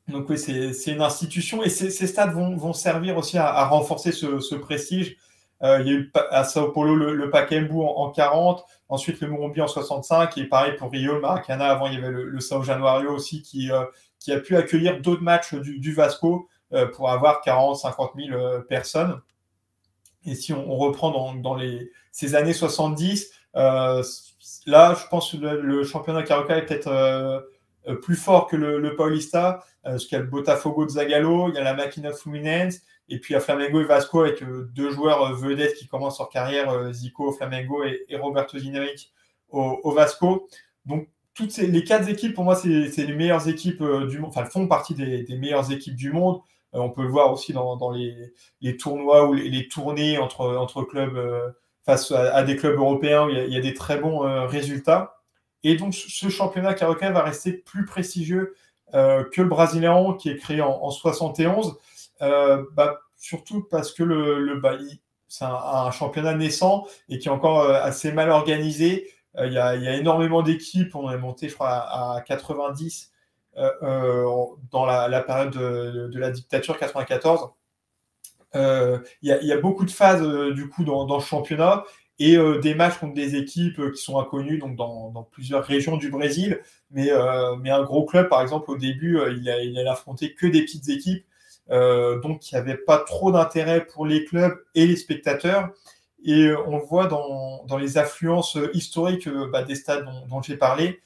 Donc 0.08 0.28
oui, 0.30 0.38
c'est 0.38 0.92
une 0.92 1.02
institution 1.02 1.62
et 1.62 1.68
ces, 1.68 1.90
stades 1.90 2.32
vont, 2.32 2.72
servir 2.72 3.16
aussi 3.16 3.38
à, 3.38 3.66
renforcer 3.66 4.12
ce, 4.12 4.54
prestige. 4.54 5.16
il 5.62 5.66
y 5.66 5.90
a 5.90 5.92
eu 5.92 6.12
à 6.30 6.44
Sao 6.44 6.70
Paulo 6.70 6.94
le, 6.94 7.14
le 7.14 7.30
Pacaembu 7.30 7.80
en, 7.80 7.96
en 7.96 8.10
40, 8.10 8.64
Ensuite, 8.88 9.20
le 9.20 9.28
Morumbi 9.28 9.60
en 9.60 9.66
65. 9.66 10.36
Et 10.38 10.44
pareil 10.44 10.76
pour 10.76 10.90
Rio, 10.90 11.14
le 11.14 11.20
Maracana. 11.20 11.66
Avant, 11.70 11.88
il 11.88 11.94
y 11.94 11.96
avait 11.96 12.10
le, 12.10 12.24
le 12.24 12.40
Sao 12.40 12.62
Januario 12.62 13.10
aussi 13.10 13.42
qui, 13.42 13.70
euh, 13.70 13.84
qui 14.18 14.32
a 14.32 14.40
pu 14.40 14.56
accueillir 14.56 15.00
d'autres 15.00 15.22
matchs 15.22 15.54
du, 15.54 15.92
Vasco 15.92 16.48
euh, 16.72 16.86
pour 16.86 17.10
avoir 17.10 17.40
40, 17.40 17.76
50 17.76 18.12
000 18.16 18.62
personnes. 18.68 19.20
Et 20.24 20.34
si 20.34 20.52
on, 20.52 20.76
reprend 20.76 21.10
dans, 21.10 21.34
dans, 21.34 21.54
les, 21.54 21.90
ces 22.12 22.34
années 22.34 22.52
70, 22.52 23.30
euh, 23.56 24.02
là, 24.66 24.94
je 24.94 25.06
pense 25.08 25.32
que 25.32 25.36
le, 25.36 25.84
championnat 25.84 26.22
Carioca 26.22 26.58
est 26.58 26.66
peut-être 26.66 27.46
plus 28.02 28.16
fort 28.16 28.46
que 28.46 28.56
le, 28.56 28.80
le 28.80 28.96
Paulista, 28.96 29.64
parce 29.82 30.06
qu'il 30.06 30.16
y 30.16 30.20
a 30.20 30.24
le 30.24 30.30
Botafogo 30.30 30.84
de 30.84 30.90
Zagallo, 30.90 31.48
il 31.48 31.54
y 31.54 31.58
a 31.58 31.62
la 31.62 31.74
Máquina 31.74 32.12
Fluminense, 32.12 32.80
et 33.08 33.18
puis 33.18 33.34
à 33.34 33.40
Flamengo 33.40 33.80
et 33.80 33.84
Vasco 33.84 34.22
avec 34.22 34.42
euh, 34.42 34.68
deux 34.74 34.90
joueurs 34.90 35.22
euh, 35.22 35.34
vedettes 35.34 35.74
qui 35.74 35.86
commencent 35.86 36.18
leur 36.18 36.28
carrière, 36.28 36.70
euh, 36.70 36.92
Zico 36.92 37.28
au 37.28 37.32
Flamengo 37.32 37.84
et, 37.84 38.16
Roberto 38.16 38.58
Zineric 38.58 39.12
au, 39.48 39.92
Vasco. 39.92 40.48
Donc 40.84 41.08
toutes 41.34 41.52
ces, 41.52 41.66
les 41.66 41.84
quatre 41.84 42.08
équipes, 42.08 42.34
pour 42.34 42.44
moi, 42.44 42.56
c'est 42.56 42.68
les 42.68 43.14
meilleures 43.14 43.48
équipes 43.48 43.82
du 44.08 44.18
monde, 44.18 44.30
enfin, 44.30 44.44
font 44.44 44.66
partie 44.66 44.94
des, 44.94 45.24
meilleures 45.38 45.70
équipes 45.70 45.94
du 45.94 46.10
monde. 46.10 46.40
on 46.72 46.90
peut 46.90 47.02
le 47.02 47.08
voir 47.08 47.32
aussi 47.32 47.52
dans, 47.52 47.90
les, 47.90 48.76
tournois 48.76 49.28
ou 49.28 49.34
les, 49.34 49.68
tournées 49.68 50.18
entre, 50.18 50.56
entre 50.56 50.82
clubs 50.82 51.54
face 51.84 52.10
à, 52.10 52.42
des 52.42 52.56
clubs 52.56 52.76
européens 52.76 53.26
où 53.26 53.30
il 53.30 53.52
y 53.52 53.56
a, 53.56 53.60
des 53.60 53.74
très 53.74 53.98
bons 53.98 54.20
résultats. 54.46 55.15
Et 55.68 55.76
donc, 55.76 55.94
ce 55.94 56.28
championnat 56.28 56.74
Carioca 56.74 57.10
va 57.10 57.22
rester 57.22 57.52
plus 57.52 57.84
prestigieux 57.84 58.54
que 58.92 59.42
le 59.42 59.48
Brésilien 59.48 60.16
qui 60.18 60.30
est 60.30 60.36
créé 60.36 60.60
en, 60.60 60.70
en 60.70 60.90
71. 60.90 61.76
Euh, 62.22 62.64
bah, 62.72 63.00
surtout 63.16 63.66
parce 63.70 63.92
que 63.92 64.02
le, 64.02 64.60
c'est 65.28 65.44
un, 65.44 65.90
championnat 65.90 66.34
naissant 66.34 66.86
et 67.08 67.18
qui 67.18 67.28
est 67.28 67.30
encore 67.30 67.60
euh, 67.60 67.80
assez 67.82 68.12
mal 68.12 68.30
organisé. 68.30 69.10
Euh, 69.36 69.46
il 69.46 69.52
y, 69.52 69.58
a, 69.58 69.96
énormément 69.96 70.42
d'équipes. 70.42 70.94
On 70.94 71.10
est 71.10 71.18
monté, 71.18 71.48
je 71.48 71.54
crois, 71.54 71.70
à, 71.70 72.22
90 72.26 73.12
dans 73.56 74.84
la, 74.84 75.20
période 75.22 75.50
de, 75.50 76.18
la 76.18 76.30
dictature 76.30 76.78
94. 76.78 77.50
Il 78.54 79.00
y, 79.22 79.28
y, 79.28 79.52
a 79.52 79.60
beaucoup 79.60 79.84
de 79.84 79.90
phases 79.90 80.22
du 80.52 80.68
coup 80.68 80.84
dans, 80.84 81.04
dans, 81.04 81.16
le 81.16 81.22
championnat 81.22 81.84
et 82.18 82.38
des 82.62 82.74
matchs 82.74 82.98
contre 82.98 83.14
des 83.14 83.36
équipes 83.36 83.92
qui 83.92 84.02
sont 84.02 84.18
inconnues 84.18 84.58
donc 84.58 84.74
dans, 84.74 85.10
dans 85.10 85.22
plusieurs 85.22 85.64
régions 85.64 85.96
du 85.98 86.10
Brésil. 86.10 86.60
Mais, 86.90 87.10
mais, 87.60 87.70
un 87.70 87.82
gros 87.82 88.06
club, 88.06 88.28
par 88.28 88.40
exemple, 88.40 88.70
au 88.70 88.78
début, 88.78 89.20
il 89.36 89.50
a, 89.50 89.62
il 89.62 89.78
a 89.78 89.92
affronté 89.92 90.34
que 90.34 90.46
des 90.46 90.62
petites 90.62 90.88
équipes. 90.88 91.26
Euh, 91.70 92.20
donc 92.20 92.50
il 92.50 92.54
n'y 92.54 92.60
avait 92.60 92.76
pas 92.76 92.98
trop 92.98 93.32
d'intérêt 93.32 93.84
pour 93.84 94.06
les 94.06 94.24
clubs 94.24 94.56
et 94.74 94.86
les 94.86 94.96
spectateurs. 94.96 95.70
Et 96.24 96.50
on 96.66 96.78
le 96.78 96.84
voit 96.84 97.06
dans, 97.06 97.66
les 97.78 97.98
affluences 97.98 98.56
historiques 98.72 99.28
bah, 99.52 99.62
des 99.62 99.74
stades 99.74 100.06
dont, 100.28 100.42
j'ai 100.42 100.56
parlé. 100.56 101.00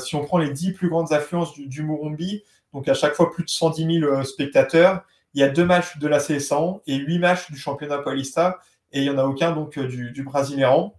si 0.00 0.16
on 0.16 0.24
prend 0.24 0.38
les 0.38 0.50
dix 0.50 0.72
plus 0.72 0.88
grandes 0.88 1.12
affluences 1.12 1.52
du, 1.52 1.66
du 1.66 1.82
Murumbi, 1.82 2.42
donc 2.72 2.88
à 2.88 2.94
chaque 2.94 3.14
fois 3.14 3.30
plus 3.30 3.44
de 3.44 3.50
110 3.50 4.00
000 4.00 4.24
spectateurs, 4.24 5.04
il 5.34 5.40
y 5.40 5.44
a 5.44 5.48
deux 5.48 5.64
matchs 5.64 5.98
de 5.98 6.08
la 6.08 6.18
CS100 6.18 6.80
et 6.86 6.96
huit 6.96 7.18
matchs 7.18 7.50
du 7.50 7.58
championnat 7.58 7.98
Paulista, 7.98 8.58
et 8.92 9.00
il 9.00 9.04
n'y 9.04 9.10
en 9.10 9.18
a 9.18 9.24
aucun 9.24 9.52
donc 9.52 9.78
du, 9.78 10.12
du 10.12 10.22
Brasileiran. 10.22 10.94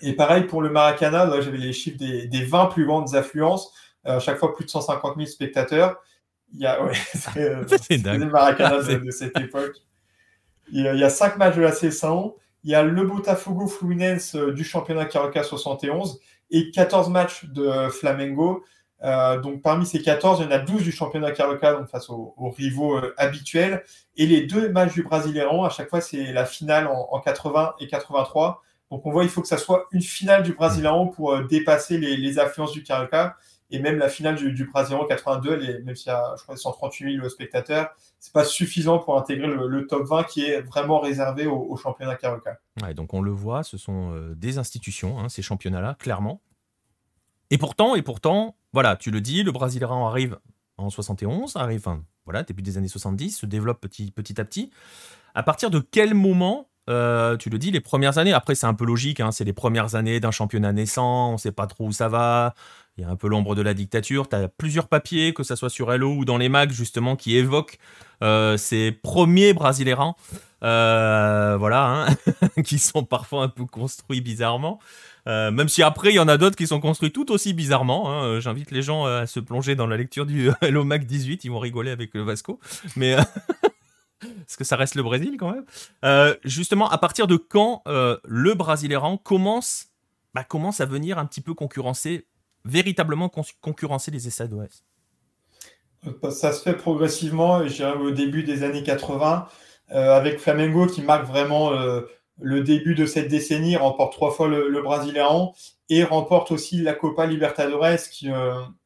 Et 0.00 0.14
pareil 0.14 0.44
pour 0.44 0.60
le 0.60 0.70
Maracana, 0.70 1.40
j'avais 1.40 1.58
les 1.58 1.72
chiffres 1.72 1.98
des, 1.98 2.44
20 2.44 2.66
plus 2.66 2.84
grandes 2.84 3.14
affluences, 3.14 3.72
à 4.04 4.18
chaque 4.18 4.38
fois 4.38 4.54
plus 4.54 4.64
de 4.64 4.70
150 4.70 5.16
000 5.16 5.26
spectateurs. 5.26 6.02
Il 6.52 6.60
y 6.60 6.66
a, 6.66 6.82
ouais, 6.84 6.94
c'est, 7.14 7.96
le 7.96 8.26
Maracana 8.26 8.82
de, 8.98 9.10
cette 9.10 9.38
époque. 9.38 9.76
Il 10.72 10.82
y 10.82 11.04
a 11.04 11.10
cinq 11.10 11.36
matchs 11.36 11.56
de 11.56 11.62
la 11.62 11.72
CS100, 11.72 12.34
il 12.64 12.70
y 12.70 12.74
a 12.74 12.82
le 12.82 13.06
Botafogo 13.06 13.66
Fluminense 13.66 14.34
euh, 14.34 14.52
du 14.52 14.64
championnat 14.64 15.04
Carioca 15.04 15.42
71 15.42 16.20
et 16.50 16.70
14 16.70 17.10
matchs 17.10 17.44
de 17.46 17.88
Flamengo. 17.90 18.64
Euh, 19.04 19.38
donc 19.38 19.60
parmi 19.60 19.84
ces 19.84 20.00
14, 20.00 20.40
il 20.40 20.44
y 20.44 20.46
en 20.46 20.50
a 20.50 20.58
12 20.58 20.82
du 20.82 20.90
championnat 20.90 21.32
Carioca 21.32 21.74
donc 21.74 21.88
face 21.88 22.08
aux, 22.08 22.34
rivaux 22.56 22.96
euh, 22.96 23.14
habituels. 23.18 23.84
Et 24.16 24.26
les 24.26 24.46
deux 24.46 24.70
matchs 24.70 24.94
du 24.94 25.02
Brasileirão, 25.02 25.64
à 25.64 25.70
chaque 25.70 25.90
fois, 25.90 26.00
c'est 26.00 26.32
la 26.32 26.46
finale 26.46 26.86
en, 26.86 27.20
80 27.20 27.74
et 27.80 27.86
83. 27.86 28.62
Donc 28.90 29.04
on 29.04 29.10
voit 29.10 29.24
il 29.24 29.30
faut 29.30 29.42
que 29.42 29.48
ça 29.48 29.58
soit 29.58 29.86
une 29.92 30.02
finale 30.02 30.42
du 30.42 30.54
Brasileirão 30.54 31.08
pour 31.08 31.38
dépasser 31.42 31.98
les, 31.98 32.38
affluences 32.38 32.72
du 32.72 32.82
Carioca. 32.82 33.36
Et 33.70 33.78
même 33.78 33.98
la 33.98 34.08
finale 34.08 34.36
du, 34.36 34.52
du 34.52 34.66
Brasileirão 34.66 35.06
82, 35.06 35.82
même 35.84 35.96
s'il 35.96 36.08
y 36.08 36.10
a 36.10 36.34
je 36.38 36.42
crois, 36.42 36.56
138 36.56 37.16
000 37.16 37.28
spectateurs, 37.28 37.90
c'est 38.20 38.32
pas 38.32 38.44
suffisant 38.44 38.98
pour 38.98 39.18
intégrer 39.18 39.48
le, 39.48 39.86
top 39.86 40.06
20 40.06 40.24
qui 40.24 40.44
est 40.44 40.62
vraiment 40.62 41.00
réservé 41.00 41.46
au, 41.46 41.76
championnat 41.76 42.14
Carioca. 42.14 42.58
Ouais, 42.82 42.94
donc 42.94 43.12
on 43.12 43.20
le 43.20 43.32
voit, 43.32 43.64
ce 43.64 43.76
sont 43.76 44.12
euh, 44.14 44.34
des 44.34 44.56
institutions, 44.58 45.18
hein, 45.18 45.28
ces 45.28 45.42
championnats-là, 45.42 45.96
clairement. 45.98 46.40
Et 47.50 47.58
pourtant, 47.58 47.94
et 47.94 48.02
pourtant, 48.02 48.56
voilà, 48.74 48.96
tu 48.96 49.12
le 49.12 49.20
dis, 49.20 49.44
le 49.44 49.52
Brasileirão 49.52 50.06
arrive 50.06 50.36
en 50.76 50.90
71, 50.90 51.54
arrive, 51.54 51.78
enfin, 51.78 52.02
voilà, 52.24 52.42
début 52.42 52.62
des 52.62 52.76
années 52.76 52.88
70, 52.88 53.38
se 53.38 53.46
développe 53.46 53.80
petit, 53.80 54.12
à 54.36 54.44
petit. 54.44 54.70
À 55.34 55.44
partir 55.44 55.70
de 55.70 55.78
quel 55.78 56.12
moment 56.12 56.68
euh, 56.90 57.36
tu 57.36 57.50
le 57.50 57.58
dis, 57.58 57.70
les 57.70 57.80
premières 57.80 58.18
années, 58.18 58.32
après 58.32 58.56
c'est 58.56 58.66
un 58.66 58.74
peu 58.74 58.84
logique, 58.84 59.20
hein, 59.20 59.30
c'est 59.30 59.44
les 59.44 59.52
premières 59.52 59.94
années 59.94 60.18
d'un 60.18 60.32
championnat 60.32 60.72
naissant, 60.72 61.30
on 61.30 61.32
ne 61.34 61.38
sait 61.38 61.52
pas 61.52 61.68
trop 61.68 61.86
où 61.86 61.92
ça 61.92 62.08
va, 62.08 62.54
il 62.98 63.04
y 63.04 63.06
a 63.06 63.10
un 63.10 63.16
peu 63.16 63.28
l'ombre 63.28 63.54
de 63.54 63.62
la 63.62 63.74
dictature, 63.74 64.28
tu 64.28 64.34
as 64.34 64.48
plusieurs 64.48 64.88
papiers, 64.88 65.32
que 65.32 65.44
ce 65.44 65.54
soit 65.54 65.70
sur 65.70 65.92
Hello 65.92 66.12
ou 66.12 66.24
dans 66.24 66.36
les 66.36 66.48
mags 66.48 66.72
justement, 66.72 67.14
qui 67.14 67.36
évoquent 67.36 67.78
euh, 68.22 68.56
ces 68.56 68.90
premiers 68.90 69.54
brasiléens, 69.54 70.16
euh, 70.64 71.56
voilà, 71.58 72.08
hein, 72.08 72.62
qui 72.64 72.78
sont 72.78 73.04
parfois 73.04 73.44
un 73.44 73.48
peu 73.48 73.66
construits 73.66 74.20
bizarrement. 74.20 74.80
Même 75.26 75.68
si 75.68 75.82
après, 75.82 76.10
il 76.10 76.16
y 76.16 76.20
en 76.20 76.28
a 76.28 76.36
d'autres 76.36 76.56
qui 76.56 76.66
sont 76.66 76.80
construits 76.80 77.12
tout 77.12 77.32
aussi 77.32 77.54
bizarrement. 77.54 78.10
Hein. 78.10 78.40
J'invite 78.40 78.70
les 78.70 78.82
gens 78.82 79.06
à 79.06 79.26
se 79.26 79.40
plonger 79.40 79.74
dans 79.74 79.86
la 79.86 79.96
lecture 79.96 80.26
du 80.26 80.50
Hello 80.60 80.84
Mag 80.84 81.04
18, 81.04 81.44
ils 81.44 81.50
vont 81.50 81.58
rigoler 81.58 81.90
avec 81.90 82.14
le 82.14 82.22
Vasco. 82.22 82.60
Mais 82.96 83.16
parce 84.46 84.56
que 84.56 84.64
ça 84.64 84.76
reste 84.76 84.94
le 84.94 85.02
Brésil 85.02 85.36
quand 85.38 85.52
même. 85.52 85.64
Euh, 86.04 86.34
justement, 86.44 86.88
à 86.88 86.98
partir 86.98 87.26
de 87.26 87.36
quand 87.36 87.82
euh, 87.86 88.16
le 88.24 88.54
Brasileiran 88.54 89.16
commence, 89.16 89.86
bah, 90.34 90.44
commence 90.44 90.80
à 90.80 90.86
venir 90.86 91.18
un 91.18 91.26
petit 91.26 91.40
peu 91.40 91.54
concurrencer, 91.54 92.26
véritablement 92.64 93.30
concurrencer 93.60 94.10
les 94.10 94.48
d'Ouest? 94.48 94.84
Euh, 96.06 96.30
Ça 96.30 96.52
se 96.52 96.62
fait 96.62 96.76
progressivement, 96.76 97.66
je 97.66 97.74
dirais 97.74 97.94
au 97.94 98.10
début 98.10 98.42
des 98.42 98.62
années 98.62 98.82
80, 98.82 99.48
avec 99.88 100.38
Flamengo 100.38 100.86
qui 100.86 101.02
marque 101.02 101.26
vraiment 101.26 101.70
le 102.40 102.62
début 102.62 102.94
de 102.94 103.06
cette 103.06 103.28
décennie, 103.28 103.76
remporte 103.76 104.12
trois 104.12 104.32
fois 104.32 104.48
le, 104.48 104.68
le 104.68 104.82
Brasileiran 104.82 105.54
et 105.88 106.04
remporte 106.04 106.50
aussi 106.50 106.78
la 106.78 106.94
Copa 106.94 107.26
Libertadores 107.26 108.08
qui 108.10 108.28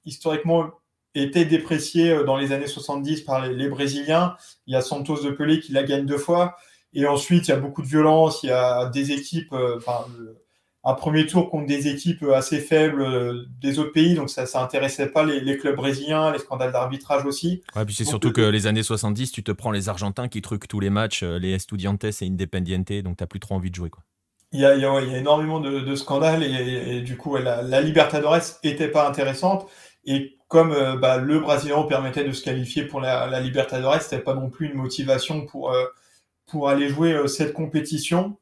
historiquement 0.05 0.71
était 1.15 1.45
déprécié 1.45 2.11
euh, 2.11 2.25
dans 2.25 2.37
les 2.37 2.53
années 2.53 2.67
70 2.67 3.23
par 3.23 3.47
les, 3.47 3.69
Brésiliens. 3.69 4.37
Il 4.67 4.73
y 4.73 4.77
a 4.77 4.81
Santos 4.81 5.23
de 5.23 5.31
Pelé 5.31 5.61
qui 5.61 5.73
la 5.73 5.83
gagne 5.83 6.07
deux 6.07 6.19
fois. 6.19 6.57
Et 6.95 7.07
ensuite, 7.07 7.49
il 7.49 7.51
y 7.51 7.55
a 7.55 7.59
beaucoup 7.59 7.83
de 7.83 7.87
violence. 7.87 8.43
Il 8.43 8.49
y 8.49 8.53
a 8.53 8.87
des 8.87 9.13
équipes, 9.13 9.53
euh, 9.53 9.77
enfin, 9.77 10.07
un 10.91 10.95
premier 10.95 11.27
tour 11.27 11.51
contre 11.51 11.67
des 11.67 11.89
équipes 11.89 12.25
assez 12.35 12.61
faibles 12.61 13.03
euh, 13.03 13.45
des 13.61 13.79
autres 13.79 13.93
pays. 13.93 14.15
Donc, 14.15 14.31
ça 14.31 14.45
n'intéressait 14.55 15.09
pas 15.09 15.25
les, 15.25 15.57
clubs 15.59 15.77
brésiliens, 15.77 16.33
les 16.33 16.39
scandales 16.39 16.73
d'arbitrage 16.73 17.25
aussi. 17.25 17.63
Ouais, 17.77 17.85
puis 17.85 17.95
c'est 17.95 18.05
surtout 18.05 18.33
que 18.33 18.41
les 18.41 18.67
années 18.67 18.83
70, 18.83 19.33
tu 19.33 19.43
te 19.43 19.53
prends 19.53 19.71
les 19.71 19.89
Argentins 19.89 20.29
qui 20.29 20.41
truquent 20.43 20.69
tous 20.69 20.81
les 20.81 20.91
matchs, 20.91 21.23
les 21.23 21.53
Estudiantes 21.53 22.05
et 22.05 22.13
Independiente. 22.23 22.93
Donc, 23.03 23.17
tu 23.17 23.23
n'as 23.23 23.27
plus 23.27 23.41
trop 23.41 23.55
envie 23.55 23.71
de 23.71 23.75
jouer. 23.75 23.91
Quoi. 23.91 24.03
Il 24.53 24.61
y 24.61 24.65
a, 24.65 24.75
il 24.75 24.81
y 24.81 24.87
a, 24.87 25.19
énormément 25.19 25.61
de, 25.61 25.95
scandales 25.95 26.43
et, 26.43 27.03
du 27.03 27.17
coup, 27.17 27.37
la, 27.37 27.63
la 27.63 27.81
Libertadores 27.83 28.39
n'était 28.65 28.89
pas 28.89 29.07
intéressante. 29.07 29.67
Et 30.07 30.39
comme 30.49 30.73
euh, 30.73 30.97
bah, 30.97 31.19
le 31.19 31.39
Brésilien 31.39 31.83
permettait 31.83 32.25
de 32.25 32.33
se 32.33 32.43
qualifier 32.43 32.85
pour 32.85 33.01
la, 33.01 33.27
la 33.27 33.41
Libertadores, 33.41 34.01
c'était 34.01 34.23
pas 34.23 34.35
non 34.35 34.49
plus 34.49 34.69
une 34.69 34.75
motivation 34.75 35.45
pour, 35.45 35.73
euh, 35.73 35.85
pour 36.47 36.71
aller 36.71 36.89
jouer 36.89 37.13
euh, 37.13 37.27
cette 37.27 37.53
compétition. 37.53 38.39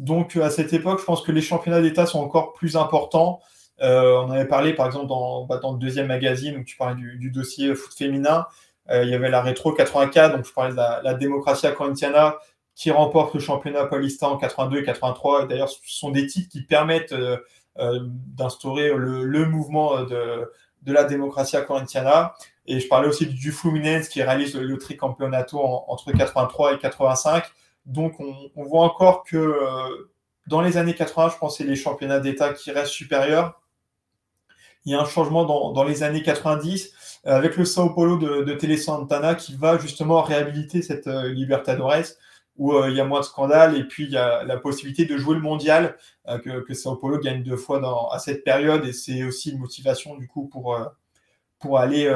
Donc 0.00 0.36
à 0.36 0.50
cette 0.50 0.72
époque, 0.72 0.98
je 0.98 1.04
pense 1.04 1.22
que 1.22 1.30
les 1.30 1.42
championnats 1.42 1.80
d'État 1.80 2.06
sont 2.06 2.20
encore 2.20 2.52
plus 2.54 2.76
importants. 2.76 3.40
on 3.80 4.30
avait 4.30 4.48
parlé 4.48 4.74
par 4.74 4.86
exemple 4.86 5.06
dans, 5.06 5.44
bah, 5.44 5.58
dans 5.58 5.72
le 5.72 5.78
deuxième 5.78 6.08
magazine 6.08 6.56
où 6.56 6.64
tu 6.64 6.76
parlais 6.76 6.96
du, 6.96 7.30
dossier 7.30 7.74
foot 7.74 7.94
féminin. 7.94 8.46
il 8.90 9.08
y 9.08 9.14
avait 9.14 9.30
la 9.30 9.42
Rétro 9.42 9.72
84, 9.72 10.36
donc 10.36 10.46
je 10.46 10.52
parlais 10.52 10.72
de 10.72 10.76
la, 10.76 11.00
la 11.04 11.14
Democracia 11.14 11.70
Corintiana 11.72 12.36
qui 12.74 12.90
remporte 12.90 13.34
le 13.34 13.40
championnat 13.40 13.84
paulista 13.84 14.26
en 14.26 14.38
82 14.38 14.78
et 14.78 14.84
83. 14.84 15.46
D'ailleurs, 15.46 15.68
ce 15.68 15.78
sont 15.84 16.10
des 16.10 16.26
titres 16.26 16.48
qui 16.48 16.62
permettent 16.62 17.14
d'instaurer 17.76 18.94
le, 18.94 19.24
le, 19.24 19.46
mouvement 19.46 20.02
de, 20.04 20.50
la 20.86 21.04
démocratie 21.04 21.56
corintiana. 21.66 22.34
Et 22.66 22.80
je 22.80 22.88
parlais 22.88 23.08
aussi 23.08 23.26
du 23.26 23.52
Fluminense 23.52 24.08
qui 24.08 24.22
réalise 24.22 24.54
le, 24.54 24.78
tricampeonato 24.78 25.58
entre 25.60 26.12
83 26.12 26.74
et 26.74 26.78
85. 26.78 27.44
Donc 27.90 28.20
on, 28.20 28.64
voit 28.64 28.84
encore 28.84 29.24
que 29.24 29.36
euh, 29.36 30.10
dans 30.46 30.60
les 30.60 30.76
années 30.76 30.94
80, 30.94 31.30
je 31.34 31.38
pense 31.38 31.58
c'est 31.58 31.64
les 31.64 31.74
championnats 31.74 32.20
d'État 32.20 32.52
qui 32.54 32.70
restent 32.70 32.92
supérieurs. 32.92 33.60
Il 34.84 34.92
y 34.92 34.94
a 34.94 35.00
un 35.00 35.04
changement 35.04 35.44
dans, 35.44 35.84
les 35.84 36.04
années 36.04 36.22
90 36.22 37.20
euh, 37.26 37.36
avec 37.36 37.56
le 37.56 37.64
Sao 37.64 37.90
Paulo 37.90 38.16
de, 38.16 38.44
de 38.44 38.52
Tele 38.54 38.78
Santana 38.78 39.34
qui 39.34 39.56
va 39.56 39.76
justement 39.76 40.22
réhabiliter 40.22 40.82
cette 40.82 41.08
euh, 41.08 41.32
Libertadores 41.32 42.14
où 42.56 42.76
il 42.84 42.94
y 42.94 43.00
a 43.00 43.04
moins 43.04 43.20
de 43.20 43.24
scandales 43.24 43.76
et 43.76 43.84
puis 43.84 44.04
il 44.04 44.10
y 44.10 44.18
a 44.18 44.44
la 44.44 44.58
possibilité 44.58 45.06
de 45.06 45.16
jouer 45.16 45.34
le 45.34 45.40
mondial 45.40 45.96
que, 46.44 46.60
que, 46.60 46.74
Sao 46.74 46.94
Paulo 46.96 47.18
gagne 47.18 47.42
deux 47.42 47.56
fois 47.56 47.80
dans, 47.80 48.08
à 48.08 48.18
cette 48.18 48.44
période 48.44 48.84
et 48.84 48.92
c'est 48.92 49.24
aussi 49.24 49.52
une 49.52 49.58
motivation 49.58 50.14
du 50.14 50.28
coup 50.28 50.46
pour, 50.46 50.76
aller 51.78 52.12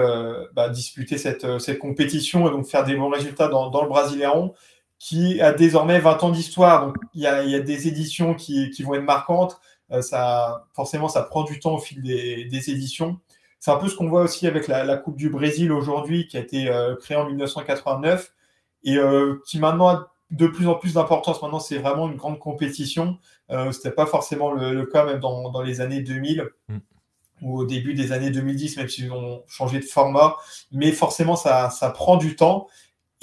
bah, 0.52 0.68
disputer 0.68 1.16
cette, 1.16 1.58
cette, 1.60 1.78
compétition 1.78 2.46
et 2.46 2.50
donc 2.50 2.66
faire 2.66 2.84
des 2.84 2.94
bons 2.94 3.08
résultats 3.08 3.48
dans, 3.48 3.70
dans 3.70 3.84
le 3.84 3.88
Brasileiron 3.88 4.54
qui 4.98 5.40
a 5.40 5.52
désormais 5.52 5.98
20 5.98 6.22
ans 6.24 6.30
d'histoire. 6.30 6.86
Donc 6.86 6.96
il 7.14 7.22
y, 7.22 7.26
a, 7.26 7.42
il 7.42 7.50
y, 7.50 7.54
a, 7.54 7.60
des 7.60 7.88
éditions 7.88 8.34
qui, 8.34 8.70
qui, 8.70 8.82
vont 8.82 8.94
être 8.94 9.02
marquantes. 9.04 9.60
ça, 10.00 10.66
forcément, 10.74 11.08
ça 11.08 11.22
prend 11.22 11.44
du 11.44 11.60
temps 11.60 11.74
au 11.74 11.78
fil 11.78 12.02
des, 12.02 12.44
des 12.46 12.70
éditions. 12.70 13.18
C'est 13.60 13.70
un 13.70 13.76
peu 13.76 13.88
ce 13.88 13.96
qu'on 13.96 14.08
voit 14.08 14.22
aussi 14.22 14.46
avec 14.46 14.68
la, 14.68 14.84
la 14.84 14.96
Coupe 14.96 15.16
du 15.16 15.30
Brésil 15.30 15.72
aujourd'hui, 15.72 16.26
qui 16.26 16.36
a 16.36 16.40
été 16.40 16.70
créée 17.00 17.16
en 17.16 17.26
1989 17.26 18.32
et 18.84 18.98
qui 19.46 19.58
maintenant 19.58 19.88
a 19.88 20.14
de 20.30 20.46
plus 20.46 20.68
en 20.68 20.74
plus 20.74 20.94
d'importance. 20.94 21.42
Maintenant, 21.42 21.60
c'est 21.60 21.78
vraiment 21.78 22.08
une 22.08 22.16
grande 22.16 22.38
compétition. 22.38 23.18
Euh, 23.50 23.72
Ce 23.72 23.78
n'était 23.78 23.92
pas 23.92 24.06
forcément 24.06 24.52
le, 24.52 24.84
cas 24.86 25.04
même 25.04 25.20
dans, 25.20 25.62
les 25.62 25.80
années 25.80 26.00
2000 26.00 26.48
mm. 26.68 26.76
ou 27.42 27.60
au 27.60 27.64
début 27.64 27.94
des 27.94 28.12
années 28.12 28.30
2010, 28.30 28.76
même 28.76 28.88
s'ils 28.88 29.12
ont 29.12 29.42
changé 29.46 29.78
de 29.78 29.84
format. 29.84 30.36
Mais 30.72 30.92
forcément, 30.92 31.36
ça, 31.36 31.70
prend 31.94 32.16
du 32.16 32.36
temps. 32.36 32.68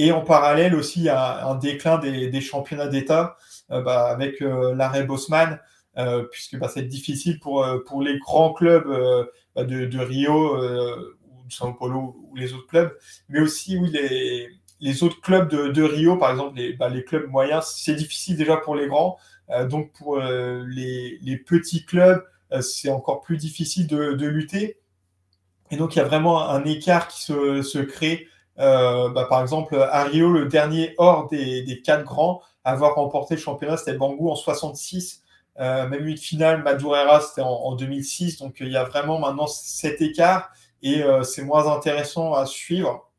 Et 0.01 0.11
en 0.11 0.21
parallèle 0.21 0.75
aussi, 0.75 1.09
un 1.09 1.55
déclin 1.55 1.97
des, 1.97 2.41
championnats 2.41 2.87
d'État 2.87 3.37
euh, 3.71 3.81
bah, 3.81 4.07
avec 4.07 4.41
euh, 4.41 4.73
l'arrêt 4.75 5.03
Bosman, 5.03 5.59
puisque 6.31 6.57
bah, 6.57 6.69
c'est 6.73 6.87
difficile 6.87 7.39
pour, 7.39 7.67
pour 7.85 8.01
les 8.01 8.17
grands 8.17 8.53
clubs 8.53 8.87
bah, 9.55 9.63
de, 9.63 9.99
Rio 9.99 10.57
ou 10.57 11.43
de 11.45 11.51
São 11.51 11.75
Paulo 11.77 12.15
ou 12.29 12.35
les 12.35 12.53
autres 12.53 12.67
clubs, 12.67 12.97
mais 13.29 13.41
aussi 13.41 13.77
les, 13.79 14.49
les 14.79 15.03
autres 15.03 15.21
clubs 15.21 15.49
de, 15.49 15.83
Rio, 15.83 16.17
par 16.17 16.31
exemple, 16.31 16.57
les, 16.57 16.77
les 16.89 17.03
clubs 17.03 17.29
moyens, 17.29 17.73
c'est 17.77 17.95
difficile 17.95 18.37
déjà 18.37 18.57
pour 18.57 18.75
les 18.75 18.87
grands. 18.87 19.17
Euh, 19.51 19.67
donc 19.67 19.91
pour 19.93 20.17
euh, 20.17 20.63
les, 20.67 21.37
petits 21.37 21.85
clubs, 21.85 22.23
euh, 22.51 22.61
c'est 22.61 22.89
encore 22.89 23.21
plus 23.21 23.37
difficile 23.37 23.87
de, 23.87 24.25
lutter. 24.25 24.79
Et 25.71 25.77
donc 25.77 25.95
il 25.95 25.99
y 25.99 26.01
a 26.01 26.05
vraiment 26.05 26.49
un 26.49 26.63
écart 26.65 27.07
qui 27.07 27.21
se, 27.21 27.79
crée. 27.79 28.27
Bah, 28.57 29.25
par 29.29 29.41
exemple, 29.41 29.75
à 29.75 30.03
Rio, 30.03 30.31
le 30.31 30.45
dernier 30.45 30.93
hors 30.97 31.27
des, 31.27 31.81
quatre 31.83 32.03
grands 32.03 32.41
avoir 32.63 32.95
remporté 32.95 33.35
le 33.35 33.41
championnat, 33.41 33.77
c'était 33.77 33.97
Bangou 33.97 34.29
en 34.29 34.35
66. 34.35 35.23
même 35.57 36.07
une 36.07 36.17
finale, 36.17 36.63
Madureira, 36.63 37.21
c'était 37.21 37.41
en, 37.41 37.75
2006. 37.75 38.37
Donc 38.37 38.57
il 38.59 38.71
y 38.71 38.77
a 38.77 38.83
vraiment 38.83 39.19
maintenant 39.19 39.47
cet 39.47 40.01
écart 40.01 40.51
et 40.83 41.03
c'est 41.23 41.43
moins 41.43 41.73
intéressant 41.73 42.33
à 42.33 42.45
suivre 42.45 43.11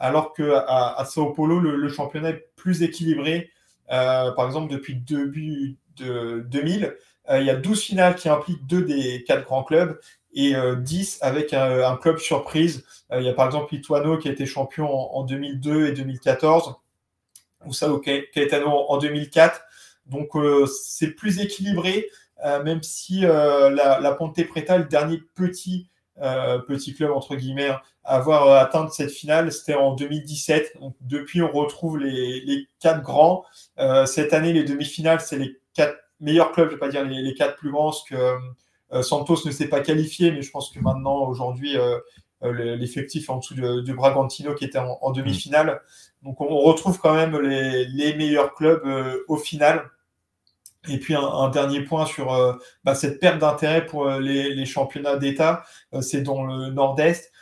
alors 0.00 0.32
qu'à 0.32 0.64
à 0.96 1.04
Sao 1.04 1.30
Paulo, 1.30 1.60
le, 1.60 1.88
championnat 1.88 2.30
est 2.30 2.48
plus 2.56 2.82
équilibré. 2.82 3.50
Euh, 3.92 4.32
par 4.32 4.46
exemple, 4.46 4.72
depuis 4.72 4.96
début 4.96 5.76
de 5.96 6.44
2000, 6.48 6.96
il 7.32 7.44
y 7.44 7.50
a 7.50 7.54
12 7.54 7.80
finales 7.80 8.14
qui 8.16 8.28
impliquent 8.28 8.66
deux 8.66 8.82
des 8.82 9.22
quatre 9.24 9.44
grands 9.44 9.62
clubs 9.62 10.00
et 10.32 10.54
10 10.78 11.18
avec 11.22 11.52
un, 11.54 11.96
club 11.96 12.18
surprise. 12.18 12.84
il 13.12 13.22
y 13.22 13.28
a 13.28 13.34
par 13.34 13.46
exemple 13.46 13.74
Lituano 13.74 14.16
qui 14.18 14.28
a 14.28 14.32
été 14.32 14.46
champion 14.46 14.88
en, 14.88 15.24
2002 15.24 15.88
et 15.88 15.92
2014, 15.92 16.76
ou 17.66 17.72
Sao 17.72 17.98
Caetano 17.98 18.70
en 18.70 18.98
2004. 18.98 19.62
Donc 20.06 20.30
c'est 20.66 21.10
plus 21.10 21.40
équilibré, 21.40 22.08
même 22.64 22.82
si 22.82 23.20
la, 23.20 24.16
Ponte 24.18 24.46
Preta, 24.46 24.78
le 24.78 24.84
dernier 24.84 25.20
petit 25.34 25.90
euh, 26.22 26.58
petit 26.58 26.94
club 26.94 27.12
entre 27.12 27.34
guillemets, 27.34 27.70
hein, 27.70 27.80
avoir 28.04 28.46
euh, 28.46 28.58
atteint 28.58 28.88
cette 28.90 29.10
finale, 29.10 29.50
c'était 29.52 29.74
en 29.74 29.94
2017. 29.94 30.78
Donc, 30.78 30.94
depuis, 31.00 31.40
on 31.40 31.50
retrouve 31.50 31.98
les, 31.98 32.68
quatre 32.78 33.02
grands. 33.02 33.44
Euh, 33.78 34.04
cette 34.04 34.34
année, 34.34 34.52
les 34.52 34.64
demi-finales, 34.64 35.20
c'est 35.22 35.38
les 35.38 35.58
quatre 35.72 35.96
meilleurs 36.20 36.52
clubs, 36.52 36.68
je 36.68 36.74
ne 36.74 36.76
vais 36.76 36.80
pas 36.80 36.90
dire 36.90 37.04
les, 37.04 37.34
quatre 37.34 37.56
plus 37.56 37.70
grands, 37.70 37.90
parce 37.90 38.04
que 38.04 38.34
Santos 39.02 39.46
ne 39.46 39.50
s'est 39.50 39.68
pas 39.68 39.80
qualifié, 39.80 40.32
mais 40.32 40.42
je 40.42 40.50
pense 40.50 40.70
que 40.70 40.80
maintenant, 40.80 41.26
aujourd'hui, 41.28 41.76
l'effectif 42.42 43.28
est 43.28 43.32
en 43.32 43.38
dessous 43.38 43.54
de, 43.54 43.92
Bragantino 43.92 44.54
qui 44.54 44.64
était 44.64 44.78
en, 44.78 45.10
demi-finale. 45.12 45.80
Donc, 46.22 46.40
on, 46.40 46.58
retrouve 46.58 46.98
quand 46.98 47.14
même 47.14 47.38
les, 47.38 48.14
meilleurs 48.14 48.54
clubs 48.54 48.82
au 49.28 49.36
final. 49.36 49.90
Et 50.88 50.98
puis 50.98 51.14
un, 51.14 51.50
dernier 51.50 51.82
point 51.82 52.06
sur 52.06 52.32
euh, 52.32 52.54
bah, 52.84 52.94
cette 52.94 53.20
perte 53.20 53.38
d'intérêt 53.38 53.84
pour 53.84 54.08
euh, 54.08 54.18
les, 54.18 54.64
championnats 54.64 55.16
d'État, 55.16 55.64
euh, 55.92 56.00
c'est 56.00 56.22
dans 56.22 56.44
le 56.44 56.70
Nord-Est, 56.70 57.32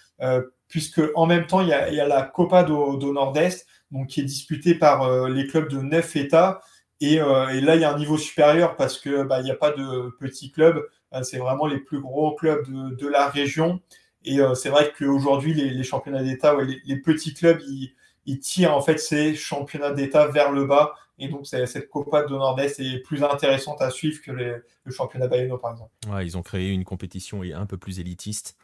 puisque 0.67 1.01
en 1.15 1.27
même 1.27 1.47
temps 1.47 1.61
il 1.61 1.69
y 1.69 1.73
a, 1.73 2.07
la 2.07 2.23
Copa 2.23 2.65
do, 2.65 3.13
Nord-Est, 3.13 3.67
qui 4.09 4.21
est 4.21 4.25
disputée 4.25 4.75
par 4.75 5.29
les 5.29 5.47
clubs 5.47 5.69
de 5.69 5.79
neuf 5.81 6.17
États. 6.17 6.61
Et, 7.01 7.19
là 7.19 7.77
il 7.77 7.81
y 7.81 7.85
a 7.85 7.95
un 7.95 7.99
niveau 7.99 8.19
supérieur 8.19 8.75
parce 8.77 8.99
que 8.99 9.23
bah, 9.23 9.41
n'y 9.43 9.53
a 9.53 9.57
pas 9.57 9.71
de 9.71 10.11
petits 10.19 10.51
clubs, 10.51 10.85
c'est 11.23 11.39
vraiment 11.39 11.67
les 11.67 11.79
plus 11.79 12.01
gros 12.01 12.35
clubs 12.35 12.67
de, 12.69 13.07
la 13.07 13.29
région. 13.29 13.81
Et 14.25 14.39
c'est 14.55 14.69
vrai 14.69 14.93
qu'aujourd'hui 14.97 15.55
les, 15.55 15.83
championnats 15.83 16.23
d'État, 16.23 16.57
les, 16.85 16.97
petits 16.97 17.35
clubs, 17.35 17.61
ils, 17.67 17.95
ils 18.27 18.41
tirent 18.41 18.75
en 18.75 18.81
fait 18.81 18.99
ces 18.99 19.35
championnats 19.35 19.93
d'État 19.93 20.27
vers 20.27 20.53
le 20.53 20.67
bas 20.67 20.95
et 21.19 21.29
donc, 21.29 21.47
cette 21.47 21.89
Copa 21.89 22.23
de 22.23 22.31
Nord-Est 22.31 22.81
est 22.81 23.01
plus 23.01 23.25
intéressante 23.25 23.83
à 23.83 23.91
suivre 23.91 24.21
que 24.23 24.31
le 24.31 24.63
championnat 24.91 25.27
Bayeno, 25.27 25.59
par 25.59 25.73
exemple. 25.73 25.91
Ouais, 26.09 26.25
ils 26.25 26.39
ont 26.39 26.43
créé 26.43 26.71
une 26.71 26.85
compétition 26.85 27.43
un 27.43 27.67
peu 27.67 27.77
plus 27.77 27.99
élitiste. 27.99 28.57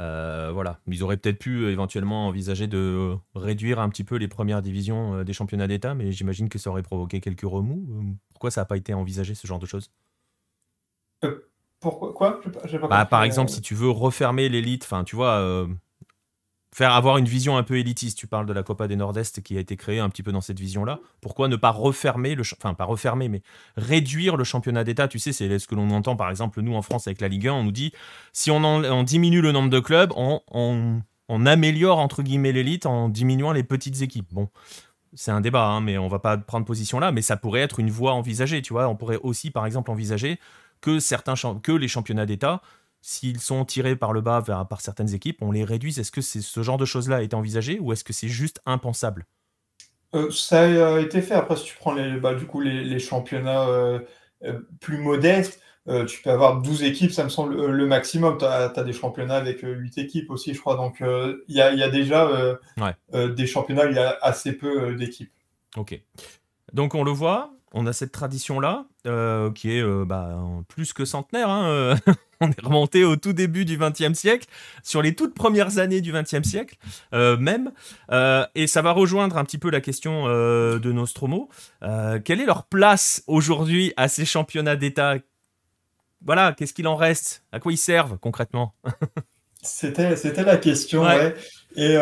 Euh, 0.00 0.52
voilà, 0.52 0.78
ils 0.86 1.02
auraient 1.02 1.16
peut-être 1.16 1.40
pu 1.40 1.64
euh, 1.64 1.72
éventuellement 1.72 2.28
envisager 2.28 2.68
de 2.68 3.16
réduire 3.34 3.80
un 3.80 3.88
petit 3.88 4.04
peu 4.04 4.14
les 4.14 4.28
premières 4.28 4.62
divisions 4.62 5.16
euh, 5.16 5.24
des 5.24 5.32
championnats 5.32 5.66
d'État, 5.66 5.96
mais 5.96 6.12
j'imagine 6.12 6.48
que 6.48 6.56
ça 6.56 6.70
aurait 6.70 6.84
provoqué 6.84 7.20
quelques 7.20 7.42
remous. 7.42 8.16
Pourquoi 8.32 8.52
ça 8.52 8.60
n'a 8.60 8.64
pas 8.64 8.76
été 8.76 8.94
envisagé 8.94 9.34
ce 9.34 9.48
genre 9.48 9.58
de 9.58 9.66
choses? 9.66 9.90
Pourquoi 11.80 12.12
Quoi? 12.12 12.40
Bah, 12.88 13.04
Par 13.04 13.22
exemple, 13.22 13.50
si 13.50 13.60
tu 13.60 13.74
veux 13.74 13.90
refermer 13.90 14.48
l'élite, 14.48 14.84
enfin, 14.84 15.04
tu 15.04 15.16
vois, 15.16 15.66
faire 16.78 16.92
avoir 16.92 17.18
une 17.18 17.24
vision 17.26 17.56
un 17.56 17.62
peu 17.62 17.76
élitiste. 17.76 18.18
Tu 18.18 18.26
parles 18.26 18.46
de 18.46 18.52
la 18.52 18.62
Copa 18.62 18.88
des 18.88 18.96
Nord-Est 18.96 19.42
qui 19.42 19.56
a 19.56 19.60
été 19.60 19.76
créée 19.76 19.98
un 19.98 20.08
petit 20.08 20.22
peu 20.22 20.32
dans 20.32 20.40
cette 20.40 20.60
vision-là. 20.60 21.00
Pourquoi 21.20 21.48
ne 21.48 21.56
pas 21.56 21.70
refermer 21.70 22.36
le, 22.36 22.42
enfin 22.56 22.74
pas 22.74 22.84
refermer, 22.84 23.28
mais 23.28 23.42
réduire 23.76 24.36
le 24.36 24.44
championnat 24.44 24.84
d'État? 24.84 25.08
Tu 25.08 25.18
sais, 25.18 25.32
c'est 25.32 25.58
ce 25.58 25.66
que 25.66 25.74
l'on 25.74 25.90
entend 25.90 26.14
par 26.14 26.30
exemple 26.30 26.60
nous 26.60 26.74
en 26.74 26.82
France 26.82 27.06
avec 27.06 27.20
la 27.20 27.28
Ligue 27.28 27.48
1. 27.48 27.52
On 27.52 27.64
nous 27.64 27.72
dit 27.72 27.92
si 28.32 28.50
on, 28.50 29.02
diminue 29.02 29.40
le 29.40 29.52
nombre 29.52 29.70
de 29.70 29.80
clubs, 29.80 30.12
on, 30.16 31.00
améliore 31.46 31.98
entre 31.98 32.22
guillemets 32.22 32.52
l'élite 32.52 32.86
en 32.86 33.08
diminuant 33.08 33.52
les 33.52 33.64
petites 33.64 34.02
équipes. 34.02 34.32
Bon. 34.32 34.48
C'est 35.14 35.30
un 35.30 35.40
débat, 35.40 35.64
hein, 35.64 35.80
mais 35.80 35.96
on 35.96 36.06
va 36.06 36.18
pas 36.18 36.36
prendre 36.36 36.66
position 36.66 37.00
là. 37.00 37.12
Mais 37.12 37.22
ça 37.22 37.36
pourrait 37.36 37.62
être 37.62 37.80
une 37.80 37.90
voie 37.90 38.12
envisagée, 38.12 38.60
tu 38.60 38.74
vois. 38.74 38.88
On 38.88 38.94
pourrait 38.94 39.18
aussi, 39.22 39.50
par 39.50 39.64
exemple, 39.64 39.90
envisager 39.90 40.38
que 40.80 40.98
certains 40.98 41.34
que 41.62 41.72
les 41.72 41.88
championnats 41.88 42.26
d'État 42.26 42.62
s'ils 43.00 43.40
sont 43.40 43.64
tirés 43.64 43.96
par 43.96 44.12
le 44.12 44.20
bas 44.20 44.42
par 44.68 44.80
certaines 44.80 45.14
équipes, 45.14 45.38
on 45.40 45.52
les 45.52 45.64
réduise. 45.64 45.98
Est-ce 45.98 46.12
que 46.12 46.20
c'est 46.20 46.40
ce 46.40 46.62
genre 46.62 46.78
de 46.78 46.84
choses-là 46.84 47.16
a 47.16 47.22
été 47.22 47.36
envisagé 47.36 47.78
ou 47.78 47.92
est-ce 47.92 48.04
que 48.04 48.12
c'est 48.12 48.28
juste 48.28 48.60
impensable? 48.66 49.26
Euh, 50.14 50.30
Ça 50.30 50.62
a 50.62 51.00
été 51.00 51.22
fait. 51.22 51.34
Après, 51.34 51.56
si 51.56 51.64
tu 51.64 51.76
prends 51.76 51.92
les, 51.92 52.18
bah, 52.18 52.34
du 52.34 52.46
coup, 52.46 52.60
les, 52.60 52.98
championnats 52.98 53.68
euh, 53.68 54.00
euh, 54.44 54.60
plus 54.80 54.98
modestes, 54.98 55.60
tu 56.06 56.20
peux 56.22 56.28
avoir 56.28 56.60
12 56.60 56.82
équipes, 56.82 57.12
ça 57.12 57.24
me 57.24 57.30
semble 57.30 57.64
le 57.64 57.86
maximum. 57.86 58.36
Tu 58.36 58.44
as, 58.44 58.68
des 58.68 58.92
championnats 58.92 59.36
avec 59.36 59.60
8 59.62 59.96
équipes 59.96 60.30
aussi, 60.30 60.52
je 60.52 60.60
crois. 60.60 60.76
Donc, 60.76 60.98
il 61.00 61.56
y, 61.56 61.62
a, 61.62 61.88
déjà 61.88 62.58
des 63.14 63.46
championnats, 63.46 63.86
il 63.86 63.96
y 63.96 63.98
a 63.98 64.18
assez 64.20 64.52
peu 64.52 64.94
d'équipes. 64.96 65.32
Ok. 65.78 65.98
Donc, 66.74 66.94
on 66.94 67.04
le 67.04 67.10
voit, 67.10 67.54
on 67.72 67.86
a 67.86 67.92
cette 67.92 68.12
tradition-là, 68.12 68.86
euh, 69.06 69.50
qui 69.52 69.72
est 69.72 69.82
euh, 69.82 70.04
bah, 70.06 70.38
plus 70.68 70.92
que 70.92 71.04
centenaire. 71.04 71.48
Hein, 71.48 71.68
euh, 71.68 71.96
on 72.40 72.50
est 72.50 72.60
remonté 72.60 73.04
au 73.04 73.16
tout 73.16 73.32
début 73.32 73.64
du 73.64 73.78
XXe 73.78 74.14
siècle, 74.14 74.46
sur 74.82 75.02
les 75.02 75.14
toutes 75.14 75.34
premières 75.34 75.78
années 75.78 76.00
du 76.00 76.12
XXe 76.12 76.48
siècle 76.48 76.76
même. 77.12 77.72
et 78.54 78.66
ça 78.66 78.82
va 78.82 78.92
rejoindre 78.92 79.38
un 79.38 79.44
petit 79.44 79.58
peu 79.58 79.70
la 79.70 79.80
question 79.80 80.26
de 80.28 80.92
Nostromo. 80.92 81.48
quelle 81.80 82.40
est 82.40 82.46
leur 82.46 82.66
place 82.66 83.24
aujourd'hui 83.26 83.92
à 83.96 84.06
ces 84.06 84.24
championnats 84.24 84.76
d'État? 84.76 85.16
Voilà, 86.24 86.52
qu'est-ce 86.52 86.74
qu'il 86.74 86.86
en 86.86 86.94
reste? 86.94 87.44
À 87.50 87.58
quoi 87.58 87.72
ils 87.72 87.76
servent 87.76 88.18
concrètement? 88.18 88.74
C'était, 89.62 90.14
la 90.44 90.56
question, 90.58 91.02
ouais. 91.02 91.34
Et 91.74 91.96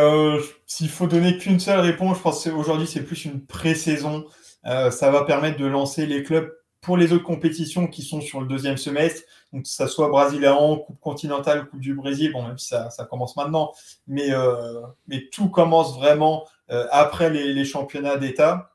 s'il 0.66 0.90
faut 0.90 1.06
donner 1.06 1.38
qu'une 1.38 1.60
seule 1.60 1.80
réponse, 1.80 2.18
je 2.18 2.22
pense 2.22 2.44
qu'aujourd'hui 2.44 2.86
c'est 2.86 3.02
plus 3.02 3.24
une 3.24 3.40
pré-saison. 3.40 4.26
Euh, 4.66 4.90
ça 4.90 5.10
va 5.10 5.24
permettre 5.24 5.58
de 5.58 5.66
lancer 5.66 6.06
les 6.06 6.22
clubs 6.22 6.52
pour 6.80 6.96
les 6.96 7.12
autres 7.12 7.24
compétitions 7.24 7.86
qui 7.86 8.02
sont 8.02 8.20
sur 8.20 8.40
le 8.40 8.46
deuxième 8.46 8.76
semestre, 8.76 9.22
donc 9.52 9.64
que 9.64 9.68
ça 9.68 9.88
soit 9.88 10.08
Brésilien, 10.08 10.56
Coupe 10.86 11.00
continentale, 11.00 11.66
Coupe 11.66 11.80
du 11.80 11.94
Brésil, 11.94 12.32
bon, 12.32 12.46
même 12.46 12.58
si 12.58 12.68
ça, 12.68 13.06
commence 13.08 13.36
maintenant, 13.36 13.72
mais, 14.06 14.32
euh, 14.32 14.80
mais 15.08 15.28
tout 15.32 15.48
commence 15.48 15.96
vraiment 15.96 16.46
euh, 16.70 16.86
après 16.90 17.30
les, 17.30 17.64
championnats 17.64 18.16
d'État. 18.16 18.72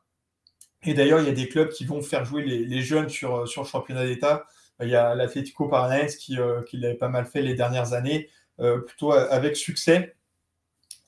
Et 0.84 0.93
d'ailleurs, 0.93 1.19
il 1.19 1.27
y 1.27 1.30
a 1.30 1.34
des 1.34 1.47
clubs 1.47 1.69
qui 1.69 1.85
vont 1.85 2.01
faire 2.01 2.26
jouer 2.26 2.43
les, 2.43 2.81
jeunes 2.81 3.07
sur, 3.07 3.47
sur 3.47 3.61
le 3.61 3.68
championnat 3.68 4.05
d'État. 4.05 4.45
Il 4.81 4.89
y 4.89 4.95
a 4.95 5.13
l'Atlético 5.13 5.68
Paranaense 5.68 6.15
qui, 6.15 6.38
qui 6.68 6.77
l'avait 6.77 6.95
pas 6.95 7.07
mal 7.07 7.26
fait 7.26 7.41
les 7.41 7.53
dernières 7.53 7.93
années, 7.93 8.30
plutôt 8.57 9.11
avec 9.11 9.55
succès. 9.55 10.15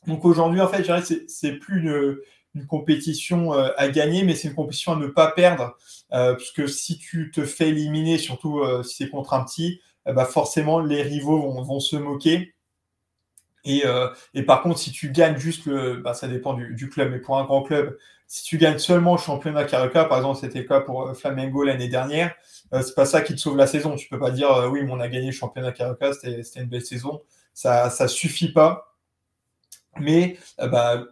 Donc 0.05 0.25
aujourd'hui, 0.25 0.61
en 0.61 0.67
fait, 0.67 0.85
c'est 1.27 1.53
plus 1.53 1.79
une, 1.81 2.17
une 2.55 2.67
compétition 2.67 3.53
euh, 3.53 3.69
à 3.77 3.89
gagner, 3.89 4.23
mais 4.23 4.35
c'est 4.35 4.47
une 4.47 4.55
compétition 4.55 4.93
à 4.93 4.95
ne 4.95 5.07
pas 5.07 5.31
perdre, 5.31 5.75
euh, 6.13 6.35
puisque 6.35 6.69
si 6.69 6.97
tu 6.97 7.31
te 7.31 7.45
fais 7.45 7.69
éliminer, 7.69 8.17
surtout 8.17 8.59
euh, 8.59 8.83
si 8.83 8.97
c'est 8.97 9.09
contre 9.09 9.33
un 9.33 9.43
petit, 9.43 9.81
bah 10.05 10.25
forcément 10.25 10.81
les 10.81 11.01
rivaux 11.01 11.39
vont, 11.63 11.79
se 11.79 11.95
moquer. 11.95 12.53
Et, 13.63 13.83
par 14.45 14.61
contre, 14.61 14.77
si 14.77 14.91
tu 14.91 15.11
gagnes 15.11 15.37
juste 15.37 15.65
le, 15.65 15.95
bah, 15.95 16.13
ça 16.13 16.27
dépend 16.27 16.53
du, 16.53 16.89
club, 16.89 17.09
mais 17.09 17.19
pour 17.19 17.37
un 17.37 17.45
grand 17.45 17.63
club, 17.63 17.97
si 18.27 18.43
tu 18.43 18.57
gagnes 18.57 18.79
seulement 18.79 19.13
le 19.13 19.21
championnat 19.21 19.63
Carioca, 19.63 20.03
par 20.03 20.17
exemple, 20.17 20.39
c'était 20.41 20.59
le 20.59 20.65
cas 20.65 20.81
pour 20.81 21.15
Flamengo 21.15 21.63
l'année 21.63 21.87
dernière, 21.87 22.35
c'est 22.73 22.95
pas 22.95 23.05
ça 23.05 23.21
qui 23.21 23.33
te 23.33 23.39
sauve 23.39 23.55
la 23.55 23.65
saison. 23.65 23.95
Tu 23.95 24.09
peux 24.09 24.19
pas 24.19 24.31
dire 24.31 24.67
oui, 24.69 24.83
mais 24.83 24.91
on 24.91 24.99
a 24.99 25.07
gagné 25.07 25.27
le 25.27 25.31
championnat 25.31 25.71
Carioca, 25.71 26.11
c'était 26.11 26.41
une 26.59 26.67
belle 26.67 26.85
saison. 26.85 27.21
Ça, 27.53 27.89
ça 27.89 28.09
suffit 28.09 28.51
pas. 28.51 28.93
Mais 30.01 30.37
bah, 30.57 31.05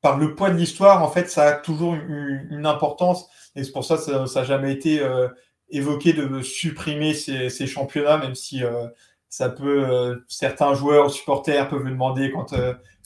par 0.00 0.18
le 0.18 0.34
poids 0.34 0.50
de 0.50 0.56
l'histoire, 0.56 1.02
en 1.02 1.08
fait, 1.08 1.28
ça 1.28 1.44
a 1.44 1.52
toujours 1.52 1.94
une, 1.94 2.66
importance. 2.66 3.28
Et 3.56 3.64
c'est 3.64 3.72
pour 3.72 3.84
ça 3.84 3.96
que 3.96 4.26
ça 4.26 4.40
n'a 4.40 4.44
jamais 4.44 4.72
été 4.72 5.00
euh, 5.00 5.28
évoqué 5.70 6.12
de 6.12 6.40
supprimer 6.42 7.14
ces, 7.14 7.66
championnats, 7.66 8.18
même 8.18 8.34
si 8.34 8.62
euh, 8.62 8.86
ça 9.28 9.48
peut, 9.48 9.88
euh, 9.88 10.16
certains 10.28 10.74
joueurs 10.74 11.06
ou 11.06 11.08
supporters 11.08 11.68
peuvent 11.68 11.84
le 11.84 11.90
demander 11.90 12.30
quand, 12.30 12.54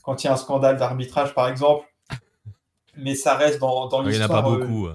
quand 0.02 0.23
il 0.23 0.27
y 0.27 0.31
a 0.31 0.35
un 0.35 0.36
scandale 0.36 0.77
d'arbitrage, 0.77 1.35
par 1.35 1.48
exemple. 1.48 1.86
Mais 2.97 3.14
ça 3.14 3.36
reste 3.36 3.59
dans, 3.59 3.89
dans 3.89 4.02
l'histoire. 4.02 4.28
Il 4.28 4.32
n'y 4.32 4.35
en 4.35 4.39
a 4.39 4.43
pas 4.43 4.66
beaucoup. 4.66 4.89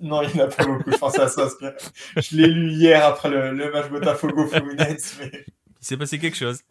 Non, 0.00 0.22
il 0.22 0.32
n'y 0.32 0.40
en 0.40 0.44
a 0.44 0.48
pas 0.48 0.64
beaucoup. 0.64 0.90
Je 0.90 0.96
pense 0.96 1.18
à 1.18 1.28
ça. 1.28 1.48
Je 2.16 2.36
l'ai 2.36 2.46
lu 2.46 2.70
hier 2.70 3.04
après 3.04 3.28
le, 3.28 3.72
match 3.72 3.90
Botafogo-Fluminense. 3.90 5.16
Mais... 5.18 5.44
Il 5.80 5.86
s'est 5.86 5.96
passé 5.96 6.18
quelque 6.18 6.36
chose. 6.36 6.60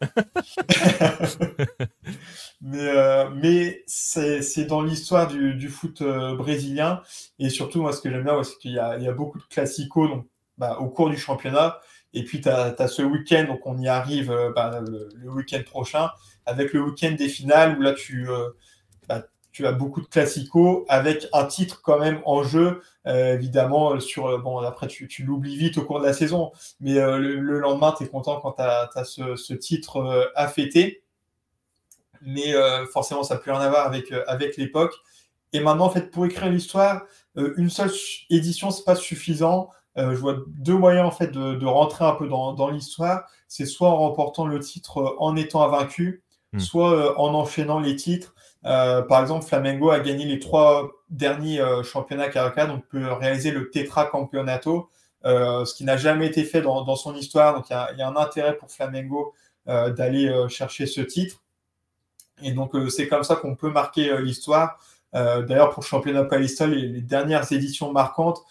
mais 2.60 2.78
euh, 2.78 3.28
mais 3.30 3.82
c'est 3.86 4.66
dans 4.66 4.82
l'histoire 4.82 5.26
du, 5.26 5.54
du, 5.54 5.68
foot 5.68 6.02
euh, 6.02 6.36
brésilien. 6.36 7.02
Et 7.40 7.48
surtout, 7.50 7.82
moi, 7.82 7.92
ce 7.92 8.00
que 8.00 8.08
j'aime 8.10 8.22
bien, 8.22 8.40
c'est 8.44 8.56
qu'il 8.58 8.70
y, 8.70 8.74
y, 8.74 8.78
a 8.78 9.12
beaucoup 9.12 9.38
de 9.38 9.44
classicos 9.44 10.08
donc, 10.08 10.26
bah, 10.58 10.78
au 10.78 10.88
cours 10.88 11.10
du 11.10 11.16
championnat. 11.16 11.80
Et 12.12 12.24
puis, 12.24 12.40
tu 12.40 12.48
as, 12.48 12.88
ce 12.88 13.02
week-end, 13.02 13.46
donc 13.48 13.66
on 13.66 13.78
y 13.78 13.88
arrive 13.88 14.30
euh, 14.30 14.52
bah, 14.54 14.80
le, 14.80 15.30
week-end 15.30 15.62
prochain, 15.66 16.10
avec 16.46 16.72
le 16.72 16.82
week-end 16.82 17.12
des 17.18 17.28
finales, 17.28 17.78
où 17.78 17.82
là, 17.82 17.94
tu, 17.94 18.28
tu 19.60 19.66
as 19.66 19.72
beaucoup 19.72 20.00
de 20.00 20.06
classicos, 20.06 20.84
avec 20.88 21.26
un 21.32 21.44
titre 21.44 21.80
quand 21.82 21.98
même 21.98 22.20
en 22.24 22.42
jeu 22.42 22.80
euh, 23.06 23.34
évidemment, 23.34 23.98
sur 23.98 24.26
euh, 24.26 24.38
bon 24.38 24.58
après 24.58 24.86
tu, 24.86 25.08
tu 25.08 25.22
l'oublies 25.24 25.56
vite 25.56 25.78
au 25.78 25.84
cours 25.84 26.00
de 26.00 26.06
la 26.06 26.12
saison, 26.12 26.52
mais 26.80 26.98
euh, 26.98 27.16
le, 27.18 27.58
lendemain 27.58 27.94
tu 27.96 28.04
es 28.04 28.08
content 28.08 28.38
quand 28.40 28.52
tu 28.52 28.62
as, 28.62 29.04
ce, 29.04 29.36
ce, 29.36 29.54
titre 29.54 30.30
à 30.34 30.48
fêter. 30.48 31.02
Mais 32.22 32.52
forcément, 32.92 33.22
ça 33.22 33.34
n'a 33.34 33.40
plus 33.40 33.50
rien 33.50 33.62
à 33.62 33.70
voir 33.70 33.86
avec, 33.86 34.12
avec 34.26 34.58
l'époque. 34.58 34.92
Et 35.54 35.60
maintenant, 35.60 35.86
en 35.86 35.90
fait, 35.90 36.10
pour 36.10 36.26
écrire 36.26 36.50
l'histoire, 36.50 37.04
une 37.34 37.70
seule 37.70 37.90
édition, 38.28 38.70
c'est 38.70 38.84
pas 38.84 38.94
suffisant. 38.94 39.70
je 39.96 40.14
vois 40.16 40.36
deux 40.48 40.76
moyens 40.76 41.06
en 41.06 41.12
fait 41.12 41.28
de, 41.28 41.64
rentrer 41.64 42.04
un 42.04 42.12
peu 42.12 42.28
dans, 42.28 42.68
l'histoire. 42.68 43.24
C'est 43.48 43.64
soit 43.64 43.88
en 43.88 43.96
remportant 43.96 44.46
le 44.46 44.60
titre 44.60 45.16
en 45.18 45.34
étant 45.34 45.66
vaincu, 45.66 46.22
hmm. 46.52 46.58
soit 46.58 47.18
en 47.18 47.32
enchaînant 47.32 47.80
les 47.80 47.96
titres. 47.96 48.34
Par 48.62 49.20
exemple, 49.20 49.44
Flamengo 49.46 49.90
a 49.90 50.00
gagné 50.00 50.24
les 50.24 50.38
trois 50.38 50.90
derniers 51.08 51.62
championnats 51.84 52.28
Caraca, 52.28 52.66
donc 52.66 52.86
peut 52.86 53.12
réaliser 53.12 53.50
le 53.50 53.70
Tetra 53.70 54.06
Campeonato, 54.06 54.90
ce 55.24 55.74
qui 55.74 55.84
n'a 55.84 55.96
jamais 55.96 56.26
été 56.26 56.44
fait 56.44 56.60
dans, 56.60 56.96
son 56.96 57.14
histoire. 57.14 57.54
Donc 57.54 57.70
il 57.70 57.98
y, 57.98 58.02
a 58.02 58.08
un 58.08 58.16
intérêt 58.16 58.56
pour 58.56 58.70
Flamengo 58.70 59.34
d'aller 59.66 60.30
chercher 60.48 60.86
ce 60.86 61.00
titre. 61.00 61.40
Et 62.42 62.52
donc, 62.52 62.74
euh, 62.74 62.88
c'est 62.88 63.08
comme 63.08 63.22
ça 63.22 63.36
qu'on 63.36 63.54
peut 63.54 63.70
marquer 63.70 64.10
euh, 64.10 64.20
l'histoire. 64.20 64.78
Euh, 65.14 65.42
d'ailleurs, 65.42 65.70
pour 65.70 65.82
le 65.82 65.88
championnat 65.88 66.24
Palista, 66.24 66.66
les, 66.66 67.00
dernières 67.00 67.50
éditions 67.52 67.92
marquantes, 67.92 68.42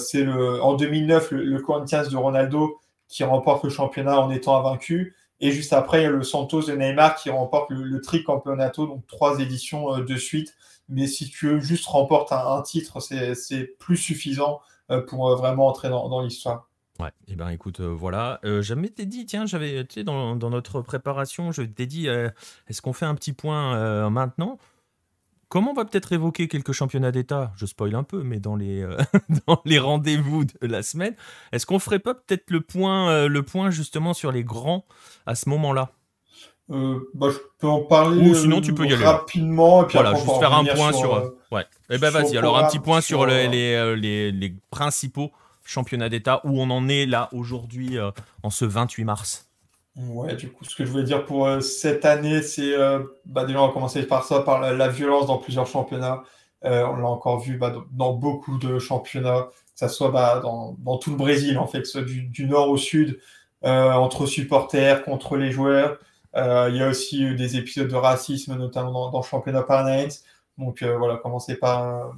c'est 0.00 0.24
le, 0.24 0.60
en 0.60 0.74
2009 0.74 1.30
le, 1.30 1.60
Corinthians 1.60 2.02
de 2.10 2.16
Ronaldo 2.16 2.80
qui 3.06 3.22
remporte 3.22 3.62
le 3.62 3.70
championnat 3.70 4.18
en 4.18 4.28
étant 4.28 4.58
invaincu. 4.58 5.14
Et 5.40 5.52
juste 5.52 5.72
après, 5.72 6.00
il 6.00 6.02
y 6.02 6.06
a 6.06 6.10
le 6.10 6.22
Santos 6.22 6.62
de 6.62 6.72
Neymar 6.72 7.14
qui 7.16 7.30
remporte 7.30 7.70
le, 7.70 8.00
Tricampeonato, 8.00 8.86
donc 8.86 9.06
trois 9.06 9.38
éditions 9.38 9.98
de 9.98 10.16
suite. 10.16 10.54
Mais 10.88 11.06
si 11.06 11.30
tu 11.30 11.48
veux 11.48 11.60
juste 11.60 11.86
remporter 11.86 12.34
un, 12.34 12.62
titre, 12.62 13.00
c'est 13.00 13.76
plus 13.78 13.96
suffisant 13.96 14.60
pour 15.06 15.36
vraiment 15.36 15.68
entrer 15.68 15.88
dans 15.90 16.20
l'histoire. 16.22 16.68
Ouais, 17.00 17.10
et 17.28 17.32
eh 17.32 17.36
ben 17.36 17.48
écoute, 17.50 17.78
euh, 17.78 17.94
voilà. 17.94 18.40
Euh, 18.44 18.60
dit, 18.60 19.24
tiens, 19.24 19.46
j'avais, 19.46 19.84
tu 19.84 20.00
sais, 20.00 20.04
dans, 20.04 20.34
notre 20.34 20.82
préparation, 20.82 21.52
je 21.52 21.62
t'ai 21.62 21.86
dit, 21.86 22.08
euh, 22.08 22.28
est-ce 22.66 22.82
qu'on 22.82 22.92
fait 22.92 23.06
un 23.06 23.14
petit 23.14 23.32
point 23.32 24.10
maintenant? 24.10 24.58
Comment 25.48 25.70
on 25.70 25.74
va 25.74 25.84
peut-être 25.84 26.12
évoquer 26.12 26.46
quelques 26.48 26.72
championnats 26.72 27.10
d'État? 27.12 27.52
Je 27.56 27.64
spoil 27.66 27.94
un 27.94 28.02
peu, 28.02 28.22
mais 28.22 28.38
dans 28.38 28.54
les, 28.56 28.86
dans 29.46 29.60
les 29.64 29.78
rendez-vous 29.78 30.44
de 30.44 30.66
la 30.66 30.82
semaine, 30.82 31.14
est-ce 31.52 31.64
qu'on 31.66 31.78
ferait 31.78 31.98
pas 32.00 32.14
peut-être 32.14 32.50
le 32.50 32.60
point, 32.60 33.26
le 33.28 33.42
point 33.42 33.70
justement 33.70 34.12
sur 34.14 34.30
les 34.32 34.44
grands 34.44 34.84
à 35.26 35.34
ce 35.34 35.48
moment-là? 35.48 35.90
Bah, 36.68 37.28
je 37.30 37.38
peux 37.58 37.66
en 37.66 37.80
parler 37.80 38.28
Ou 38.28 38.34
sinon, 38.34 38.60
tu 38.60 38.74
peux 38.74 38.84
y 38.84 38.92
aller. 38.92 39.02
rapidement. 39.02 39.84
Et 39.84 39.86
puis 39.86 39.98
Voilà, 39.98 40.14
juste 40.14 40.38
faire 40.38 40.52
un 40.52 40.64
point 40.64 40.92
sur. 40.92 41.32
ouais. 41.50 41.64
Eh 41.88 41.96
ben 41.96 42.10
vas-y, 42.10 42.36
alors 42.36 42.58
un 42.58 42.68
petit 42.68 42.78
point 42.78 43.00
sur 43.00 43.24
les, 43.24 43.48
les, 43.48 44.30
les 44.30 44.54
principaux 44.70 45.32
championnat 45.64 46.08
d'État, 46.08 46.40
où 46.44 46.60
on 46.60 46.70
en 46.70 46.88
est 46.88 47.06
là 47.06 47.28
aujourd'hui 47.32 47.98
euh, 47.98 48.10
en 48.42 48.50
ce 48.50 48.64
28 48.64 49.04
mars 49.04 49.47
Ouais, 49.98 50.36
du 50.36 50.50
coup, 50.50 50.64
ce 50.64 50.76
que 50.76 50.84
je 50.84 50.90
voulais 50.90 51.04
dire 51.04 51.24
pour 51.24 51.46
euh, 51.46 51.60
cette 51.60 52.04
année, 52.04 52.42
c'est 52.42 52.74
euh, 52.74 53.00
bah, 53.26 53.44
déjà, 53.44 53.60
on 53.62 53.66
va 53.66 53.72
commencer 53.72 54.04
par 54.04 54.24
ça, 54.24 54.40
par 54.40 54.60
la, 54.60 54.88
violence 54.88 55.26
dans 55.26 55.38
plusieurs 55.38 55.66
championnats. 55.66 56.22
on 56.62 56.96
l'a 56.96 57.08
encore 57.08 57.40
vu 57.40 57.58
bah, 57.58 57.74
dans 57.92 58.12
beaucoup 58.12 58.58
de 58.58 58.78
championnats, 58.78 59.48
que 59.52 59.88
ce 59.88 59.88
soit 59.88 60.10
bah, 60.10 60.40
dans, 60.42 60.76
dans, 60.78 60.98
tout 60.98 61.10
le 61.10 61.16
Brésil, 61.16 61.58
en 61.58 61.66
fait, 61.66 61.84
soit 61.84 62.02
du, 62.02 62.22
du 62.22 62.46
nord 62.46 62.68
au 62.70 62.76
sud, 62.76 63.20
entre 63.62 64.26
supporters, 64.26 65.04
contre 65.04 65.36
les 65.36 65.50
joueurs. 65.50 65.98
Il 66.36 66.76
y 66.76 66.82
a 66.82 66.88
aussi 66.88 67.34
des 67.34 67.56
épisodes 67.56 67.88
de 67.88 67.96
racisme, 67.96 68.56
notamment 68.56 68.92
dans, 68.92 69.10
dans 69.10 69.20
le 69.20 69.26
championnat 69.26 69.62
paranaense. 69.62 70.22
Donc 70.58 70.82
voilà, 70.82 71.16
commencer 71.16 71.56
par, 71.56 72.12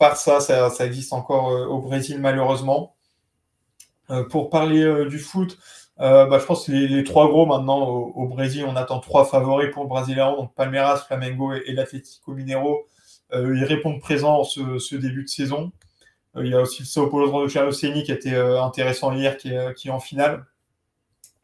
par 0.00 0.16
ça, 0.16 0.40
ça, 0.40 0.86
existe 0.86 1.12
encore 1.12 1.50
euh, 1.50 1.66
au 1.66 1.78
Brésil 1.78 2.18
malheureusement. 2.20 2.96
Euh, 4.08 4.24
pour 4.24 4.48
parler 4.48 4.82
euh, 4.82 5.04
du 5.04 5.18
foot, 5.18 5.58
bah, 6.00 6.38
je 6.40 6.44
pense 6.46 6.66
que 6.66 6.72
les, 6.72 7.04
trois 7.04 7.28
gros 7.28 7.46
maintenant 7.46 7.86
au, 7.86 8.26
Brésil, 8.26 8.64
on 8.66 8.74
attend 8.76 9.00
trois 9.00 9.24
favoris 9.24 9.70
pour 9.70 9.84
le 9.84 9.88
Brésilien, 9.88 10.34
donc 10.34 10.54
Palmeiras, 10.54 11.04
Flamengo 11.06 11.52
et, 11.52 11.72
l'Atlético 11.72 12.32
Mineiro. 12.32 12.86
ils 13.32 13.64
répondent 13.64 14.00
présents 14.00 14.42
ce, 14.44 14.94
début 14.96 15.24
de 15.24 15.28
saison. 15.28 15.72
il 16.36 16.46
y 16.46 16.54
a 16.54 16.60
aussi 16.62 16.82
le 16.82 16.86
Sao 16.86 17.08
Paulo 17.08 17.46
de 17.46 17.52
Carloseni 17.52 18.02
qui 18.02 18.12
était 18.12 18.34
intéressant 18.34 19.12
hier, 19.12 19.36
qui 19.36 19.50
est, 19.50 19.90
en 19.90 20.00
finale. 20.00 20.46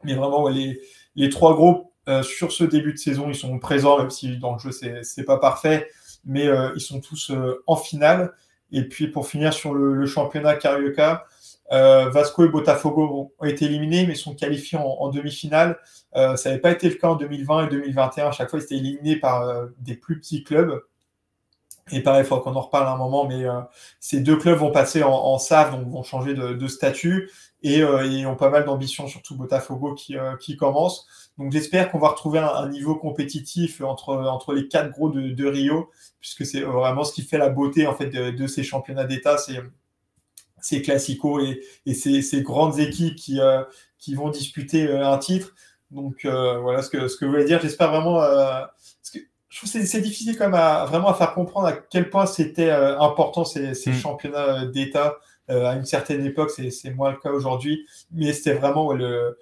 Mais 0.03 0.15
vraiment, 0.15 0.47
les 0.49 1.29
trois 1.29 1.53
gros 1.53 1.93
sur 2.23 2.51
ce 2.51 2.63
début 2.63 2.93
de 2.93 2.97
saison, 2.97 3.29
ils 3.29 3.35
sont 3.35 3.59
présents, 3.59 3.99
même 3.99 4.09
si 4.09 4.37
dans 4.37 4.53
le 4.53 4.59
jeu, 4.59 4.71
c'est 4.71 5.23
pas 5.23 5.37
parfait, 5.37 5.87
mais 6.25 6.47
ils 6.75 6.81
sont 6.81 6.99
tous 6.99 7.31
en 7.67 7.75
finale. 7.75 8.33
Et 8.71 8.83
puis 8.83 9.07
pour 9.07 9.27
finir 9.27 9.53
sur 9.53 9.73
le, 9.73 10.05
championnat 10.05 10.55
Carioca, 10.55 11.25
euh, 11.71 12.09
Vasco 12.09 12.45
et 12.45 12.49
Botafogo 12.49 13.33
ont 13.37 13.45
été 13.45 13.65
éliminés, 13.65 14.05
mais 14.07 14.15
sont 14.15 14.35
qualifiés 14.35 14.77
en, 14.77 15.09
demi-finale. 15.09 15.79
Euh, 16.15 16.35
ça 16.35 16.49
n'avait 16.49 16.61
pas 16.61 16.71
été 16.71 16.89
le 16.89 16.95
cas 16.95 17.09
en 17.09 17.15
2020 17.15 17.67
et 17.67 17.69
2021. 17.69 18.27
À 18.27 18.31
chaque 18.31 18.49
fois, 18.49 18.59
ils 18.59 18.63
étaient 18.63 18.75
éliminés 18.77 19.17
par 19.17 19.43
euh, 19.43 19.67
des 19.79 19.95
plus 19.95 20.19
petits 20.19 20.43
clubs. 20.43 20.81
Et 21.91 22.01
pareil, 22.01 22.23
il 22.23 22.27
faut 22.27 22.39
qu'on 22.39 22.55
en 22.55 22.61
reparle 22.61 22.87
un 22.87 22.97
moment, 22.97 23.25
mais 23.25 23.45
ces 24.01 24.19
deux 24.19 24.35
clubs 24.35 24.57
vont 24.57 24.71
passer 24.71 25.03
en, 25.03 25.13
en 25.13 25.39
SAF, 25.39 25.71
donc 25.71 25.87
vont 25.87 26.03
changer 26.03 26.33
de, 26.33 26.67
statut, 26.67 27.31
et 27.63 27.77
ils 27.77 28.25
ont 28.25 28.35
pas 28.35 28.49
mal 28.49 28.65
d'ambition, 28.65 29.07
surtout 29.07 29.37
Botafogo 29.37 29.93
qui, 29.93 30.17
qui 30.41 30.57
commence. 30.57 31.07
Donc 31.37 31.53
j'espère 31.53 31.89
qu'on 31.89 31.99
va 31.99 32.09
retrouver 32.09 32.39
un, 32.39 32.67
niveau 32.67 32.95
compétitif 32.95 33.79
entre, 33.79 34.15
entre 34.15 34.53
les 34.53 34.67
quatre 34.67 34.91
gros 34.91 35.09
de, 35.09 35.45
Rio, 35.45 35.89
puisque 36.19 36.45
c'est 36.45 36.59
vraiment 36.59 37.05
ce 37.05 37.13
qui 37.13 37.21
fait 37.21 37.37
la 37.37 37.49
beauté 37.49 37.87
en 37.87 37.93
fait 37.93 38.07
de, 38.09 38.47
ces 38.47 38.63
championnats 38.63 39.05
d'État, 39.05 39.37
c'est 39.37 39.61
ces 40.61 40.81
classicos 40.81 41.43
et, 41.43 41.61
et 41.85 41.93
ces, 41.93 42.21
ces, 42.21 42.41
grandes 42.41 42.79
équipes 42.79 43.15
qui, 43.15 43.39
euh, 43.39 43.63
qui 43.97 44.15
vont 44.15 44.29
disputer 44.29 44.87
euh, 44.87 45.07
un 45.07 45.17
titre. 45.17 45.55
Donc 45.91 46.25
euh, 46.25 46.59
voilà 46.59 46.81
ce 46.81 46.89
que, 46.89 47.07
ce 47.07 47.17
que 47.17 47.25
je 47.25 47.31
voulais 47.31 47.45
dire. 47.45 47.61
J'espère 47.61 47.91
vraiment. 47.91 48.19
que 48.19 49.19
je 49.49 49.57
trouve 49.57 49.71
que 49.71 49.85
c'est 49.85 50.01
difficile 50.01 50.37
quand 50.37 50.45
même 50.45 50.53
à, 50.53 50.85
vraiment 50.85 51.09
à 51.09 51.13
faire 51.13 51.33
comprendre 51.33 51.67
à 51.67 51.73
quel 51.73 52.09
point 52.09 52.25
c'était 52.25 52.69
important 52.69 53.45
ces, 53.45 53.73
ces 53.73 53.91
mm. 53.91 53.95
championnats 53.95 54.65
d'État. 54.65 55.17
à 55.47 55.73
une 55.75 55.85
certaine 55.85 56.25
époque, 56.25 56.51
c'est 56.51 56.91
moins 56.91 57.11
le 57.11 57.17
cas 57.17 57.31
aujourd'hui, 57.31 57.87
mais 58.11 58.33
c'était 58.33 58.53
vraiment 58.53 58.91
le, 58.91 59.37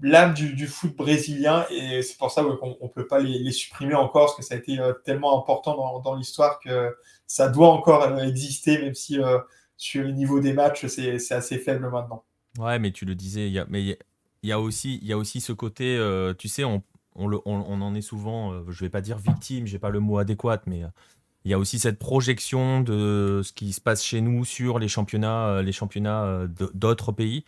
l'âme 0.00 0.34
du, 0.34 0.66
foot 0.66 0.94
brésilien 0.96 1.66
et 1.70 2.02
c'est 2.02 2.16
pour 2.16 2.30
ça 2.30 2.42
qu'on 2.42 2.76
ne 2.80 2.88
peut 2.88 3.06
pas 3.06 3.18
les, 3.18 3.52
supprimer 3.52 3.94
encore 3.94 4.26
parce 4.26 4.36
que 4.36 4.42
ça 4.42 4.54
a 4.54 4.58
été 4.58 4.78
euh, 4.78 4.92
tellement 5.04 5.38
important 5.38 6.00
dans, 6.00 6.14
l'histoire 6.14 6.58
que 6.60 6.96
ça 7.26 7.48
doit 7.48 7.68
encore 7.68 8.02
euh, 8.02 8.18
exister 8.18 8.78
même 8.78 8.94
si 8.94 9.20
euh, 9.20 9.38
sur 9.78 10.04
le 10.04 10.12
niveau 10.12 10.40
des 10.40 10.52
matchs 10.52 10.86
c'est 10.86 11.32
assez 11.32 11.58
faible 11.58 11.88
maintenant. 11.88 12.24
Ouais 12.58 12.78
mais 12.78 12.90
tu 12.92 13.06
le 13.06 13.14
disais, 13.14 13.50
mais 13.68 13.82
il 13.82 13.96
y, 14.48 14.52
a 14.52 14.60
aussi, 14.60 14.98
y 15.02 15.12
a 15.12 15.16
aussi 15.16 15.40
ce 15.40 15.52
côté, 15.52 15.98
tu 16.38 16.48
sais, 16.48 16.64
on, 16.64 16.82
on, 17.14 17.32
on, 17.46 17.80
en 17.80 17.94
est 17.94 18.02
souvent, 18.02 18.62
je 18.68 18.80
vais 18.84 18.90
pas 18.90 19.00
dire 19.00 19.16
victime, 19.18 19.66
j'ai 19.66 19.78
pas 19.78 19.90
le 19.90 20.00
mot 20.00 20.18
adéquat, 20.18 20.60
mais 20.66 20.82
il 21.44 21.50
y 21.50 21.54
a 21.54 21.58
aussi 21.58 21.78
cette 21.78 21.98
projection 21.98 22.82
de 22.82 23.40
ce 23.42 23.52
qui 23.52 23.72
se 23.72 23.80
passe 23.80 24.04
chez 24.04 24.20
nous 24.20 24.44
sur 24.44 24.78
les 24.78 24.88
championnats, 24.88 25.62
les 25.62 25.72
championnats 25.72 26.46
d'autres 26.74 27.12
pays. 27.12 27.44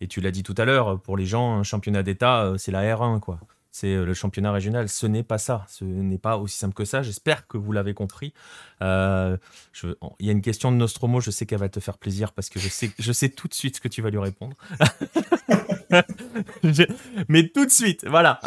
Et 0.00 0.06
tu 0.08 0.20
l'as 0.20 0.30
dit 0.30 0.42
tout 0.42 0.54
à 0.58 0.64
l'heure, 0.64 1.00
pour 1.00 1.16
les 1.16 1.26
gens, 1.26 1.54
un 1.54 1.62
championnat 1.62 2.02
d'État, 2.02 2.44
euh, 2.44 2.58
c'est 2.58 2.72
la 2.72 2.82
R1, 2.82 3.20
quoi. 3.20 3.38
C'est 3.74 3.88
euh, 3.88 4.04
le 4.04 4.14
championnat 4.14 4.52
régional. 4.52 4.88
Ce 4.88 5.04
n'est 5.04 5.24
pas 5.24 5.36
ça. 5.36 5.66
Ce 5.68 5.84
n'est 5.84 6.16
pas 6.16 6.36
aussi 6.36 6.56
simple 6.56 6.74
que 6.74 6.84
ça. 6.84 7.02
J'espère 7.02 7.48
que 7.48 7.58
vous 7.58 7.72
l'avez 7.72 7.92
compris. 7.92 8.32
Euh, 8.80 9.36
il 10.20 10.26
y 10.26 10.28
a 10.28 10.32
une 10.32 10.42
question 10.42 10.70
de 10.70 10.76
Nostromo. 10.76 11.20
Je 11.20 11.32
sais 11.32 11.44
qu'elle 11.44 11.58
va 11.58 11.68
te 11.68 11.80
faire 11.80 11.98
plaisir 11.98 12.30
parce 12.30 12.50
que 12.50 12.60
je 12.60 12.68
sais, 12.68 12.92
je 12.96 13.12
sais 13.12 13.30
tout 13.30 13.48
de 13.48 13.54
suite 13.54 13.74
ce 13.74 13.80
que 13.80 13.88
tu 13.88 14.00
vas 14.00 14.10
lui 14.10 14.20
répondre. 14.20 14.56
Mais 17.28 17.48
tout 17.48 17.66
de 17.66 17.70
suite, 17.70 18.06
voilà. 18.06 18.38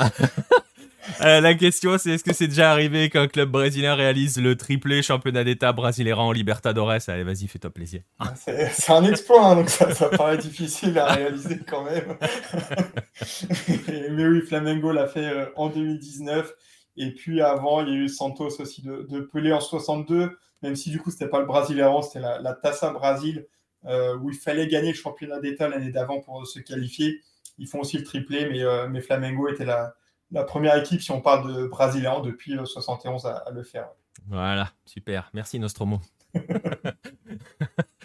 Euh, 1.22 1.42
la 1.42 1.54
question, 1.56 1.98
c'est 1.98 2.12
est-ce 2.12 2.24
que 2.24 2.34
c'est 2.34 2.48
déjà 2.48 2.72
arrivé 2.72 3.10
qu'un 3.10 3.28
club 3.28 3.50
brésilien 3.50 3.96
réalise 3.96 4.38
le 4.38 4.56
triplé 4.56 5.02
championnat 5.02 5.44
d'État 5.44 5.74
brésilien 5.74 6.18
en 6.18 6.32
Libertadores? 6.32 6.98
Allez, 7.08 7.24
vas-y, 7.24 7.48
fais-toi 7.48 7.70
plaisir. 7.70 8.02
Ah, 8.20 8.34
c'est 8.36 8.92
un 8.92 9.04
exploit, 9.06 9.46
hein, 9.46 9.56
donc 9.56 9.70
ça, 9.70 10.10
paraît 10.10 10.38
difficile 10.38 10.98
à 11.00 11.14
réaliser 11.14 11.60
quand 11.68 11.84
même. 11.84 12.18
Mais 13.88 14.26
oui, 14.26 14.42
Flamengo 14.42 14.92
l'a 14.92 15.08
fait 15.08 15.26
euh, 15.26 15.46
en 15.56 15.70
2019. 15.70 16.54
Et 16.98 17.14
puis 17.14 17.42
avant, 17.42 17.82
il 17.82 17.90
y 17.90 17.92
a 17.92 17.96
eu 17.96 18.10
Santos 18.10 18.60
aussi 18.60 18.82
de, 18.82 19.20
Pelé 19.32 19.54
en 19.54 19.60
62, 19.60 20.38
même 20.64 20.76
si 20.76 20.90
du 20.90 21.00
coup, 21.00 21.12
c'était 21.12 21.28
pas 21.28 21.40
le 21.40 21.46
Brasileirão, 21.46 22.02
c'était 22.02 22.20
la, 22.20 22.54
Taça 22.54 22.92
Brasil, 22.92 23.46
euh, 23.86 24.18
où 24.18 24.32
il 24.32 24.36
fallait 24.36 24.68
gagner 24.68 24.90
le 24.90 24.98
championnat 24.98 25.40
d'État 25.40 25.70
l'année 25.70 25.92
d'avant 25.92 26.22
pour 26.22 26.46
se 26.48 26.60
qualifier. 26.60 27.22
Ils 27.60 27.68
font 27.68 27.80
aussi 27.82 27.98
le 27.98 28.04
triplé, 28.04 28.48
mais, 28.50 28.64
mais 28.90 29.02
Flamengo 29.02 29.48
était 29.48 29.66
la 29.66 29.94
la 30.32 30.44
première 30.44 30.78
équipe, 30.78 31.02
si 31.02 31.12
on 31.12 31.22
parle 31.22 31.54
de 31.54 31.68
Brésiliens, 31.68 32.22
depuis 32.22 32.58
71 32.64 33.26
à, 33.26 33.46
le 33.52 33.64
faire. 33.64 33.88
Voilà, 34.28 34.72
super. 34.86 35.30
Merci 35.34 35.60
Nostromo. 35.60 36.02
Merci. 36.34 36.48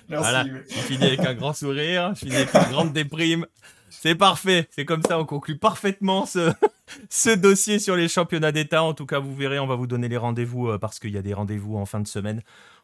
Voilà. 0.08 0.44
Je 0.44 0.74
finis 0.74 1.04
avec 1.04 1.20
un 1.20 1.34
grand 1.34 1.52
sourire, 1.52 2.12
je 2.14 2.20
finis 2.20 2.36
avec 2.36 2.54
une 2.54 2.70
grande 2.70 2.92
déprime. 2.92 3.46
C'est 3.90 4.14
parfait. 4.14 4.68
C'est 4.70 4.84
comme 4.84 5.02
ça, 5.02 5.18
on 5.18 5.24
conclut 5.24 5.58
parfaitement 5.58 6.26
ce, 6.26 6.52
ce 7.10 7.30
dossier 7.30 7.78
sur 7.78 7.96
les 7.96 8.08
championnats 8.08 8.52
d'État. 8.52 8.82
En 8.82 8.94
tout 8.94 9.06
cas, 9.06 9.18
vous 9.18 9.34
verrez, 9.34 9.58
on 9.58 9.66
va 9.66 9.76
vous 9.76 9.86
donner 9.86 10.08
les 10.08 10.16
rendez-vous 10.16 10.68
euh, 10.68 10.78
parce 10.78 10.98
qu'il 10.98 11.10
y 11.10 11.18
a 11.18 11.22
des 11.22 11.34
rendez-vous 11.34 11.76
en 11.76 11.86
fin 11.86 12.00
de 12.00 12.08
semaine. 12.08 12.42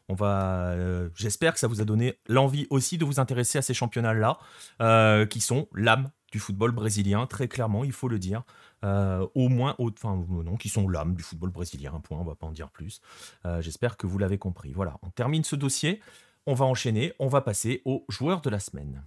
On 0.08 0.14
va, 0.14 0.70
euh, 0.70 1.10
j'espère 1.14 1.52
que 1.52 1.60
ça 1.60 1.66
vous 1.66 1.80
a 1.80 1.84
donné 1.84 2.18
l'envie 2.28 2.66
aussi 2.70 2.96
de 2.96 3.04
vous 3.04 3.20
intéresser 3.20 3.58
à 3.58 3.62
ces 3.62 3.74
championnats-là, 3.74 4.38
euh, 4.80 5.26
qui 5.26 5.40
sont 5.40 5.68
l'âme 5.74 6.10
du 6.32 6.38
football 6.38 6.72
brésilien, 6.72 7.26
très 7.26 7.48
clairement, 7.48 7.84
il 7.84 7.92
faut 7.92 8.08
le 8.08 8.18
dire. 8.18 8.42
Euh, 8.84 9.26
au 9.34 9.48
moins, 9.48 9.74
enfin 9.78 10.24
non, 10.28 10.56
qui 10.56 10.68
sont 10.68 10.88
l'âme 10.88 11.14
du 11.14 11.22
football 11.22 11.50
brésilien, 11.50 11.94
un 11.94 12.00
point, 12.00 12.18
on 12.18 12.24
va 12.24 12.34
pas 12.34 12.46
en 12.46 12.52
dire 12.52 12.70
plus. 12.70 13.00
Euh, 13.44 13.60
j'espère 13.60 13.96
que 13.96 14.06
vous 14.06 14.18
l'avez 14.18 14.38
compris. 14.38 14.72
Voilà, 14.72 14.98
on 15.02 15.10
termine 15.10 15.44
ce 15.44 15.56
dossier, 15.56 16.00
on 16.46 16.54
va 16.54 16.64
enchaîner, 16.64 17.12
on 17.18 17.28
va 17.28 17.40
passer 17.40 17.82
aux 17.84 18.04
joueurs 18.08 18.40
de 18.40 18.50
la 18.50 18.60
semaine. 18.60 19.02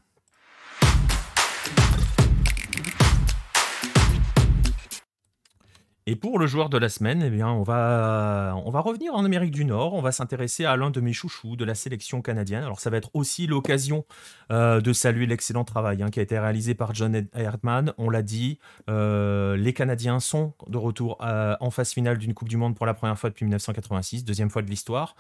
Et 6.12 6.18
pour 6.18 6.40
le 6.40 6.46
joueur 6.46 6.68
de 6.70 6.78
la 6.78 6.90
semaine, 6.90 7.24
eh 7.26 7.30
bien, 7.30 7.48
on 7.48 7.64
va, 7.64 8.52
revenir 8.82 9.14
en 9.14 9.24
Amérique 9.24 9.52
du 9.52 9.64
Nord. 9.64 9.94
On 9.94 10.02
va 10.02 10.12
s'intéresser 10.12 10.66
à 10.66 10.76
l'un 10.76 10.90
de 10.90 11.00
mes 11.00 11.14
chouchous 11.14 11.56
de 11.56 11.64
la 11.64 11.74
sélection 11.74 12.22
canadienne. 12.22 12.66
Alors, 12.66 12.82
ça 12.82 12.90
va 12.90 12.98
être 12.98 13.12
aussi 13.14 13.48
l'occasion 13.48 14.04
euh, 14.52 14.82
de 14.82 14.92
saluer 14.92 15.26
l'excellent 15.26 15.64
travail 15.64 16.04
hein, 16.04 16.10
qui 16.10 16.20
a 16.20 16.24
été 16.24 16.38
réalisé 16.38 16.74
par 16.74 16.94
John 16.94 17.26
Erdman. 17.34 17.94
On 17.98 18.10
l'a 18.10 18.24
dit, 18.24 18.60
euh, 18.90 19.56
les 19.56 19.72
Canadiens 19.72 20.20
sont 20.20 20.54
de 20.68 20.78
retour 20.78 21.18
euh, 21.22 21.56
en 21.62 21.72
phase 21.72 21.94
finale 21.94 22.18
d'une 22.18 22.34
Coupe 22.34 22.50
du 22.50 22.58
Monde 22.58 22.76
pour 22.76 22.86
la 22.86 22.94
première 22.94 23.18
fois 23.18 23.30
depuis 23.30 23.46
1986, 23.46 24.26
deuxième 24.26 24.50
fois 24.50 24.64
de 24.64 24.70
l'histoire. 24.70 25.16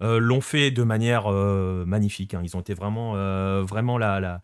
L'ont 0.00 0.40
fait 0.40 0.70
de 0.70 0.82
manière 0.82 1.30
magnifique. 1.30 2.34
Hein. 2.34 2.42
Ils 2.44 2.56
ont 2.56 2.60
été 2.60 2.74
vraiment, 2.74 3.14
vraiment 3.64 3.98
la, 3.98 4.40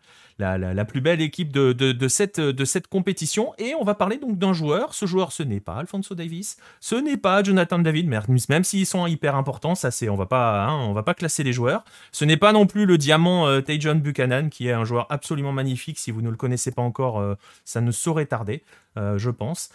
plus 0.85 1.01
belle 1.01 1.21
équipe 1.21 1.51
de, 1.51 2.07
cette, 2.07 2.39
de 2.39 2.65
cette 2.65 2.87
compétition. 2.87 3.53
Et 3.57 3.73
on 3.79 3.83
va 3.83 3.93
parler 3.93 4.17
donc 4.17 4.37
d'un 4.37 4.53
joueur. 4.53 4.93
Ce 4.93 5.05
joueur, 5.05 5.31
ce 5.31 5.43
n'est 5.43 5.59
pas 5.59 5.75
Alfonso 5.75 6.15
Davis, 6.15 6.57
ce 6.79 6.95
n'est 6.95 7.17
pas 7.17 7.43
Jonathan 7.43 7.79
David, 7.79 8.07
même 8.49 8.63
s'ils 8.63 8.85
sont 8.85 9.07
hyper 9.07 9.35
importants, 9.35 9.75
ça 9.75 9.91
c'est, 9.91 10.09
on 10.09 10.15
va 10.15 10.27
hein, 10.31 10.75
on 10.87 10.93
va 10.93 11.03
pas 11.03 11.13
classer 11.13 11.43
les 11.43 11.53
joueurs. 11.53 11.83
Ce 12.11 12.25
n'est 12.25 12.37
pas 12.37 12.53
non 12.53 12.65
plus 12.65 12.85
le 12.85 12.97
diamant 12.97 13.47
euh, 13.47 13.61
Tajon 13.61 13.95
Buchanan, 13.95 14.49
qui 14.49 14.67
est 14.67 14.71
un 14.71 14.85
joueur 14.85 15.07
absolument 15.09 15.51
magnifique. 15.51 15.99
Si 15.99 16.11
vous 16.11 16.21
ne 16.21 16.29
le 16.29 16.35
connaissez 16.35 16.71
pas 16.71 16.81
encore, 16.81 17.19
euh, 17.19 17.35
ça 17.65 17.81
ne 17.81 17.91
saurait 17.91 18.25
tarder, 18.25 18.63
euh, 18.97 19.17
je 19.17 19.29
pense. 19.29 19.69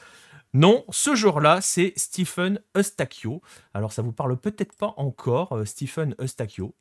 Non, 0.55 0.85
ce 0.91 1.15
joueur-là, 1.15 1.61
c'est 1.61 1.93
Stephen 1.97 2.61
Eustachio. 2.77 3.43
Alors, 3.75 3.93
ça 3.93 4.03
vous 4.03 4.13
parle 4.13 4.37
peut-être 4.39 4.75
pas 4.77 4.95
encore, 4.97 5.61
Stephen 5.67 6.15
Eustachio. 6.21 6.75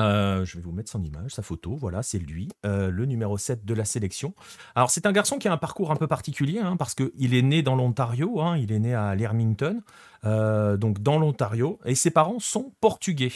Euh, 0.00 0.44
je 0.44 0.56
vais 0.56 0.62
vous 0.62 0.72
mettre 0.72 0.90
son 0.90 1.02
image, 1.02 1.32
sa 1.34 1.42
photo. 1.42 1.76
Voilà, 1.76 2.02
c'est 2.02 2.18
lui, 2.18 2.48
euh, 2.64 2.90
le 2.90 3.06
numéro 3.06 3.36
7 3.36 3.64
de 3.64 3.74
la 3.74 3.84
sélection. 3.84 4.34
Alors, 4.74 4.90
c'est 4.90 5.06
un 5.06 5.12
garçon 5.12 5.38
qui 5.38 5.48
a 5.48 5.52
un 5.52 5.58
parcours 5.58 5.90
un 5.90 5.96
peu 5.96 6.06
particulier, 6.06 6.58
hein, 6.58 6.76
parce 6.76 6.94
qu'il 6.94 7.34
est 7.34 7.42
né 7.42 7.62
dans 7.62 7.76
l'Ontario, 7.76 8.40
hein, 8.40 8.56
il 8.56 8.72
est 8.72 8.78
né 8.78 8.94
à 8.94 9.14
Leamington, 9.14 9.82
euh, 10.24 10.76
donc 10.76 11.02
dans 11.02 11.18
l'Ontario, 11.18 11.78
et 11.84 11.94
ses 11.94 12.10
parents 12.10 12.38
sont 12.38 12.72
portugais. 12.80 13.32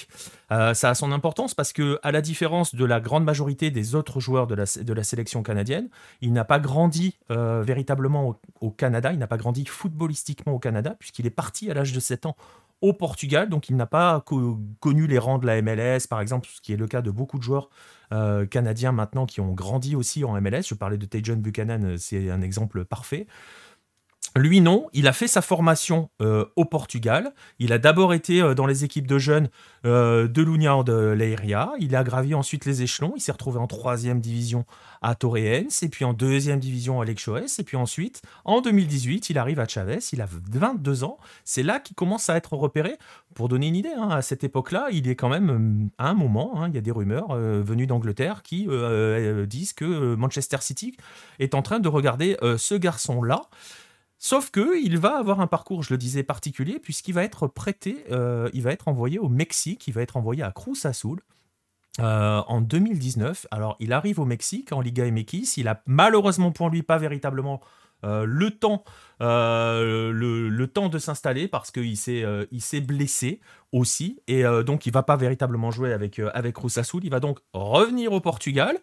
ça 0.50 0.90
a 0.90 0.94
son 0.94 1.12
importance 1.12 1.54
parce 1.54 1.72
que, 1.72 1.98
à 2.02 2.12
la 2.12 2.22
différence 2.22 2.74
de 2.74 2.84
la 2.84 3.00
grande 3.00 3.24
majorité 3.24 3.70
des 3.70 3.94
autres 3.94 4.20
joueurs 4.20 4.46
de 4.46 4.54
la, 4.54 5.04
sélection 5.04 5.42
canadienne, 5.42 5.88
il 6.20 6.32
n'a 6.32 6.44
pas 6.44 6.60
grandi 6.60 7.18
véritablement 7.28 8.28
au, 8.28 8.36
au 8.60 8.70
Canada, 8.70 9.12
il 9.12 9.18
n'a 9.18 9.26
pas 9.26 9.36
grandi 9.36 9.66
footballistiquement 9.66 10.52
au 10.54 10.58
Canada, 10.58 10.96
puisqu'il 10.98 11.26
est 11.26 11.30
parti 11.30 11.70
à 11.70 11.74
l'âge 11.74 11.92
de 11.92 12.00
7 12.00 12.26
ans 12.26 12.36
au 12.82 12.92
Portugal, 12.92 13.48
donc 13.48 13.68
il 13.68 13.76
n'a 13.76 13.86
pas 13.86 14.24
connu 14.80 15.06
les 15.06 15.18
rangs 15.18 15.38
de 15.38 15.46
la 15.46 15.62
MLS, 15.62 16.06
par 16.08 16.20
exemple, 16.20 16.48
ce 16.52 16.60
qui 16.60 16.72
est 16.72 16.76
le 16.76 16.86
cas 16.86 17.02
de 17.02 17.10
beaucoup 17.10 17.38
de 17.38 17.42
joueurs 17.42 17.70
euh, 18.12 18.46
canadiens 18.46 18.92
maintenant 18.92 19.26
qui 19.26 19.40
ont 19.40 19.52
grandi 19.52 19.96
aussi 19.96 20.24
en 20.24 20.40
MLS. 20.40 20.62
Je 20.68 20.74
parlais 20.74 20.98
de 20.98 21.06
Tajon 21.06 21.36
Buchanan, 21.36 21.96
c'est 21.98 22.30
un 22.30 22.42
exemple 22.42 22.84
parfait. 22.84 23.26
Lui, 24.36 24.60
non, 24.60 24.86
il 24.92 25.08
a 25.08 25.14
fait 25.14 25.28
sa 25.28 25.40
formation 25.40 26.10
euh, 26.20 26.44
au 26.56 26.66
Portugal. 26.66 27.32
Il 27.58 27.72
a 27.72 27.78
d'abord 27.78 28.12
été 28.12 28.42
euh, 28.42 28.54
dans 28.54 28.66
les 28.66 28.84
équipes 28.84 29.06
de 29.06 29.18
jeunes 29.18 29.48
euh, 29.86 30.28
de 30.28 30.42
l'Union 30.42 30.82
de 30.82 30.92
Leiria. 30.92 31.72
Il 31.78 31.96
a 31.96 32.04
gravi 32.04 32.34
ensuite 32.34 32.66
les 32.66 32.82
échelons. 32.82 33.14
Il 33.16 33.20
s'est 33.20 33.32
retrouvé 33.32 33.58
en 33.58 33.66
troisième 33.66 34.20
division 34.20 34.66
à 35.00 35.14
Torreens, 35.14 35.82
et 35.82 35.88
puis 35.88 36.04
en 36.04 36.12
deuxième 36.12 36.60
division 36.60 37.00
à 37.00 37.06
Lexoes. 37.06 37.58
Et 37.58 37.62
puis 37.62 37.78
ensuite, 37.78 38.20
en 38.44 38.60
2018, 38.60 39.30
il 39.30 39.38
arrive 39.38 39.58
à 39.58 39.66
Chavez. 39.66 40.00
Il 40.12 40.20
a 40.20 40.28
22 40.50 41.04
ans. 41.04 41.16
C'est 41.44 41.62
là 41.62 41.80
qu'il 41.80 41.96
commence 41.96 42.28
à 42.28 42.36
être 42.36 42.52
repéré. 42.52 42.96
Pour 43.34 43.48
donner 43.48 43.68
une 43.68 43.76
idée, 43.76 43.94
hein, 43.96 44.10
à 44.10 44.20
cette 44.20 44.44
époque-là, 44.44 44.88
il 44.92 45.08
est 45.08 45.16
quand 45.16 45.30
même 45.30 45.88
à 45.96 46.10
un 46.10 46.14
moment, 46.14 46.62
hein, 46.62 46.68
il 46.68 46.74
y 46.74 46.78
a 46.78 46.82
des 46.82 46.90
rumeurs 46.90 47.34
venues 47.34 47.86
d'Angleterre 47.86 48.42
qui 48.42 48.68
disent 49.46 49.72
que 49.72 50.14
Manchester 50.14 50.58
City 50.60 50.94
est 51.38 51.54
en 51.54 51.62
train 51.62 51.80
de 51.80 51.88
regarder 51.88 52.36
ce 52.56 52.74
garçon-là. 52.74 53.42
Sauf 54.18 54.51
que 54.51 54.82
il 54.82 54.98
va 54.98 55.18
avoir 55.18 55.40
un 55.40 55.47
parcours, 55.47 55.82
je 55.82 55.93
le 55.93 55.98
disais, 55.98 56.22
particulier, 56.22 56.78
puisqu'il 56.78 57.12
va 57.12 57.22
être 57.22 57.47
prêté, 57.47 58.05
euh, 58.10 58.48
il 58.55 58.62
va 58.62 58.72
être 58.72 58.88
envoyé 58.88 59.18
au 59.18 59.28
Mexique, 59.28 59.86
il 59.88 59.94
va 59.94 60.02
être 60.02 60.16
envoyé 60.16 60.43
à 60.43 60.52
Cruz 60.52 60.78
Azul. 60.84 61.20
Euh, 61.98 62.43
en 62.47 62.60
2019, 62.60 63.47
alors 63.51 63.76
il 63.80 63.94
arrive 63.94 64.20
au 64.20 64.26
Mexique 64.26 64.72
en 64.72 64.82
Liga 64.82 65.10
MX, 65.10 65.56
il 65.56 65.66
a 65.66 65.82
malheureusement 65.86 66.52
pour 66.52 66.68
lui 66.68 66.82
pas 66.82 66.98
véritablement 66.98 67.62
le 68.02 68.51
temps, 68.51 68.85
le, 69.20 70.64
temps 70.66 70.89
de 70.89 70.98
s'installer 70.98 71.48
parce 71.48 71.70
qu'il 71.70 71.97
s'est, 71.97 72.24
il 72.51 72.60
s'est 72.60 72.81
blessé 72.81 73.40
aussi 73.73 74.20
et 74.28 74.44
donc 74.64 74.86
il 74.86 74.93
va 74.93 75.02
pas 75.02 75.16
véritablement 75.16 75.70
jouer 75.70 75.93
avec 75.93 76.18
avec 76.18 76.56
Azul. 76.77 77.01
Il 77.05 77.10
va 77.10 77.20
donc 77.20 77.39
revenir 77.52 78.12
au 78.12 78.20
Portugal. 78.20 78.78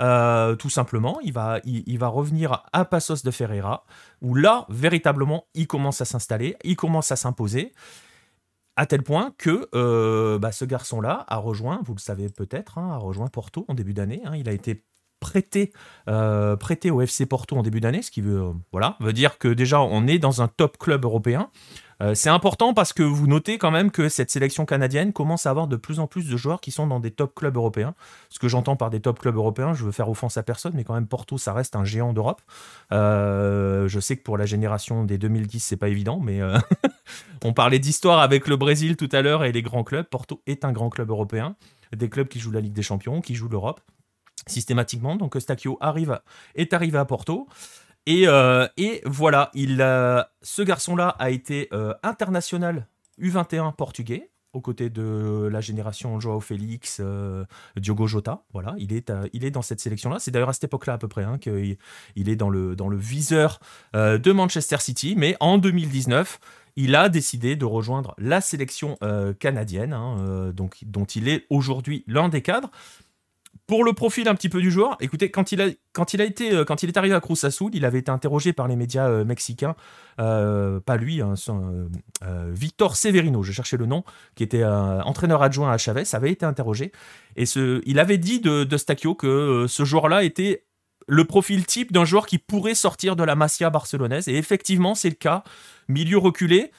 Euh, 0.00 0.56
tout 0.56 0.68
simplement, 0.68 1.18
il 1.22 1.32
va, 1.32 1.60
il, 1.64 1.98
va 1.98 2.08
revenir 2.08 2.64
à 2.72 2.84
Passos 2.84 3.22
de 3.24 3.30
Ferreira, 3.30 3.84
où 4.20 4.34
là, 4.34 4.66
véritablement, 4.68 5.46
il 5.54 5.66
commence 5.66 6.00
à 6.00 6.04
s'installer, 6.04 6.56
il 6.64 6.76
commence 6.76 7.10
à 7.12 7.16
s'imposer, 7.16 7.72
à 8.76 8.84
tel 8.84 9.02
point 9.02 9.32
que 9.38 9.68
euh, 9.74 10.38
bah, 10.38 10.52
ce 10.52 10.66
garçon-là 10.66 11.24
a 11.28 11.36
rejoint, 11.38 11.80
vous 11.84 11.94
le 11.94 12.00
savez 12.00 12.28
peut-être, 12.28 12.76
hein, 12.76 12.92
a 12.92 12.98
rejoint 12.98 13.28
Porto 13.28 13.64
en 13.68 13.74
début 13.74 13.94
d'année. 13.94 14.20
Hein. 14.26 14.36
il 14.36 14.48
a 14.48 14.52
été 14.52 14.84
prêté, 15.26 15.72
euh, 16.08 16.56
au 16.90 17.00
FC 17.00 17.26
Porto 17.26 17.56
en 17.56 17.62
début 17.62 17.80
d'année, 17.80 18.02
ce 18.02 18.10
qui 18.10 18.20
veut, 18.20 18.42
voilà, 18.72 18.96
veut 19.00 19.12
dire 19.12 19.38
que 19.38 19.48
déjà 19.48 19.80
on 19.80 20.06
est 20.06 20.18
dans 20.18 20.42
un 20.42 20.48
top 20.48 20.78
club 20.78 21.04
européen. 21.04 21.50
Euh, 22.02 22.14
c'est 22.14 22.28
important 22.28 22.74
parce 22.74 22.92
que 22.92 23.02
vous 23.02 23.26
notez 23.26 23.56
quand 23.56 23.70
même 23.70 23.90
que 23.90 24.08
cette 24.08 24.30
sélection 24.30 24.66
canadienne 24.66 25.12
commence 25.14 25.46
à 25.46 25.50
avoir 25.50 25.66
de 25.66 25.76
plus 25.76 25.98
en 25.98 26.06
plus 26.06 26.28
de 26.28 26.36
joueurs 26.36 26.60
qui 26.60 26.70
sont 26.70 26.86
dans 26.86 27.00
des 27.00 27.10
top 27.10 27.34
clubs 27.34 27.56
européens. 27.56 27.94
Ce 28.28 28.38
que 28.38 28.48
j'entends 28.48 28.76
par 28.76 28.90
des 28.90 29.00
top 29.00 29.18
clubs 29.18 29.36
européens, 29.36 29.72
je 29.72 29.84
veux 29.84 29.92
faire 29.92 30.10
offense 30.10 30.36
à 30.36 30.42
personne, 30.42 30.72
mais 30.74 30.84
quand 30.84 30.94
même 30.94 31.06
Porto, 31.06 31.38
ça 31.38 31.54
reste 31.54 31.74
un 31.74 31.84
géant 31.84 32.12
d'Europe. 32.12 32.42
Euh, 32.92 33.88
je 33.88 33.98
sais 33.98 34.16
que 34.16 34.22
pour 34.22 34.36
la 34.36 34.44
génération 34.44 35.04
des 35.04 35.16
2010, 35.16 35.60
c'est 35.60 35.78
pas 35.78 35.88
évident, 35.88 36.20
mais 36.20 36.42
euh, 36.42 36.58
on 37.44 37.54
parlait 37.54 37.78
d'histoire 37.78 38.20
avec 38.20 38.46
le 38.46 38.56
Brésil 38.56 38.96
tout 38.96 39.08
à 39.12 39.22
l'heure 39.22 39.44
et 39.44 39.52
les 39.52 39.62
grands 39.62 39.84
clubs. 39.84 40.06
Porto 40.06 40.42
est 40.46 40.66
un 40.66 40.72
grand 40.72 40.90
club 40.90 41.08
européen, 41.08 41.56
des 41.96 42.10
clubs 42.10 42.28
qui 42.28 42.40
jouent 42.40 42.52
la 42.52 42.60
Ligue 42.60 42.74
des 42.74 42.82
Champions, 42.82 43.22
qui 43.22 43.34
jouent 43.34 43.48
l'Europe 43.48 43.80
systématiquement. 44.46 45.16
Donc 45.16 45.36
arrive, 45.80 46.20
est 46.54 46.72
arrivé 46.72 46.98
à 46.98 47.04
Porto. 47.04 47.48
Euh, 48.08 48.68
et, 48.76 49.02
voilà, 49.04 49.50
il, 49.54 49.78
ce 50.42 50.62
garçon-là 50.62 51.08
a 51.18 51.30
été 51.30 51.68
euh, 51.72 51.94
international 52.02 52.86
U21 53.20 53.74
portugais 53.74 54.30
aux 54.52 54.60
côtés 54.60 54.88
de 54.88 55.48
la 55.52 55.60
génération 55.60 56.18
Joao 56.18 56.40
Félix, 56.40 56.98
euh, 57.00 57.44
Diogo 57.76 58.06
Jota. 58.06 58.44
Voilà, 58.54 58.74
il 58.78 58.92
est, 58.94 59.50
dans 59.50 59.62
cette 59.62 59.80
sélection-là. 59.80 60.18
C'est 60.18 60.30
d'ailleurs 60.30 60.48
à 60.48 60.52
cette 60.54 60.64
époque-là 60.64 60.94
à 60.94 60.98
peu 60.98 61.08
près 61.08 61.24
hein, 61.24 61.36
qu'il 61.38 61.76
il 62.14 62.28
est 62.28 62.36
dans 62.36 62.48
le, 62.48 62.96
viseur 62.96 63.60
de 63.92 64.32
Manchester 64.32 64.78
City. 64.78 65.14
Mais 65.16 65.36
en 65.40 65.58
2019, 65.58 66.38
il 66.76 66.94
a 66.94 67.10
décidé 67.10 67.54
de 67.54 67.66
rejoindre 67.66 68.14
la 68.16 68.40
sélection 68.40 68.96
canadienne, 69.40 69.92
hein, 69.92 70.52
dont 70.54 71.04
il 71.04 71.28
est 71.28 71.44
aujourd'hui 71.50 72.02
l'un 72.06 72.30
des 72.30 72.40
cadres. 72.40 72.70
Pour 73.66 73.84
le 73.84 73.92
profil 73.92 74.28
un 74.28 74.34
petit 74.34 74.48
peu 74.48 74.60
du 74.60 74.70
joueur, 74.70 74.96
écoutez, 75.00 75.30
quand 75.30 75.52
il 75.52 75.60
a, 75.60 75.66
été, 76.24 76.52
euh, 76.52 76.64
est 76.64 76.96
arrivé 76.96 77.14
à 77.14 77.20
Cruz 77.20 77.38
Azul, 77.44 77.70
il 77.72 77.84
avait 77.84 77.98
été 77.98 78.10
interrogé 78.10 78.52
par 78.52 78.68
les 78.68 78.76
médias 78.76 79.08
euh, 79.08 79.24
mexicains, 79.24 79.74
euh, 80.20 80.80
pas 80.80 80.96
lui, 80.96 81.20
hein, 81.20 81.34
Victor 82.48 82.96
Severino, 82.96 83.42
je 83.42 83.52
cherchais 83.52 83.76
le 83.76 83.86
nom, 83.86 84.04
qui 84.34 84.42
était 84.42 84.64
entraîneur 84.64 85.42
adjoint 85.42 85.70
à 85.70 85.78
Chavez, 85.78 86.04
avait 86.12 86.30
été 86.30 86.44
interrogé. 86.44 86.92
Et 87.36 87.44
il 87.86 87.98
avait 87.98 88.18
dit 88.18 88.40
de, 88.40 88.64
de 88.64 89.12
que 89.14 89.66
ce 89.68 89.84
joueur-là 89.84 90.24
était 90.24 90.64
le 91.08 91.24
profil 91.24 91.66
type 91.66 91.92
d'un 91.92 92.04
joueur 92.04 92.26
qui 92.26 92.38
pourrait 92.38 92.74
sortir 92.74 93.16
de 93.16 93.24
la 93.24 93.36
Masia 93.36 93.70
barcelonaise. 93.70 94.28
Et 94.28 94.36
effectivement 94.36 94.94
c'est 94.94 95.08
le 95.08 95.14
cas, 95.14 95.44
milieu 95.88 96.18
reculé, 96.18 96.72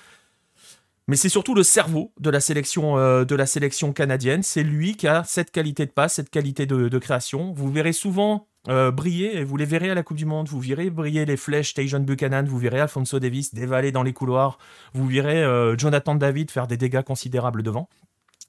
mais 1.08 1.16
c'est 1.16 1.30
surtout 1.30 1.56
le 1.56 1.64
cerveau 1.64 2.12
de 2.20 2.30
la 2.30 2.42
sélection, 2.42 2.98
euh, 2.98 3.24
de 3.24 3.36
la 3.36 3.46
sélection 3.46 3.94
canadienne. 3.94 4.44
C'est 4.44 4.64
lui 4.64 4.96
qui 4.96 5.08
a 5.08 5.24
cette 5.24 5.52
qualité 5.52 5.86
de 5.86 5.92
passe, 5.92 6.16
cette 6.16 6.30
qualité 6.30 6.66
de, 6.66 6.98
création. 7.00 7.54
Vous 7.54 7.72
verrez 7.72 7.94
souvent 7.94 8.48
euh, 8.68 8.92
briller, 8.92 9.38
et 9.38 9.44
vous 9.46 9.56
les 9.56 9.66
verrez 9.66 9.90
à 9.90 9.96
la 9.96 10.04
Coupe 10.04 10.18
du 10.18 10.26
Monde, 10.26 10.50
vous 10.50 10.60
verrez 10.60 10.90
briller 10.90 11.26
les 11.26 11.38
flèches 11.38 11.74
Tajon 11.74 12.02
Buchanan, 12.02 12.46
vous 12.46 12.58
verrez 12.58 12.82
Alfonso 12.82 13.20
Davis 13.20 13.54
dévaler 13.54 13.94
dans 13.94 14.04
les 14.04 14.12
couloirs, 14.12 14.58
vous 14.94 15.08
verrez 15.08 15.42
euh, 15.42 15.78
Jonathan 15.78 16.16
David 16.16 16.52
faire 16.52 16.68
des 16.68 16.76
dégâts 16.76 17.04
considérables 17.04 17.64
devant. 17.64 17.88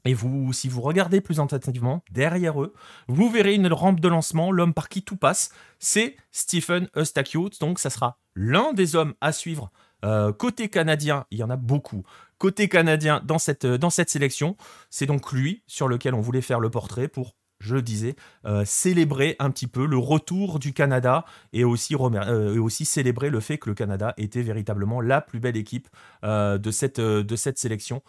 Et 0.05 0.15
vous, 0.15 0.53
si 0.53 0.69
vous 0.69 0.81
regardez 0.81 1.21
plus 1.21 1.39
attentivement 1.39 2.03
derrière 2.11 2.61
eux, 2.61 2.73
vous 3.07 3.31
verrez 3.31 3.55
une 3.55 3.73
rampe 3.73 4.01
de 4.01 4.09
lancement, 4.09 4.51
l'homme 4.51 4.75
par 4.75 4.89
qui 4.89 5.03
tout 5.03 5.17
passe, 5.17 5.51
c'est 5.79 6.17
Stephen 6.33 6.89
Eustachiou. 6.97 7.51
Donc 7.61 7.79
ça 7.79 7.91
sera 7.91 8.19
l'un 8.35 8.73
des 8.73 8.97
hommes 8.97 9.15
à 9.21 9.33
suivre 9.33 9.71
côté 10.03 10.69
canadien, 10.69 11.27
il 11.31 11.39
y 11.39 11.43
en 11.43 11.51
a 11.51 11.57
beaucoup 11.57 12.05
côté 12.39 12.69
canadien 12.69 13.21
dans 13.25 13.39
cette, 13.39 13.67
dans 13.67 13.91
cette 13.91 14.11
sélection. 14.11 14.57
C'est 14.91 15.07
donc 15.07 15.33
lui 15.33 15.63
sur 15.67 15.89
lequel 15.89 16.15
on 16.15 16.21
voulait 16.21 16.41
faire 16.41 16.61
le 16.61 16.71
portrait 16.71 17.09
pour 17.09 17.35
je 17.61 17.75
le 17.75 17.83
disais, 17.83 18.15
euh, 18.45 18.65
célébrer 18.65 19.37
un 19.39 19.51
petit 19.51 19.67
peu 19.67 19.87
le 19.87 19.99
retour 19.99 20.59
du 20.59 20.73
Canada 20.73 21.25
et 21.53 21.65
aussi, 21.65 21.95
euh, 21.95 22.55
et 22.55 22.59
aussi 22.59 22.85
célébrer 22.85 23.31
le 23.31 23.41
fait 23.41 23.59
que 23.59 23.69
le 23.69 23.75
Canada 23.75 24.15
était 24.17 24.43
véritablement 24.43 25.01
la 25.01 25.21
plus 25.21 25.41
belle 25.41 25.57
équipe 25.57 25.89
euh, 26.25 26.59
de, 26.59 26.71
cette, 26.71 27.01
de 27.01 27.37
cette 27.37 27.59
sélection. 27.59 28.03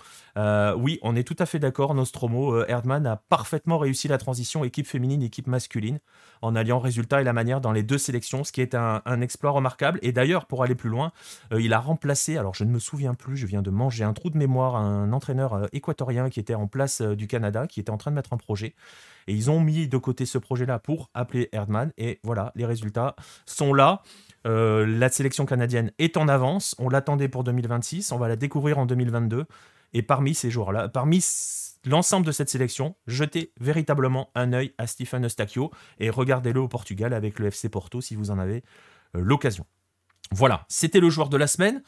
oui, 0.78 1.00
on 1.02 1.16
est 1.16 1.24
tout 1.24 1.36
à 1.40 1.46
fait 1.46 1.60
d'accord, 1.60 1.94
Nostromo, 1.94 2.64
Erdmann 2.66 3.06
a 3.06 3.16
parfaitement 3.18 3.78
réussi 3.78 4.08
la 4.08 4.18
transition 4.18 4.64
équipe 4.64 4.88
féminine, 4.88 5.24
équipe 5.24 5.48
masculine, 5.48 6.00
en 6.42 6.56
alliant 6.56 6.80
résultat 6.80 7.22
et 7.22 7.24
la 7.24 7.34
manière 7.34 7.60
dans 7.60 7.72
les 7.72 7.84
deux 7.84 7.98
sélections, 7.98 8.44
ce 8.44 8.52
qui 8.52 8.62
est 8.62 8.76
un, 8.76 9.02
un 9.06 9.22
exploit 9.22 9.52
remarquable. 9.52 10.00
Et 10.02 10.12
d'ailleurs, 10.12 10.46
pour 10.46 10.64
aller 10.64 10.76
plus 10.76 10.90
loin, 10.90 11.12
il 11.58 11.74
a 11.74 11.80
remplacé, 11.80 12.38
alors 12.38 12.54
je 12.54 12.64
ne 12.64 12.72
me 12.72 12.80
souviens 12.80 13.14
plus, 13.14 13.36
je 13.36 13.46
viens 13.46 13.62
de 13.62 13.70
manger 13.70 14.04
un 14.04 14.14
trou 14.14 14.30
de 14.30 14.38
mémoire, 14.38 14.76
un 14.76 15.12
entraîneur 15.12 15.68
équatorien 15.74 16.30
qui 16.30 16.40
était 16.40 16.56
en 16.56 16.68
place 16.68 17.02
du 17.02 17.28
Canada, 17.28 17.68
qui 17.68 17.80
était 17.80 17.92
en 17.92 17.98
train 17.98 18.12
de 18.12 18.16
mettre 18.16 18.34
un 18.34 18.38
projet. 18.38 18.76
Et 19.30 19.34
ils 19.34 19.52
ont 19.52 19.62
mis 19.62 19.88
de 19.88 19.98
côté 19.98 20.26
ce 20.26 20.40
projet-là 20.40 20.80
pour 20.80 21.12
appeler 21.14 21.50
Erdmann. 21.52 21.94
Et 22.00 22.20
voilà, 22.24 22.52
les 22.56 22.66
résultats 22.66 23.16
sont 23.46 23.76
là. 23.76 24.02
Euh, 24.48 24.88
la 24.88 25.10
sélection 25.10 25.46
canadienne 25.46 25.92
est 26.00 26.18
en 26.18 26.28
avance. 26.28 26.76
On 26.80 26.90
l'attendait 26.90 27.28
pour 27.28 27.44
2026. 27.44 28.12
On 28.12 28.18
va 28.18 28.28
la 28.28 28.36
découvrir 28.36 28.80
en 28.80 28.88
2022. 28.88 29.46
Et 29.94 30.02
parmi 30.02 30.34
ces 30.34 30.50
joueurs-là, 30.50 30.90
parmi 30.90 31.24
l'ensemble 31.86 32.26
de 32.26 32.32
cette 32.32 32.50
sélection, 32.50 32.96
jetez 33.06 33.54
véritablement 33.60 34.32
un 34.34 34.52
œil 34.52 34.74
à 34.80 34.88
Stephen 34.88 35.24
Eustachio 35.24 35.70
et 36.00 36.10
regardez-le 36.10 36.60
au 36.60 36.68
Portugal 36.68 37.14
avec 37.14 37.38
le 37.38 37.48
FC 37.48 37.70
Porto 37.70 38.02
si 38.02 38.16
vous 38.16 38.32
en 38.32 38.40
avez 38.40 38.64
euh, 39.16 39.22
l'occasion. 39.22 39.68
Voilà, 40.32 40.66
c'était 40.70 41.00
le 41.00 41.12
joueur 41.12 41.30
de 41.30 41.38
la 41.38 41.46
semaine. 41.46 41.84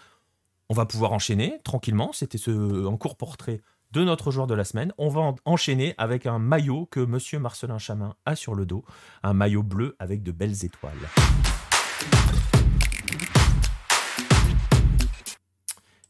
On 0.70 0.76
va 0.76 0.86
pouvoir 0.86 1.12
enchaîner 1.12 1.58
tranquillement. 1.64 2.12
C'était 2.14 2.38
ce 2.38 2.86
en 2.86 2.98
court 2.98 3.18
portrait 3.18 3.62
de 3.92 4.04
notre 4.04 4.32
joueur 4.32 4.48
de 4.48 4.54
la 4.54 4.64
semaine. 4.64 4.94
On 4.98 5.10
va 5.10 5.34
enchaîner 5.46 5.94
avec 5.98 6.26
un 6.26 6.40
maillot 6.40 6.88
que 6.92 7.00
monsieur 7.00 7.40
Marcelin 7.40 7.78
Chamin 7.78 8.16
a 8.26 8.36
sur 8.36 8.56
le 8.56 8.66
dos, 8.66 8.84
un 9.24 9.34
maillot 9.34 9.64
bleu 9.64 9.96
avec 10.00 10.24
de 10.24 10.32
belles 10.32 10.66
étoiles. 10.66 10.94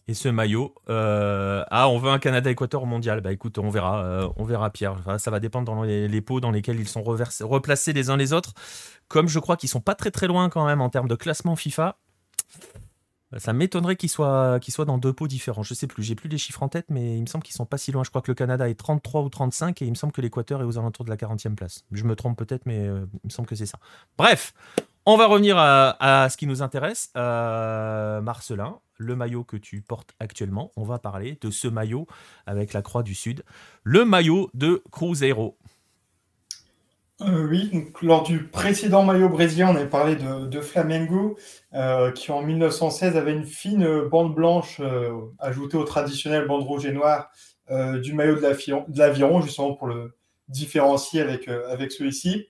Et 0.07 0.13
ce 0.13 0.27
maillot, 0.27 0.75
euh, 0.89 1.63
ah, 1.71 1.87
on 1.87 1.97
veut 1.97 2.09
un 2.09 2.19
Canada-Équateur 2.19 2.85
mondial. 2.85 3.21
Bah 3.21 3.31
écoute, 3.31 3.57
on 3.57 3.69
verra, 3.69 4.03
euh, 4.03 4.27
on 4.35 4.43
verra 4.43 4.69
Pierre. 4.69 4.97
ça 5.19 5.31
va 5.31 5.39
dépendre 5.39 5.73
dans 5.73 5.83
les, 5.83 6.21
pots 6.21 6.41
dans 6.41 6.51
lesquels 6.51 6.79
ils 6.79 6.87
sont 6.87 7.01
replacés 7.01 7.93
les 7.93 8.09
uns 8.09 8.17
les 8.17 8.33
autres. 8.33 8.53
Comme 9.07 9.29
je 9.29 9.39
crois 9.39 9.55
qu'ils 9.55 9.69
sont 9.69 9.79
pas 9.79 9.95
très 9.95 10.11
très 10.11 10.27
loin 10.27 10.49
quand 10.49 10.65
même 10.65 10.81
en 10.81 10.89
termes 10.89 11.07
de 11.07 11.15
classement 11.15 11.55
FIFA, 11.55 11.97
ça 13.37 13.53
m'étonnerait 13.53 13.95
qu'ils 13.95 14.09
soient, 14.09 14.59
dans 14.85 14.97
deux 14.97 15.13
pots 15.13 15.27
différents. 15.27 15.63
Je 15.63 15.73
sais 15.73 15.87
plus, 15.87 16.03
j'ai 16.03 16.15
plus 16.15 16.29
les 16.29 16.37
chiffres 16.37 16.63
en 16.63 16.69
tête, 16.69 16.85
mais 16.89 17.17
il 17.17 17.21
me 17.21 17.27
semble 17.27 17.43
qu'ils 17.43 17.55
sont 17.55 17.65
pas 17.65 17.77
si 17.77 17.91
loin. 17.91 18.03
Je 18.03 18.09
crois 18.09 18.21
que 18.21 18.31
le 18.31 18.35
Canada 18.35 18.69
est 18.69 18.75
33 18.75 19.21
ou 19.21 19.29
35 19.29 19.81
et 19.81 19.85
il 19.85 19.91
me 19.91 19.95
semble 19.95 20.13
que 20.13 20.21
l'Équateur 20.21 20.61
est 20.61 20.65
aux 20.65 20.77
alentours 20.77 21.05
de 21.05 21.09
la 21.09 21.17
40e 21.17 21.55
place. 21.55 21.85
Je 21.91 22.03
me 22.03 22.15
trompe 22.15 22.37
peut-être, 22.37 22.65
mais 22.65 22.87
euh, 22.87 23.05
il 23.23 23.27
me 23.27 23.29
semble 23.29 23.47
que 23.47 23.55
c'est 23.55 23.65
ça. 23.65 23.79
Bref, 24.17 24.53
on 25.05 25.17
va 25.17 25.27
revenir 25.27 25.57
à, 25.57 26.27
ce 26.29 26.37
qui 26.37 26.45
nous 26.45 26.61
intéresse. 26.61 27.09
Euh, 27.15 28.21
Marcelin, 28.21 28.79
le 28.97 29.15
maillot 29.15 29.43
que 29.43 29.57
tu 29.57 29.81
portes 29.81 30.13
actuellement, 30.19 30.71
on 30.75 30.83
va 30.83 30.99
parler 30.99 31.37
de 31.41 31.49
ce 31.49 31.67
maillot 31.67 32.07
avec 32.45 32.73
la 32.73 32.81
Croix 32.81 33.01
du 33.01 33.15
Sud, 33.15 33.43
le 33.83 34.05
maillot 34.05 34.49
de 34.53 34.83
Cruzeiro. 34.91 35.57
Euh, 37.21 37.47
oui, 37.47 37.69
donc, 37.71 38.01
lors 38.01 38.23
du 38.23 38.47
précédent 38.47 39.03
maillot 39.03 39.29
brésilien, 39.29 39.69
on 39.69 39.75
avait 39.75 39.89
parlé 39.89 40.15
de, 40.15 40.61
Flamengo, 40.61 41.37
euh, 41.73 42.11
qui 42.11 42.31
en 42.31 42.41
1916 42.41 43.15
avait 43.15 43.33
une 43.33 43.45
fine 43.45 44.01
bande 44.09 44.33
blanche 44.33 44.79
euh, 44.79 45.11
ajoutée 45.39 45.77
au 45.77 45.83
traditionnel 45.83 46.47
bande 46.47 46.63
rouge 46.63 46.85
et 46.85 46.91
noire 46.91 47.31
du 48.03 48.13
maillot 48.13 48.35
de 48.35 48.99
l'aviron, 48.99 49.39
justement 49.39 49.73
pour 49.75 49.87
le 49.87 50.13
différencier 50.49 51.21
avec, 51.21 51.47
avec 51.47 51.93
celui-ci. 51.93 52.49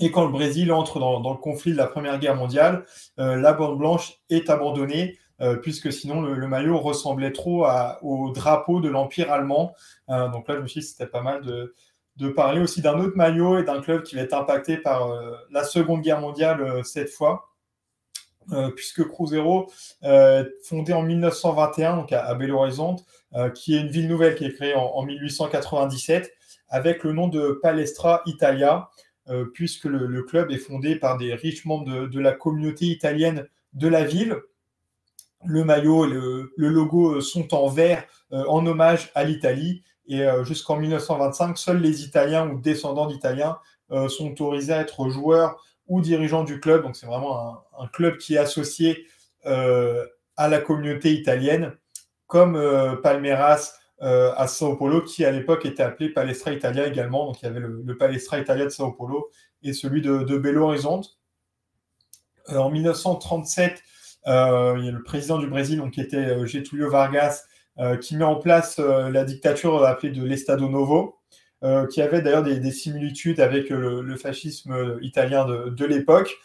Et 0.00 0.10
quand 0.10 0.26
le 0.26 0.30
Brésil 0.30 0.70
entre 0.70 1.00
dans, 1.00 1.32
le 1.32 1.38
conflit 1.38 1.72
de 1.72 1.78
la 1.78 1.86
Première 1.86 2.18
Guerre 2.18 2.36
mondiale, 2.36 2.84
la 3.16 3.54
bande 3.54 3.78
blanche 3.78 4.18
est 4.28 4.50
abandonnée, 4.50 5.16
puisque 5.62 5.90
sinon 5.90 6.20
le, 6.20 6.46
maillot 6.46 6.78
ressemblait 6.78 7.32
trop 7.32 7.66
au 8.02 8.30
drapeau 8.32 8.80
de 8.80 8.90
l'Empire 8.90 9.32
allemand. 9.32 9.74
donc 10.08 10.46
là, 10.46 10.56
je 10.56 10.60
me 10.60 10.66
suis 10.66 10.82
dit 10.82 10.86
c'était 10.86 11.06
pas 11.06 11.22
mal 11.22 11.40
de 11.40 11.74
de 12.18 12.28
parler 12.28 12.60
aussi 12.60 12.82
d'un 12.82 12.98
autre 12.98 13.16
maillot 13.16 13.58
et 13.58 13.62
d'un 13.62 13.80
club 13.80 14.02
qui 14.02 14.16
va 14.16 14.22
être 14.22 14.34
impacté 14.34 14.76
par 14.76 15.10
euh, 15.10 15.36
la 15.50 15.62
Seconde 15.62 16.02
Guerre 16.02 16.20
mondiale 16.20 16.60
euh, 16.60 16.82
cette 16.82 17.10
fois. 17.10 17.44
Euh, 18.50 18.70
puisque 18.70 19.06
Cruzeiro, 19.06 19.70
fondé 20.64 20.94
en 20.94 21.02
1921 21.02 21.96
donc 21.96 22.12
à, 22.12 22.32
Belo 22.34 22.56
Horizonte, 22.56 23.04
qui 23.54 23.76
est 23.76 23.80
une 23.82 23.88
ville 23.88 24.08
nouvelle 24.08 24.36
qui 24.36 24.46
est 24.46 24.54
créée 24.54 24.74
en, 24.74 25.02
1897, 25.02 26.32
avec 26.70 27.04
le 27.04 27.12
nom 27.12 27.28
de 27.28 27.60
Palestra 27.62 28.22
Italia, 28.24 28.88
puisque 29.52 29.84
le, 29.84 30.22
club 30.22 30.50
est 30.50 30.56
fondé 30.56 30.96
par 30.96 31.18
des 31.18 31.34
riches 31.34 31.66
membres 31.66 32.06
de, 32.06 32.20
la 32.20 32.32
communauté 32.32 32.86
italienne 32.86 33.46
de 33.74 33.86
la 33.86 34.04
ville. 34.04 34.38
Le 35.44 35.62
maillot 35.62 36.06
et 36.06 36.08
le 36.08 36.68
logo 36.68 37.20
sont 37.20 37.52
en 37.52 37.68
vert 37.68 38.02
en 38.30 38.64
hommage 38.64 39.10
à 39.14 39.24
l'Italie 39.24 39.82
et 40.08 40.22
euh, 40.22 40.42
jusqu'en 40.42 40.76
1925, 40.76 41.58
seuls 41.58 41.80
les 41.80 42.02
Italiens 42.02 42.48
ou 42.48 42.58
descendants 42.58 43.06
d'Italiens 43.06 43.58
euh, 43.90 44.08
sont 44.08 44.30
autorisés 44.30 44.72
à 44.72 44.80
être 44.80 45.08
joueurs 45.10 45.62
ou 45.86 46.00
dirigeants 46.00 46.44
du 46.44 46.60
club. 46.60 46.82
Donc 46.82 46.96
c'est 46.96 47.06
vraiment 47.06 47.62
un, 47.78 47.86
club 47.88 48.16
qui 48.16 48.34
est 48.34 48.38
associé 48.38 49.06
euh, 49.44 50.06
à 50.36 50.48
la 50.48 50.60
communauté 50.60 51.12
italienne, 51.12 51.76
comme 52.26 52.60
Palmeiras 53.02 53.72
à 54.00 54.46
Sao 54.46 54.76
Paulo, 54.76 55.02
qui 55.02 55.24
à 55.24 55.32
l'époque 55.32 55.66
était 55.66 55.82
appelé 55.82 56.10
Palestra 56.10 56.52
Italia 56.52 56.86
également. 56.86 57.26
Donc 57.26 57.40
il 57.42 57.46
y 57.46 57.48
avait 57.48 57.60
le, 57.60 57.96
Palestra 57.98 58.38
Italia 58.38 58.64
de 58.64 58.70
Sao 58.70 58.92
Paulo 58.92 59.30
et 59.62 59.72
celui 59.72 60.02
de, 60.02 60.38
Belo 60.38 60.64
Horizonte. 60.64 61.18
en 62.48 62.70
1937, 62.70 63.82
il 64.26 64.30
y 64.30 64.32
a 64.32 64.74
le 64.74 65.02
président 65.02 65.38
du 65.38 65.48
Brésil, 65.48 65.78
donc, 65.78 65.92
qui 65.92 66.00
était 66.00 66.46
Getúlio 66.46 66.90
Vargas, 66.90 67.47
qui 68.00 68.16
met 68.16 68.24
en 68.24 68.36
place 68.36 68.78
euh, 68.78 69.10
la 69.10 69.24
dictature 69.24 69.84
appelée 69.84 70.10
de 70.10 70.24
l'Estado 70.24 70.68
Novo, 70.68 71.18
euh, 71.62 71.86
qui 71.86 72.02
avait 72.02 72.22
d'ailleurs 72.22 72.42
des, 72.42 72.70
similitudes 72.72 73.40
avec 73.40 73.70
le, 73.70 74.16
fascisme 74.16 74.98
italien 75.00 75.44
de, 75.46 75.84
l'époque. 75.84 76.36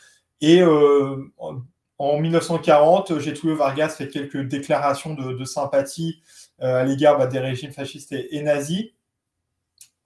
Et 0.41 0.61
en 0.64 2.19
1940, 2.19 3.19
Getúlio 3.19 3.55
Vargas 3.55 3.89
fait 3.89 4.10
quelques 4.10 4.41
déclarations 4.47 5.14
de, 5.14 5.45
sympathie 5.45 6.22
à 6.60 6.84
l'égard 6.84 7.18
bah, 7.18 7.27
des 7.27 7.39
régimes 7.39 7.72
fascistes 7.72 8.11
et, 8.11 8.41
nazis, 8.41 8.91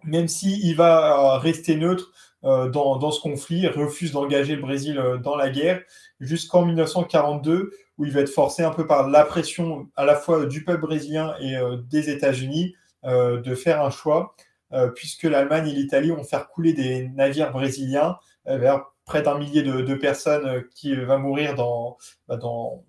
même 0.04 0.28
s'il 0.28 0.76
va 0.76 1.40
rester 1.40 1.76
neutre 1.76 2.12
dans, 2.44 3.12
ce 3.12 3.20
conflit, 3.20 3.68
refuse 3.68 4.12
d'engager 4.12 4.56
le 4.56 4.62
Brésil 4.62 5.02
dans 5.24 5.36
la 5.36 5.49
guerre, 5.49 5.82
jusqu'en 6.20 6.66
1942, 6.66 7.72
où 7.98 8.06
il 8.06 8.11
va 8.11 8.22
être 8.22 8.30
forcé 8.30 8.64
un 8.64 8.72
peu 8.72 8.86
par 8.86 9.10
la 9.10 9.26
pression 9.26 9.90
à 9.95 10.06
la 10.06 10.15
fois 10.15 10.45
du 10.45 10.64
peuple 10.64 10.82
brésilien 10.82 11.34
et 11.41 11.57
euh, 11.57 11.78
des 11.78 12.10
États-Unis 12.10 12.76
euh, 13.06 13.41
de 13.41 13.56
faire 13.56 13.82
un 13.82 13.90
choix, 13.90 14.36
euh, 14.74 14.90
puisque 14.90 15.24
l'Allemagne 15.24 15.68
et 15.69 15.74
l'Italie 15.74 16.11
vont 16.11 16.24
faire 16.24 16.48
couler 16.49 16.74
des 16.74 17.10
navires 17.10 17.52
brésiliens 17.52 18.18
vers 18.45 18.86
près 19.06 19.22
d'un 19.22 19.38
millier 19.38 19.61
de, 19.61 19.94
personnes 19.95 20.64
qui 20.74 20.95
vont 20.95 21.19
mourir 21.19 21.53
dans, 21.56 21.98
bah, 22.30 22.38
dans, 22.38 22.84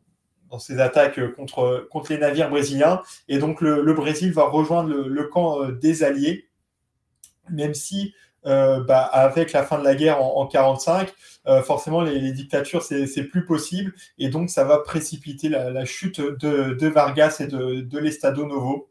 ces 0.61 0.79
attaques 0.81 1.21
contre, 1.35 1.89
contre 1.91 2.13
les 2.13 2.19
navires 2.19 2.49
brésiliens. 2.49 3.03
Et 3.27 3.39
donc 3.39 3.61
le, 3.61 3.93
Brésil 3.93 4.33
va 4.33 4.45
rejoindre 4.45 4.91
le, 4.91 5.25
camp 5.25 5.69
des 5.69 6.05
Alliés, 6.05 6.49
même 7.51 7.75
si 7.75 8.15
bah, 8.45 9.03
avec 9.03 9.53
la 9.53 9.63
fin 9.63 9.79
de 9.79 9.85
la 9.85 9.95
guerre 9.95 10.23
en 10.23 10.45
1945, 10.45 11.13
euh, 11.49 11.63
forcément, 11.63 12.03
les, 12.03 12.33
dictatures, 12.33 12.83
c'est 12.83 13.25
plus 13.25 13.45
possible. 13.45 13.95
Et 14.19 14.29
donc, 14.29 14.51
ça 14.51 14.65
va 14.65 14.79
précipiter 14.79 15.49
la, 15.49 15.85
chute 15.85 16.21
de, 16.21 16.87
Vargas 16.89 17.39
et 17.41 17.47
de, 17.47 17.99
l'Estado 17.99 18.47
Novo. 18.47 18.89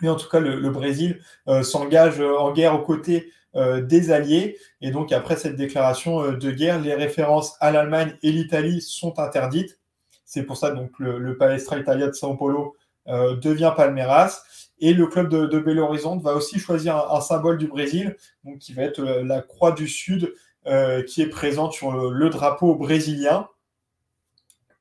Mais 0.00 0.08
en 0.08 0.16
tout 0.16 0.28
cas, 0.28 0.40
le, 0.40 0.70
Brésil 0.70 1.20
euh, 1.48 1.62
s'engage 1.62 2.20
en 2.20 2.52
guerre 2.52 2.74
aux 2.74 2.82
côtés 2.82 3.30
euh, 3.56 3.82
des 3.82 4.10
Alliés. 4.10 4.56
Et 4.80 4.90
donc, 4.90 5.12
après 5.12 5.36
cette 5.36 5.56
déclaration 5.56 6.32
de 6.32 6.50
guerre, 6.50 6.80
les 6.80 6.94
références 6.94 7.56
à 7.60 7.70
l'Allemagne 7.70 8.16
et 8.22 8.32
l'Italie 8.32 8.80
sont 8.80 9.18
interdites. 9.18 9.78
C'est 10.24 10.42
pour 10.42 10.56
ça 10.56 10.70
donc 10.70 10.92
le, 10.98 11.36
Palestra 11.36 11.78
Italia 11.78 12.06
de 12.06 12.12
São 12.12 12.36
Paulo 12.36 12.76
devient 13.06 13.72
Palmeiras. 13.74 14.42
Et 14.80 14.94
le 14.94 15.06
club 15.06 15.28
de, 15.28 15.58
Belo 15.58 15.84
Horizonte 15.84 16.22
va 16.22 16.34
aussi 16.34 16.58
choisir 16.58 17.12
un, 17.12 17.20
symbole 17.20 17.58
du 17.58 17.66
Brésil, 17.66 18.16
donc 18.44 18.58
qui 18.58 18.72
va 18.72 18.82
être 18.82 19.02
la 19.02 19.42
croix 19.42 19.72
du 19.72 19.88
Sud 19.88 20.32
euh, 20.68 21.02
qui 21.02 21.22
est 21.22 21.28
présente 21.28 21.72
sur 21.72 21.92
le, 21.92 22.28
drapeau 22.28 22.74
brésilien. 22.74 23.48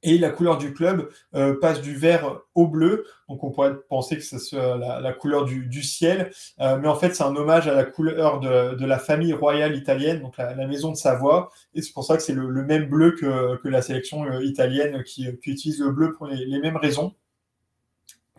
Et 0.03 0.18
la 0.18 0.30
couleur 0.30 0.57
du 0.57 0.74
club 0.74 1.10
euh, 1.34 1.57
passe 1.60 1.82
du 1.82 1.95
vert 1.95 2.41
au 2.56 2.68
bleu. 2.68 3.06
Donc 3.30 3.44
on 3.44 3.52
pourrait 3.52 3.76
penser 3.90 4.18
que 4.18 4.22
c'est 4.22 4.56
la, 4.56 5.14
couleur 5.14 5.45
du, 5.45 5.84
ciel. 5.84 6.32
Euh, 6.60 6.78
mais 6.78 6.88
en 6.88 6.95
fait, 6.95 7.15
c'est 7.15 7.24
un 7.24 7.36
hommage 7.36 7.68
à 7.68 7.74
la 7.74 7.86
couleur 7.86 8.40
de, 8.40 8.86
la 8.86 8.99
famille 8.99 9.34
royale 9.34 9.76
italienne, 9.76 10.22
donc 10.22 10.38
la, 10.38 10.68
maison 10.68 10.91
de 10.91 10.98
Savoie. 10.98 11.52
Et 11.74 11.82
c'est 11.82 11.94
pour 11.94 12.03
ça 12.03 12.18
que 12.18 12.24
c'est 12.24 12.34
le, 12.34 12.48
même 12.64 12.90
bleu 12.90 13.11
que, 13.11 13.68
la 13.68 13.82
sélection 13.82 14.40
italienne 14.41 15.03
qui, 15.03 15.26
utilise 15.26 15.80
le 15.80 15.91
bleu 15.91 16.14
pour 16.14 16.28
les, 16.28 16.60
mêmes 16.60 16.78
raisons. 16.78 17.14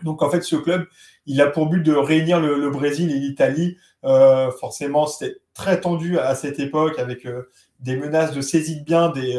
Donc 0.03 0.23
en 0.23 0.31
fait, 0.31 0.43
ce 0.43 0.57
club, 0.57 0.87
il 1.27 1.41
a 1.41 1.47
pour 1.47 1.66
but 1.66 1.83
de 1.83 1.93
réunir 1.93 2.41
le, 2.41 2.70
Brésil 2.70 3.11
et 3.11 3.19
l'Italie. 3.19 3.77
Euh, 4.05 4.51
forcément, 4.53 5.07
c'était 5.07 5.37
très 5.55 5.81
tendu 5.81 6.19
à 6.19 6.35
cette 6.35 6.61
époque 6.61 6.99
avec 6.99 7.27
euh, 7.27 7.51
des 7.81 7.97
menaces 7.97 8.33
de 8.33 8.41
saisie 8.41 8.81
de 8.81 8.85
biens 8.85 9.11
des, 9.11 9.37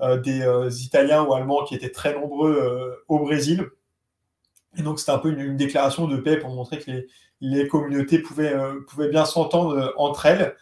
euh, 0.00 0.70
Italiens 0.70 1.22
ou 1.22 1.34
Allemands 1.34 1.64
qui 1.64 1.74
étaient 1.74 1.90
très 1.90 2.14
nombreux 2.14 3.02
au 3.08 3.18
Brésil. 3.20 3.66
Et 4.76 4.82
donc 4.82 4.98
c'était 4.98 5.12
un 5.12 5.18
peu 5.18 5.30
une, 5.30 5.56
déclaration 5.56 6.08
de 6.08 6.16
paix 6.16 6.38
pour 6.38 6.50
montrer 6.50 6.78
que 6.78 6.90
les, 7.40 7.68
communautés 7.68 8.18
pouvaient, 8.18 8.54
bien 9.10 9.24
s'entendre 9.24 9.92
entre 9.96 10.26
elles. 10.26 10.56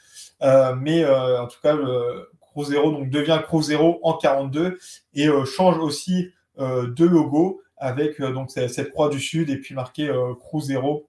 mais 0.78 1.04
en 1.06 1.46
tout 1.46 1.60
cas, 1.62 1.74
le 1.74 2.28
donc, 2.56 3.10
devient 3.10 3.40
Cruzeiro 3.42 4.00
en 4.02 4.14
42 4.14 4.78
et 5.14 5.28
change 5.46 5.78
aussi 5.78 6.30
de 6.58 7.04
logo 7.04 7.62
avec 7.80 8.20
euh, 8.20 8.32
donc 8.32 8.50
cette 8.50 8.92
croix 8.92 9.08
du 9.08 9.18
Sud 9.18 9.50
et 9.50 9.56
puis 9.56 9.74
marqué 9.74 10.08
euh, 10.08 10.34
Cruzeiro 10.34 11.08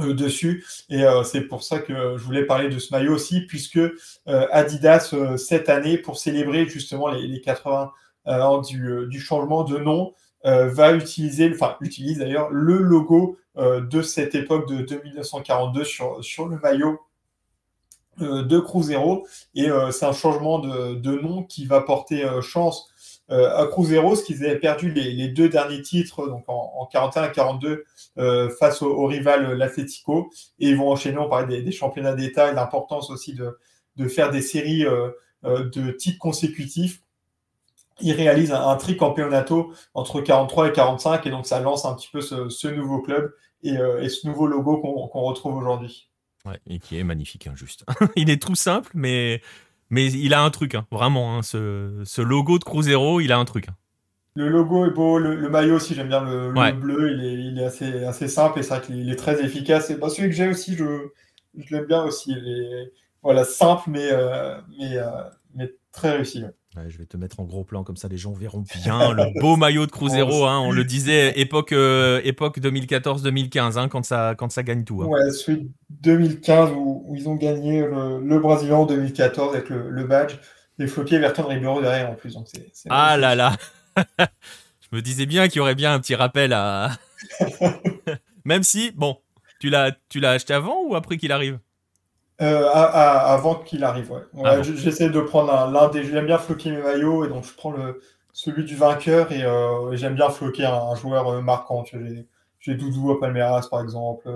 euh, 0.00 0.14
dessus. 0.14 0.64
Et 0.88 1.04
c'est 1.24 1.42
pour 1.42 1.62
ça 1.62 1.80
que 1.80 2.16
je 2.16 2.22
voulais 2.22 2.44
parler 2.44 2.68
de 2.68 2.78
ce 2.78 2.94
maillot 2.94 3.14
aussi, 3.14 3.42
puisque 3.42 3.80
Adidas, 4.26 5.14
cette 5.36 5.68
année, 5.68 5.98
pour 5.98 6.18
célébrer 6.18 6.66
justement 6.66 7.08
les, 7.08 7.40
80 7.40 7.92
ans 8.26 8.60
du, 8.60 9.20
changement 9.20 9.64
de 9.64 9.78
nom, 9.78 10.12
va 10.44 10.92
utiliser, 10.92 11.50
enfin 11.52 11.76
utilise 11.80 12.18
d'ailleurs 12.18 12.50
le 12.50 12.76
logo 12.76 13.38
de 13.56 14.02
cette 14.02 14.34
époque 14.34 14.68
de, 14.68 15.00
1942 15.02 15.84
sur, 15.84 16.22
sur 16.22 16.46
le 16.46 16.58
maillot 16.58 17.00
de 18.20 18.58
Cruzeiro. 18.58 19.26
Et 19.54 19.68
c'est 19.92 20.06
un 20.06 20.12
changement 20.12 20.58
de, 20.58 20.94
de, 20.94 21.12
nom 21.16 21.42
qui 21.42 21.64
va 21.64 21.80
porter 21.80 22.28
chance 22.42 22.92
à 23.28 23.66
Cruzeiro, 23.66 24.14
qu'ils 24.16 24.44
avaient 24.44 24.58
perdu 24.58 24.90
les, 24.92 25.28
deux 25.28 25.48
derniers 25.48 25.82
titres, 25.82 26.28
donc 26.28 26.44
en, 26.48 26.86
41 26.90 27.28
et 27.28 27.32
42, 27.32 27.84
euh, 28.18 28.50
face 28.50 28.82
au, 28.82 29.06
rival 29.06 29.52
l'Atletico. 29.54 30.30
Et 30.58 30.68
ils 30.68 30.76
vont 30.76 30.90
enchaîner, 30.90 31.18
on 31.18 31.28
parlait 31.28 31.62
des, 31.62 31.72
championnats 31.72 32.14
d'État 32.14 32.50
et 32.50 32.54
l'importance 32.54 33.10
aussi 33.10 33.34
de, 33.34 34.08
faire 34.08 34.30
des 34.30 34.42
séries 34.42 34.84
euh, 34.84 35.10
de 35.44 35.90
titres 35.90 36.18
consécutifs. 36.18 37.02
Ils 38.00 38.12
réalisent 38.12 38.52
un, 38.52 38.68
un 38.68 38.76
tricampeonato 38.76 39.72
entre 39.94 40.20
43 40.20 40.68
et 40.68 40.72
45, 40.72 41.26
et 41.26 41.30
donc 41.30 41.46
ça 41.46 41.60
lance 41.60 41.84
un 41.84 41.94
petit 41.94 42.08
peu 42.12 42.20
ce, 42.20 42.68
nouveau 42.68 43.00
club 43.00 43.34
et, 43.62 43.74
ce 44.08 44.26
nouveau 44.26 44.46
logo 44.46 44.78
qu'on 44.78 45.22
retrouve 45.22 45.56
aujourd'hui. 45.56 46.10
Ouais, 46.44 46.60
et 46.68 46.78
qui 46.78 46.96
est 46.96 47.04
magnifique, 47.04 47.48
hein, 47.48 47.54
juste. 47.56 47.84
il 48.16 48.30
est 48.30 48.40
tout 48.40 48.54
simple, 48.54 48.90
mais 48.94 49.42
mais 49.90 50.10
il 50.10 50.34
a 50.34 50.42
un 50.42 50.50
truc, 50.50 50.74
hein, 50.74 50.86
vraiment. 50.90 51.36
Hein, 51.36 51.42
ce, 51.42 52.20
logo 52.20 52.58
de 52.58 52.64
Cruzeiro, 52.64 53.20
il 53.20 53.32
a 53.32 53.38
un 53.38 53.44
truc. 53.44 53.68
Hein. 53.68 53.74
Le 54.34 54.48
logo 54.48 54.84
est 54.84 54.90
beau, 54.90 55.18
le, 55.18 55.48
maillot 55.48 55.76
aussi, 55.76 55.94
j'aime 55.94 56.08
bien 56.08 56.22
le, 56.22 56.52
bleu, 56.72 57.10
il 57.10 57.58
est, 57.58 57.64
assez, 57.64 58.04
assez 58.04 58.28
simple 58.28 58.58
et 58.58 58.62
c'est 58.62 58.76
vrai 58.76 58.80
qu'il 58.82 59.10
est 59.10 59.16
très 59.16 59.42
efficace. 59.42 59.88
Et 59.90 59.96
bah, 59.96 60.10
celui 60.10 60.28
que 60.28 60.34
j'ai 60.34 60.48
aussi, 60.48 60.76
je, 60.76 61.08
l'aime 61.70 61.86
bien 61.86 62.02
aussi. 62.02 62.32
Il 62.32 62.48
est 62.48 62.92
voilà, 63.22 63.44
simple, 63.44 63.84
mais, 63.88 64.08
euh, 64.12 64.60
mais, 64.78 64.98
euh, 64.98 65.06
mais 65.54 65.74
très 65.90 66.12
réussi 66.12 66.44
je 66.88 66.98
vais 66.98 67.06
te 67.06 67.16
mettre 67.16 67.40
en 67.40 67.44
gros 67.44 67.64
plan 67.64 67.84
comme 67.84 67.96
ça 67.96 68.08
les 68.08 68.16
gens 68.16 68.32
verront 68.32 68.64
bien 68.84 69.12
le 69.12 69.40
beau 69.40 69.56
maillot 69.56 69.86
de 69.86 69.90
Cruzeiro. 69.90 70.44
Hein, 70.44 70.60
on 70.60 70.70
le 70.70 70.84
disait 70.84 71.38
époque, 71.38 71.72
euh, 71.72 72.20
époque 72.24 72.58
2014-2015 72.58 73.78
hein, 73.78 73.88
quand, 73.88 74.04
ça, 74.04 74.34
quand 74.36 74.50
ça 74.50 74.62
gagne 74.62 74.84
tout. 74.84 75.02
Hein. 75.02 75.06
Ouais, 75.06 75.30
celui 75.30 75.70
2015 75.90 76.70
où, 76.72 77.14
ils 77.16 77.28
ont 77.28 77.36
gagné 77.36 77.80
le, 77.82 78.20
le 78.20 78.38
Brésilien 78.38 78.76
en 78.76 78.86
2014 78.86 79.54
avec 79.54 79.68
le, 79.68 80.04
badge 80.04 80.36
et 80.78 80.86
floqué 80.86 81.18
Verton 81.18 81.46
Ribeiro 81.46 81.80
derrière 81.80 82.10
en 82.10 82.14
plus. 82.14 82.34
Donc 82.34 82.46
ah 82.88 83.16
là 83.16 83.34
là 83.34 83.56
Je 84.18 84.96
me 84.96 85.02
disais 85.02 85.26
bien 85.26 85.48
qu'il 85.48 85.56
y 85.56 85.60
aurait 85.60 85.74
bien 85.74 85.92
un 85.94 86.00
petit 86.00 86.14
rappel 86.14 86.52
à. 86.52 86.90
Même 88.44 88.62
si, 88.62 88.92
bon, 88.92 89.18
tu 89.58 89.70
l'as 89.70 89.96
acheté 90.22 90.54
avant 90.54 90.82
ou 90.84 90.94
après 90.94 91.16
qu'il 91.16 91.32
arrive? 91.32 91.58
Euh, 92.42 92.68
avant 92.70 93.54
qu'il 93.54 93.82
arrive, 93.84 94.12
ouais. 94.12 94.20
Ah 94.44 94.62
j'essaie 94.62 95.08
de 95.08 95.20
prendre 95.20 95.70
l'un 95.70 95.88
des. 95.88 96.04
J'aime 96.04 96.26
bien 96.26 96.38
floquer 96.38 96.70
mes 96.70 96.82
maillots 96.82 97.24
et 97.24 97.28
donc 97.28 97.44
je 97.44 97.54
prends 97.54 97.70
le, 97.70 98.02
celui 98.32 98.64
du 98.64 98.76
vainqueur 98.76 99.32
et, 99.32 99.42
euh, 99.42 99.96
j'aime 99.96 100.14
bien 100.14 100.28
floquer 100.28 100.66
un, 100.66 100.94
joueur 100.96 101.28
euh, 101.28 101.40
marquant. 101.40 101.84
J'ai 102.60 102.74
Doudou 102.74 103.12
à 103.12 103.20
Palmeiras 103.20 103.68
par 103.70 103.80
exemple, 103.80 104.28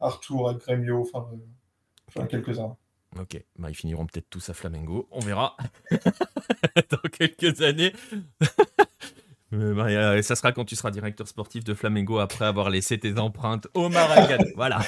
Arthur 0.00 0.48
à 0.48 0.54
Grêmio, 0.54 1.08
enfin 1.12 2.26
quelques-uns. 2.26 2.76
Ok, 3.18 3.42
bah, 3.58 3.70
ils 3.70 3.74
finiront 3.74 4.06
peut-être 4.06 4.30
tous 4.30 4.48
à 4.50 4.54
Flamengo, 4.54 5.08
on 5.10 5.18
verra 5.18 5.56
dans 5.90 7.08
quelques 7.12 7.60
années. 7.62 7.92
Bah, 9.52 10.22
ça 10.22 10.36
sera 10.36 10.52
quand 10.52 10.64
tu 10.64 10.76
seras 10.76 10.92
directeur 10.92 11.26
sportif 11.26 11.64
de 11.64 11.74
Flamengo 11.74 12.18
après 12.18 12.44
avoir 12.44 12.70
laissé 12.70 12.98
tes 12.98 13.18
empreintes 13.18 13.66
au 13.74 13.88
Maracanã. 13.88 14.44
voilà. 14.54 14.80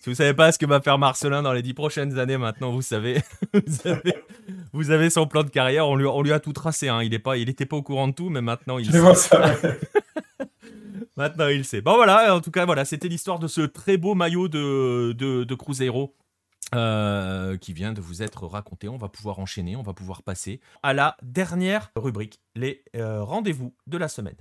si 0.00 0.08
vous 0.08 0.14
savez 0.14 0.32
pas 0.32 0.50
ce 0.52 0.58
que 0.58 0.64
va 0.64 0.80
faire 0.80 0.96
Marcelin 0.96 1.42
dans 1.42 1.52
les 1.52 1.60
dix 1.60 1.74
prochaines 1.74 2.18
années, 2.18 2.38
maintenant 2.38 2.70
vous 2.70 2.80
savez. 2.80 3.20
vous, 4.72 4.90
avez, 4.90 5.10
son 5.10 5.26
plan 5.26 5.42
de 5.42 5.50
carrière. 5.50 5.86
On 5.86 5.96
lui, 5.96 6.06
on 6.06 6.22
lui 6.22 6.32
a 6.32 6.40
tout 6.40 6.54
tracé. 6.54 6.88
Hein. 6.88 7.02
Il 7.02 7.10
n'était 7.10 7.18
pas, 7.18 7.36
il 7.36 7.54
pas 7.54 7.76
au 7.76 7.82
courant 7.82 8.08
de 8.08 8.14
tout, 8.14 8.30
mais 8.30 8.40
maintenant 8.40 8.78
il 8.78 8.90
sait. 8.90 9.14
Ça, 9.14 9.54
maintenant 11.16 11.48
il 11.48 11.66
sait. 11.66 11.82
Bon 11.82 11.96
voilà, 11.96 12.34
en 12.34 12.40
tout 12.40 12.50
cas 12.50 12.64
voilà, 12.64 12.86
c'était 12.86 13.08
l'histoire 13.08 13.38
de 13.38 13.48
ce 13.48 13.60
très 13.60 13.98
beau 13.98 14.14
maillot 14.14 14.48
de, 14.48 15.12
de, 15.12 15.44
de 15.44 15.54
Cruzeiro 15.54 16.14
euh, 16.74 17.56
qui 17.56 17.72
vient 17.72 17.92
de 17.92 18.00
vous 18.00 18.22
être 18.22 18.46
raconté. 18.46 18.88
On 18.88 18.98
va 18.98 19.08
pouvoir 19.08 19.38
enchaîner, 19.38 19.76
on 19.76 19.82
va 19.82 19.94
pouvoir 19.94 20.22
passer 20.22 20.60
à 20.82 20.92
la 20.92 21.16
dernière 21.22 21.90
rubrique, 21.96 22.40
les 22.54 22.84
euh, 22.94 23.22
rendez-vous 23.22 23.74
de 23.86 23.96
la 23.96 24.08
semaine. 24.08 24.36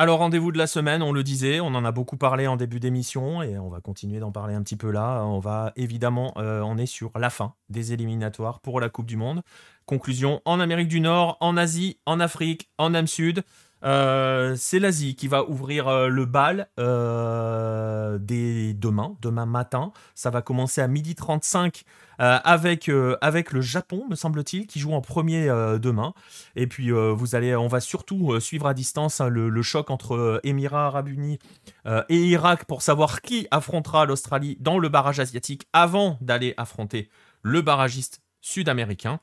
Alors 0.00 0.20
rendez-vous 0.20 0.50
de 0.50 0.56
la 0.56 0.66
semaine, 0.66 1.02
on 1.02 1.12
le 1.12 1.22
disait, 1.22 1.60
on 1.60 1.74
en 1.74 1.84
a 1.84 1.92
beaucoup 1.92 2.16
parlé 2.16 2.46
en 2.46 2.56
début 2.56 2.80
d'émission 2.80 3.42
et 3.42 3.58
on 3.58 3.68
va 3.68 3.82
continuer 3.82 4.18
d'en 4.18 4.32
parler 4.32 4.54
un 4.54 4.62
petit 4.62 4.76
peu 4.76 4.90
là. 4.90 5.22
On 5.26 5.40
va 5.40 5.74
évidemment, 5.76 6.32
euh, 6.38 6.62
on 6.62 6.78
est 6.78 6.86
sur 6.86 7.10
la 7.18 7.28
fin 7.28 7.52
des 7.68 7.92
éliminatoires 7.92 8.60
pour 8.60 8.80
la 8.80 8.88
Coupe 8.88 9.04
du 9.04 9.18
Monde. 9.18 9.42
Conclusion 9.84 10.40
en 10.46 10.58
Amérique 10.58 10.88
du 10.88 11.02
Nord, 11.02 11.36
en 11.40 11.54
Asie, 11.58 12.00
en 12.06 12.18
Afrique, 12.18 12.70
en 12.78 12.94
Ame 12.94 13.06
Sud. 13.06 13.44
Euh, 13.82 14.56
c'est 14.56 14.78
l'Asie 14.78 15.14
qui 15.14 15.28
va 15.28 15.44
ouvrir 15.44 15.88
euh, 15.88 16.08
le 16.08 16.26
bal 16.26 16.68
euh, 16.78 18.18
dès 18.20 18.74
demain, 18.74 19.16
demain 19.22 19.46
matin. 19.46 19.92
Ça 20.14 20.30
va 20.30 20.42
commencer 20.42 20.80
à 20.80 20.88
12h35 20.88 21.82
avec, 22.22 22.90
avec 23.22 23.50
le 23.50 23.62
Japon, 23.62 24.04
me 24.10 24.14
semble-t-il, 24.14 24.66
qui 24.66 24.78
joue 24.78 24.92
en 24.92 25.00
premier 25.00 25.46
demain. 25.80 26.12
Et 26.54 26.66
puis 26.66 26.90
vous 26.90 27.34
allez, 27.34 27.56
on 27.56 27.66
va 27.66 27.80
surtout 27.80 28.38
suivre 28.40 28.66
à 28.66 28.74
distance 28.74 29.22
hein, 29.22 29.30
le, 29.30 29.62
choc 29.62 29.88
entre 29.88 30.38
Émirats 30.44 30.88
Arabes 30.88 31.08
Unis 31.08 31.38
et 31.86 32.16
Irak 32.26 32.66
pour 32.66 32.82
savoir 32.82 33.22
qui 33.22 33.48
affrontera 33.50 34.04
l'Australie 34.04 34.58
dans 34.60 34.78
le 34.78 34.90
barrage 34.90 35.18
asiatique 35.18 35.66
avant 35.72 36.18
d'aller 36.20 36.52
affronter 36.58 37.08
le 37.40 37.62
barragiste 37.62 38.20
sud-américain. 38.42 39.20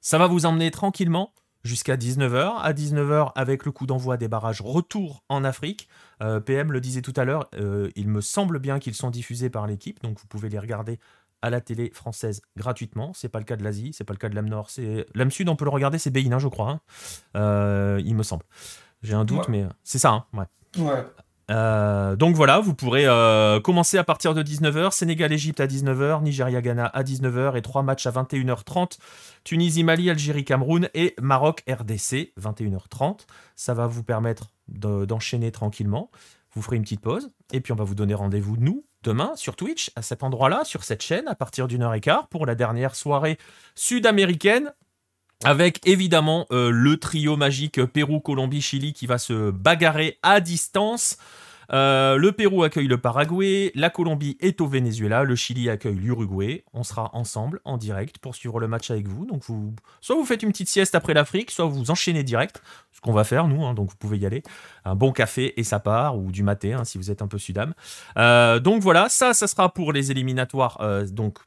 Ça 0.00 0.16
va 0.16 0.28
vous 0.28 0.46
emmener 0.46 0.70
tranquillement 0.70 1.32
jusqu'à 1.66 1.96
19h. 1.96 2.56
À 2.60 2.72
19h, 2.72 3.32
avec 3.34 3.64
le 3.66 3.72
coup 3.72 3.86
d'envoi 3.86 4.16
des 4.16 4.28
barrages 4.28 4.62
retour 4.62 5.22
en 5.28 5.44
Afrique. 5.44 5.88
Euh, 6.22 6.40
PM 6.40 6.72
le 6.72 6.80
disait 6.80 7.02
tout 7.02 7.12
à 7.16 7.24
l'heure, 7.24 7.48
euh, 7.56 7.90
il 7.96 8.08
me 8.08 8.20
semble 8.20 8.58
bien 8.58 8.78
qu'ils 8.78 8.94
sont 8.94 9.10
diffusés 9.10 9.50
par 9.50 9.66
l'équipe, 9.66 10.02
donc 10.02 10.18
vous 10.18 10.26
pouvez 10.26 10.48
les 10.48 10.58
regarder 10.58 10.98
à 11.42 11.50
la 11.50 11.60
télé 11.60 11.90
française 11.92 12.40
gratuitement. 12.56 13.12
C'est 13.14 13.28
pas 13.28 13.38
le 13.38 13.44
cas 13.44 13.56
de 13.56 13.64
l'Asie, 13.64 13.92
c'est 13.92 14.04
pas 14.04 14.14
le 14.14 14.18
cas 14.18 14.28
de 14.28 14.34
l'âme 14.34 14.48
Nord, 14.48 14.70
c'est 14.70 15.06
l'âme 15.14 15.30
Sud, 15.30 15.48
on 15.48 15.56
peut 15.56 15.66
le 15.66 15.70
regarder, 15.70 15.98
c'est 15.98 16.10
Bein, 16.10 16.32
hein, 16.32 16.38
je 16.38 16.48
crois. 16.48 16.70
Hein. 16.70 16.80
Euh, 17.36 18.00
il 18.04 18.14
me 18.14 18.22
semble. 18.22 18.44
J'ai 19.02 19.14
un 19.14 19.24
doute, 19.24 19.48
mais 19.48 19.66
c'est 19.84 19.98
ça. 19.98 20.10
Hein, 20.10 20.24
ouais. 20.32 20.82
ouais. 20.82 21.04
Euh, 21.50 22.16
donc 22.16 22.34
voilà, 22.34 22.58
vous 22.58 22.74
pourrez 22.74 23.06
euh, 23.06 23.60
commencer 23.60 23.98
à 23.98 24.04
partir 24.04 24.34
de 24.34 24.42
19h, 24.42 24.90
Sénégal-Égypte 24.90 25.60
à 25.60 25.66
19h, 25.66 26.22
Nigeria-Ghana 26.22 26.86
à 26.86 27.02
19h 27.02 27.56
et 27.56 27.62
trois 27.62 27.82
matchs 27.82 28.06
à 28.06 28.10
21h30, 28.10 28.98
Tunisie-Mali, 29.44 30.10
Algérie-Cameroun 30.10 30.88
et 30.94 31.14
Maroc-RDC 31.20 32.32
21h30. 32.40 33.26
Ça 33.54 33.74
va 33.74 33.86
vous 33.86 34.02
permettre 34.02 34.50
d'enchaîner 34.68 35.52
tranquillement. 35.52 36.10
Vous 36.54 36.62
ferez 36.62 36.76
une 36.76 36.82
petite 36.82 37.02
pause. 37.02 37.30
Et 37.52 37.60
puis 37.60 37.72
on 37.72 37.76
va 37.76 37.84
vous 37.84 37.94
donner 37.94 38.14
rendez-vous 38.14 38.56
nous 38.56 38.84
demain 39.02 39.36
sur 39.36 39.54
Twitch 39.54 39.92
à 39.94 40.02
cet 40.02 40.24
endroit-là, 40.24 40.64
sur 40.64 40.82
cette 40.82 41.02
chaîne 41.02 41.28
à 41.28 41.36
partir 41.36 41.68
d'une 41.68 41.82
heure 41.82 41.94
et 41.94 42.00
quart 42.00 42.26
pour 42.26 42.44
la 42.44 42.56
dernière 42.56 42.96
soirée 42.96 43.38
sud-américaine 43.76 44.72
avec 45.44 45.86
évidemment 45.86 46.46
euh, 46.50 46.70
le 46.70 46.96
trio 46.96 47.36
magique 47.36 47.84
Pérou, 47.84 48.20
Colombie, 48.20 48.62
Chili 48.62 48.92
qui 48.92 49.06
va 49.06 49.18
se 49.18 49.50
bagarrer 49.50 50.18
à 50.22 50.40
distance. 50.40 51.18
Euh, 51.72 52.16
le 52.16 52.32
Pérou 52.32 52.62
accueille 52.62 52.86
le 52.86 52.98
Paraguay, 52.98 53.72
la 53.74 53.90
Colombie 53.90 54.36
est 54.40 54.60
au 54.60 54.66
Venezuela, 54.66 55.24
le 55.24 55.34
Chili 55.34 55.68
accueille 55.68 55.96
l'Uruguay. 55.96 56.64
On 56.72 56.84
sera 56.84 57.10
ensemble 57.14 57.60
en 57.64 57.76
direct 57.76 58.18
pour 58.18 58.34
suivre 58.34 58.60
le 58.60 58.68
match 58.68 58.90
avec 58.90 59.08
vous. 59.08 59.26
Donc 59.26 59.42
vous, 59.44 59.74
soit 60.00 60.16
vous 60.16 60.24
faites 60.24 60.42
une 60.42 60.52
petite 60.52 60.68
sieste 60.68 60.94
après 60.94 61.14
l'Afrique, 61.14 61.50
soit 61.50 61.66
vous 61.66 61.90
enchaînez 61.90 62.22
direct, 62.22 62.62
ce 62.92 63.00
qu'on 63.00 63.12
va 63.12 63.24
faire 63.24 63.48
nous. 63.48 63.64
Hein, 63.64 63.74
donc 63.74 63.90
vous 63.90 63.96
pouvez 63.96 64.18
y 64.18 64.26
aller. 64.26 64.42
Un 64.84 64.94
bon 64.94 65.12
café 65.12 65.58
et 65.58 65.64
ça 65.64 65.80
part 65.80 66.16
ou 66.16 66.30
du 66.30 66.42
maté 66.42 66.72
hein, 66.72 66.84
si 66.84 66.98
vous 66.98 67.10
êtes 67.10 67.22
un 67.22 67.28
peu 67.28 67.38
sudam. 67.38 67.74
Euh, 68.16 68.60
donc 68.60 68.82
voilà, 68.82 69.08
ça, 69.08 69.34
ça 69.34 69.46
sera 69.46 69.72
pour 69.72 69.92
les 69.92 70.10
éliminatoires. 70.10 70.78
donc 71.10 71.38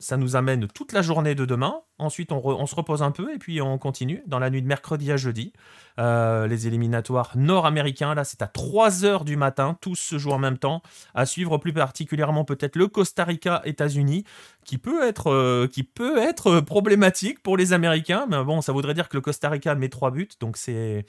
ça 0.00 0.16
nous 0.16 0.36
amène 0.36 0.68
toute 0.68 0.92
la 0.92 1.02
journée 1.02 1.34
de 1.34 1.44
demain. 1.44 1.80
Ensuite, 1.98 2.30
on, 2.30 2.66
se 2.66 2.74
repose 2.74 3.02
un 3.02 3.10
peu 3.10 3.34
et 3.34 3.38
puis 3.38 3.60
on 3.60 3.78
continue 3.78 4.22
dans 4.26 4.38
la 4.38 4.50
nuit 4.50 4.62
de 4.62 4.66
mercredi 4.68 5.10
à 5.10 5.16
jeudi. 5.16 5.52
Euh, 5.98 6.46
les 6.46 6.68
éliminatoires 6.68 7.32
nord-américains, 7.34 8.14
là, 8.14 8.22
c'est 8.22 8.40
à 8.40 8.46
3 8.46 9.04
heures 9.04 9.24
du 9.24 9.36
matin. 9.36 9.76
Tous 9.80 9.96
se 9.96 10.16
jouent 10.16 10.30
en 10.30 10.38
même 10.38 10.58
temps. 10.58 10.82
À 11.14 11.26
suivre 11.26 11.58
plus 11.58 11.72
particulièrement 11.72 12.44
peut-être 12.44 12.76
le 12.76 12.86
Costa 12.86 13.24
Rica-États-Unis, 13.24 14.22
qui, 14.64 14.78
peut 14.78 15.06
être, 15.06 15.32
euh, 15.32 15.66
qui 15.66 15.82
peut 15.82 16.18
être 16.18 16.60
problématique 16.60 17.42
pour 17.42 17.56
les 17.56 17.72
Américains. 17.72 18.26
Mais 18.28 18.44
bon, 18.44 18.60
ça 18.60 18.72
voudrait 18.72 18.94
dire 18.94 19.08
que 19.08 19.16
le 19.16 19.20
Costa 19.20 19.48
Rica 19.48 19.74
met 19.74 19.88
3 19.88 20.12
buts, 20.12 20.28
donc 20.38 20.56
c'est 20.56 21.04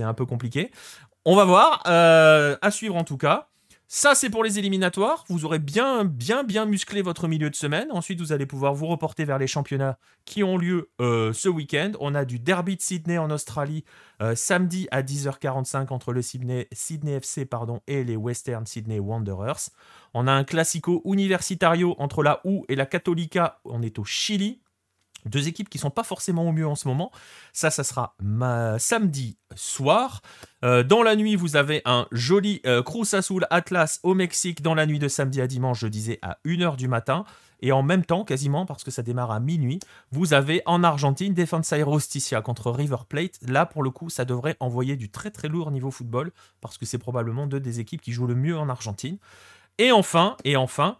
un 0.00 0.14
peu 0.14 0.26
compliqué. 0.26 0.72
On 1.24 1.36
va 1.36 1.44
voir. 1.44 1.82
Euh, 1.86 2.56
à 2.62 2.70
suivre 2.70 2.96
en 2.96 3.04
tout 3.04 3.18
cas. 3.18 3.47
Ça, 3.90 4.14
c'est 4.14 4.28
pour 4.28 4.44
les 4.44 4.58
éliminatoires. 4.58 5.24
Vous 5.28 5.46
aurez 5.46 5.58
bien, 5.58 6.04
bien, 6.04 6.44
bien 6.44 6.66
musclé 6.66 7.00
votre 7.00 7.26
milieu 7.26 7.48
de 7.48 7.56
semaine. 7.56 7.88
Ensuite, 7.90 8.20
vous 8.20 8.32
allez 8.32 8.44
pouvoir 8.44 8.74
vous 8.74 8.86
reporter 8.86 9.24
vers 9.24 9.38
les 9.38 9.46
championnats 9.46 9.98
qui 10.26 10.44
ont 10.44 10.58
lieu 10.58 10.90
euh, 11.00 11.32
ce 11.32 11.48
week-end. 11.48 11.92
On 11.98 12.14
a 12.14 12.26
du 12.26 12.38
Derby 12.38 12.76
de 12.76 12.82
Sydney 12.82 13.16
en 13.16 13.30
Australie 13.30 13.86
euh, 14.20 14.34
samedi 14.34 14.88
à 14.90 15.02
10h45 15.02 15.90
entre 15.90 16.12
le 16.12 16.20
Sydney, 16.20 16.68
FC 16.70 17.46
pardon, 17.46 17.80
et 17.86 18.04
les 18.04 18.16
Western 18.16 18.66
Sydney 18.66 18.98
Wanderers. 18.98 19.70
On 20.12 20.26
a 20.26 20.32
un 20.32 20.44
Classico 20.44 21.00
Universitario 21.06 21.96
entre 21.98 22.22
la 22.22 22.42
U 22.44 22.60
et 22.68 22.76
la 22.76 22.84
Católica. 22.84 23.58
On 23.64 23.80
est 23.80 23.98
au 23.98 24.04
Chili. 24.04 24.60
Deux 25.26 25.48
équipes 25.48 25.68
qui 25.68 25.78
sont 25.78 25.90
pas 25.90 26.04
forcément 26.04 26.48
au 26.48 26.52
mieux 26.52 26.66
en 26.66 26.74
ce 26.74 26.88
moment. 26.88 27.10
Ça, 27.52 27.70
ça 27.70 27.84
sera 27.84 28.14
samedi 28.78 29.36
soir. 29.54 30.22
Euh, 30.64 30.82
dans 30.82 31.02
la 31.02 31.16
nuit, 31.16 31.36
vous 31.36 31.56
avez 31.56 31.82
un 31.84 32.06
joli 32.12 32.60
euh, 32.66 32.82
Cruz 32.82 33.06
Azul 33.12 33.46
Atlas 33.50 34.00
au 34.02 34.14
Mexique. 34.14 34.62
Dans 34.62 34.74
la 34.74 34.86
nuit 34.86 34.98
de 34.98 35.08
samedi 35.08 35.40
à 35.40 35.46
dimanche, 35.46 35.80
je 35.80 35.86
disais 35.86 36.18
à 36.22 36.38
1h 36.44 36.76
du 36.76 36.88
matin. 36.88 37.24
Et 37.60 37.72
en 37.72 37.82
même 37.82 38.04
temps, 38.04 38.24
quasiment, 38.24 38.66
parce 38.66 38.84
que 38.84 38.90
ça 38.90 39.02
démarre 39.02 39.32
à 39.32 39.40
minuit, 39.40 39.80
vous 40.12 40.32
avez 40.32 40.62
en 40.64 40.84
Argentine 40.84 41.34
Defensa 41.34 41.76
Justicia 41.78 42.40
contre 42.40 42.70
River 42.70 42.98
Plate. 43.08 43.38
Là, 43.46 43.66
pour 43.66 43.82
le 43.82 43.90
coup, 43.90 44.10
ça 44.10 44.24
devrait 44.24 44.56
envoyer 44.60 44.96
du 44.96 45.10
très 45.10 45.30
très 45.30 45.48
lourd 45.48 45.70
niveau 45.70 45.90
football, 45.90 46.30
parce 46.60 46.78
que 46.78 46.86
c'est 46.86 46.98
probablement 46.98 47.46
deux 47.46 47.60
des 47.60 47.80
équipes 47.80 48.00
qui 48.00 48.12
jouent 48.12 48.28
le 48.28 48.36
mieux 48.36 48.56
en 48.56 48.68
Argentine. 48.68 49.18
Et 49.78 49.90
enfin, 49.90 50.36
et 50.44 50.56
enfin, 50.56 50.98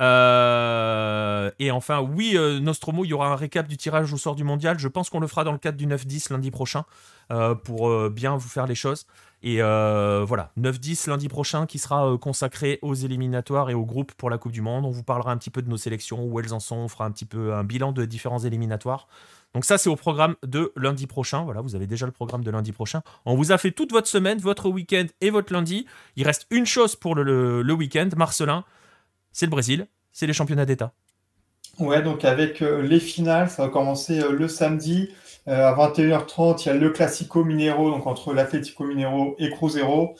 euh, 0.00 1.50
et 1.58 1.70
enfin, 1.70 2.00
oui, 2.00 2.32
euh, 2.34 2.60
Nostromo, 2.60 3.04
il 3.04 3.08
y 3.08 3.12
aura 3.12 3.28
un 3.28 3.36
récap 3.36 3.68
du 3.68 3.76
tirage 3.76 4.12
au 4.12 4.16
sort 4.16 4.34
du 4.34 4.44
mondial. 4.44 4.78
Je 4.78 4.88
pense 4.88 5.10
qu'on 5.10 5.20
le 5.20 5.26
fera 5.26 5.44
dans 5.44 5.52
le 5.52 5.58
cadre 5.58 5.76
du 5.78 5.86
9-10 5.86 6.32
lundi 6.32 6.50
prochain 6.50 6.84
euh, 7.30 7.54
pour 7.54 8.10
bien 8.10 8.36
vous 8.36 8.48
faire 8.48 8.66
les 8.66 8.74
choses. 8.74 9.06
Et 9.44 9.58
voilà, 9.58 10.52
9-10 10.58 11.08
lundi 11.10 11.28
prochain 11.28 11.66
qui 11.66 11.78
sera 11.78 12.16
consacré 12.18 12.78
aux 12.82 12.94
éliminatoires 12.94 13.70
et 13.70 13.74
aux 13.74 13.84
groupes 13.84 14.12
pour 14.12 14.30
la 14.30 14.38
Coupe 14.38 14.52
du 14.52 14.62
Monde. 14.62 14.84
On 14.84 14.90
vous 14.90 15.02
parlera 15.02 15.32
un 15.32 15.36
petit 15.36 15.50
peu 15.50 15.62
de 15.62 15.68
nos 15.68 15.76
sélections, 15.76 16.24
où 16.24 16.38
elles 16.40 16.54
en 16.54 16.60
sont. 16.60 16.76
On 16.76 16.88
fera 16.88 17.04
un 17.04 17.10
petit 17.10 17.24
peu 17.24 17.54
un 17.54 17.64
bilan 17.64 17.92
de 17.92 18.04
différents 18.04 18.38
éliminatoires. 18.38 19.08
Donc 19.54 19.64
ça, 19.64 19.78
c'est 19.78 19.90
au 19.90 19.96
programme 19.96 20.36
de 20.44 20.72
lundi 20.76 21.06
prochain. 21.06 21.42
Voilà, 21.42 21.60
vous 21.60 21.74
avez 21.74 21.86
déjà 21.86 22.06
le 22.06 22.12
programme 22.12 22.42
de 22.42 22.50
lundi 22.50 22.72
prochain. 22.72 23.02
On 23.26 23.34
vous 23.34 23.52
a 23.52 23.58
fait 23.58 23.72
toute 23.72 23.92
votre 23.92 24.06
semaine, 24.06 24.38
votre 24.38 24.68
week-end 24.68 25.06
et 25.20 25.30
votre 25.30 25.52
lundi. 25.52 25.86
Il 26.16 26.24
reste 26.24 26.46
une 26.50 26.64
chose 26.64 26.96
pour 26.96 27.14
le, 27.14 27.62
le 27.62 27.72
week-end. 27.74 28.08
Marcelin, 28.16 28.64
c'est 29.32 29.46
le 29.46 29.50
Brésil, 29.50 29.86
c'est 30.12 30.26
les 30.26 30.32
championnats 30.32 30.66
d'État. 30.66 30.92
Ouais, 31.78 32.02
donc 32.02 32.24
avec 32.24 32.60
euh, 32.60 32.82
les 32.82 33.00
finales, 33.00 33.48
ça 33.48 33.64
va 33.64 33.68
commencer 33.68 34.20
euh, 34.20 34.32
le 34.32 34.46
samedi. 34.46 35.08
Euh, 35.48 35.66
à 35.66 35.74
21h30, 35.74 36.62
il 36.62 36.66
y 36.66 36.70
a 36.70 36.74
le 36.74 36.90
Classico 36.90 37.44
Minero, 37.44 37.90
donc 37.90 38.06
entre 38.06 38.34
l'Atlético 38.34 38.84
Minero 38.84 39.34
et 39.38 39.50
Cruzeiro, 39.50 40.14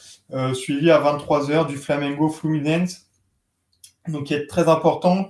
suivi 0.55 0.91
à 0.91 0.99
23h 1.01 1.69
du 1.69 1.77
Flamengo 1.77 2.29
Fluminense. 2.29 3.07
Donc, 4.09 4.25
qui 4.25 4.35
est 4.35 4.49
très 4.49 4.69
important, 4.69 5.29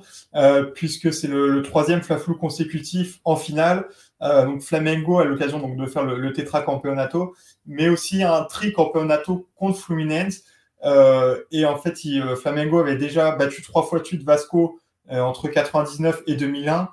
puisque 0.75 1.13
c'est 1.13 1.29
le, 1.29 1.61
troisième 1.61 2.01
Flaflou 2.01 2.37
consécutif 2.37 3.21
en 3.25 3.37
finale. 3.37 3.87
donc, 4.23 4.63
Flamengo 4.63 5.19
a 5.19 5.27
l'occasion 5.27 5.59
donc, 5.59 5.77
de 5.77 5.85
faire 5.85 6.05
le, 6.05 6.17
le 6.19 6.33
tetracampeonato, 6.33 7.35
mais 7.67 7.91
aussi 7.91 8.23
un 8.23 8.45
tricampeonato 8.45 9.47
contre 9.57 9.79
Fluminense. 9.79 10.45
Euh, 10.85 11.43
et 11.51 11.65
en 11.65 11.77
fait, 11.77 11.99
euh, 12.07 12.37
Flamengo 12.37 12.79
avait 12.79 12.97
déjà 12.97 13.33
battu 13.33 13.63
trois 13.63 13.83
fois 13.83 14.01
de 14.01 14.05
suite 14.05 14.25
Vasco 14.25 14.79
euh, 15.11 15.21
entre 15.21 15.49
99 15.49 16.23
et 16.27 16.35
2001, 16.37 16.89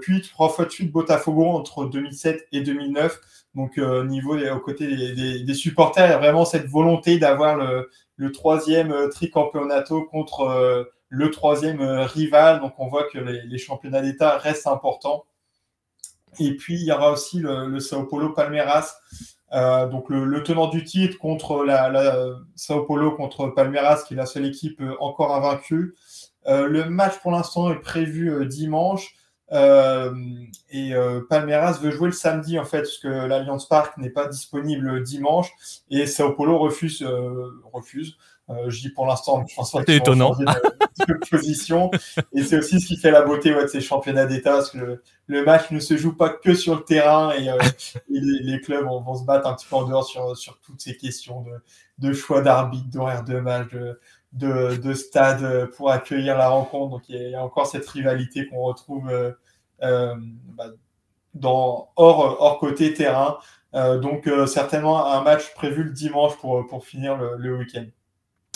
puis 0.00 0.22
trois 0.22 0.48
fois 0.48 0.64
de 0.64 0.70
suite 0.70 0.92
Botafogo 0.92 1.46
entre 1.46 1.84
2007 1.86 2.48
et 2.52 2.60
2009. 2.60 3.20
Donc, 3.54 3.78
au 3.78 4.04
niveau 4.04 4.36
des, 4.36 5.42
des, 5.42 5.54
supporters, 5.54 6.06
il 6.06 6.10
y 6.10 6.14
a 6.14 6.18
vraiment 6.18 6.44
cette 6.44 6.66
volonté 6.66 7.18
d'avoir 7.18 7.56
le, 7.56 7.90
le, 8.16 8.30
troisième 8.30 9.08
tricampeonato 9.10 10.04
contre 10.04 10.88
le 11.08 11.30
troisième 11.30 11.80
rival. 11.82 12.60
Donc, 12.60 12.74
on 12.78 12.86
voit 12.86 13.04
que 13.04 13.18
les, 13.18 13.58
championnats 13.58 14.02
d'État 14.02 14.38
restent 14.38 14.68
importants. 14.68 15.24
Et 16.38 16.54
puis, 16.54 16.74
il 16.74 16.86
y 16.86 16.92
aura 16.92 17.10
aussi 17.10 17.40
le, 17.40 17.66
le 17.66 17.80
Sao 17.80 18.04
Paulo 18.04 18.30
Palmeiras 18.30 18.94
euh, 19.52 19.86
donc 19.88 20.10
le, 20.10 20.42
tenant 20.42 20.68
du 20.68 20.84
titre 20.84 21.18
contre 21.18 21.64
la, 21.64 22.14
Sao 22.54 22.84
Paulo 22.84 23.12
contre 23.12 23.48
Palmeiras, 23.48 24.04
qui 24.06 24.14
est 24.14 24.16
la 24.16 24.26
seule 24.26 24.46
équipe 24.46 24.80
euh, 24.80 24.94
encore 25.00 25.34
invaincue. 25.34 25.94
Euh, 26.46 26.66
le 26.66 26.84
match 26.88 27.18
pour 27.20 27.32
l'instant 27.32 27.70
est 27.70 27.80
prévu 27.80 28.46
dimanche. 28.46 29.14
et 29.50 30.92
Palmeiras 31.30 31.78
veut 31.80 31.90
jouer 31.90 32.08
le 32.08 32.12
samedi 32.12 32.58
en 32.58 32.64
fait, 32.64 32.82
parce 32.82 32.98
que 32.98 33.08
l'Alliance 33.08 33.66
Park 33.68 33.96
n'est 33.96 34.10
pas 34.10 34.26
disponible 34.26 35.02
dimanche 35.02 35.50
et 35.90 36.06
Sao 36.06 36.32
Paulo 36.32 36.58
refuse. 36.58 37.06
Je 38.68 38.80
dis 38.80 38.90
pour 38.90 39.06
l'instant, 39.06 39.44
je 39.46 39.54
pense 39.54 39.72
pas 39.72 39.82
C'est 39.86 39.96
étonnant. 39.96 40.34
De, 40.34 40.44
position. 41.30 41.90
Et 42.32 42.42
c'est 42.42 42.58
aussi 42.58 42.80
ce 42.80 42.86
qui 42.86 42.96
fait 42.96 43.10
la 43.10 43.22
beauté 43.22 43.54
de 43.54 43.66
ces 43.66 43.80
championnats 43.80 44.26
d'État, 44.26 44.52
parce 44.54 44.70
que 44.70 45.00
le, 45.26 45.44
match 45.44 45.70
ne 45.70 45.80
se 45.80 45.96
joue 45.96 46.16
pas 46.16 46.30
que 46.30 46.54
sur 46.54 46.76
le 46.76 46.82
terrain 46.82 47.32
et, 47.32 47.50
les, 48.08 48.60
clubs 48.60 48.84
vont, 48.84 49.14
se 49.14 49.24
battre 49.24 49.46
un 49.46 49.54
petit 49.54 49.66
peu 49.66 49.76
en 49.76 49.84
dehors 49.84 50.04
sur, 50.04 50.36
sur 50.36 50.58
toutes 50.60 50.80
ces 50.80 50.96
questions 50.96 51.44
de, 51.98 52.12
choix 52.12 52.40
d'arbitre, 52.40 52.88
d'horaire 52.90 53.24
de 53.24 53.38
match, 53.38 53.68
de, 54.32 54.76
de, 54.76 54.92
stade 54.94 55.66
pour 55.76 55.90
accueillir 55.90 56.36
la 56.36 56.48
rencontre. 56.48 56.90
Donc 56.90 57.02
il 57.08 57.30
y 57.30 57.34
a 57.34 57.44
encore 57.44 57.66
cette 57.66 57.88
rivalité 57.88 58.48
qu'on 58.48 58.62
retrouve 58.62 59.10
euh, 59.82 60.14
bah, 60.54 60.70
dans, 61.34 61.90
hors, 61.96 62.40
hors 62.40 62.58
côté 62.58 62.94
terrain. 62.94 63.38
Euh, 63.74 63.98
donc 63.98 64.26
euh, 64.26 64.46
certainement 64.46 65.12
un 65.12 65.22
match 65.22 65.52
prévu 65.54 65.84
le 65.84 65.90
dimanche 65.90 66.36
pour, 66.38 66.66
pour 66.66 66.84
finir 66.84 67.16
le, 67.16 67.36
le 67.36 67.58
week-end. 67.58 67.84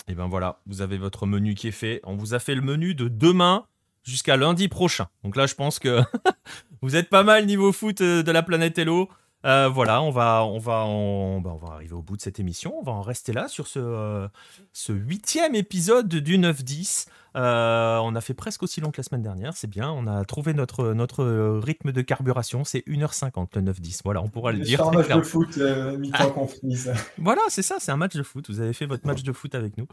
Et 0.07 0.15
ben 0.15 0.27
voilà, 0.27 0.59
vous 0.65 0.81
avez 0.81 0.97
votre 0.97 1.25
menu 1.25 1.55
qui 1.55 1.67
est 1.69 1.71
fait. 1.71 2.01
On 2.03 2.15
vous 2.15 2.33
a 2.33 2.39
fait 2.39 2.55
le 2.55 2.61
menu 2.61 2.95
de 2.95 3.07
demain 3.07 3.65
jusqu'à 4.03 4.37
lundi 4.37 4.67
prochain. 4.67 5.07
Donc 5.23 5.35
là, 5.35 5.45
je 5.45 5.55
pense 5.55 5.79
que 5.79 6.01
vous 6.81 6.95
êtes 6.95 7.09
pas 7.09 7.23
mal 7.23 7.45
niveau 7.45 7.71
foot 7.71 8.01
de 8.01 8.31
la 8.31 8.43
planète 8.43 8.77
Hello. 8.77 9.09
Euh, 9.45 9.67
voilà, 9.67 10.01
on 10.01 10.09
va, 10.09 10.45
on, 10.45 10.57
va, 10.57 10.85
ben, 10.85 11.51
on 11.51 11.57
va 11.57 11.73
arriver 11.73 11.93
au 11.93 12.01
bout 12.01 12.15
de 12.15 12.21
cette 12.21 12.39
émission. 12.39 12.77
On 12.79 12.83
va 12.83 12.93
en 12.93 13.01
rester 13.01 13.33
là 13.33 13.47
sur 13.47 13.67
ce, 13.67 14.27
ce 14.71 14.93
huitième 14.93 15.55
épisode 15.55 16.07
du 16.07 16.37
9-10. 16.37 17.07
Euh, 17.35 17.97
on 18.03 18.15
a 18.15 18.21
fait 18.21 18.33
presque 18.33 18.63
aussi 18.63 18.81
long 18.81 18.91
que 18.91 18.97
la 18.97 19.03
semaine 19.03 19.21
dernière, 19.21 19.55
c'est 19.55 19.69
bien. 19.69 19.91
On 19.91 20.07
a 20.07 20.23
trouvé 20.25 20.53
notre, 20.53 20.93
notre 20.93 21.25
rythme 21.59 21.91
de 21.91 22.01
carburation, 22.01 22.63
c'est 22.63 22.79
1h50 22.87 23.47
le 23.55 23.61
9-10. 23.71 24.01
Voilà, 24.03 24.21
on 24.21 24.27
pourra 24.27 24.51
le 24.51 24.59
dire. 24.59 24.79
C'est 24.79 24.87
un 24.87 24.91
match 24.91 25.09
de 25.09 25.21
foot, 25.21 25.57
euh, 25.57 25.97
mi-temps 25.97 26.29
comprise. 26.31 26.93
voilà, 27.17 27.41
c'est 27.49 27.61
ça, 27.61 27.77
c'est 27.79 27.91
un 27.91 27.97
match 27.97 28.15
de 28.15 28.23
foot. 28.23 28.49
Vous 28.49 28.59
avez 28.59 28.73
fait 28.73 28.85
votre 28.85 29.05
match 29.07 29.23
de 29.23 29.31
foot 29.31 29.55
avec 29.55 29.77
nous. 29.77 29.87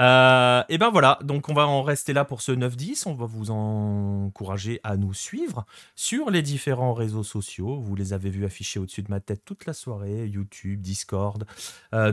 Euh, 0.00 0.62
et 0.68 0.78
ben 0.78 0.90
voilà, 0.90 1.18
donc 1.22 1.48
on 1.48 1.54
va 1.54 1.66
en 1.66 1.82
rester 1.82 2.12
là 2.12 2.24
pour 2.24 2.42
ce 2.42 2.52
9-10. 2.52 3.04
On 3.06 3.14
va 3.14 3.26
vous 3.26 3.50
encourager 3.50 4.80
à 4.84 4.96
nous 4.96 5.14
suivre 5.14 5.64
sur 5.94 6.30
les 6.30 6.42
différents 6.42 6.94
réseaux 6.94 7.24
sociaux. 7.24 7.80
Vous 7.80 7.94
les 7.94 8.12
avez 8.12 8.30
vus 8.30 8.44
affichés 8.44 8.78
au-dessus 8.78 9.02
de 9.02 9.10
ma 9.10 9.20
tête 9.20 9.42
toute 9.44 9.66
la 9.66 9.72
soirée 9.72 10.26
YouTube, 10.26 10.80
Discord, 10.80 11.44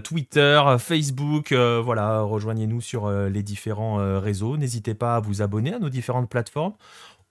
Twitter, 0.04 0.62
Facebook. 0.80 1.54
voilà, 1.54 2.22
rejoignez-nous 2.22 2.82
sur 2.82 3.10
les 3.10 3.44
différents 3.44 4.20
réseaux 4.20 4.58
n'hésitez 4.70 4.94
pas 4.94 5.16
à 5.16 5.20
vous 5.20 5.42
abonner 5.42 5.74
à 5.74 5.80
nos 5.80 5.90
différentes 5.90 6.30
plateformes 6.30 6.76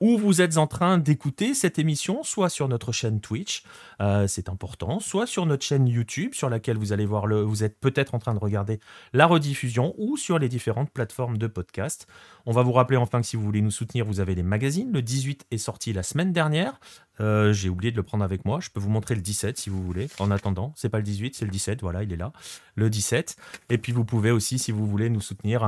où 0.01 0.17
vous 0.17 0.41
êtes 0.41 0.59
en 0.59 0.67
train 0.67 0.99
d'écouter 0.99 1.55
cette 1.55 1.79
émission, 1.79 2.23
soit 2.23 2.49
sur 2.49 2.69
notre 2.69 2.93
chaîne 2.93 3.21
Twitch, 3.21 3.65
euh, 4.01 4.27
c'est 4.29 4.49
important, 4.49 5.01
soit 5.01 5.27
sur 5.27 5.45
notre 5.45 5.65
chaîne 5.65 5.89
YouTube, 5.89 6.35
sur 6.35 6.49
laquelle 6.49 6.77
vous 6.79 6.93
allez 6.93 7.07
voir 7.07 7.27
le, 7.27 7.43
vous 7.43 7.65
êtes 7.65 7.79
peut-être 7.81 8.15
en 8.15 8.19
train 8.19 8.35
de 8.35 8.39
regarder 8.39 8.79
la 9.13 9.27
rediffusion, 9.27 9.95
ou 9.99 10.17
sur 10.17 10.39
les 10.39 10.49
différentes 10.49 10.91
plateformes 10.91 11.37
de 11.37 11.49
podcast. 11.49 12.07
On 12.47 12.53
va 12.53 12.63
vous 12.63 12.73
rappeler 12.73 12.97
enfin 12.97 13.21
que 13.21 13.27
si 13.27 13.37
vous 13.37 13.43
voulez 13.43 13.61
nous 13.61 13.73
soutenir, 13.73 14.05
vous 14.05 14.21
avez 14.21 14.35
les 14.35 14.45
magazines. 14.45 14.93
Le 14.93 15.03
18 15.03 15.47
est 15.51 15.59
sorti 15.59 15.93
la 15.93 16.05
semaine 16.05 16.33
dernière. 16.33 16.79
Euh, 17.21 17.53
j'ai 17.53 17.69
oublié 17.69 17.91
de 17.91 17.97
le 17.97 18.05
prendre 18.05 18.23
avec 18.23 18.45
moi. 18.45 18.61
Je 18.61 18.71
peux 18.71 18.81
vous 18.81 18.91
montrer 18.91 19.17
le 19.17 19.21
17 19.21 19.59
si 19.59 19.69
vous 19.69 19.83
voulez. 19.83 20.09
En 20.21 20.31
attendant, 20.31 20.73
c'est 20.77 20.89
pas 20.89 20.99
le 20.99 21.05
18, 21.05 21.35
c'est 21.35 21.45
le 21.45 21.51
17. 21.51 21.81
Voilà, 21.81 22.05
il 22.05 22.13
est 22.13 22.17
là, 22.17 22.33
le 22.77 22.89
17. 22.89 23.37
Et 23.71 23.79
puis 23.79 23.93
vous 23.93 24.05
pouvez 24.05 24.31
aussi, 24.31 24.61
si 24.61 24.71
vous 24.71 24.87
voulez, 24.87 25.11
nous 25.11 25.21
soutenir 25.21 25.65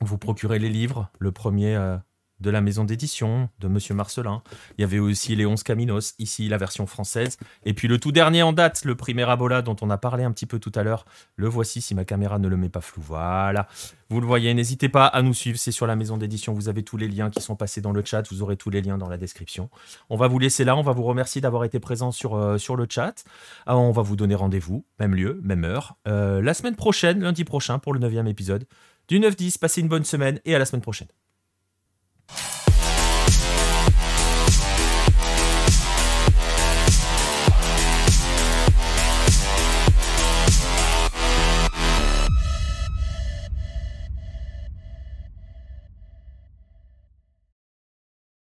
vous 0.00 0.18
procurez 0.18 0.58
les 0.58 0.68
livres. 0.68 1.10
Le 1.18 1.32
premier, 1.32 1.76
euh, 1.76 1.96
de 2.40 2.50
la 2.50 2.60
maison 2.60 2.84
d'édition 2.84 3.48
de 3.60 3.68
Monsieur 3.68 3.94
Marcelin. 3.94 4.42
Il 4.76 4.82
y 4.82 4.84
avait 4.84 4.98
aussi 4.98 5.36
les 5.36 5.46
11 5.46 5.62
Caminos, 5.62 6.14
ici 6.18 6.48
la 6.48 6.58
version 6.58 6.86
française. 6.86 7.38
Et 7.64 7.74
puis 7.74 7.88
le 7.88 7.98
tout 7.98 8.12
dernier 8.12 8.42
en 8.42 8.52
date, 8.52 8.84
le 8.84 8.94
Primera 8.94 9.32
Abola 9.32 9.62
dont 9.62 9.76
on 9.80 9.90
a 9.90 9.98
parlé 9.98 10.24
un 10.24 10.32
petit 10.32 10.46
peu 10.46 10.58
tout 10.58 10.72
à 10.74 10.82
l'heure. 10.82 11.06
Le 11.36 11.48
voici 11.48 11.80
si 11.80 11.94
ma 11.94 12.04
caméra 12.04 12.38
ne 12.38 12.48
le 12.48 12.56
met 12.56 12.68
pas 12.68 12.80
flou. 12.80 13.02
Voilà. 13.02 13.68
Vous 14.10 14.20
le 14.20 14.26
voyez, 14.26 14.52
n'hésitez 14.52 14.88
pas 14.88 15.06
à 15.06 15.22
nous 15.22 15.34
suivre, 15.34 15.58
c'est 15.58 15.72
sur 15.72 15.86
la 15.86 15.96
maison 15.96 16.16
d'édition, 16.16 16.52
vous 16.52 16.68
avez 16.68 16.82
tous 16.82 16.96
les 16.96 17.08
liens 17.08 17.30
qui 17.30 17.40
sont 17.40 17.56
passés 17.56 17.80
dans 17.80 17.90
le 17.90 18.04
chat, 18.04 18.22
vous 18.30 18.42
aurez 18.42 18.56
tous 18.56 18.70
les 18.70 18.82
liens 18.82 18.98
dans 18.98 19.08
la 19.08 19.16
description. 19.16 19.70
On 20.10 20.16
va 20.16 20.28
vous 20.28 20.38
laisser 20.38 20.62
là, 20.64 20.76
on 20.76 20.82
va 20.82 20.92
vous 20.92 21.02
remercier 21.02 21.40
d'avoir 21.40 21.64
été 21.64 21.80
présent 21.80 22.12
sur, 22.12 22.36
euh, 22.36 22.58
sur 22.58 22.76
le 22.76 22.86
chat. 22.88 23.24
Ah, 23.66 23.76
on 23.76 23.90
va 23.90 24.02
vous 24.02 24.14
donner 24.14 24.34
rendez-vous, 24.34 24.84
même 25.00 25.14
lieu, 25.14 25.40
même 25.42 25.64
heure, 25.64 25.96
euh, 26.06 26.42
la 26.42 26.54
semaine 26.54 26.76
prochaine, 26.76 27.22
lundi 27.22 27.44
prochain, 27.44 27.78
pour 27.78 27.94
le 27.94 27.98
9 27.98 28.26
épisode 28.28 28.66
du 29.08 29.20
9-10. 29.20 29.58
Passez 29.58 29.80
une 29.80 29.88
bonne 29.88 30.04
semaine 30.04 30.40
et 30.44 30.54
à 30.54 30.58
la 30.58 30.64
semaine 30.64 30.82
prochaine. 30.82 31.08